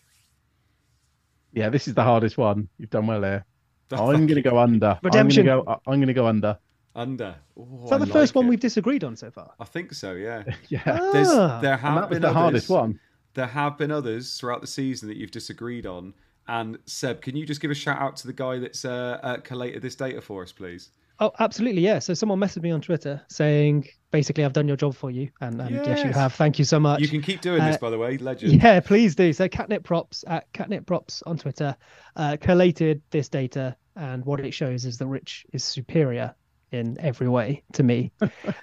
Yeah, 1.54 1.70
this 1.70 1.88
is 1.88 1.94
the 1.94 2.04
hardest 2.04 2.38
one. 2.38 2.70
You've 2.78 2.90
done 2.90 3.08
well 3.08 3.22
here. 3.22 3.46
I'm 3.92 4.26
going 4.26 4.36
to 4.36 4.42
go 4.42 4.58
under. 4.58 4.98
Redemption. 5.04 5.42
I'm 5.42 5.56
going 5.56 5.66
to 5.66 5.66
go. 5.66 5.82
I'm 5.86 6.00
going 6.00 6.08
to 6.08 6.14
go 6.14 6.28
under. 6.28 6.58
Under. 6.96 7.36
Ooh, 7.58 7.82
Is 7.84 7.90
that 7.90 8.02
I 8.02 8.06
the 8.06 8.12
first 8.12 8.32
like 8.32 8.36
one 8.36 8.46
it. 8.46 8.50
we've 8.50 8.60
disagreed 8.60 9.04
on 9.04 9.16
so 9.16 9.32
far? 9.32 9.52
I 9.60 9.66
think 9.66 9.94
so. 9.94 10.14
Yeah. 10.14 10.44
Yeah, 10.70 10.82
Ah. 10.86 11.60
there 11.62 11.78
have 11.78 11.96
that 11.96 12.10
was 12.10 12.16
been 12.16 12.22
the 12.22 12.28
others, 12.30 12.36
hardest 12.38 12.70
one. 12.70 13.00
There 13.34 13.48
have 13.48 13.78
been 13.78 13.92
others 13.92 14.38
throughout 14.38 14.62
the 14.62 14.68
season 14.68 15.08
that 15.10 15.18
you've 15.18 15.32
disagreed 15.32 15.86
on. 15.86 16.14
And 16.48 16.78
Seb, 16.86 17.22
can 17.22 17.38
you 17.38 17.46
just 17.46 17.62
give 17.62 17.72
a 17.72 17.76
shout 17.76 18.00
out 18.02 18.18
to 18.18 18.28
the 18.28 18.34
guy 18.34 18.60
that's 18.60 18.84
uh, 18.84 19.20
uh, 19.24 19.38
collated 19.38 19.82
this 19.82 19.96
data 19.96 20.22
for 20.22 20.44
us, 20.44 20.52
please? 20.52 20.90
Oh, 21.20 21.32
absolutely, 21.40 21.82
yeah. 21.82 22.00
So 22.00 22.14
someone 22.16 22.40
messaged 22.40 22.64
me 22.64 22.72
on 22.72 22.82
Twitter 22.82 23.22
saying, 23.30 23.88
basically, 24.10 24.44
I've 24.44 24.54
done 24.54 24.68
your 24.68 24.76
job 24.76 24.96
for 24.96 25.12
you, 25.12 25.30
and, 25.40 25.62
and 25.62 25.70
yes, 25.86 26.04
you 26.04 26.12
have. 26.12 26.34
Thank 26.34 26.58
you 26.58 26.66
so 26.66 26.80
much. 26.80 27.00
You 27.00 27.08
can 27.08 27.22
keep 27.22 27.42
doing 27.42 27.64
this, 27.64 27.76
Uh, 27.76 27.80
by 27.80 27.90
the 27.92 27.98
way. 28.00 28.18
Legend. 28.18 28.62
Yeah, 28.62 28.80
please 28.80 29.14
do. 29.16 29.32
So 29.32 29.48
Catnip 29.48 29.84
Props 29.84 30.24
at 30.28 30.52
Catnip 30.54 30.88
Props 30.88 31.22
on 31.28 31.38
Twitter 31.38 31.76
uh, 32.16 32.38
collated 32.42 33.04
this 33.12 33.30
data, 33.30 33.78
and 33.96 34.26
what 34.26 34.40
it 34.40 34.52
shows 34.52 34.84
is 34.86 34.98
that 34.98 35.06
Rich 35.08 35.46
is 35.54 35.64
superior 35.64 36.34
in 36.72 36.98
every 37.00 37.28
way 37.28 37.64
to 37.74 37.84
me. 37.84 38.12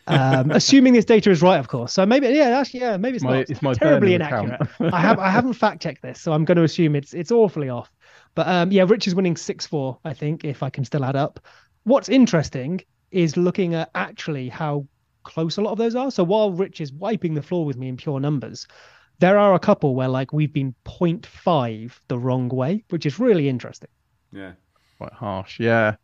Um, 0.06 0.50
assuming 0.50 0.94
this 0.94 1.04
data 1.04 1.30
is 1.30 1.42
right, 1.42 1.58
of 1.58 1.68
course. 1.68 1.92
So 1.92 2.06
maybe, 2.06 2.28
yeah, 2.28 2.58
actually, 2.58 2.80
yeah, 2.80 2.96
maybe 2.96 3.16
it's 3.16 3.24
My- 3.24 3.38
not. 3.38 3.50
it's 3.50 3.62
my 3.62 3.74
terribly 3.74 4.14
inaccurate. 4.14 4.60
I 4.92 5.00
have 5.00 5.18
I 5.18 5.28
haven't 5.30 5.54
fact 5.54 5.82
checked 5.82 6.02
this, 6.02 6.20
so 6.20 6.32
I'm 6.32 6.44
going 6.44 6.56
to 6.56 6.64
assume 6.64 6.96
it's 6.96 7.14
it's 7.14 7.30
awfully 7.30 7.68
off. 7.68 7.90
But 8.34 8.48
um, 8.48 8.72
yeah, 8.72 8.84
Rich 8.86 9.06
is 9.06 9.14
winning 9.14 9.36
six 9.36 9.66
four, 9.66 9.98
I 10.04 10.14
think, 10.14 10.44
if 10.44 10.62
I 10.62 10.70
can 10.70 10.84
still 10.84 11.04
add 11.04 11.16
up. 11.16 11.40
What's 11.84 12.08
interesting 12.08 12.80
is 13.10 13.36
looking 13.36 13.74
at 13.74 13.90
actually 13.94 14.48
how 14.48 14.86
close 15.24 15.56
a 15.56 15.62
lot 15.62 15.72
of 15.72 15.78
those 15.78 15.94
are. 15.94 16.10
So 16.10 16.24
while 16.24 16.52
Rich 16.52 16.80
is 16.80 16.92
wiping 16.92 17.34
the 17.34 17.42
floor 17.42 17.64
with 17.64 17.76
me 17.76 17.88
in 17.88 17.96
pure 17.96 18.20
numbers, 18.20 18.66
there 19.18 19.38
are 19.38 19.54
a 19.54 19.58
couple 19.58 19.94
where 19.94 20.08
like 20.08 20.32
we've 20.32 20.52
been 20.52 20.74
0.5 20.84 21.92
the 22.08 22.18
wrong 22.18 22.48
way, 22.48 22.84
which 22.90 23.06
is 23.06 23.18
really 23.18 23.48
interesting. 23.48 23.88
Yeah. 24.32 24.52
Quite 24.98 25.12
harsh. 25.12 25.60
Yeah. 25.60 25.96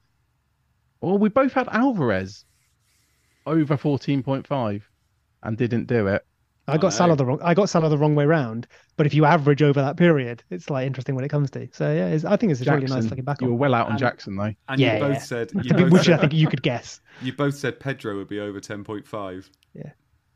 Well, 1.05 1.19
we 1.19 1.29
both 1.29 1.53
had 1.53 1.69
Alvarez 1.71 2.45
over 3.47 3.77
14.5 3.77 4.83
and 5.43 5.57
didn't 5.59 5.87
do 5.87 6.07
it. 6.07 6.25
I 6.67 6.79
got 6.79 6.85
know. 6.85 6.91
Salah 6.91 7.17
the 7.17 7.27
wrong. 7.27 7.41
I 7.43 7.53
got 7.53 7.69
Salah 7.69 7.91
the 7.91 7.99
wrong 7.99 8.15
way 8.15 8.25
round. 8.25 8.67
But 8.97 9.05
if 9.05 9.13
you 9.13 9.27
average 9.27 9.63
over 9.63 9.83
that 9.83 9.99
period, 9.99 10.43
it's 10.49 10.71
like 10.71 10.87
interesting 10.87 11.15
when 11.15 11.23
it 11.23 11.29
comes 11.29 11.51
to. 11.51 11.69
So 11.73 11.93
yeah, 11.93 12.07
it's, 12.07 12.25
I 12.25 12.37
think 12.37 12.53
it's 12.53 12.63
a 12.63 12.65
really 12.65 12.83
nice 12.87 12.91
Jackson, 12.91 13.11
looking 13.11 13.25
back 13.25 13.43
you 13.43 13.49
were 13.49 13.55
well 13.55 13.75
out 13.75 13.87
on 13.87 13.93
And- 13.93 13.99
Jackson 13.99 14.37
though. 14.37 14.55
And 14.69 14.81
Yeah, 14.81 14.95
you 14.95 15.01
both 15.01 15.13
yeah. 15.13 15.19
said 15.19 15.51
you 15.63 15.75
both 15.75 15.93
Which 15.93 16.09
I 16.09 16.17
think 16.17 16.33
you 16.33 16.47
could 16.49 16.63
guess. 16.63 17.01
you 17.21 17.35
both 17.35 17.55
said 17.55 17.79
Pedro 17.81 18.17
would 18.17 18.29
be 18.29 18.41
over 18.41 18.61
ten 18.61 18.83
point 18.83 19.07
five. 19.07 19.51
Yeah, 19.75 19.91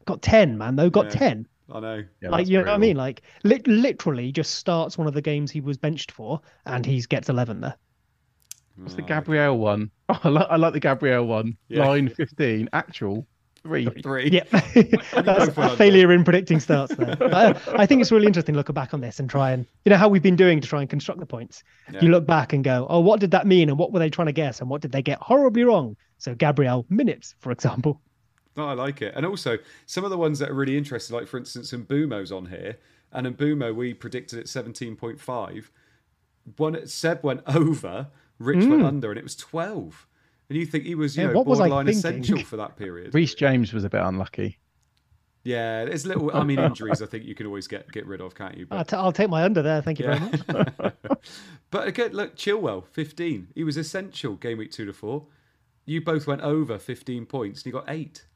Got 0.05 0.21
ten, 0.21 0.59
man. 0.59 0.77
Though 0.77 0.91
got 0.91 1.07
Yeah. 1.07 1.11
ten. 1.13 1.47
I 1.73 1.81
know. 1.81 2.05
Yeah, 2.21 2.29
like 2.29 2.47
you 2.47 2.59
know 2.59 2.65
what 2.65 2.75
I 2.75 2.79
mean? 2.79 2.97
Like 2.97 3.23
li- 3.45 3.63
literally 3.67 4.31
just 4.31 4.55
starts 4.57 4.99
one 4.99 5.07
of 5.07 5.15
the 5.15 5.23
games 5.23 5.51
he 5.51 5.63
was 5.63 5.79
benched 5.79 6.13
for, 6.13 6.41
and 6.67 6.85
he 6.85 7.01
gets 7.03 7.31
eleven 7.31 7.61
there. 7.63 7.77
What's 8.79 8.95
the 8.95 9.03
Gabriel 9.03 9.59
one? 9.59 9.91
Oh, 10.11 10.19
I, 10.25 10.29
like, 10.31 10.47
I 10.49 10.57
like 10.57 10.73
the 10.73 10.81
Gabriel 10.81 11.27
one. 11.27 11.55
Yeah. 11.69 11.87
Line 11.87 12.09
15, 12.09 12.71
actual 12.73 13.27
three. 13.63 13.87
Three. 14.03 14.31
Yeah, 14.31 14.45
both 14.51 15.11
that's 15.13 15.49
a 15.49 15.61
under. 15.61 15.77
failure 15.77 16.11
in 16.13 16.25
predicting 16.25 16.61
starts 16.61 16.95
there. 16.95 17.15
But 17.19 17.35
uh, 17.35 17.55
I 17.77 17.85
think 17.85 18.01
it's 18.01 18.11
really 18.11 18.27
interesting 18.27 18.55
looking 18.55 18.73
back 18.73 18.95
on 18.95 19.03
this 19.03 19.21
and 19.21 19.29
try 19.29 19.51
and 19.51 19.67
you 19.85 19.91
know 19.91 19.99
how 19.99 20.09
we've 20.09 20.23
been 20.23 20.37
doing 20.37 20.63
to 20.63 20.69
try 20.69 20.81
and 20.81 20.89
construct 20.89 21.21
the 21.21 21.27
points. 21.27 21.63
Yeah. 21.93 22.01
You 22.01 22.09
look 22.09 22.27
back 22.27 22.55
and 22.55 22.65
go, 22.65 22.87
oh, 22.89 23.01
what 23.01 23.21
did 23.21 23.33
that 23.33 23.47
mean, 23.47 23.69
and 23.69 23.79
what 23.79 23.93
were 23.93 23.99
they 23.99 24.09
trying 24.09 24.29
to 24.29 24.33
guess, 24.33 24.61
and 24.63 24.71
what 24.71 24.81
did 24.81 24.93
they 24.93 25.03
get 25.03 25.19
horribly 25.21 25.65
wrong? 25.65 25.95
So 26.17 26.35
Gabriel 26.35 26.87
minutes, 26.89 27.35
for 27.41 27.53
example. 27.53 28.01
No, 28.57 28.67
I 28.67 28.73
like 28.73 29.03
it. 29.03 29.13
And 29.15 29.27
also, 29.27 29.59
some 29.85 30.05
of 30.05 30.11
the 30.11 30.19
ones 30.19 30.39
that 30.39 30.51
are 30.51 30.55
really 30.55 30.79
interesting, 30.79 31.15
like 31.15 31.29
for 31.29 31.37
instance, 31.37 31.71
Mbeumo's 31.71 32.33
on 32.33 32.47
here. 32.47 32.79
And 33.13 33.27
Mbumo, 33.37 33.75
we 33.75 33.95
predicted 33.95 34.39
at 34.39 34.47
17.5. 34.47 35.71
One, 36.57 36.87
Seb 36.87 37.23
went 37.23 37.43
over, 37.47 38.09
Rich 38.39 38.59
mm. 38.59 38.71
went 38.71 38.83
under, 38.85 39.11
and 39.11 39.19
it 39.19 39.25
was 39.25 39.37
twelve. 39.37 40.07
And 40.49 40.59
you 40.59 40.65
think 40.65 40.85
he 40.85 40.95
was, 40.95 41.17
you 41.17 41.25
yeah, 41.25 41.33
know, 41.33 41.45
borderline 41.45 41.89
essential 41.89 42.39
for 42.39 42.57
that 42.57 42.77
period. 42.77 43.15
Reece 43.15 43.35
James 43.35 43.73
was 43.75 43.85
a 43.85 43.91
bit 43.91 44.01
unlucky. 44.01 44.59
Yeah, 45.45 45.85
there's 45.85 46.07
little. 46.07 46.35
I 46.35 46.43
mean, 46.45 46.59
injuries. 46.59 47.03
I 47.03 47.07
think 47.07 47.25
you 47.25 47.35
can 47.35 47.47
always 47.47 47.67
get 47.67 47.91
get 47.93 48.07
rid 48.07 48.21
of, 48.21 48.35
can't 48.35 48.57
you? 48.57 48.67
But, 48.67 48.77
I'll, 48.77 48.85
t- 48.85 48.97
I'll 48.97 49.13
take 49.13 49.31
my 49.31 49.45
under 49.45 49.63
there. 49.63 49.83
Thank 49.83 49.99
you 49.99 50.07
yeah. 50.07 50.19
very 50.19 50.63
much. 50.79 50.95
but 51.71 51.89
again, 51.89 52.13
look, 52.13 52.37
Chilwell, 52.37 52.87
15. 52.93 53.49
He 53.55 53.65
was 53.65 53.77
essential 53.77 54.35
game 54.35 54.59
week 54.59 54.73
two 54.73 54.85
to 54.85 54.93
four. 54.93 55.27
You 55.87 56.03
both 56.03 56.27
went 56.27 56.43
over 56.43 56.79
15 56.79 57.25
points, 57.27 57.61
and 57.61 57.67
you 57.67 57.73
got 57.73 57.89
eight. 57.89 58.27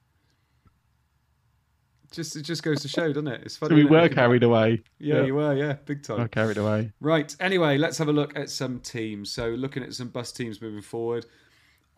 Just 2.13 2.37
it 2.37 2.43
just 2.43 2.63
goes 2.63 2.83
to 2.83 2.89
show, 2.89 3.09
doesn't 3.09 3.29
it? 3.29 3.43
It's 3.45 3.57
funny. 3.57 3.71
So 3.71 3.75
we 3.77 3.85
were 3.85 4.09
carried 4.09 4.43
away. 4.43 4.83
Yeah, 4.99 5.17
yeah, 5.17 5.23
you 5.25 5.35
were. 5.35 5.55
Yeah, 5.55 5.75
big 5.85 6.03
time. 6.03 6.29
carried 6.29 6.59
away. 6.59 6.93
Right. 7.01 7.35
Anyway, 7.41 7.79
let's 7.79 7.99
have 7.99 8.09
a 8.09 8.13
look 8.13 8.39
at 8.39 8.51
some 8.51 8.81
teams. 8.81 9.31
So, 9.31 9.49
looking 9.49 9.83
at 9.83 9.95
some 9.95 10.09
bus 10.09 10.33
teams 10.33 10.61
moving 10.61 10.83
forward. 10.83 11.27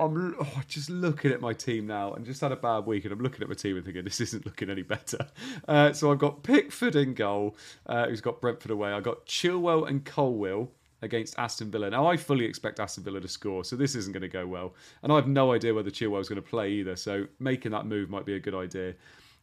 I'm 0.00 0.34
oh, 0.40 0.62
just 0.66 0.90
looking 0.90 1.30
at 1.30 1.40
my 1.40 1.52
team 1.52 1.86
now 1.86 2.14
and 2.14 2.26
just 2.26 2.40
had 2.40 2.50
a 2.50 2.56
bad 2.56 2.84
week, 2.84 3.04
and 3.04 3.12
I'm 3.12 3.20
looking 3.20 3.42
at 3.42 3.48
my 3.48 3.54
team 3.54 3.76
and 3.76 3.84
thinking 3.84 4.04
this 4.04 4.20
isn't 4.20 4.44
looking 4.44 4.70
any 4.70 4.82
better. 4.82 5.18
Uh, 5.68 5.92
so 5.92 6.12
I've 6.12 6.18
got 6.18 6.42
Pickford 6.42 6.94
in 6.94 7.14
goal, 7.14 7.56
uh, 7.86 8.06
who's 8.06 8.20
got 8.20 8.40
Brentford 8.40 8.70
away. 8.70 8.92
I've 8.92 9.02
got 9.02 9.24
Chilwell 9.24 9.88
and 9.88 10.04
Colwill 10.04 10.70
against 11.00 11.38
Aston 11.38 11.70
Villa. 11.70 11.90
Now 11.90 12.06
I 12.06 12.16
fully 12.16 12.44
expect 12.44 12.80
Aston 12.80 13.04
Villa 13.04 13.20
to 13.20 13.28
score, 13.28 13.64
so 13.64 13.76
this 13.76 13.94
isn't 13.94 14.12
going 14.12 14.22
to 14.22 14.28
go 14.28 14.46
well, 14.46 14.74
and 15.02 15.12
I 15.12 15.16
have 15.16 15.28
no 15.28 15.52
idea 15.52 15.72
whether 15.72 15.90
Chilwell's 15.90 16.28
going 16.28 16.42
to 16.42 16.48
play 16.48 16.70
either. 16.72 16.96
So 16.96 17.26
making 17.38 17.72
that 17.72 17.86
move 17.86 18.10
might 18.10 18.26
be 18.26 18.34
a 18.34 18.40
good 18.40 18.54
idea. 18.54 18.94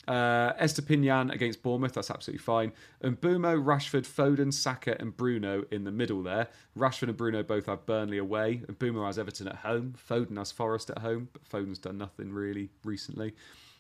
Uh, 0.08 0.54
Estupiñán 0.54 1.32
against 1.32 1.62
Bournemouth, 1.62 1.94
that's 1.94 2.10
absolutely 2.10 2.44
fine. 2.44 2.74
And 3.02 3.22
Mbeumo, 3.22 3.64
Rashford, 3.64 4.08
Foden, 4.08 4.52
Saka, 4.52 5.00
and 5.00 5.16
Bruno 5.16 5.64
in 5.70 5.84
the 5.84 5.92
middle 5.92 6.24
there. 6.24 6.48
Rashford 6.78 7.10
and 7.10 7.18
Bruno 7.18 7.44
both 7.44 7.68
have 7.68 7.86
Burnley 7.86 8.18
away, 8.18 8.64
and 8.68 8.78
Mbeumo 8.80 9.06
has 9.06 9.20
Everton 9.20 9.48
at 9.48 9.58
home. 9.58 9.94
Foden 10.10 10.38
has 10.38 10.52
Forest 10.52 10.90
at 10.90 11.00
home, 11.00 11.30
but 11.32 11.48
Foden's 11.48 11.78
done 11.78 11.98
nothing 11.98 12.34
really 12.34 12.70
recently. 12.84 13.34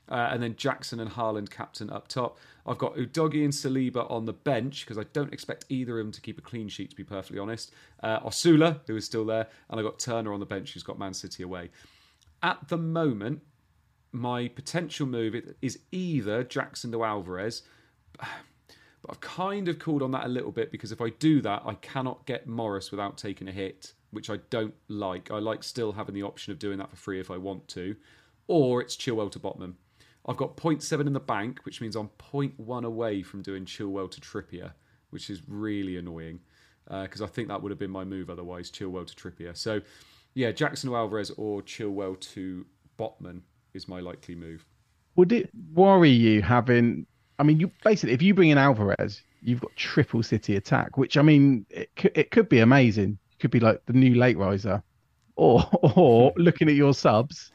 Uh, 0.09 0.29
and 0.31 0.43
then 0.43 0.55
Jackson 0.57 0.99
and 0.99 1.09
Haaland 1.09 1.49
captain 1.49 1.89
up 1.89 2.07
top. 2.07 2.37
I've 2.65 2.77
got 2.77 2.95
Udogie 2.95 3.43
and 3.43 3.53
Saliba 3.53 4.09
on 4.11 4.25
the 4.25 4.33
bench 4.33 4.85
because 4.85 4.97
I 4.97 5.05
don't 5.13 5.31
expect 5.31 5.65
either 5.69 5.99
of 5.99 6.05
them 6.05 6.11
to 6.11 6.21
keep 6.21 6.37
a 6.37 6.41
clean 6.41 6.67
sheet, 6.67 6.89
to 6.89 6.95
be 6.95 7.03
perfectly 7.03 7.39
honest. 7.39 7.71
Uh, 8.03 8.19
Osula, 8.19 8.79
who 8.87 8.95
is 8.95 9.05
still 9.05 9.25
there, 9.25 9.47
and 9.69 9.79
I've 9.79 9.85
got 9.85 9.99
Turner 9.99 10.33
on 10.33 10.39
the 10.39 10.45
bench, 10.45 10.73
who's 10.73 10.83
got 10.83 10.99
Man 10.99 11.13
City 11.13 11.43
away. 11.43 11.69
At 12.43 12.67
the 12.67 12.77
moment, 12.77 13.41
my 14.11 14.47
potential 14.49 15.05
move 15.07 15.35
is 15.61 15.79
either 15.91 16.43
Jackson 16.43 16.91
to 16.91 17.03
Alvarez. 17.03 17.63
But 19.03 19.13
I've 19.13 19.21
kind 19.21 19.67
of 19.67 19.79
called 19.79 20.03
on 20.03 20.11
that 20.11 20.25
a 20.25 20.29
little 20.29 20.51
bit 20.51 20.71
because 20.71 20.91
if 20.91 21.01
I 21.01 21.09
do 21.09 21.41
that, 21.41 21.63
I 21.65 21.73
cannot 21.73 22.27
get 22.27 22.45
Morris 22.45 22.91
without 22.91 23.17
taking 23.17 23.47
a 23.47 23.51
hit, 23.51 23.93
which 24.11 24.29
I 24.29 24.37
don't 24.51 24.75
like. 24.89 25.31
I 25.31 25.39
like 25.39 25.63
still 25.63 25.91
having 25.91 26.13
the 26.13 26.21
option 26.21 26.51
of 26.51 26.59
doing 26.59 26.77
that 26.77 26.91
for 26.91 26.97
free 26.97 27.19
if 27.19 27.31
I 27.31 27.37
want 27.37 27.67
to. 27.69 27.95
Or 28.45 28.79
it's 28.79 28.95
Chilwell 28.95 29.31
to 29.31 29.39
Botman. 29.39 29.73
I've 30.27 30.37
got 30.37 30.55
0.7 30.55 31.07
in 31.07 31.13
the 31.13 31.19
bank, 31.19 31.61
which 31.63 31.81
means 31.81 31.95
I'm 31.95 32.11
0.1 32.31 32.85
away 32.85 33.23
from 33.23 33.41
doing 33.41 33.65
Chilwell 33.65 34.11
to 34.11 34.21
Trippier, 34.21 34.73
which 35.09 35.31
is 35.31 35.41
really 35.47 35.97
annoying 35.97 36.39
because 36.87 37.21
uh, 37.21 37.25
I 37.25 37.27
think 37.27 37.47
that 37.47 37.61
would 37.61 37.71
have 37.71 37.79
been 37.79 37.91
my 37.91 38.03
move 38.03 38.29
otherwise, 38.29 38.69
Chilwell 38.69 39.07
to 39.07 39.15
Trippier. 39.15 39.57
So, 39.57 39.81
yeah, 40.35 40.51
Jackson 40.51 40.89
to 40.89 40.95
Alvarez 40.95 41.31
or 41.37 41.63
Chilwell 41.63 42.19
to 42.33 42.65
Botman 42.99 43.41
is 43.73 43.87
my 43.87 43.99
likely 43.99 44.35
move. 44.35 44.65
Would 45.15 45.31
it 45.31 45.49
worry 45.73 46.09
you 46.09 46.41
having? 46.41 47.05
I 47.39 47.43
mean, 47.43 47.59
you 47.59 47.71
basically 47.83 48.13
if 48.13 48.21
you 48.21 48.33
bring 48.33 48.49
in 48.49 48.57
Alvarez, 48.57 49.21
you've 49.41 49.61
got 49.61 49.75
triple 49.75 50.23
City 50.23 50.55
attack, 50.55 50.97
which 50.97 51.17
I 51.17 51.21
mean, 51.21 51.65
it 51.69 51.89
could, 51.95 52.11
it 52.15 52.31
could 52.31 52.49
be 52.49 52.59
amazing. 52.59 53.17
It 53.31 53.39
could 53.39 53.51
be 53.51 53.59
like 53.59 53.81
the 53.85 53.93
new 53.93 54.15
late 54.15 54.37
riser, 54.37 54.81
or 55.35 55.67
or 55.95 56.33
looking 56.37 56.69
at 56.69 56.75
your 56.75 56.93
subs, 56.93 57.51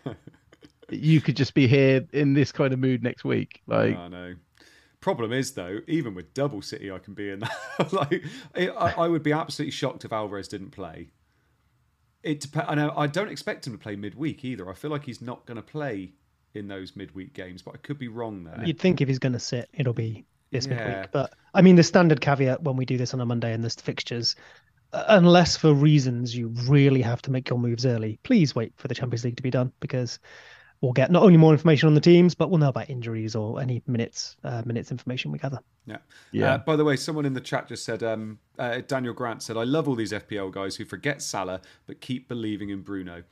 you 0.90 1.20
could 1.20 1.36
just 1.36 1.54
be 1.54 1.66
here 1.66 2.06
in 2.12 2.34
this 2.34 2.52
kind 2.52 2.72
of 2.72 2.78
mood 2.78 3.02
next 3.02 3.24
week. 3.24 3.62
Like, 3.66 3.96
I 3.96 4.08
know. 4.08 4.34
Problem 5.00 5.32
is 5.32 5.52
though, 5.52 5.78
even 5.86 6.14
with 6.14 6.34
double 6.34 6.62
City, 6.62 6.90
I 6.90 6.98
can 6.98 7.14
be 7.14 7.30
in 7.30 7.40
that. 7.40 7.92
like, 7.92 8.24
I, 8.56 8.68
I 8.68 9.08
would 9.08 9.22
be 9.22 9.32
absolutely 9.32 9.70
shocked 9.70 10.04
if 10.04 10.12
Alvarez 10.12 10.48
didn't 10.48 10.70
play 10.70 11.10
it 12.26 12.40
depends. 12.40 12.68
I 12.68 12.74
know 12.74 12.92
I 12.96 13.06
don't 13.06 13.30
expect 13.30 13.66
him 13.66 13.72
to 13.72 13.78
play 13.78 13.96
midweek 13.96 14.44
either. 14.44 14.68
I 14.68 14.74
feel 14.74 14.90
like 14.90 15.04
he's 15.04 15.22
not 15.22 15.46
going 15.46 15.56
to 15.56 15.62
play 15.62 16.12
in 16.54 16.68
those 16.68 16.96
midweek 16.96 17.32
games, 17.32 17.62
but 17.62 17.74
I 17.74 17.78
could 17.78 17.98
be 17.98 18.08
wrong 18.08 18.44
there. 18.44 18.60
You'd 18.64 18.78
think 18.78 19.00
if 19.00 19.08
he's 19.08 19.18
going 19.18 19.34
to 19.34 19.38
sit, 19.38 19.68
it'll 19.72 19.92
be 19.92 20.26
this 20.50 20.66
yeah. 20.66 20.74
midweek. 20.74 21.12
But 21.12 21.32
I 21.54 21.62
mean, 21.62 21.76
the 21.76 21.82
standard 21.82 22.20
caveat 22.20 22.62
when 22.62 22.76
we 22.76 22.84
do 22.84 22.98
this 22.98 23.14
on 23.14 23.20
a 23.20 23.26
Monday 23.26 23.52
and 23.52 23.62
there's 23.62 23.76
fixtures, 23.76 24.34
unless 24.92 25.56
for 25.56 25.72
reasons 25.72 26.36
you 26.36 26.48
really 26.66 27.02
have 27.02 27.22
to 27.22 27.30
make 27.30 27.48
your 27.48 27.58
moves 27.58 27.86
early, 27.86 28.18
please 28.24 28.54
wait 28.54 28.72
for 28.76 28.88
the 28.88 28.94
Champions 28.94 29.24
League 29.24 29.36
to 29.36 29.42
be 29.42 29.50
done 29.50 29.72
because 29.80 30.18
we'll 30.80 30.92
get 30.92 31.10
not 31.10 31.22
only 31.22 31.36
more 31.36 31.52
information 31.52 31.86
on 31.86 31.94
the 31.94 32.00
teams, 32.00 32.34
but 32.34 32.50
we'll 32.50 32.58
know 32.58 32.68
about 32.68 32.90
injuries 32.90 33.34
or 33.34 33.60
any 33.60 33.82
minutes 33.86 34.36
uh, 34.44 34.62
minutes 34.64 34.90
information 34.90 35.32
we 35.32 35.38
gather. 35.38 35.60
Yeah. 35.86 35.98
Yeah. 36.32 36.54
Uh, 36.54 36.58
by 36.58 36.76
the 36.76 36.84
way, 36.84 36.96
someone 36.96 37.26
in 37.26 37.34
the 37.34 37.40
chat 37.40 37.68
just 37.68 37.84
said, 37.84 38.02
um, 38.02 38.38
uh, 38.58 38.80
Daniel 38.86 39.14
Grant 39.14 39.42
said, 39.42 39.56
I 39.56 39.64
love 39.64 39.88
all 39.88 39.94
these 39.94 40.12
FPL 40.12 40.52
guys 40.52 40.76
who 40.76 40.84
forget 40.84 41.22
Salah 41.22 41.60
but 41.86 42.00
keep 42.00 42.28
believing 42.28 42.70
in 42.70 42.82
Bruno 42.82 43.22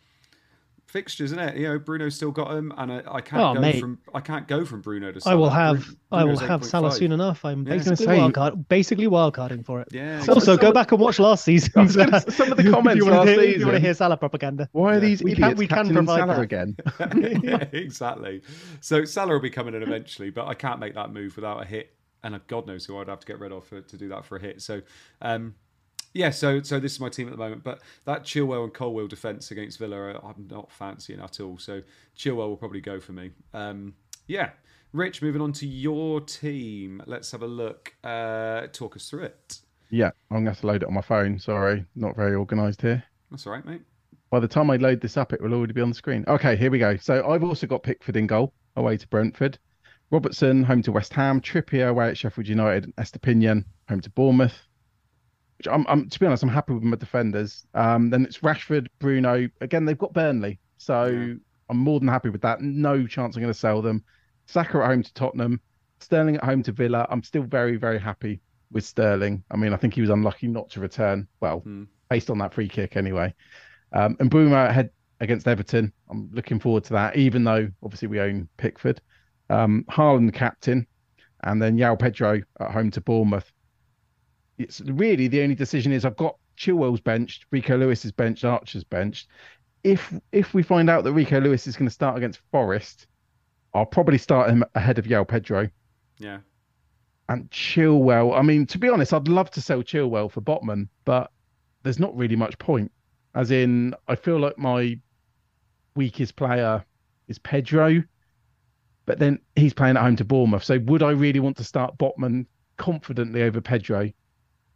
fixtures, 0.94 1.32
isn't 1.32 1.40
it? 1.40 1.56
You 1.56 1.68
know, 1.68 1.78
Bruno's 1.80 2.14
still 2.14 2.30
got 2.30 2.52
him, 2.52 2.72
and 2.78 2.92
I, 2.92 3.02
I 3.10 3.20
can't 3.20 3.42
oh, 3.42 3.54
go 3.54 3.60
mate. 3.60 3.80
from 3.80 3.98
I 4.14 4.20
can't 4.20 4.46
go 4.46 4.64
from 4.64 4.80
Bruno 4.80 5.10
to. 5.10 5.20
Salah. 5.20 5.34
I 5.34 5.36
will 5.36 5.50
have 5.50 5.78
Bruno's 5.78 5.98
I 6.12 6.24
will 6.24 6.38
have 6.38 6.64
Salah 6.64 6.92
soon 6.92 7.10
enough. 7.10 7.44
I'm 7.44 7.66
yeah. 7.66 7.74
basically 7.74 8.06
wildcard, 8.06 8.68
basically 8.68 9.08
wildcarding 9.08 9.66
for 9.66 9.80
it. 9.80 9.88
Yeah. 9.90 10.20
So, 10.20 10.34
also, 10.34 10.56
go 10.56 10.72
back 10.72 10.92
and 10.92 11.00
watch 11.00 11.18
last 11.18 11.44
season. 11.44 11.88
some 11.88 12.52
of 12.52 12.56
the 12.56 12.70
comments 12.72 13.04
you 13.04 13.10
last 13.10 13.28
hear, 13.28 13.40
season. 13.40 13.60
You 13.60 13.66
want 13.66 13.76
to 13.76 13.82
hear 13.82 13.94
Salah 13.94 14.16
propaganda? 14.16 14.68
Why 14.70 14.94
are 14.94 15.00
these 15.00 15.22
we 15.22 15.32
idiots 15.32 15.48
can, 15.48 15.58
we 15.58 15.66
can 15.66 15.92
provide 15.92 16.20
Salah 16.20 16.36
that. 16.36 16.40
again? 16.40 16.76
yeah, 17.42 17.64
exactly. 17.72 18.42
So 18.80 19.04
Salah 19.04 19.32
will 19.32 19.40
be 19.40 19.50
coming 19.50 19.74
in 19.74 19.82
eventually, 19.82 20.30
but 20.30 20.46
I 20.46 20.54
can't 20.54 20.78
make 20.78 20.94
that 20.94 21.12
move 21.12 21.34
without 21.34 21.60
a 21.60 21.66
hit, 21.66 21.96
and 22.22 22.40
God 22.46 22.68
knows 22.68 22.86
who 22.86 22.98
I'd 22.98 23.08
have 23.08 23.20
to 23.20 23.26
get 23.26 23.40
rid 23.40 23.50
of 23.50 23.66
for, 23.66 23.80
to 23.80 23.96
do 23.96 24.08
that 24.10 24.24
for 24.24 24.36
a 24.36 24.40
hit. 24.40 24.62
So. 24.62 24.80
Um, 25.20 25.56
yeah, 26.14 26.30
so 26.30 26.62
so 26.62 26.80
this 26.80 26.92
is 26.92 27.00
my 27.00 27.08
team 27.08 27.26
at 27.26 27.32
the 27.32 27.36
moment, 27.36 27.62
but 27.64 27.80
that 28.06 28.22
Chilwell 28.22 28.64
and 28.64 28.72
Colwill 28.72 29.08
defence 29.08 29.50
against 29.50 29.78
Villa, 29.78 30.18
I'm 30.24 30.46
not 30.48 30.70
fancying 30.72 31.20
at 31.20 31.40
all. 31.40 31.58
So 31.58 31.82
Chilwell 32.16 32.48
will 32.48 32.56
probably 32.56 32.80
go 32.80 33.00
for 33.00 33.12
me. 33.12 33.32
Um, 33.52 33.94
yeah, 34.28 34.50
Rich, 34.92 35.22
moving 35.22 35.42
on 35.42 35.52
to 35.54 35.66
your 35.66 36.20
team. 36.20 37.02
Let's 37.06 37.32
have 37.32 37.42
a 37.42 37.46
look. 37.46 37.92
Uh, 38.04 38.68
talk 38.68 38.94
us 38.94 39.10
through 39.10 39.24
it. 39.24 39.58
Yeah, 39.90 40.10
I'm 40.30 40.36
going 40.36 40.44
to 40.44 40.50
have 40.52 40.60
to 40.60 40.66
load 40.68 40.82
it 40.82 40.88
on 40.88 40.94
my 40.94 41.00
phone. 41.00 41.38
Sorry, 41.38 41.84
not 41.96 42.14
very 42.14 42.36
organised 42.36 42.80
here. 42.80 43.02
That's 43.30 43.44
all 43.46 43.52
right, 43.52 43.64
mate. 43.66 43.82
By 44.30 44.38
the 44.38 44.48
time 44.48 44.70
I 44.70 44.76
load 44.76 45.00
this 45.00 45.16
up, 45.16 45.32
it 45.32 45.42
will 45.42 45.52
already 45.52 45.72
be 45.72 45.80
on 45.80 45.88
the 45.88 45.94
screen. 45.94 46.24
Okay, 46.28 46.56
here 46.56 46.70
we 46.70 46.78
go. 46.78 46.96
So 46.96 47.28
I've 47.28 47.42
also 47.42 47.66
got 47.66 47.82
Pickford 47.82 48.16
in 48.16 48.28
goal, 48.28 48.52
away 48.76 48.96
to 48.96 49.08
Brentford. 49.08 49.58
Robertson, 50.10 50.62
home 50.62 50.82
to 50.82 50.92
West 50.92 51.12
Ham. 51.14 51.40
Trippier, 51.40 51.88
away 51.88 52.08
at 52.08 52.16
Sheffield 52.16 52.46
United. 52.46 52.94
Estupiñán, 52.96 53.64
home 53.88 54.00
to 54.00 54.10
Bournemouth. 54.10 54.62
I'm, 55.70 55.86
I'm 55.88 56.08
to 56.08 56.20
be 56.20 56.26
honest, 56.26 56.42
I'm 56.42 56.48
happy 56.48 56.72
with 56.72 56.82
my 56.82 56.96
defenders. 56.96 57.66
Um, 57.74 58.10
then 58.10 58.24
it's 58.24 58.38
Rashford, 58.38 58.88
Bruno. 58.98 59.48
Again, 59.60 59.84
they've 59.84 59.98
got 59.98 60.12
Burnley, 60.12 60.58
so 60.78 61.06
yeah. 61.06 61.34
I'm 61.68 61.78
more 61.78 62.00
than 62.00 62.08
happy 62.08 62.28
with 62.28 62.42
that. 62.42 62.60
No 62.60 63.06
chance 63.06 63.36
I'm 63.36 63.42
going 63.42 63.52
to 63.52 63.58
sell 63.58 63.82
them. 63.82 64.04
Saka 64.46 64.78
at 64.78 64.86
home 64.86 65.02
to 65.02 65.14
Tottenham, 65.14 65.60
Sterling 66.00 66.36
at 66.36 66.44
home 66.44 66.62
to 66.64 66.72
Villa. 66.72 67.06
I'm 67.08 67.22
still 67.22 67.42
very, 67.42 67.76
very 67.76 67.98
happy 67.98 68.40
with 68.70 68.84
Sterling. 68.84 69.42
I 69.50 69.56
mean, 69.56 69.72
I 69.72 69.76
think 69.76 69.94
he 69.94 70.00
was 70.00 70.10
unlucky 70.10 70.48
not 70.48 70.68
to 70.70 70.80
return. 70.80 71.26
Well, 71.40 71.60
hmm. 71.60 71.84
based 72.10 72.30
on 72.30 72.38
that 72.38 72.52
free 72.52 72.68
kick 72.68 72.96
anyway. 72.96 73.34
Um, 73.92 74.16
and 74.20 74.30
Mbeumo 74.30 74.70
head 74.72 74.90
against 75.20 75.48
Everton. 75.48 75.92
I'm 76.10 76.30
looking 76.32 76.60
forward 76.60 76.84
to 76.84 76.92
that, 76.94 77.16
even 77.16 77.44
though 77.44 77.68
obviously 77.82 78.08
we 78.08 78.20
own 78.20 78.48
Pickford. 78.56 79.00
Um, 79.48 79.84
Haaland 79.90 80.34
captain, 80.34 80.86
and 81.44 81.62
then 81.62 81.76
João 81.76 81.98
Pedro 81.98 82.40
at 82.60 82.70
home 82.70 82.90
to 82.90 83.00
Bournemouth 83.00 83.50
it's 84.58 84.80
really 84.82 85.28
the 85.28 85.42
only 85.42 85.54
decision 85.54 85.92
is 85.92 86.04
I've 86.04 86.16
got 86.16 86.36
Chilwell's 86.56 87.00
benched, 87.00 87.46
Rico 87.50 87.76
Lewis 87.76 88.04
is 88.04 88.12
benched, 88.12 88.44
Archer's 88.44 88.84
benched. 88.84 89.28
If 89.82 90.12
if 90.32 90.54
we 90.54 90.62
find 90.62 90.88
out 90.88 91.04
that 91.04 91.12
Rico 91.12 91.40
Lewis 91.40 91.66
is 91.66 91.76
going 91.76 91.88
to 91.88 91.94
start 91.94 92.16
against 92.16 92.40
Forest, 92.50 93.06
I'll 93.74 93.86
probably 93.86 94.18
start 94.18 94.50
him 94.50 94.64
ahead 94.74 94.98
of 94.98 95.06
João 95.06 95.26
Pedro. 95.26 95.68
Yeah. 96.18 96.38
And 97.28 97.50
Chilwell, 97.50 98.38
I 98.38 98.42
mean, 98.42 98.66
to 98.66 98.78
be 98.78 98.88
honest, 98.88 99.12
I'd 99.12 99.28
love 99.28 99.50
to 99.52 99.60
sell 99.60 99.82
Chilwell 99.82 100.30
for 100.30 100.40
Botman, 100.40 100.88
but 101.04 101.30
there's 101.82 101.98
not 101.98 102.16
really 102.16 102.36
much 102.36 102.58
point. 102.58 102.92
As 103.34 103.50
in, 103.50 103.94
I 104.06 104.14
feel 104.14 104.38
like 104.38 104.58
my 104.58 104.98
weakest 105.96 106.36
player 106.36 106.84
is 107.28 107.38
Pedro, 107.38 108.02
but 109.06 109.18
then 109.18 109.38
he's 109.56 109.74
playing 109.74 109.96
at 109.96 110.02
home 110.02 110.16
to 110.16 110.24
Bournemouth. 110.24 110.64
So 110.64 110.78
would 110.80 111.02
I 111.02 111.10
really 111.10 111.40
want 111.40 111.56
to 111.56 111.64
start 111.64 111.98
Botman 111.98 112.46
confidently 112.76 113.42
over 113.42 113.60
Pedro? 113.60 114.10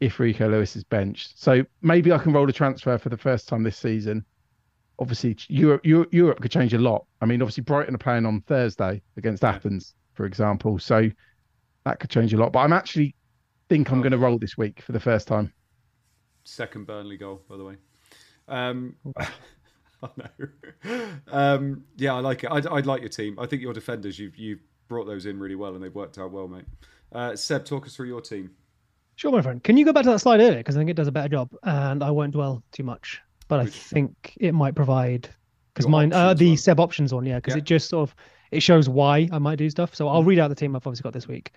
If 0.01 0.21
Rico 0.21 0.49
Lewis 0.49 0.77
is 0.77 0.85
benched. 0.85 1.39
So 1.41 1.65
maybe 1.83 2.13
I 2.13 2.19
can 2.19 2.33
roll 2.33 2.49
a 2.49 2.53
transfer 2.53 2.99
for 2.99 3.09
the 3.09 3.17
first 3.17 3.49
time 3.49 3.63
this 3.63 3.77
season. 3.77 4.25
Obviously, 4.99 5.37
Europe, 5.49 5.85
Europe, 5.85 6.13
Europe 6.13 6.41
could 6.41 6.51
change 6.51 6.75
a 6.75 6.79
lot. 6.79 7.05
I 7.21 7.27
mean, 7.27 7.43
obviously, 7.43 7.63
Brighton 7.63 7.95
are 7.95 7.99
playing 7.99 8.27
on 8.27 8.41
Thursday 8.43 9.03
against 9.17 9.45
Athens, 9.45 9.95
for 10.15 10.27
example. 10.27 10.79
So 10.79 11.11
that 11.85 12.01
could 12.01 12.11
change 12.11 12.35
a 12.35 12.37
lot. 12.37 12.53
But 12.53 12.61
I'm 12.61 12.73
actually 12.73 13.15
think 13.69 13.91
I'm 13.91 13.99
oh. 13.99 14.03
going 14.03 14.13
to 14.13 14.19
roll 14.19 14.39
this 14.39 14.57
week 14.57 14.83
for 14.83 14.93
the 14.93 15.01
first 15.01 15.29
time. 15.29 15.53
Second 16.45 16.87
Burnley 16.87 17.17
goal, 17.17 17.43
by 17.49 17.57
the 17.57 17.65
way. 17.65 17.77
Um, 18.49 18.97
I 20.03 20.09
know. 20.17 21.09
Um, 21.31 21.85
yeah, 21.97 22.15
I 22.15 22.21
like 22.21 22.45
it. 22.45 22.51
I'd, 22.51 22.67
I'd, 22.67 22.87
like 22.87 23.01
your 23.01 23.11
team. 23.11 23.39
I 23.39 23.47
think 23.47 23.63
your 23.63 23.73
defenders, 23.73 24.19
you've 24.19 24.37
you've 24.37 24.61
brought 24.89 25.05
those 25.05 25.27
in 25.27 25.39
really 25.39 25.55
well, 25.55 25.75
and 25.75 25.83
they've 25.83 25.95
worked 25.95 26.19
out 26.19 26.33
well, 26.33 26.49
mate. 26.49 26.65
Uh, 27.13 27.37
Seb, 27.37 27.65
talk 27.65 27.87
us 27.87 27.95
through 27.95 28.09
your 28.09 28.21
team. 28.21 28.51
Sure, 29.19 29.33
my 29.33 29.43
friend. 29.43 29.63
Can 29.65 29.77
you 29.77 29.85
go 29.85 29.93
back 29.93 30.05
to 30.05 30.11
that 30.11 30.21
slide 30.21 30.39
earlier 30.39 30.59
because 30.59 30.77
I 30.77 30.79
think 30.79 30.91
it 30.91 30.95
does 30.95 31.09
a 31.09 31.13
better 31.13 31.29
job, 31.29 31.53
and 31.65 32.05
I 32.05 32.11
won't 32.13 32.31
dwell 32.31 32.63
too 32.71 32.85
much. 32.85 33.21
But 33.49 33.59
I 33.59 33.67
think 33.67 34.39
it 34.41 34.53
might 34.53 34.77
provide 34.77 35.29
because 35.75 35.89
mine 35.89 36.13
uh, 36.13 36.35
the 36.35 36.51
one. 36.51 36.57
Seb 36.57 36.79
options 36.79 37.13
one, 37.13 37.27
yeah, 37.27 37.39
because 37.39 37.55
yeah. 37.55 37.59
it 37.59 37.65
just 37.65 37.89
sort 37.89 38.09
of 38.09 38.15
it 38.53 38.61
shows 38.61 38.89
why 38.89 39.29
I 39.33 39.39
might 39.39 39.57
do 39.57 39.69
stuff. 39.71 39.93
So 39.93 40.07
I'll 40.07 40.23
mm. 40.23 40.27
read 40.27 40.39
out 40.39 40.49
the 40.49 40.55
team 40.55 40.77
I've 40.77 40.87
obviously 40.87 41.03
got 41.03 41.15
this 41.15 41.27
week. 41.27 41.51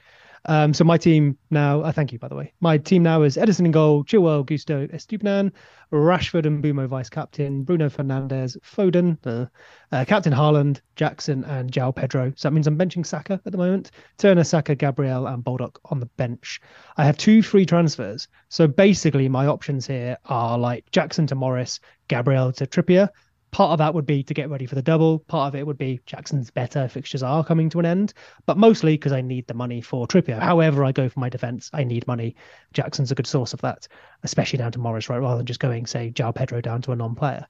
Um, 0.46 0.74
so 0.74 0.84
my 0.84 0.98
team 0.98 1.38
now, 1.50 1.82
uh, 1.82 1.92
thank 1.92 2.12
you 2.12 2.20
by 2.20 2.28
the 2.28 2.36
way. 2.36 2.54
My 2.62 2.78
team 2.78 3.04
now 3.04 3.22
is 3.22 3.38
Ederson 3.38 3.66
in 3.66 3.72
goal, 3.72 4.04
Chilwell, 4.04 4.46
Gusto, 4.46 4.88
Estupiñán, 4.88 5.52
Rashford 5.92 6.46
and 6.46 6.64
Mbeumo 6.64 6.88
vice 6.88 7.10
captain, 7.10 7.64
Bruno 7.64 7.90
Fernandes, 7.90 8.58
Foden, 8.64 9.18
uh, 9.26 9.46
uh, 9.92 10.06
captain 10.06 10.34
Haaland, 10.34 10.82
Jackson, 10.96 11.44
and 11.44 11.72
João 11.72 11.96
Pedro. 11.96 12.34
So 12.36 12.48
that 12.48 12.54
means 12.54 12.68
I'm 12.68 12.78
benching 12.78 13.06
Saka 13.06 13.40
at 13.46 13.52
the 13.52 13.58
moment. 13.58 13.92
Turner, 14.18 14.44
Saka, 14.44 14.76
Gabriel, 14.76 15.28
and 15.28 15.44
Baldock 15.44 15.80
on 15.86 16.00
the 16.00 16.06
bench. 16.18 16.60
I 16.98 17.06
have 17.06 17.18
two 17.18 17.42
free 17.42 17.66
transfers. 17.66 18.28
So 18.50 18.68
basically, 18.68 19.30
my 19.30 19.46
options 19.48 19.86
here 19.86 20.18
are 20.26 20.58
like 20.58 20.90
Jackson 20.92 21.28
to 21.28 21.36
Morris, 21.36 21.80
Gabriel 22.08 22.52
to 22.54 22.66
Trippier 22.66 23.10
part 23.52 23.72
of 23.72 23.78
that 23.80 23.94
would 23.94 24.06
be 24.06 24.24
to 24.24 24.34
get 24.34 24.50
ready 24.50 24.66
for 24.66 24.76
the 24.76 24.82
double. 24.82 25.20
Part 25.20 25.50
of 25.50 25.60
it 25.60 25.68
would 25.68 25.78
be 25.78 26.00
Jackson's 26.06 26.50
better 26.50 26.88
fixtures 26.88 27.22
are 27.22 27.44
coming 27.44 27.70
to 27.70 27.80
an 27.80 27.86
end, 27.86 28.14
but 28.46 28.58
mostly 28.58 28.94
because 28.94 29.12
I 29.12 29.22
need 29.22 29.48
the 29.48 29.54
money 29.54 29.82
for 29.82 30.08
Trippier. 30.08 30.40
However, 30.40 30.84
I 30.86 30.92
go 30.92 31.10
for 31.10 31.20
my 31.20 31.30
defense, 31.30 31.70
I 31.74 31.84
need 31.84 32.08
money. 32.08 32.36
Jackson's 32.74 33.12
a 33.12 33.16
good 33.16 33.28
source 33.28 33.54
of 33.54 33.62
that, 33.62 33.88
especially 34.24 34.58
down 34.58 34.72
to 34.72 34.80
Morris, 34.80 35.10
right? 35.10 35.20
Rather 35.20 35.38
than 35.38 35.46
just 35.46 35.60
going, 35.60 35.86
say, 35.86 36.12
João 36.12 36.34
Pedro 36.34 36.62
down 36.62 36.82
to 36.84 36.92
a 36.92 36.96
non-player. 36.96 37.46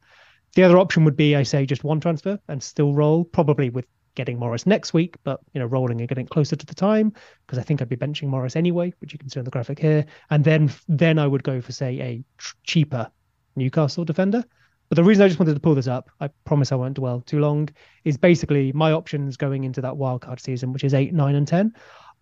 The 0.56 0.64
other 0.64 0.80
option 0.80 1.06
would 1.06 1.15
be, 1.15 1.36
I 1.36 1.44
say, 1.44 1.65
just 1.65 1.84
one 1.84 1.99
transfer 1.99 2.38
and 2.48 2.61
still 2.61 2.94
roll, 2.94 3.23
probably 3.23 3.69
with 3.69 3.86
getting 4.15 4.38
Morris 4.38 4.65
next 4.65 4.94
week, 4.94 5.15
but 5.23 5.40
you 5.53 5.60
know, 5.60 5.65
rolling 5.65 6.02
and 6.02 6.10
getting 6.10 6.28
closer 6.28 6.56
to 6.56 6.65
the 6.65 6.76
time 6.76 7.14
because 7.45 7.57
I 7.57 7.64
think 7.64 7.82
I'd 7.82 7.88
be 7.88 7.95
benching 7.95 8.28
Morris 8.28 8.56
anyway, 8.56 8.94
which 8.99 9.14
you 9.14 9.19
can 9.19 9.30
see 9.30 9.40
on 9.40 9.45
the 9.45 9.52
graphic 9.52 9.80
here. 9.80 10.06
And 10.30 10.44
then 10.44 10.72
then 10.90 11.18
I 11.18 11.28
would 11.28 11.44
go 11.44 11.61
for 11.61 11.72
say 11.72 11.99
a 12.02 12.23
tr- 12.38 12.56
cheaper 12.64 13.10
Newcastle 13.56 14.03
defender 14.03 14.44
but 14.92 14.98
the 14.98 15.06
reason 15.06 15.24
I 15.24 15.30
just 15.30 15.40
wanted 15.40 15.54
to 15.54 15.62
pull 15.62 15.74
this 15.74 15.88
up, 15.88 16.10
I 16.20 16.28
promise 16.44 16.74
I 16.74 16.76
won't 16.76 16.96
dwell 16.96 17.22
too 17.22 17.40
long, 17.40 17.70
is 18.04 18.18
basically 18.18 18.74
my 18.74 18.92
options 18.92 19.38
going 19.38 19.64
into 19.64 19.80
that 19.80 19.94
wildcard 19.94 20.42
season, 20.42 20.74
which 20.74 20.84
is 20.84 20.94
eight, 20.94 21.14
nine, 21.14 21.36
and 21.36 21.48
ten. 21.48 21.74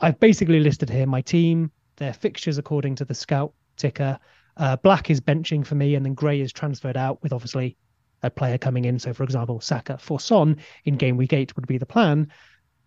I've 0.02 0.20
basically 0.20 0.60
listed 0.60 0.88
here 0.88 1.08
my 1.08 1.22
team, 1.22 1.72
their 1.96 2.14
fixtures 2.14 2.60
according 2.60 2.94
to 2.98 3.06
the 3.06 3.16
scout 3.16 3.54
ticker. 3.76 4.20
Uh, 4.56 4.76
black 4.76 5.10
is 5.10 5.20
benching 5.20 5.66
for 5.66 5.74
me, 5.74 5.96
and 5.96 6.06
then 6.06 6.14
grey 6.14 6.42
is 6.42 6.54
transferred 6.54 6.96
out 6.96 7.24
with 7.24 7.34
obviously 7.34 7.76
a 8.22 8.30
player 8.30 8.60
coming 8.60 8.86
in. 8.86 9.00
So, 9.00 9.14
for 9.14 9.24
example, 9.24 9.60
Saka 9.62 9.98
for 9.98 10.20
Son 10.20 10.58
in 10.86 10.96
game 10.96 11.18
week 11.18 11.34
eight 11.34 11.56
would 11.56 11.66
be 11.66 11.80
the 11.80 11.88
plan. 11.88 12.32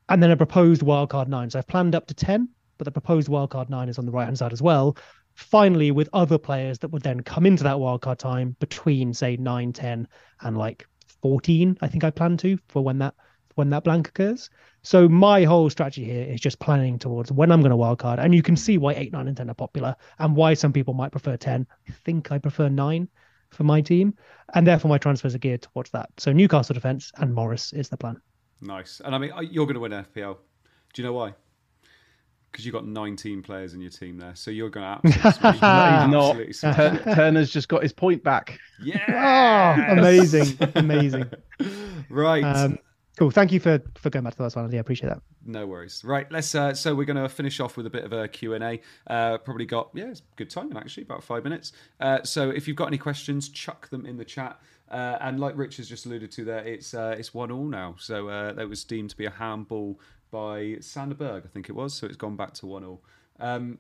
And 0.09 0.23
then 0.23 0.31
a 0.31 0.37
proposed 0.37 0.83
wildcard 0.83 1.27
nine. 1.27 1.51
So 1.51 1.59
I've 1.59 1.67
planned 1.67 1.97
up 1.97 2.07
to 2.07 2.15
10, 2.15 2.49
but 2.79 2.85
the 2.85 2.93
proposed 2.93 3.27
wildcard 3.27 3.69
nine 3.69 3.89
is 3.89 3.99
on 3.99 4.07
the 4.07 4.13
right 4.13 4.27
hand 4.27 4.39
side 4.39 4.53
as 4.53 4.63
well 4.63 4.97
finally 5.35 5.91
with 5.91 6.09
other 6.13 6.39
players 6.39 6.79
that 6.81 6.89
would 6.89 7.03
then 7.03 7.21
come 7.21 7.47
into 7.47 7.65
that 7.65 7.77
wildcard 7.77 8.19
time 8.19 8.57
between 8.61 9.15
say 9.15 9.37
9 9.37 9.73
10 9.73 10.09
and 10.43 10.59
like 10.59 10.87
14 11.23 11.79
i 11.81 11.89
think 11.89 12.05
i 12.05 12.11
plan 12.11 12.37
to 12.37 12.59
for 12.69 12.83
when 12.83 12.99
that 12.99 13.15
when 13.55 13.71
that 13.71 13.85
blank 13.85 14.09
occurs. 14.09 14.51
So 14.83 15.09
my 15.09 15.45
whole 15.45 15.71
strategy 15.71 16.05
here 16.05 16.25
is 16.25 16.41
just 16.41 16.59
planning 16.59 16.99
towards 16.99 17.31
when 17.31 17.53
i'm 17.53 17.61
going 17.61 17.71
to 17.71 17.77
wildcard 17.77 18.19
and 18.19 18.35
you 18.35 18.43
can 18.43 18.57
see 18.57 18.79
why 18.79 18.95
8 18.95 19.13
9 19.13 19.29
and 19.29 19.37
10 19.37 19.51
are 19.51 19.55
popular 19.55 19.95
and 20.19 20.35
why 20.35 20.55
some 20.55 20.73
people 20.73 20.95
might 20.95 21.13
prefer 21.13 21.37
10 21.37 21.67
i 21.89 21.93
think 22.05 22.33
i 22.33 22.39
prefer 22.39 22.69
9 22.69 23.09
for 23.51 23.65
my 23.65 23.81
team 23.81 24.15
and 24.55 24.67
therefore 24.67 24.89
my 24.89 24.99
transfers 24.99 25.35
are 25.35 25.39
geared 25.39 25.63
towards 25.63 25.91
that. 25.91 26.09
So 26.17 26.33
newcastle 26.33 26.75
defense 26.75 27.13
and 27.17 27.35
morris 27.35 27.73
is 27.73 27.89
the 27.89 27.97
plan. 27.97 28.21
Nice. 28.61 29.01
And 29.05 29.15
i 29.15 29.19
mean 29.19 29.33
uh, 29.33 29.41
you're 29.41 29.67
going 29.67 29.75
to 29.75 29.81
win 29.81 29.93
fpl 29.93 30.39
do 30.93 31.03
you 31.03 31.07
know 31.07 31.15
why 31.15 31.35
because 32.53 32.66
you've 32.66 32.74
got 32.74 32.87
19 32.87 33.43
players 33.43 33.73
in 33.73 33.81
your 33.81 33.91
team 33.91 34.19
there, 34.19 34.35
so 34.35 34.51
you're 34.51 34.69
going 34.69 34.85
to 35.05 35.09
absolutely, 35.24 35.61
absolutely 35.62 36.47
He's 36.47 36.62
not. 36.62 37.15
Turner's 37.15 37.51
just 37.51 37.69
got 37.69 37.83
his 37.83 37.93
point 37.93 38.23
back. 38.23 38.61
Yeah, 38.83 39.87
oh, 39.89 39.93
amazing, 39.93 40.59
amazing. 40.74 41.31
right. 42.11 42.45
Um, 42.45 42.79
cool. 43.16 43.31
Thank 43.31 43.53
you 43.53 43.61
for 43.61 43.81
for 43.97 44.11
going 44.11 44.24
back 44.24 44.35
to 44.35 44.37
the 44.37 44.43
last 44.43 44.57
one. 44.57 44.70
Yeah, 44.70 44.81
appreciate 44.81 45.09
that. 45.09 45.23
No 45.47 45.66
worries. 45.66 46.05
Right. 46.05 46.31
Let's. 46.31 46.55
Uh, 46.55 46.74
so 46.74 46.95
we're 46.95 47.07
going 47.07 47.16
to 47.16 47.29
finish 47.29 47.59
off 47.59 47.77
with 47.77 47.87
a 47.87 47.91
bit 47.91 48.05
of 48.05 48.12
a 48.12 48.29
Q 48.29 48.55
and 48.55 48.65
A. 48.65 48.81
Uh, 49.07 49.39
probably 49.39 49.66
got 49.66 49.91
yeah, 49.95 50.09
it's 50.09 50.23
good 50.37 50.51
timing 50.51 50.77
actually, 50.77 51.05
about 51.05 51.24
five 51.24 51.45
minutes. 51.45 51.73
Uh, 52.01 52.23
so 52.23 52.51
if 52.51 52.69
you've 52.69 52.77
got 52.77 52.89
any 52.89 52.99
questions, 52.99 53.49
chuck 53.49 53.89
them 53.89 54.05
in 54.05 54.16
the 54.19 54.24
chat. 54.24 54.61
Uh, 54.91 55.16
and 55.23 55.41
like 55.41 55.57
Rich 55.57 55.79
has 55.79 55.89
just 55.89 56.05
alluded 56.05 56.31
to 56.33 56.45
there, 56.45 56.62
it's 56.66 56.93
uh, 56.93 57.16
it's 57.19 57.33
one 57.33 57.51
all 57.51 57.65
now. 57.65 57.95
So 57.99 58.29
uh, 58.29 58.53
that 58.53 58.69
was 58.69 58.85
deemed 58.85 59.09
to 59.11 59.16
be 59.16 59.24
a 59.24 59.31
handball 59.31 59.99
by 60.33 60.79
Sander 60.81 61.15
Berge, 61.15 61.45
I 61.45 61.49
think 61.49 61.69
it 61.69 61.75
was. 61.75 61.95
So 61.95 62.07
it's 62.07 62.17
gone 62.17 62.35
back 62.35 62.55
to 62.55 62.67
one 62.67 62.83
all. 62.83 63.05
Um, 63.39 63.79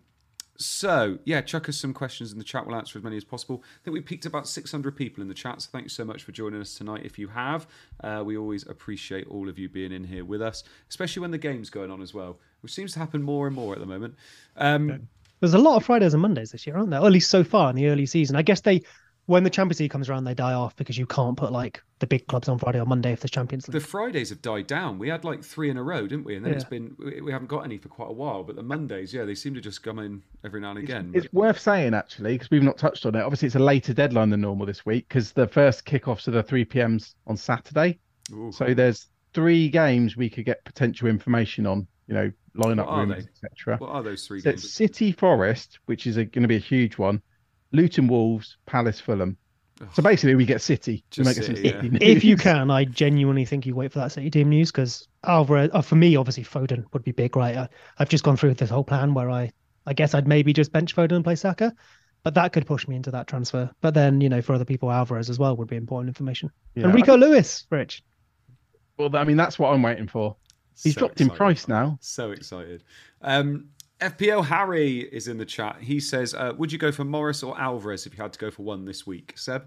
so 0.56 1.18
yeah, 1.24 1.40
chuck 1.40 1.68
us 1.68 1.76
some 1.76 1.94
questions 1.94 2.30
in 2.30 2.38
the 2.38 2.44
chat. 2.44 2.66
We'll 2.66 2.76
answer 2.76 2.98
as 2.98 3.02
many 3.02 3.16
as 3.16 3.24
possible. 3.24 3.64
I 3.64 3.84
think 3.84 3.94
we 3.94 4.00
peaked 4.00 4.26
about 4.26 4.46
600 4.46 4.94
people 4.94 5.22
in 5.22 5.28
the 5.28 5.34
chat. 5.34 5.62
So 5.62 5.70
thanks 5.72 5.94
so 5.94 6.04
much 6.04 6.22
for 6.22 6.30
joining 6.30 6.60
us 6.60 6.74
tonight. 6.74 7.02
If 7.04 7.18
you 7.18 7.26
have, 7.28 7.66
uh, 8.04 8.22
we 8.24 8.36
always 8.36 8.68
appreciate 8.68 9.26
all 9.28 9.48
of 9.48 9.58
you 9.58 9.68
being 9.68 9.92
in 9.92 10.04
here 10.04 10.24
with 10.24 10.42
us, 10.42 10.62
especially 10.88 11.22
when 11.22 11.30
the 11.30 11.38
game's 11.38 11.70
going 11.70 11.90
on 11.90 12.02
as 12.02 12.14
well, 12.14 12.38
which 12.60 12.72
seems 12.72 12.92
to 12.92 12.98
happen 12.98 13.22
more 13.22 13.46
and 13.46 13.56
more 13.56 13.72
at 13.72 13.80
the 13.80 13.86
moment. 13.86 14.14
Um, 14.56 15.08
There's 15.40 15.54
a 15.54 15.58
lot 15.58 15.76
of 15.76 15.84
Fridays 15.84 16.14
and 16.14 16.22
Mondays 16.22 16.52
this 16.52 16.66
year, 16.66 16.76
aren't 16.76 16.90
there? 16.90 17.00
Or 17.00 17.06
at 17.06 17.12
least 17.12 17.30
so 17.30 17.42
far 17.42 17.70
in 17.70 17.74
the 17.74 17.88
early 17.88 18.06
season. 18.06 18.36
I 18.36 18.42
guess 18.42 18.60
they 18.60 18.82
when 19.26 19.44
the 19.44 19.50
Champions 19.50 19.80
League 19.80 19.90
comes 19.90 20.08
around, 20.08 20.24
they 20.24 20.34
die 20.34 20.52
off 20.52 20.74
because 20.76 20.98
you 20.98 21.06
can't 21.06 21.36
put 21.36 21.52
like 21.52 21.82
the 22.00 22.06
big 22.06 22.26
clubs 22.26 22.48
on 22.48 22.58
Friday 22.58 22.80
or 22.80 22.86
Monday 22.86 23.12
if 23.12 23.20
there's 23.20 23.30
Champions 23.30 23.68
League. 23.68 23.80
The 23.80 23.86
Fridays 23.86 24.30
have 24.30 24.42
died 24.42 24.66
down. 24.66 24.98
We 24.98 25.08
had 25.08 25.24
like 25.24 25.44
three 25.44 25.70
in 25.70 25.76
a 25.76 25.82
row, 25.82 26.02
didn't 26.02 26.24
we? 26.24 26.34
And 26.34 26.44
then 26.44 26.52
yeah. 26.52 26.56
it's 26.56 26.68
been 26.68 26.96
we 27.22 27.30
haven't 27.30 27.46
got 27.46 27.60
any 27.60 27.78
for 27.78 27.88
quite 27.88 28.10
a 28.10 28.14
while. 28.14 28.42
But 28.42 28.56
the 28.56 28.62
Mondays, 28.62 29.14
yeah, 29.14 29.24
they 29.24 29.36
seem 29.36 29.54
to 29.54 29.60
just 29.60 29.82
come 29.82 29.98
in 30.00 30.22
every 30.44 30.60
now 30.60 30.70
and 30.70 30.80
again. 30.80 31.12
It's, 31.14 31.26
it's 31.26 31.34
worth 31.34 31.60
saying 31.60 31.94
actually 31.94 32.34
because 32.34 32.50
we've 32.50 32.62
not 32.62 32.78
touched 32.78 33.06
on 33.06 33.14
it. 33.14 33.20
Obviously, 33.20 33.46
it's 33.46 33.54
a 33.54 33.60
later 33.60 33.94
deadline 33.94 34.30
than 34.30 34.40
normal 34.40 34.66
this 34.66 34.84
week 34.84 35.08
because 35.08 35.32
the 35.32 35.46
first 35.46 35.86
kickoffs 35.86 36.26
are 36.26 36.32
the 36.32 36.42
three 36.42 36.64
PMs 36.64 37.14
on 37.26 37.36
Saturday. 37.36 37.98
Ooh. 38.32 38.50
So 38.50 38.74
there's 38.74 39.06
three 39.34 39.68
games 39.68 40.16
we 40.16 40.28
could 40.28 40.44
get 40.44 40.64
potential 40.64 41.08
information 41.08 41.66
on. 41.66 41.86
You 42.08 42.14
know, 42.14 42.32
lineup 42.56 42.94
rooms, 42.94 43.26
etc. 43.44 43.78
What 43.78 43.90
are 43.90 44.02
those 44.02 44.26
three 44.26 44.40
so 44.40 44.50
games? 44.50 44.72
City 44.72 45.12
Forest, 45.12 45.78
which 45.86 46.06
is 46.06 46.16
going 46.16 46.42
to 46.42 46.48
be 46.48 46.56
a 46.56 46.60
huge 46.60 46.98
one. 46.98 47.22
Luton 47.72 48.06
Wolves, 48.06 48.56
Palace 48.66 49.00
Fulham. 49.00 49.36
So 49.94 50.02
basically, 50.02 50.36
we 50.36 50.44
get 50.44 50.62
City 50.62 51.04
to 51.10 51.24
make 51.24 51.36
a 51.36 51.42
City, 51.42 51.68
yeah. 51.68 51.98
If 52.00 52.22
you 52.22 52.36
can, 52.36 52.70
I 52.70 52.84
genuinely 52.84 53.44
think 53.44 53.66
you 53.66 53.74
wait 53.74 53.92
for 53.92 53.98
that 53.98 54.12
City 54.12 54.30
team 54.30 54.48
news 54.48 54.70
because 54.70 55.08
Alvarez, 55.24 55.70
uh, 55.72 55.82
for 55.82 55.96
me, 55.96 56.14
obviously 56.14 56.44
Foden 56.44 56.84
would 56.92 57.02
be 57.02 57.10
big, 57.10 57.34
right? 57.34 57.56
I, 57.56 57.68
have 57.96 58.08
just 58.08 58.22
gone 58.22 58.36
through 58.36 58.54
this 58.54 58.70
whole 58.70 58.84
plan 58.84 59.12
where 59.12 59.30
I, 59.30 59.50
I 59.86 59.92
guess 59.92 60.14
I'd 60.14 60.28
maybe 60.28 60.52
just 60.52 60.72
bench 60.72 60.94
Foden 60.94 61.16
and 61.16 61.24
play 61.24 61.34
Saka, 61.34 61.72
but 62.22 62.34
that 62.34 62.52
could 62.52 62.66
push 62.66 62.86
me 62.86 62.94
into 62.94 63.10
that 63.10 63.26
transfer. 63.26 63.70
But 63.80 63.94
then, 63.94 64.20
you 64.20 64.28
know, 64.28 64.40
for 64.40 64.54
other 64.54 64.64
people, 64.64 64.90
Alvarez 64.90 65.28
as 65.28 65.38
well 65.38 65.56
would 65.56 65.68
be 65.68 65.76
important 65.76 66.10
information. 66.10 66.50
Yeah. 66.76 66.84
And 66.84 66.94
Rico 66.94 67.16
Lewis, 67.16 67.66
Rich. 67.68 68.04
Well, 68.98 69.14
I 69.16 69.24
mean, 69.24 69.36
that's 69.36 69.58
what 69.58 69.72
I'm 69.72 69.82
waiting 69.82 70.06
for. 70.06 70.36
He's 70.80 70.94
so 70.94 71.00
dropped 71.00 71.14
excited. 71.14 71.32
in 71.32 71.36
price 71.36 71.66
now. 71.66 71.98
So 72.00 72.30
excited. 72.30 72.84
Um, 73.20 73.68
FPL 74.02 74.44
Harry 74.44 75.00
is 75.00 75.28
in 75.28 75.38
the 75.38 75.44
chat. 75.44 75.76
He 75.80 76.00
says, 76.00 76.34
uh, 76.34 76.52
"Would 76.58 76.72
you 76.72 76.78
go 76.78 76.92
for 76.92 77.04
Morris 77.04 77.42
or 77.42 77.58
Alvarez 77.58 78.06
if 78.06 78.16
you 78.16 78.22
had 78.22 78.32
to 78.32 78.38
go 78.38 78.50
for 78.50 78.62
one 78.62 78.84
this 78.84 79.06
week?" 79.06 79.32
Seb. 79.36 79.66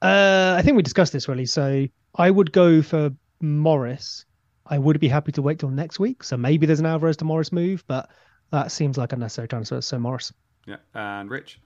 Uh, 0.00 0.54
I 0.58 0.62
think 0.62 0.76
we 0.76 0.82
discussed 0.82 1.12
this 1.12 1.28
really. 1.28 1.46
So 1.46 1.86
I 2.16 2.30
would 2.30 2.52
go 2.52 2.82
for 2.82 3.10
Morris. 3.40 4.24
I 4.66 4.78
would 4.78 5.00
be 5.00 5.08
happy 5.08 5.32
to 5.32 5.42
wait 5.42 5.58
till 5.58 5.70
next 5.70 5.98
week. 5.98 6.24
So 6.24 6.36
maybe 6.36 6.66
there's 6.66 6.80
an 6.80 6.86
Alvarez 6.86 7.16
to 7.18 7.24
Morris 7.24 7.52
move, 7.52 7.84
but 7.86 8.08
that 8.50 8.70
seems 8.70 8.96
like 8.96 9.12
a 9.12 9.16
necessary 9.16 9.48
transfer. 9.48 9.80
So 9.80 9.98
Morris. 9.98 10.32
Yeah, 10.66 10.76
and 10.94 11.30
Rich. 11.30 11.60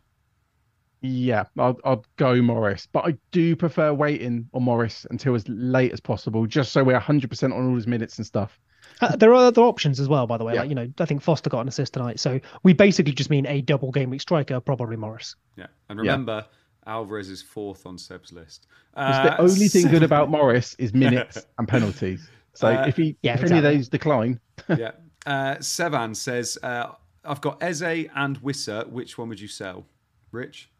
Yeah, 1.00 1.44
I'll, 1.56 1.78
I'll 1.84 2.04
go 2.16 2.42
Morris, 2.42 2.88
but 2.90 3.06
I 3.06 3.16
do 3.30 3.54
prefer 3.54 3.92
waiting 3.92 4.48
on 4.52 4.64
Morris 4.64 5.06
until 5.10 5.36
as 5.36 5.48
late 5.48 5.92
as 5.92 6.00
possible, 6.00 6.44
just 6.46 6.72
so 6.72 6.82
we're 6.82 6.98
100% 6.98 7.44
on 7.44 7.52
all 7.52 7.74
his 7.76 7.86
minutes 7.86 8.18
and 8.18 8.26
stuff. 8.26 8.58
Uh, 9.00 9.16
there 9.16 9.30
are 9.30 9.46
other 9.46 9.62
options 9.62 10.00
as 10.00 10.08
well, 10.08 10.26
by 10.26 10.36
the 10.36 10.44
way. 10.44 10.54
Yeah. 10.54 10.60
Like 10.60 10.68
you 10.68 10.74
know, 10.74 10.88
I 10.98 11.04
think 11.04 11.22
Foster 11.22 11.50
got 11.50 11.60
an 11.60 11.68
assist 11.68 11.92
tonight, 11.94 12.18
so 12.18 12.40
we 12.62 12.72
basically 12.72 13.12
just 13.12 13.30
mean 13.30 13.46
a 13.46 13.60
double 13.60 13.90
game 13.90 14.10
week 14.10 14.20
striker, 14.20 14.60
probably 14.60 14.96
Morris. 14.96 15.36
Yeah, 15.56 15.66
and 15.88 15.98
remember, 15.98 16.44
yeah. 16.86 16.92
Alvarez 16.92 17.28
is 17.28 17.42
fourth 17.42 17.86
on 17.86 17.96
Seb's 17.98 18.32
list. 18.32 18.66
Uh, 18.94 19.24
the 19.24 19.40
only 19.40 19.68
thing 19.68 19.88
good 19.88 20.02
about 20.02 20.30
Morris 20.30 20.74
is 20.78 20.92
minutes 20.92 21.46
and 21.58 21.68
penalties. 21.68 22.28
So 22.54 22.68
uh, 22.68 22.86
if 22.88 22.96
he, 22.96 23.16
yeah, 23.22 23.34
if 23.34 23.42
exactly. 23.42 23.58
any 23.58 23.66
of 23.66 23.74
those 23.78 23.88
decline, 23.88 24.40
yeah. 24.68 24.92
Uh, 25.26 25.56
Sevan 25.56 26.16
says, 26.16 26.58
uh, 26.62 26.92
"I've 27.24 27.40
got 27.40 27.62
Eze 27.62 27.82
and 27.82 28.40
Wissa. 28.42 28.88
Which 28.88 29.16
one 29.16 29.28
would 29.28 29.40
you 29.40 29.48
sell, 29.48 29.86
Rich?" 30.32 30.70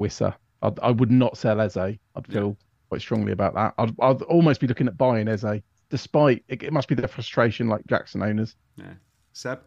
Wissa. 0.00 0.34
I'd, 0.62 0.78
I 0.80 0.90
would 0.90 1.10
not 1.10 1.36
sell 1.36 1.60
Eze. 1.60 1.76
I'd 1.76 2.26
feel 2.28 2.48
yeah. 2.48 2.66
quite 2.88 3.00
strongly 3.00 3.32
about 3.32 3.54
that. 3.54 3.74
I'd, 3.78 3.94
I'd 4.00 4.22
almost 4.22 4.60
be 4.60 4.66
looking 4.66 4.86
at 4.86 4.96
buying 4.96 5.28
Eze 5.28 5.62
despite 5.90 6.44
it, 6.48 6.62
it 6.62 6.72
must 6.72 6.88
be 6.88 6.94
the 6.94 7.08
frustration 7.08 7.68
like 7.68 7.86
Jackson 7.86 8.22
owners. 8.22 8.56
Yeah. 8.76 8.94
Seb? 9.32 9.60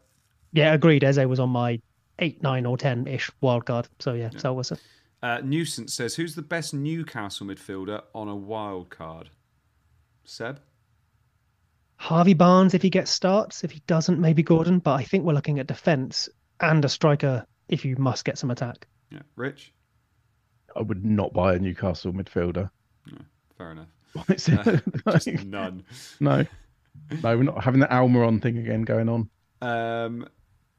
Yeah, 0.54 0.74
agreed. 0.74 1.04
Eze 1.04 1.20
was 1.20 1.40
on 1.40 1.50
my 1.50 1.80
eight, 2.20 2.42
nine, 2.42 2.66
or 2.66 2.78
ten 2.78 3.08
ish 3.08 3.30
wild 3.42 3.66
card. 3.66 3.88
So 4.00 4.14
yeah, 4.14 4.30
yeah. 4.34 4.40
so 4.40 4.54
was 4.54 4.72
it. 4.72 4.82
Uh, 5.22 5.42
Nuisance 5.44 5.94
says, 5.94 6.16
"Who's 6.16 6.36
the 6.36 6.42
best 6.42 6.74
Newcastle 6.74 7.48
midfielder 7.48 8.04
on 8.14 8.28
a 8.28 8.36
wild 8.36 8.90
card?" 8.90 9.30
Seb. 10.24 10.60
Harvey 11.98 12.36
Barnes, 12.36 12.76
if 12.76 12.84
he 12.84 12.92
gets 12.92 13.10
starts. 13.10 13.64
If 13.64 13.72
he 13.72 13.82
doesn't, 13.88 14.20
maybe 14.20 14.44
Gordon. 14.44 14.80
But 14.80 14.94
I 14.94 15.04
think 15.04 15.26
we're 15.26 15.34
looking 15.34 15.60
at 15.60 15.68
defence 15.68 16.30
and 16.60 16.86
a 16.86 16.90
striker 16.90 17.46
if 17.70 17.86
you 17.86 17.96
must 17.98 18.24
get 18.24 18.38
some 18.38 18.52
attack. 18.52 18.88
Yeah, 19.12 19.22
Rich. 19.36 19.74
I 20.76 20.82
would 20.82 21.04
not 21.04 21.34
buy 21.34 21.56
a 21.56 21.60
Newcastle 21.60 22.14
midfielder. 22.14 22.70
No, 23.12 23.18
fair 23.58 23.72
enough. 23.72 23.88
Uh, 24.30 25.18
just 25.20 25.46
none. 25.46 25.84
No, 26.20 26.46
no, 27.24 27.38
we're 27.38 27.44
not 27.44 27.64
having 27.64 27.80
the 27.80 27.88
Almiron 27.88 28.42
thing 28.42 28.58
again 28.58 28.84
going 28.84 29.10
on. 29.10 29.30
Um, 29.62 30.28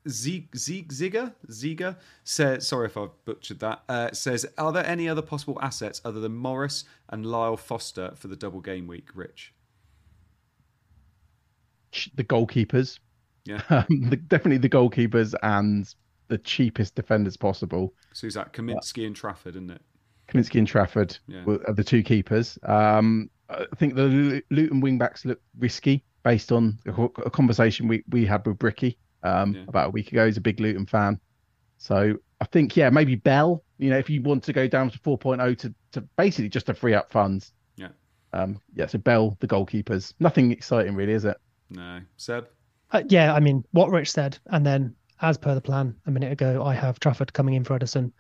Zieg, 0.07 0.51
Ziega 0.53 1.35
Ziega 1.49 1.97
says, 2.25 2.67
sorry 2.67 2.87
if 2.87 2.97
I've 2.97 3.25
butchered 3.25 3.61
that. 3.61 3.83
Uh, 3.89 4.13
says, 4.13 4.47
are 4.57 4.73
there 4.73 4.87
any 4.87 5.09
other 5.09 5.23
possible 5.23 5.59
assets 5.61 6.01
other 6.05 6.21
than 6.21 6.35
Morris 6.35 6.85
and 7.09 7.27
Lyle 7.27 7.57
Foster 7.57 8.13
for 8.17 8.29
the 8.29 8.37
double 8.37 8.61
game 8.61 8.87
week? 8.87 9.09
Rich, 9.15 9.53
the 12.15 12.25
goalkeepers. 12.25 12.99
Yeah, 13.45 13.63
um, 13.71 14.11
the, 14.11 14.17
definitely 14.17 14.59
the 14.59 14.69
goalkeepers 14.69 15.35
and 15.43 15.93
the 16.29 16.39
cheapest 16.39 16.95
defenders 16.95 17.37
possible. 17.37 17.95
So 18.13 18.27
who's 18.27 18.35
that? 18.35 18.53
Kaminski 18.53 19.07
and 19.07 19.17
Trafford, 19.17 19.57
isn't 19.57 19.71
it? 19.71 19.83
Kaminski 20.29 20.59
and 20.59 20.69
Trafford 20.69 21.17
yeah. 21.27 21.43
are 21.67 21.73
the 21.73 21.85
two 21.85 22.03
keepers. 22.03 22.59
Um, 22.63 23.31
I 23.49 23.65
think 23.77 23.95
the 23.95 24.43
Luton 24.51 24.83
wingbacks 24.83 25.25
look 25.25 25.41
risky 25.59 26.05
based 26.23 26.53
on 26.53 26.79
a 26.87 27.31
conversation 27.31 27.89
we, 27.89 28.05
we 28.11 28.27
had 28.27 28.47
with 28.47 28.59
Bricky 28.59 28.99
um, 29.23 29.55
yeah. 29.55 29.63
about 29.69 29.89
a 29.89 29.91
week 29.91 30.13
ago. 30.13 30.27
He's 30.27 30.37
a 30.37 30.43
big 30.43 30.61
Luton 30.61 30.87
fan. 30.87 31.19
So 31.79 32.17
I 32.41 32.45
think, 32.47 32.77
yeah, 32.77 32.91
maybe 32.91 33.15
Bell, 33.15 33.65
you 33.79 33.91
know, 33.91 33.99
if 33.99 34.11
you 34.11 34.21
want 34.23 34.45
to 34.45 34.53
go 34.53 34.67
down 34.69 34.91
to 34.91 34.99
4.0 34.99 35.59
to, 35.59 35.75
to 35.93 36.01
basically 36.17 36.49
just 36.49 36.67
to 36.67 36.75
free 36.75 36.95
up 36.95 37.11
funds. 37.11 37.53
Yeah. 37.77 37.89
Um, 38.33 38.61
yeah, 38.75 38.87
so 38.87 38.99
Bell, 38.99 39.37
the 39.41 39.49
goalkeepers. 39.49 40.13
Nothing 40.21 40.51
exciting, 40.53 40.95
really, 40.95 41.13
is 41.13 41.25
it? 41.25 41.39
No. 41.71 42.01
Seb? 42.17 42.49
Uh, 42.91 43.03
yeah, 43.09 43.33
I 43.33 43.41
mean, 43.41 43.65
what 43.71 43.91
Rich 43.91 44.13
said. 44.13 44.39
And 44.47 44.67
then, 44.67 44.95
as 45.21 45.39
per 45.39 45.55
the 45.55 45.61
plan 45.61 45.97
a 46.07 46.11
minute 46.11 46.33
ago, 46.33 46.63
I 46.65 46.75
have 46.75 47.01
Trafford 47.01 47.33
coming 47.33 47.55
in 47.55 47.65
for 47.65 47.79
Ederson. 47.79 48.13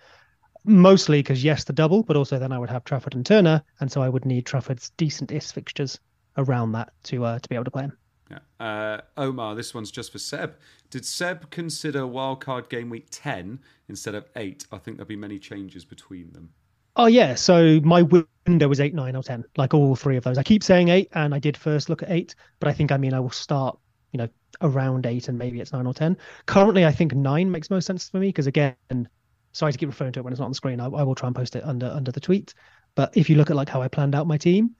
Mostly 0.64 1.20
because, 1.20 1.42
yes, 1.42 1.64
the 1.64 1.72
double, 1.72 2.02
but 2.02 2.16
also 2.16 2.38
then 2.38 2.52
I 2.52 2.58
would 2.58 2.70
have 2.70 2.84
Trafford 2.84 3.14
and 3.14 3.24
Turner. 3.24 3.62
And 3.80 3.90
so 3.90 4.02
I 4.02 4.08
would 4.08 4.24
need 4.24 4.46
Trafford's 4.46 4.90
decent 4.90 5.32
is 5.32 5.50
fixtures 5.50 5.98
around 6.36 6.72
that 6.72 6.92
to 7.04 7.24
uh, 7.24 7.38
to 7.38 7.48
be 7.48 7.54
able 7.54 7.64
to 7.64 7.70
play 7.70 7.84
him. 7.84 7.96
Yeah. 8.30 8.38
Uh, 8.60 9.00
Omar, 9.16 9.54
this 9.54 9.74
one's 9.74 9.90
just 9.90 10.12
for 10.12 10.18
Seb. 10.18 10.56
Did 10.90 11.04
Seb 11.04 11.50
consider 11.50 12.02
wildcard 12.02 12.68
game 12.68 12.90
week 12.90 13.08
10 13.10 13.58
instead 13.88 14.14
of 14.14 14.26
8? 14.36 14.66
I 14.72 14.78
think 14.78 14.96
there'll 14.96 15.08
be 15.08 15.16
many 15.16 15.38
changes 15.38 15.84
between 15.84 16.32
them. 16.32 16.50
Oh, 16.96 17.06
yeah. 17.06 17.34
So 17.34 17.80
my 17.80 18.02
window 18.46 18.68
was 18.68 18.80
8, 18.80 18.94
9, 18.94 19.16
or 19.16 19.22
10, 19.22 19.44
like 19.56 19.72
all 19.72 19.94
three 19.94 20.16
of 20.16 20.24
those. 20.24 20.36
I 20.36 20.42
keep 20.42 20.62
saying 20.62 20.88
8, 20.88 21.08
and 21.12 21.34
I 21.34 21.38
did 21.38 21.56
first 21.56 21.88
look 21.88 22.02
at 22.02 22.10
8, 22.10 22.34
but 22.60 22.68
I 22.68 22.72
think, 22.72 22.90
I 22.92 22.96
mean, 22.96 23.14
I 23.14 23.20
will 23.20 23.30
start, 23.30 23.78
you 24.12 24.18
know, 24.18 24.28
around 24.62 25.06
8 25.06 25.28
and 25.28 25.38
maybe 25.38 25.60
it's 25.60 25.72
9 25.72 25.86
or 25.86 25.94
10. 25.94 26.16
Currently, 26.46 26.84
I 26.84 26.92
think 26.92 27.14
9 27.14 27.50
makes 27.50 27.70
most 27.70 27.86
sense 27.86 28.08
for 28.08 28.18
me 28.18 28.28
because, 28.28 28.46
again, 28.46 29.08
sorry 29.52 29.72
to 29.72 29.78
keep 29.78 29.88
referring 29.88 30.12
to 30.12 30.20
it 30.20 30.22
when 30.22 30.32
it's 30.32 30.40
not 30.40 30.46
on 30.46 30.50
the 30.52 30.56
screen. 30.56 30.80
I, 30.80 30.86
I 30.86 31.02
will 31.02 31.14
try 31.14 31.26
and 31.26 31.36
post 31.36 31.56
it 31.56 31.64
under 31.64 31.86
under 31.86 32.12
the 32.12 32.20
tweet. 32.20 32.54
But 32.94 33.16
if 33.16 33.30
you 33.30 33.36
look 33.36 33.50
at 33.50 33.56
like 33.56 33.68
how 33.68 33.82
I 33.82 33.88
planned 33.88 34.14
out 34.14 34.26
my 34.26 34.38
team, 34.38 34.74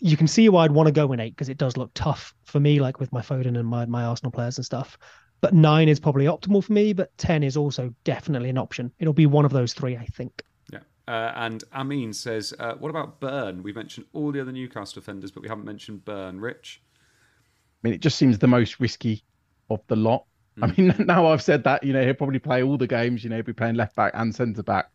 you 0.00 0.16
can 0.16 0.28
see 0.28 0.48
why 0.48 0.64
I'd 0.64 0.70
want 0.70 0.86
to 0.86 0.92
go 0.92 1.12
in 1.12 1.20
eight 1.20 1.34
because 1.34 1.48
it 1.48 1.58
does 1.58 1.76
look 1.76 1.90
tough 1.94 2.34
for 2.44 2.60
me, 2.60 2.80
like 2.80 3.00
with 3.00 3.12
my 3.12 3.20
Foden 3.20 3.58
and 3.58 3.66
my, 3.66 3.86
my 3.86 4.04
Arsenal 4.04 4.30
players 4.30 4.58
and 4.58 4.64
stuff. 4.64 4.96
But 5.40 5.54
nine 5.54 5.88
is 5.88 6.00
probably 6.00 6.26
optimal 6.26 6.64
for 6.64 6.72
me, 6.72 6.92
but 6.92 7.16
10 7.18 7.42
is 7.42 7.56
also 7.56 7.94
definitely 8.04 8.50
an 8.50 8.58
option. 8.58 8.92
It'll 8.98 9.12
be 9.12 9.26
one 9.26 9.44
of 9.44 9.52
those 9.52 9.72
three, 9.72 9.96
I 9.96 10.04
think. 10.06 10.42
Yeah. 10.72 10.80
Uh, 11.06 11.32
and 11.36 11.62
Amin 11.72 12.12
says, 12.12 12.52
uh, 12.58 12.74
what 12.74 12.90
about 12.90 13.20
Burn? 13.20 13.62
We 13.62 13.72
mentioned 13.72 14.06
all 14.12 14.32
the 14.32 14.40
other 14.40 14.52
Newcastle 14.52 15.00
defenders, 15.00 15.30
but 15.30 15.42
we 15.42 15.48
haven't 15.48 15.64
mentioned 15.64 16.04
Burn. 16.04 16.40
Rich? 16.40 16.82
I 16.94 17.88
mean, 17.88 17.94
it 17.94 18.00
just 18.00 18.18
seems 18.18 18.38
the 18.38 18.48
most 18.48 18.80
risky 18.80 19.24
of 19.70 19.80
the 19.86 19.96
lot. 19.96 20.24
Mm. 20.58 20.62
I 20.62 20.74
mean, 20.76 20.94
now 21.06 21.26
I've 21.26 21.42
said 21.42 21.64
that, 21.64 21.82
you 21.84 21.92
know, 21.92 22.04
he'll 22.04 22.14
probably 22.14 22.38
play 22.38 22.62
all 22.62 22.76
the 22.76 22.86
games, 22.86 23.24
you 23.24 23.30
know, 23.30 23.36
he'll 23.36 23.44
be 23.44 23.52
playing 23.52 23.76
left 23.76 23.96
back 23.96 24.12
and 24.14 24.34
centre 24.34 24.62
back. 24.62 24.90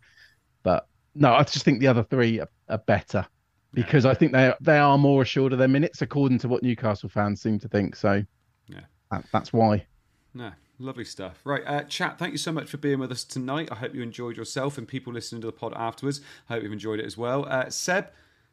But 0.64 0.88
no, 1.16 1.34
I 1.34 1.44
just 1.44 1.66
think 1.66 1.80
the 1.80 1.88
other 1.88 2.04
three 2.04 2.40
are, 2.40 2.50
are 2.70 2.78
better 2.80 3.26
because 3.74 4.06
I 4.06 4.14
think 4.14 4.32
they 4.32 4.54
they 4.62 4.78
are 4.78 4.98
more 4.98 5.24
assured 5.24 5.52
of 5.54 5.60
their 5.60 5.68
minutes, 5.68 6.02
according 6.02 6.38
to 6.40 6.48
what 6.48 6.64
Newcastle 6.64 7.10
fans 7.10 7.42
seem 7.42 7.60
to 7.60 7.68
think. 7.68 7.96
So, 7.96 8.24
yeah, 8.68 8.82
that, 9.12 9.26
that's 9.32 9.52
why. 9.52 9.86
No, 10.34 10.52
lovely 10.80 11.06
stuff. 11.06 11.40
Right, 11.44 11.64
uh, 11.66 11.84
chat. 11.84 12.20
Thank 12.20 12.32
you 12.32 12.38
so 12.38 12.52
much 12.52 12.70
for 12.70 12.78
being 12.78 13.00
with 13.00 13.12
us 13.12 13.24
tonight. 13.24 13.70
I 13.72 13.76
hope 13.76 13.96
you 13.96 14.02
enjoyed 14.02 14.38
yourself, 14.38 14.78
and 14.78 14.88
people 14.88 15.12
listening 15.12 15.42
to 15.42 15.48
the 15.48 15.54
pod 15.54 15.74
afterwards. 15.76 16.22
I 16.50 16.54
hope 16.54 16.64
you've 16.64 16.72
enjoyed 16.72 17.00
it 17.00 17.06
as 17.06 17.18
well. 17.18 17.46
Uh, 17.50 17.70
Seb, 17.70 18.10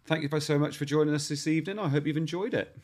thank 0.07 0.23
you 0.23 0.41
so 0.41 0.59
much 0.59 0.77
for 0.77 0.85
joining 0.85 1.15
us 1.15 1.29
this 1.29 1.47
evening. 1.47 1.79
I 1.79 1.89
hope 1.89 2.07
you've 2.07 2.17
enjoyed 2.17 2.55
it. 2.55 2.77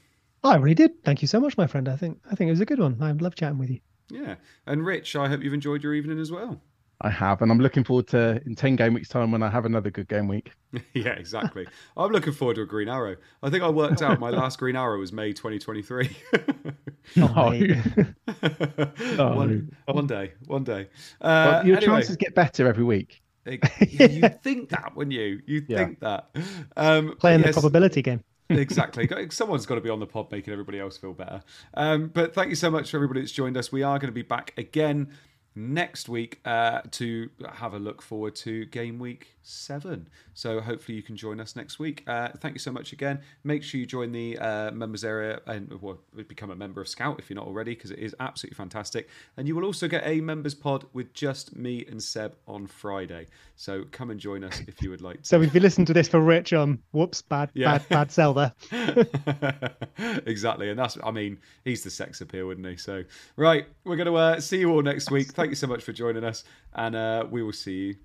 I 0.45 0.57
really 0.57 0.75
did. 0.75 1.03
Thank 1.03 1.23
you 1.23 1.29
so 1.29 1.41
much, 1.41 1.57
my 1.57 1.67
friend. 1.67 1.89
I 1.89 1.97
think 1.97 2.21
I 2.31 2.35
think 2.35 2.49
it 2.49 2.53
was 2.53 2.61
a 2.61 2.67
good 2.67 2.79
one. 2.79 2.99
I 3.01 3.13
love 3.13 3.35
chatting 3.35 3.59
with 3.59 3.71
you. 3.71 3.81
Yeah, 4.11 4.37
and 4.67 4.85
Rich, 4.85 5.17
I 5.17 5.29
hope 5.29 5.43
you've 5.43 5.55
enjoyed 5.55 5.83
your 5.83 5.95
evening 5.95 6.19
as 6.19 6.31
well. 6.31 6.61
I 7.03 7.11
have, 7.11 7.43
and 7.43 7.53
I'm 7.53 7.59
looking 7.59 7.85
forward 7.85 8.07
to 8.09 8.41
in 8.47 8.55
ten 8.55 8.75
game 8.75 8.95
weeks 8.95 9.09
time 9.09 9.31
when 9.31 9.43
I 9.43 9.51
have 9.51 9.67
another 9.67 9.91
good 9.91 10.09
game 10.09 10.29
week. 10.29 10.53
yeah, 10.95 11.11
exactly. 11.11 11.67
I'm 11.97 12.11
looking 12.11 12.33
forward 12.33 12.57
to 12.57 12.63
a 12.63 12.67
Green 12.67 12.89
Arrow. 12.89 13.17
I 13.43 13.51
think 13.51 13.63
I 13.63 13.69
worked 13.69 14.01
out 14.01 14.19
my 14.19 14.31
last 14.31 14.59
Green 14.59 14.77
Arrow 14.77 14.99
was 14.99 15.13
May 15.13 15.33
2023. 15.33 16.17
oh, 17.19 17.23
one, 19.35 19.77
one, 19.85 20.07
day, 20.07 20.33
one 20.47 20.65
day. 20.65 20.89
Uh, 21.21 21.61
well, 21.61 21.67
your 21.67 21.77
anyway, 21.77 21.97
chances 21.97 22.17
get 22.17 22.35
better 22.35 22.67
every 22.67 22.85
week. 22.85 23.23
you 23.47 24.29
think 24.43 24.71
that, 24.71 24.93
wouldn't 24.97 25.15
you? 25.15 25.41
You 25.47 25.65
yeah. 25.69 25.77
think 25.77 26.01
that. 26.01 26.31
Um, 26.77 27.15
Playing 27.19 27.41
yes, 27.41 27.55
the 27.55 27.61
probability 27.61 28.01
game. 28.01 28.25
Exactly. 28.49 29.09
Someone's 29.31 29.67
got 29.67 29.77
to 29.77 29.81
be 29.81 29.91
on 29.91 30.01
the 30.01 30.07
pod 30.07 30.31
making 30.31 30.53
everybody 30.53 30.79
else 30.79 30.97
feel 30.97 31.13
better. 31.13 31.43
Um, 31.75 32.09
but 32.09 32.35
thank 32.35 32.51
you 32.51 32.57
so 32.57 32.71
much 32.71 32.91
for 32.91 32.97
everybody 32.97 33.21
that's 33.21 33.33
joined 33.33 33.57
us. 33.57 33.73
We 33.73 33.83
are 33.83 33.99
going 33.99 34.09
to 34.09 34.15
be 34.15 34.23
back 34.23 34.55
again 34.57 35.13
next 35.55 36.09
week 36.09 36.41
uh, 36.45 36.83
to 36.93 37.31
have 37.55 37.75
a 37.75 37.79
look 37.79 38.03
forward 38.03 38.37
to 38.37 38.67
game 38.67 38.99
week 38.99 39.36
seven. 39.47 40.09
So 40.35 40.61
hopefully 40.61 40.97
you 40.97 41.03
can 41.03 41.17
join 41.17 41.41
us 41.41 41.57
next 41.57 41.79
week. 41.79 42.03
Uh, 42.07 42.29
thank 42.39 42.55
you 42.55 42.59
so 42.59 42.73
much 42.73 42.93
again. 42.93 43.21
Make 43.45 43.63
sure 43.63 43.79
you 43.79 43.87
join 43.87 44.13
the 44.13 44.39
uh, 44.39 44.71
members 44.73 45.05
area 45.05 45.41
and 45.47 45.73
well, 45.81 45.99
become 46.29 46.51
a 46.51 46.57
member 46.57 46.81
of 46.81 46.89
Scout 46.89 47.19
if 47.19 47.31
you're 47.31 47.37
not 47.37 47.47
already, 47.47 47.75
because 47.75 47.91
it 47.91 48.01
is 48.01 48.15
absolutely 48.21 48.57
fantastic. 48.57 49.09
And 49.37 49.47
you 49.47 49.55
will 49.55 49.65
also 49.65 49.89
get 49.89 50.03
a 50.05 50.21
members 50.21 50.55
pod 50.55 50.85
with 50.93 51.13
just 51.15 51.55
me 51.57 51.85
and 51.89 52.03
Seb 52.03 52.35
on 52.49 52.67
Friday. 52.67 53.27
So 53.55 53.85
come 53.93 54.11
and 54.11 54.19
join 54.19 54.45
us 54.45 54.61
if 54.67 54.83
you 54.83 54.91
would 54.91 55.01
like. 55.01 55.17
To. 55.17 55.25
So 55.25 55.41
if 55.41 55.55
you 55.55 55.61
listen 55.61 55.87
to 55.87 55.95
this 55.95 56.09
for 56.09 56.21
Rich, 56.21 56.53
um, 56.53 56.79
whoops, 56.93 57.23
bad, 57.23 57.51
yeah. 57.55 57.79
bad, 57.79 57.89
bad 57.89 58.13
sell 58.13 58.35
there. 58.35 58.53
exactly, 60.27 60.69
and 60.69 60.79
that's 60.79 60.99
I 61.03 61.11
mean 61.11 61.39
he's 61.65 61.83
the 61.83 61.91
sex 61.91 62.21
appeal, 62.21 62.49
wouldn't 62.49 62.67
he? 62.67 62.77
So 62.77 63.05
right, 63.37 63.67
we're 63.85 63.97
going 63.97 64.09
to 64.09 64.17
uh, 64.17 64.41
see 64.41 64.59
you 64.59 64.71
all 64.71 64.83
next 64.83 65.11
week. 65.11 65.29
Thank 65.29 65.51
you 65.51 65.57
so 65.57 65.69
much 65.69 65.83
for 65.83 65.93
joining 65.93 66.25
us, 66.25 66.45
and 66.75 66.95
uh, 66.95 67.27
we 67.31 67.43
will 67.43 67.53
see 67.53 67.73
you 67.73 67.97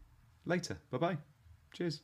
later. 0.45 0.77
Bye 0.89 0.97
bye. 0.97 1.31
Cheers. 1.73 2.02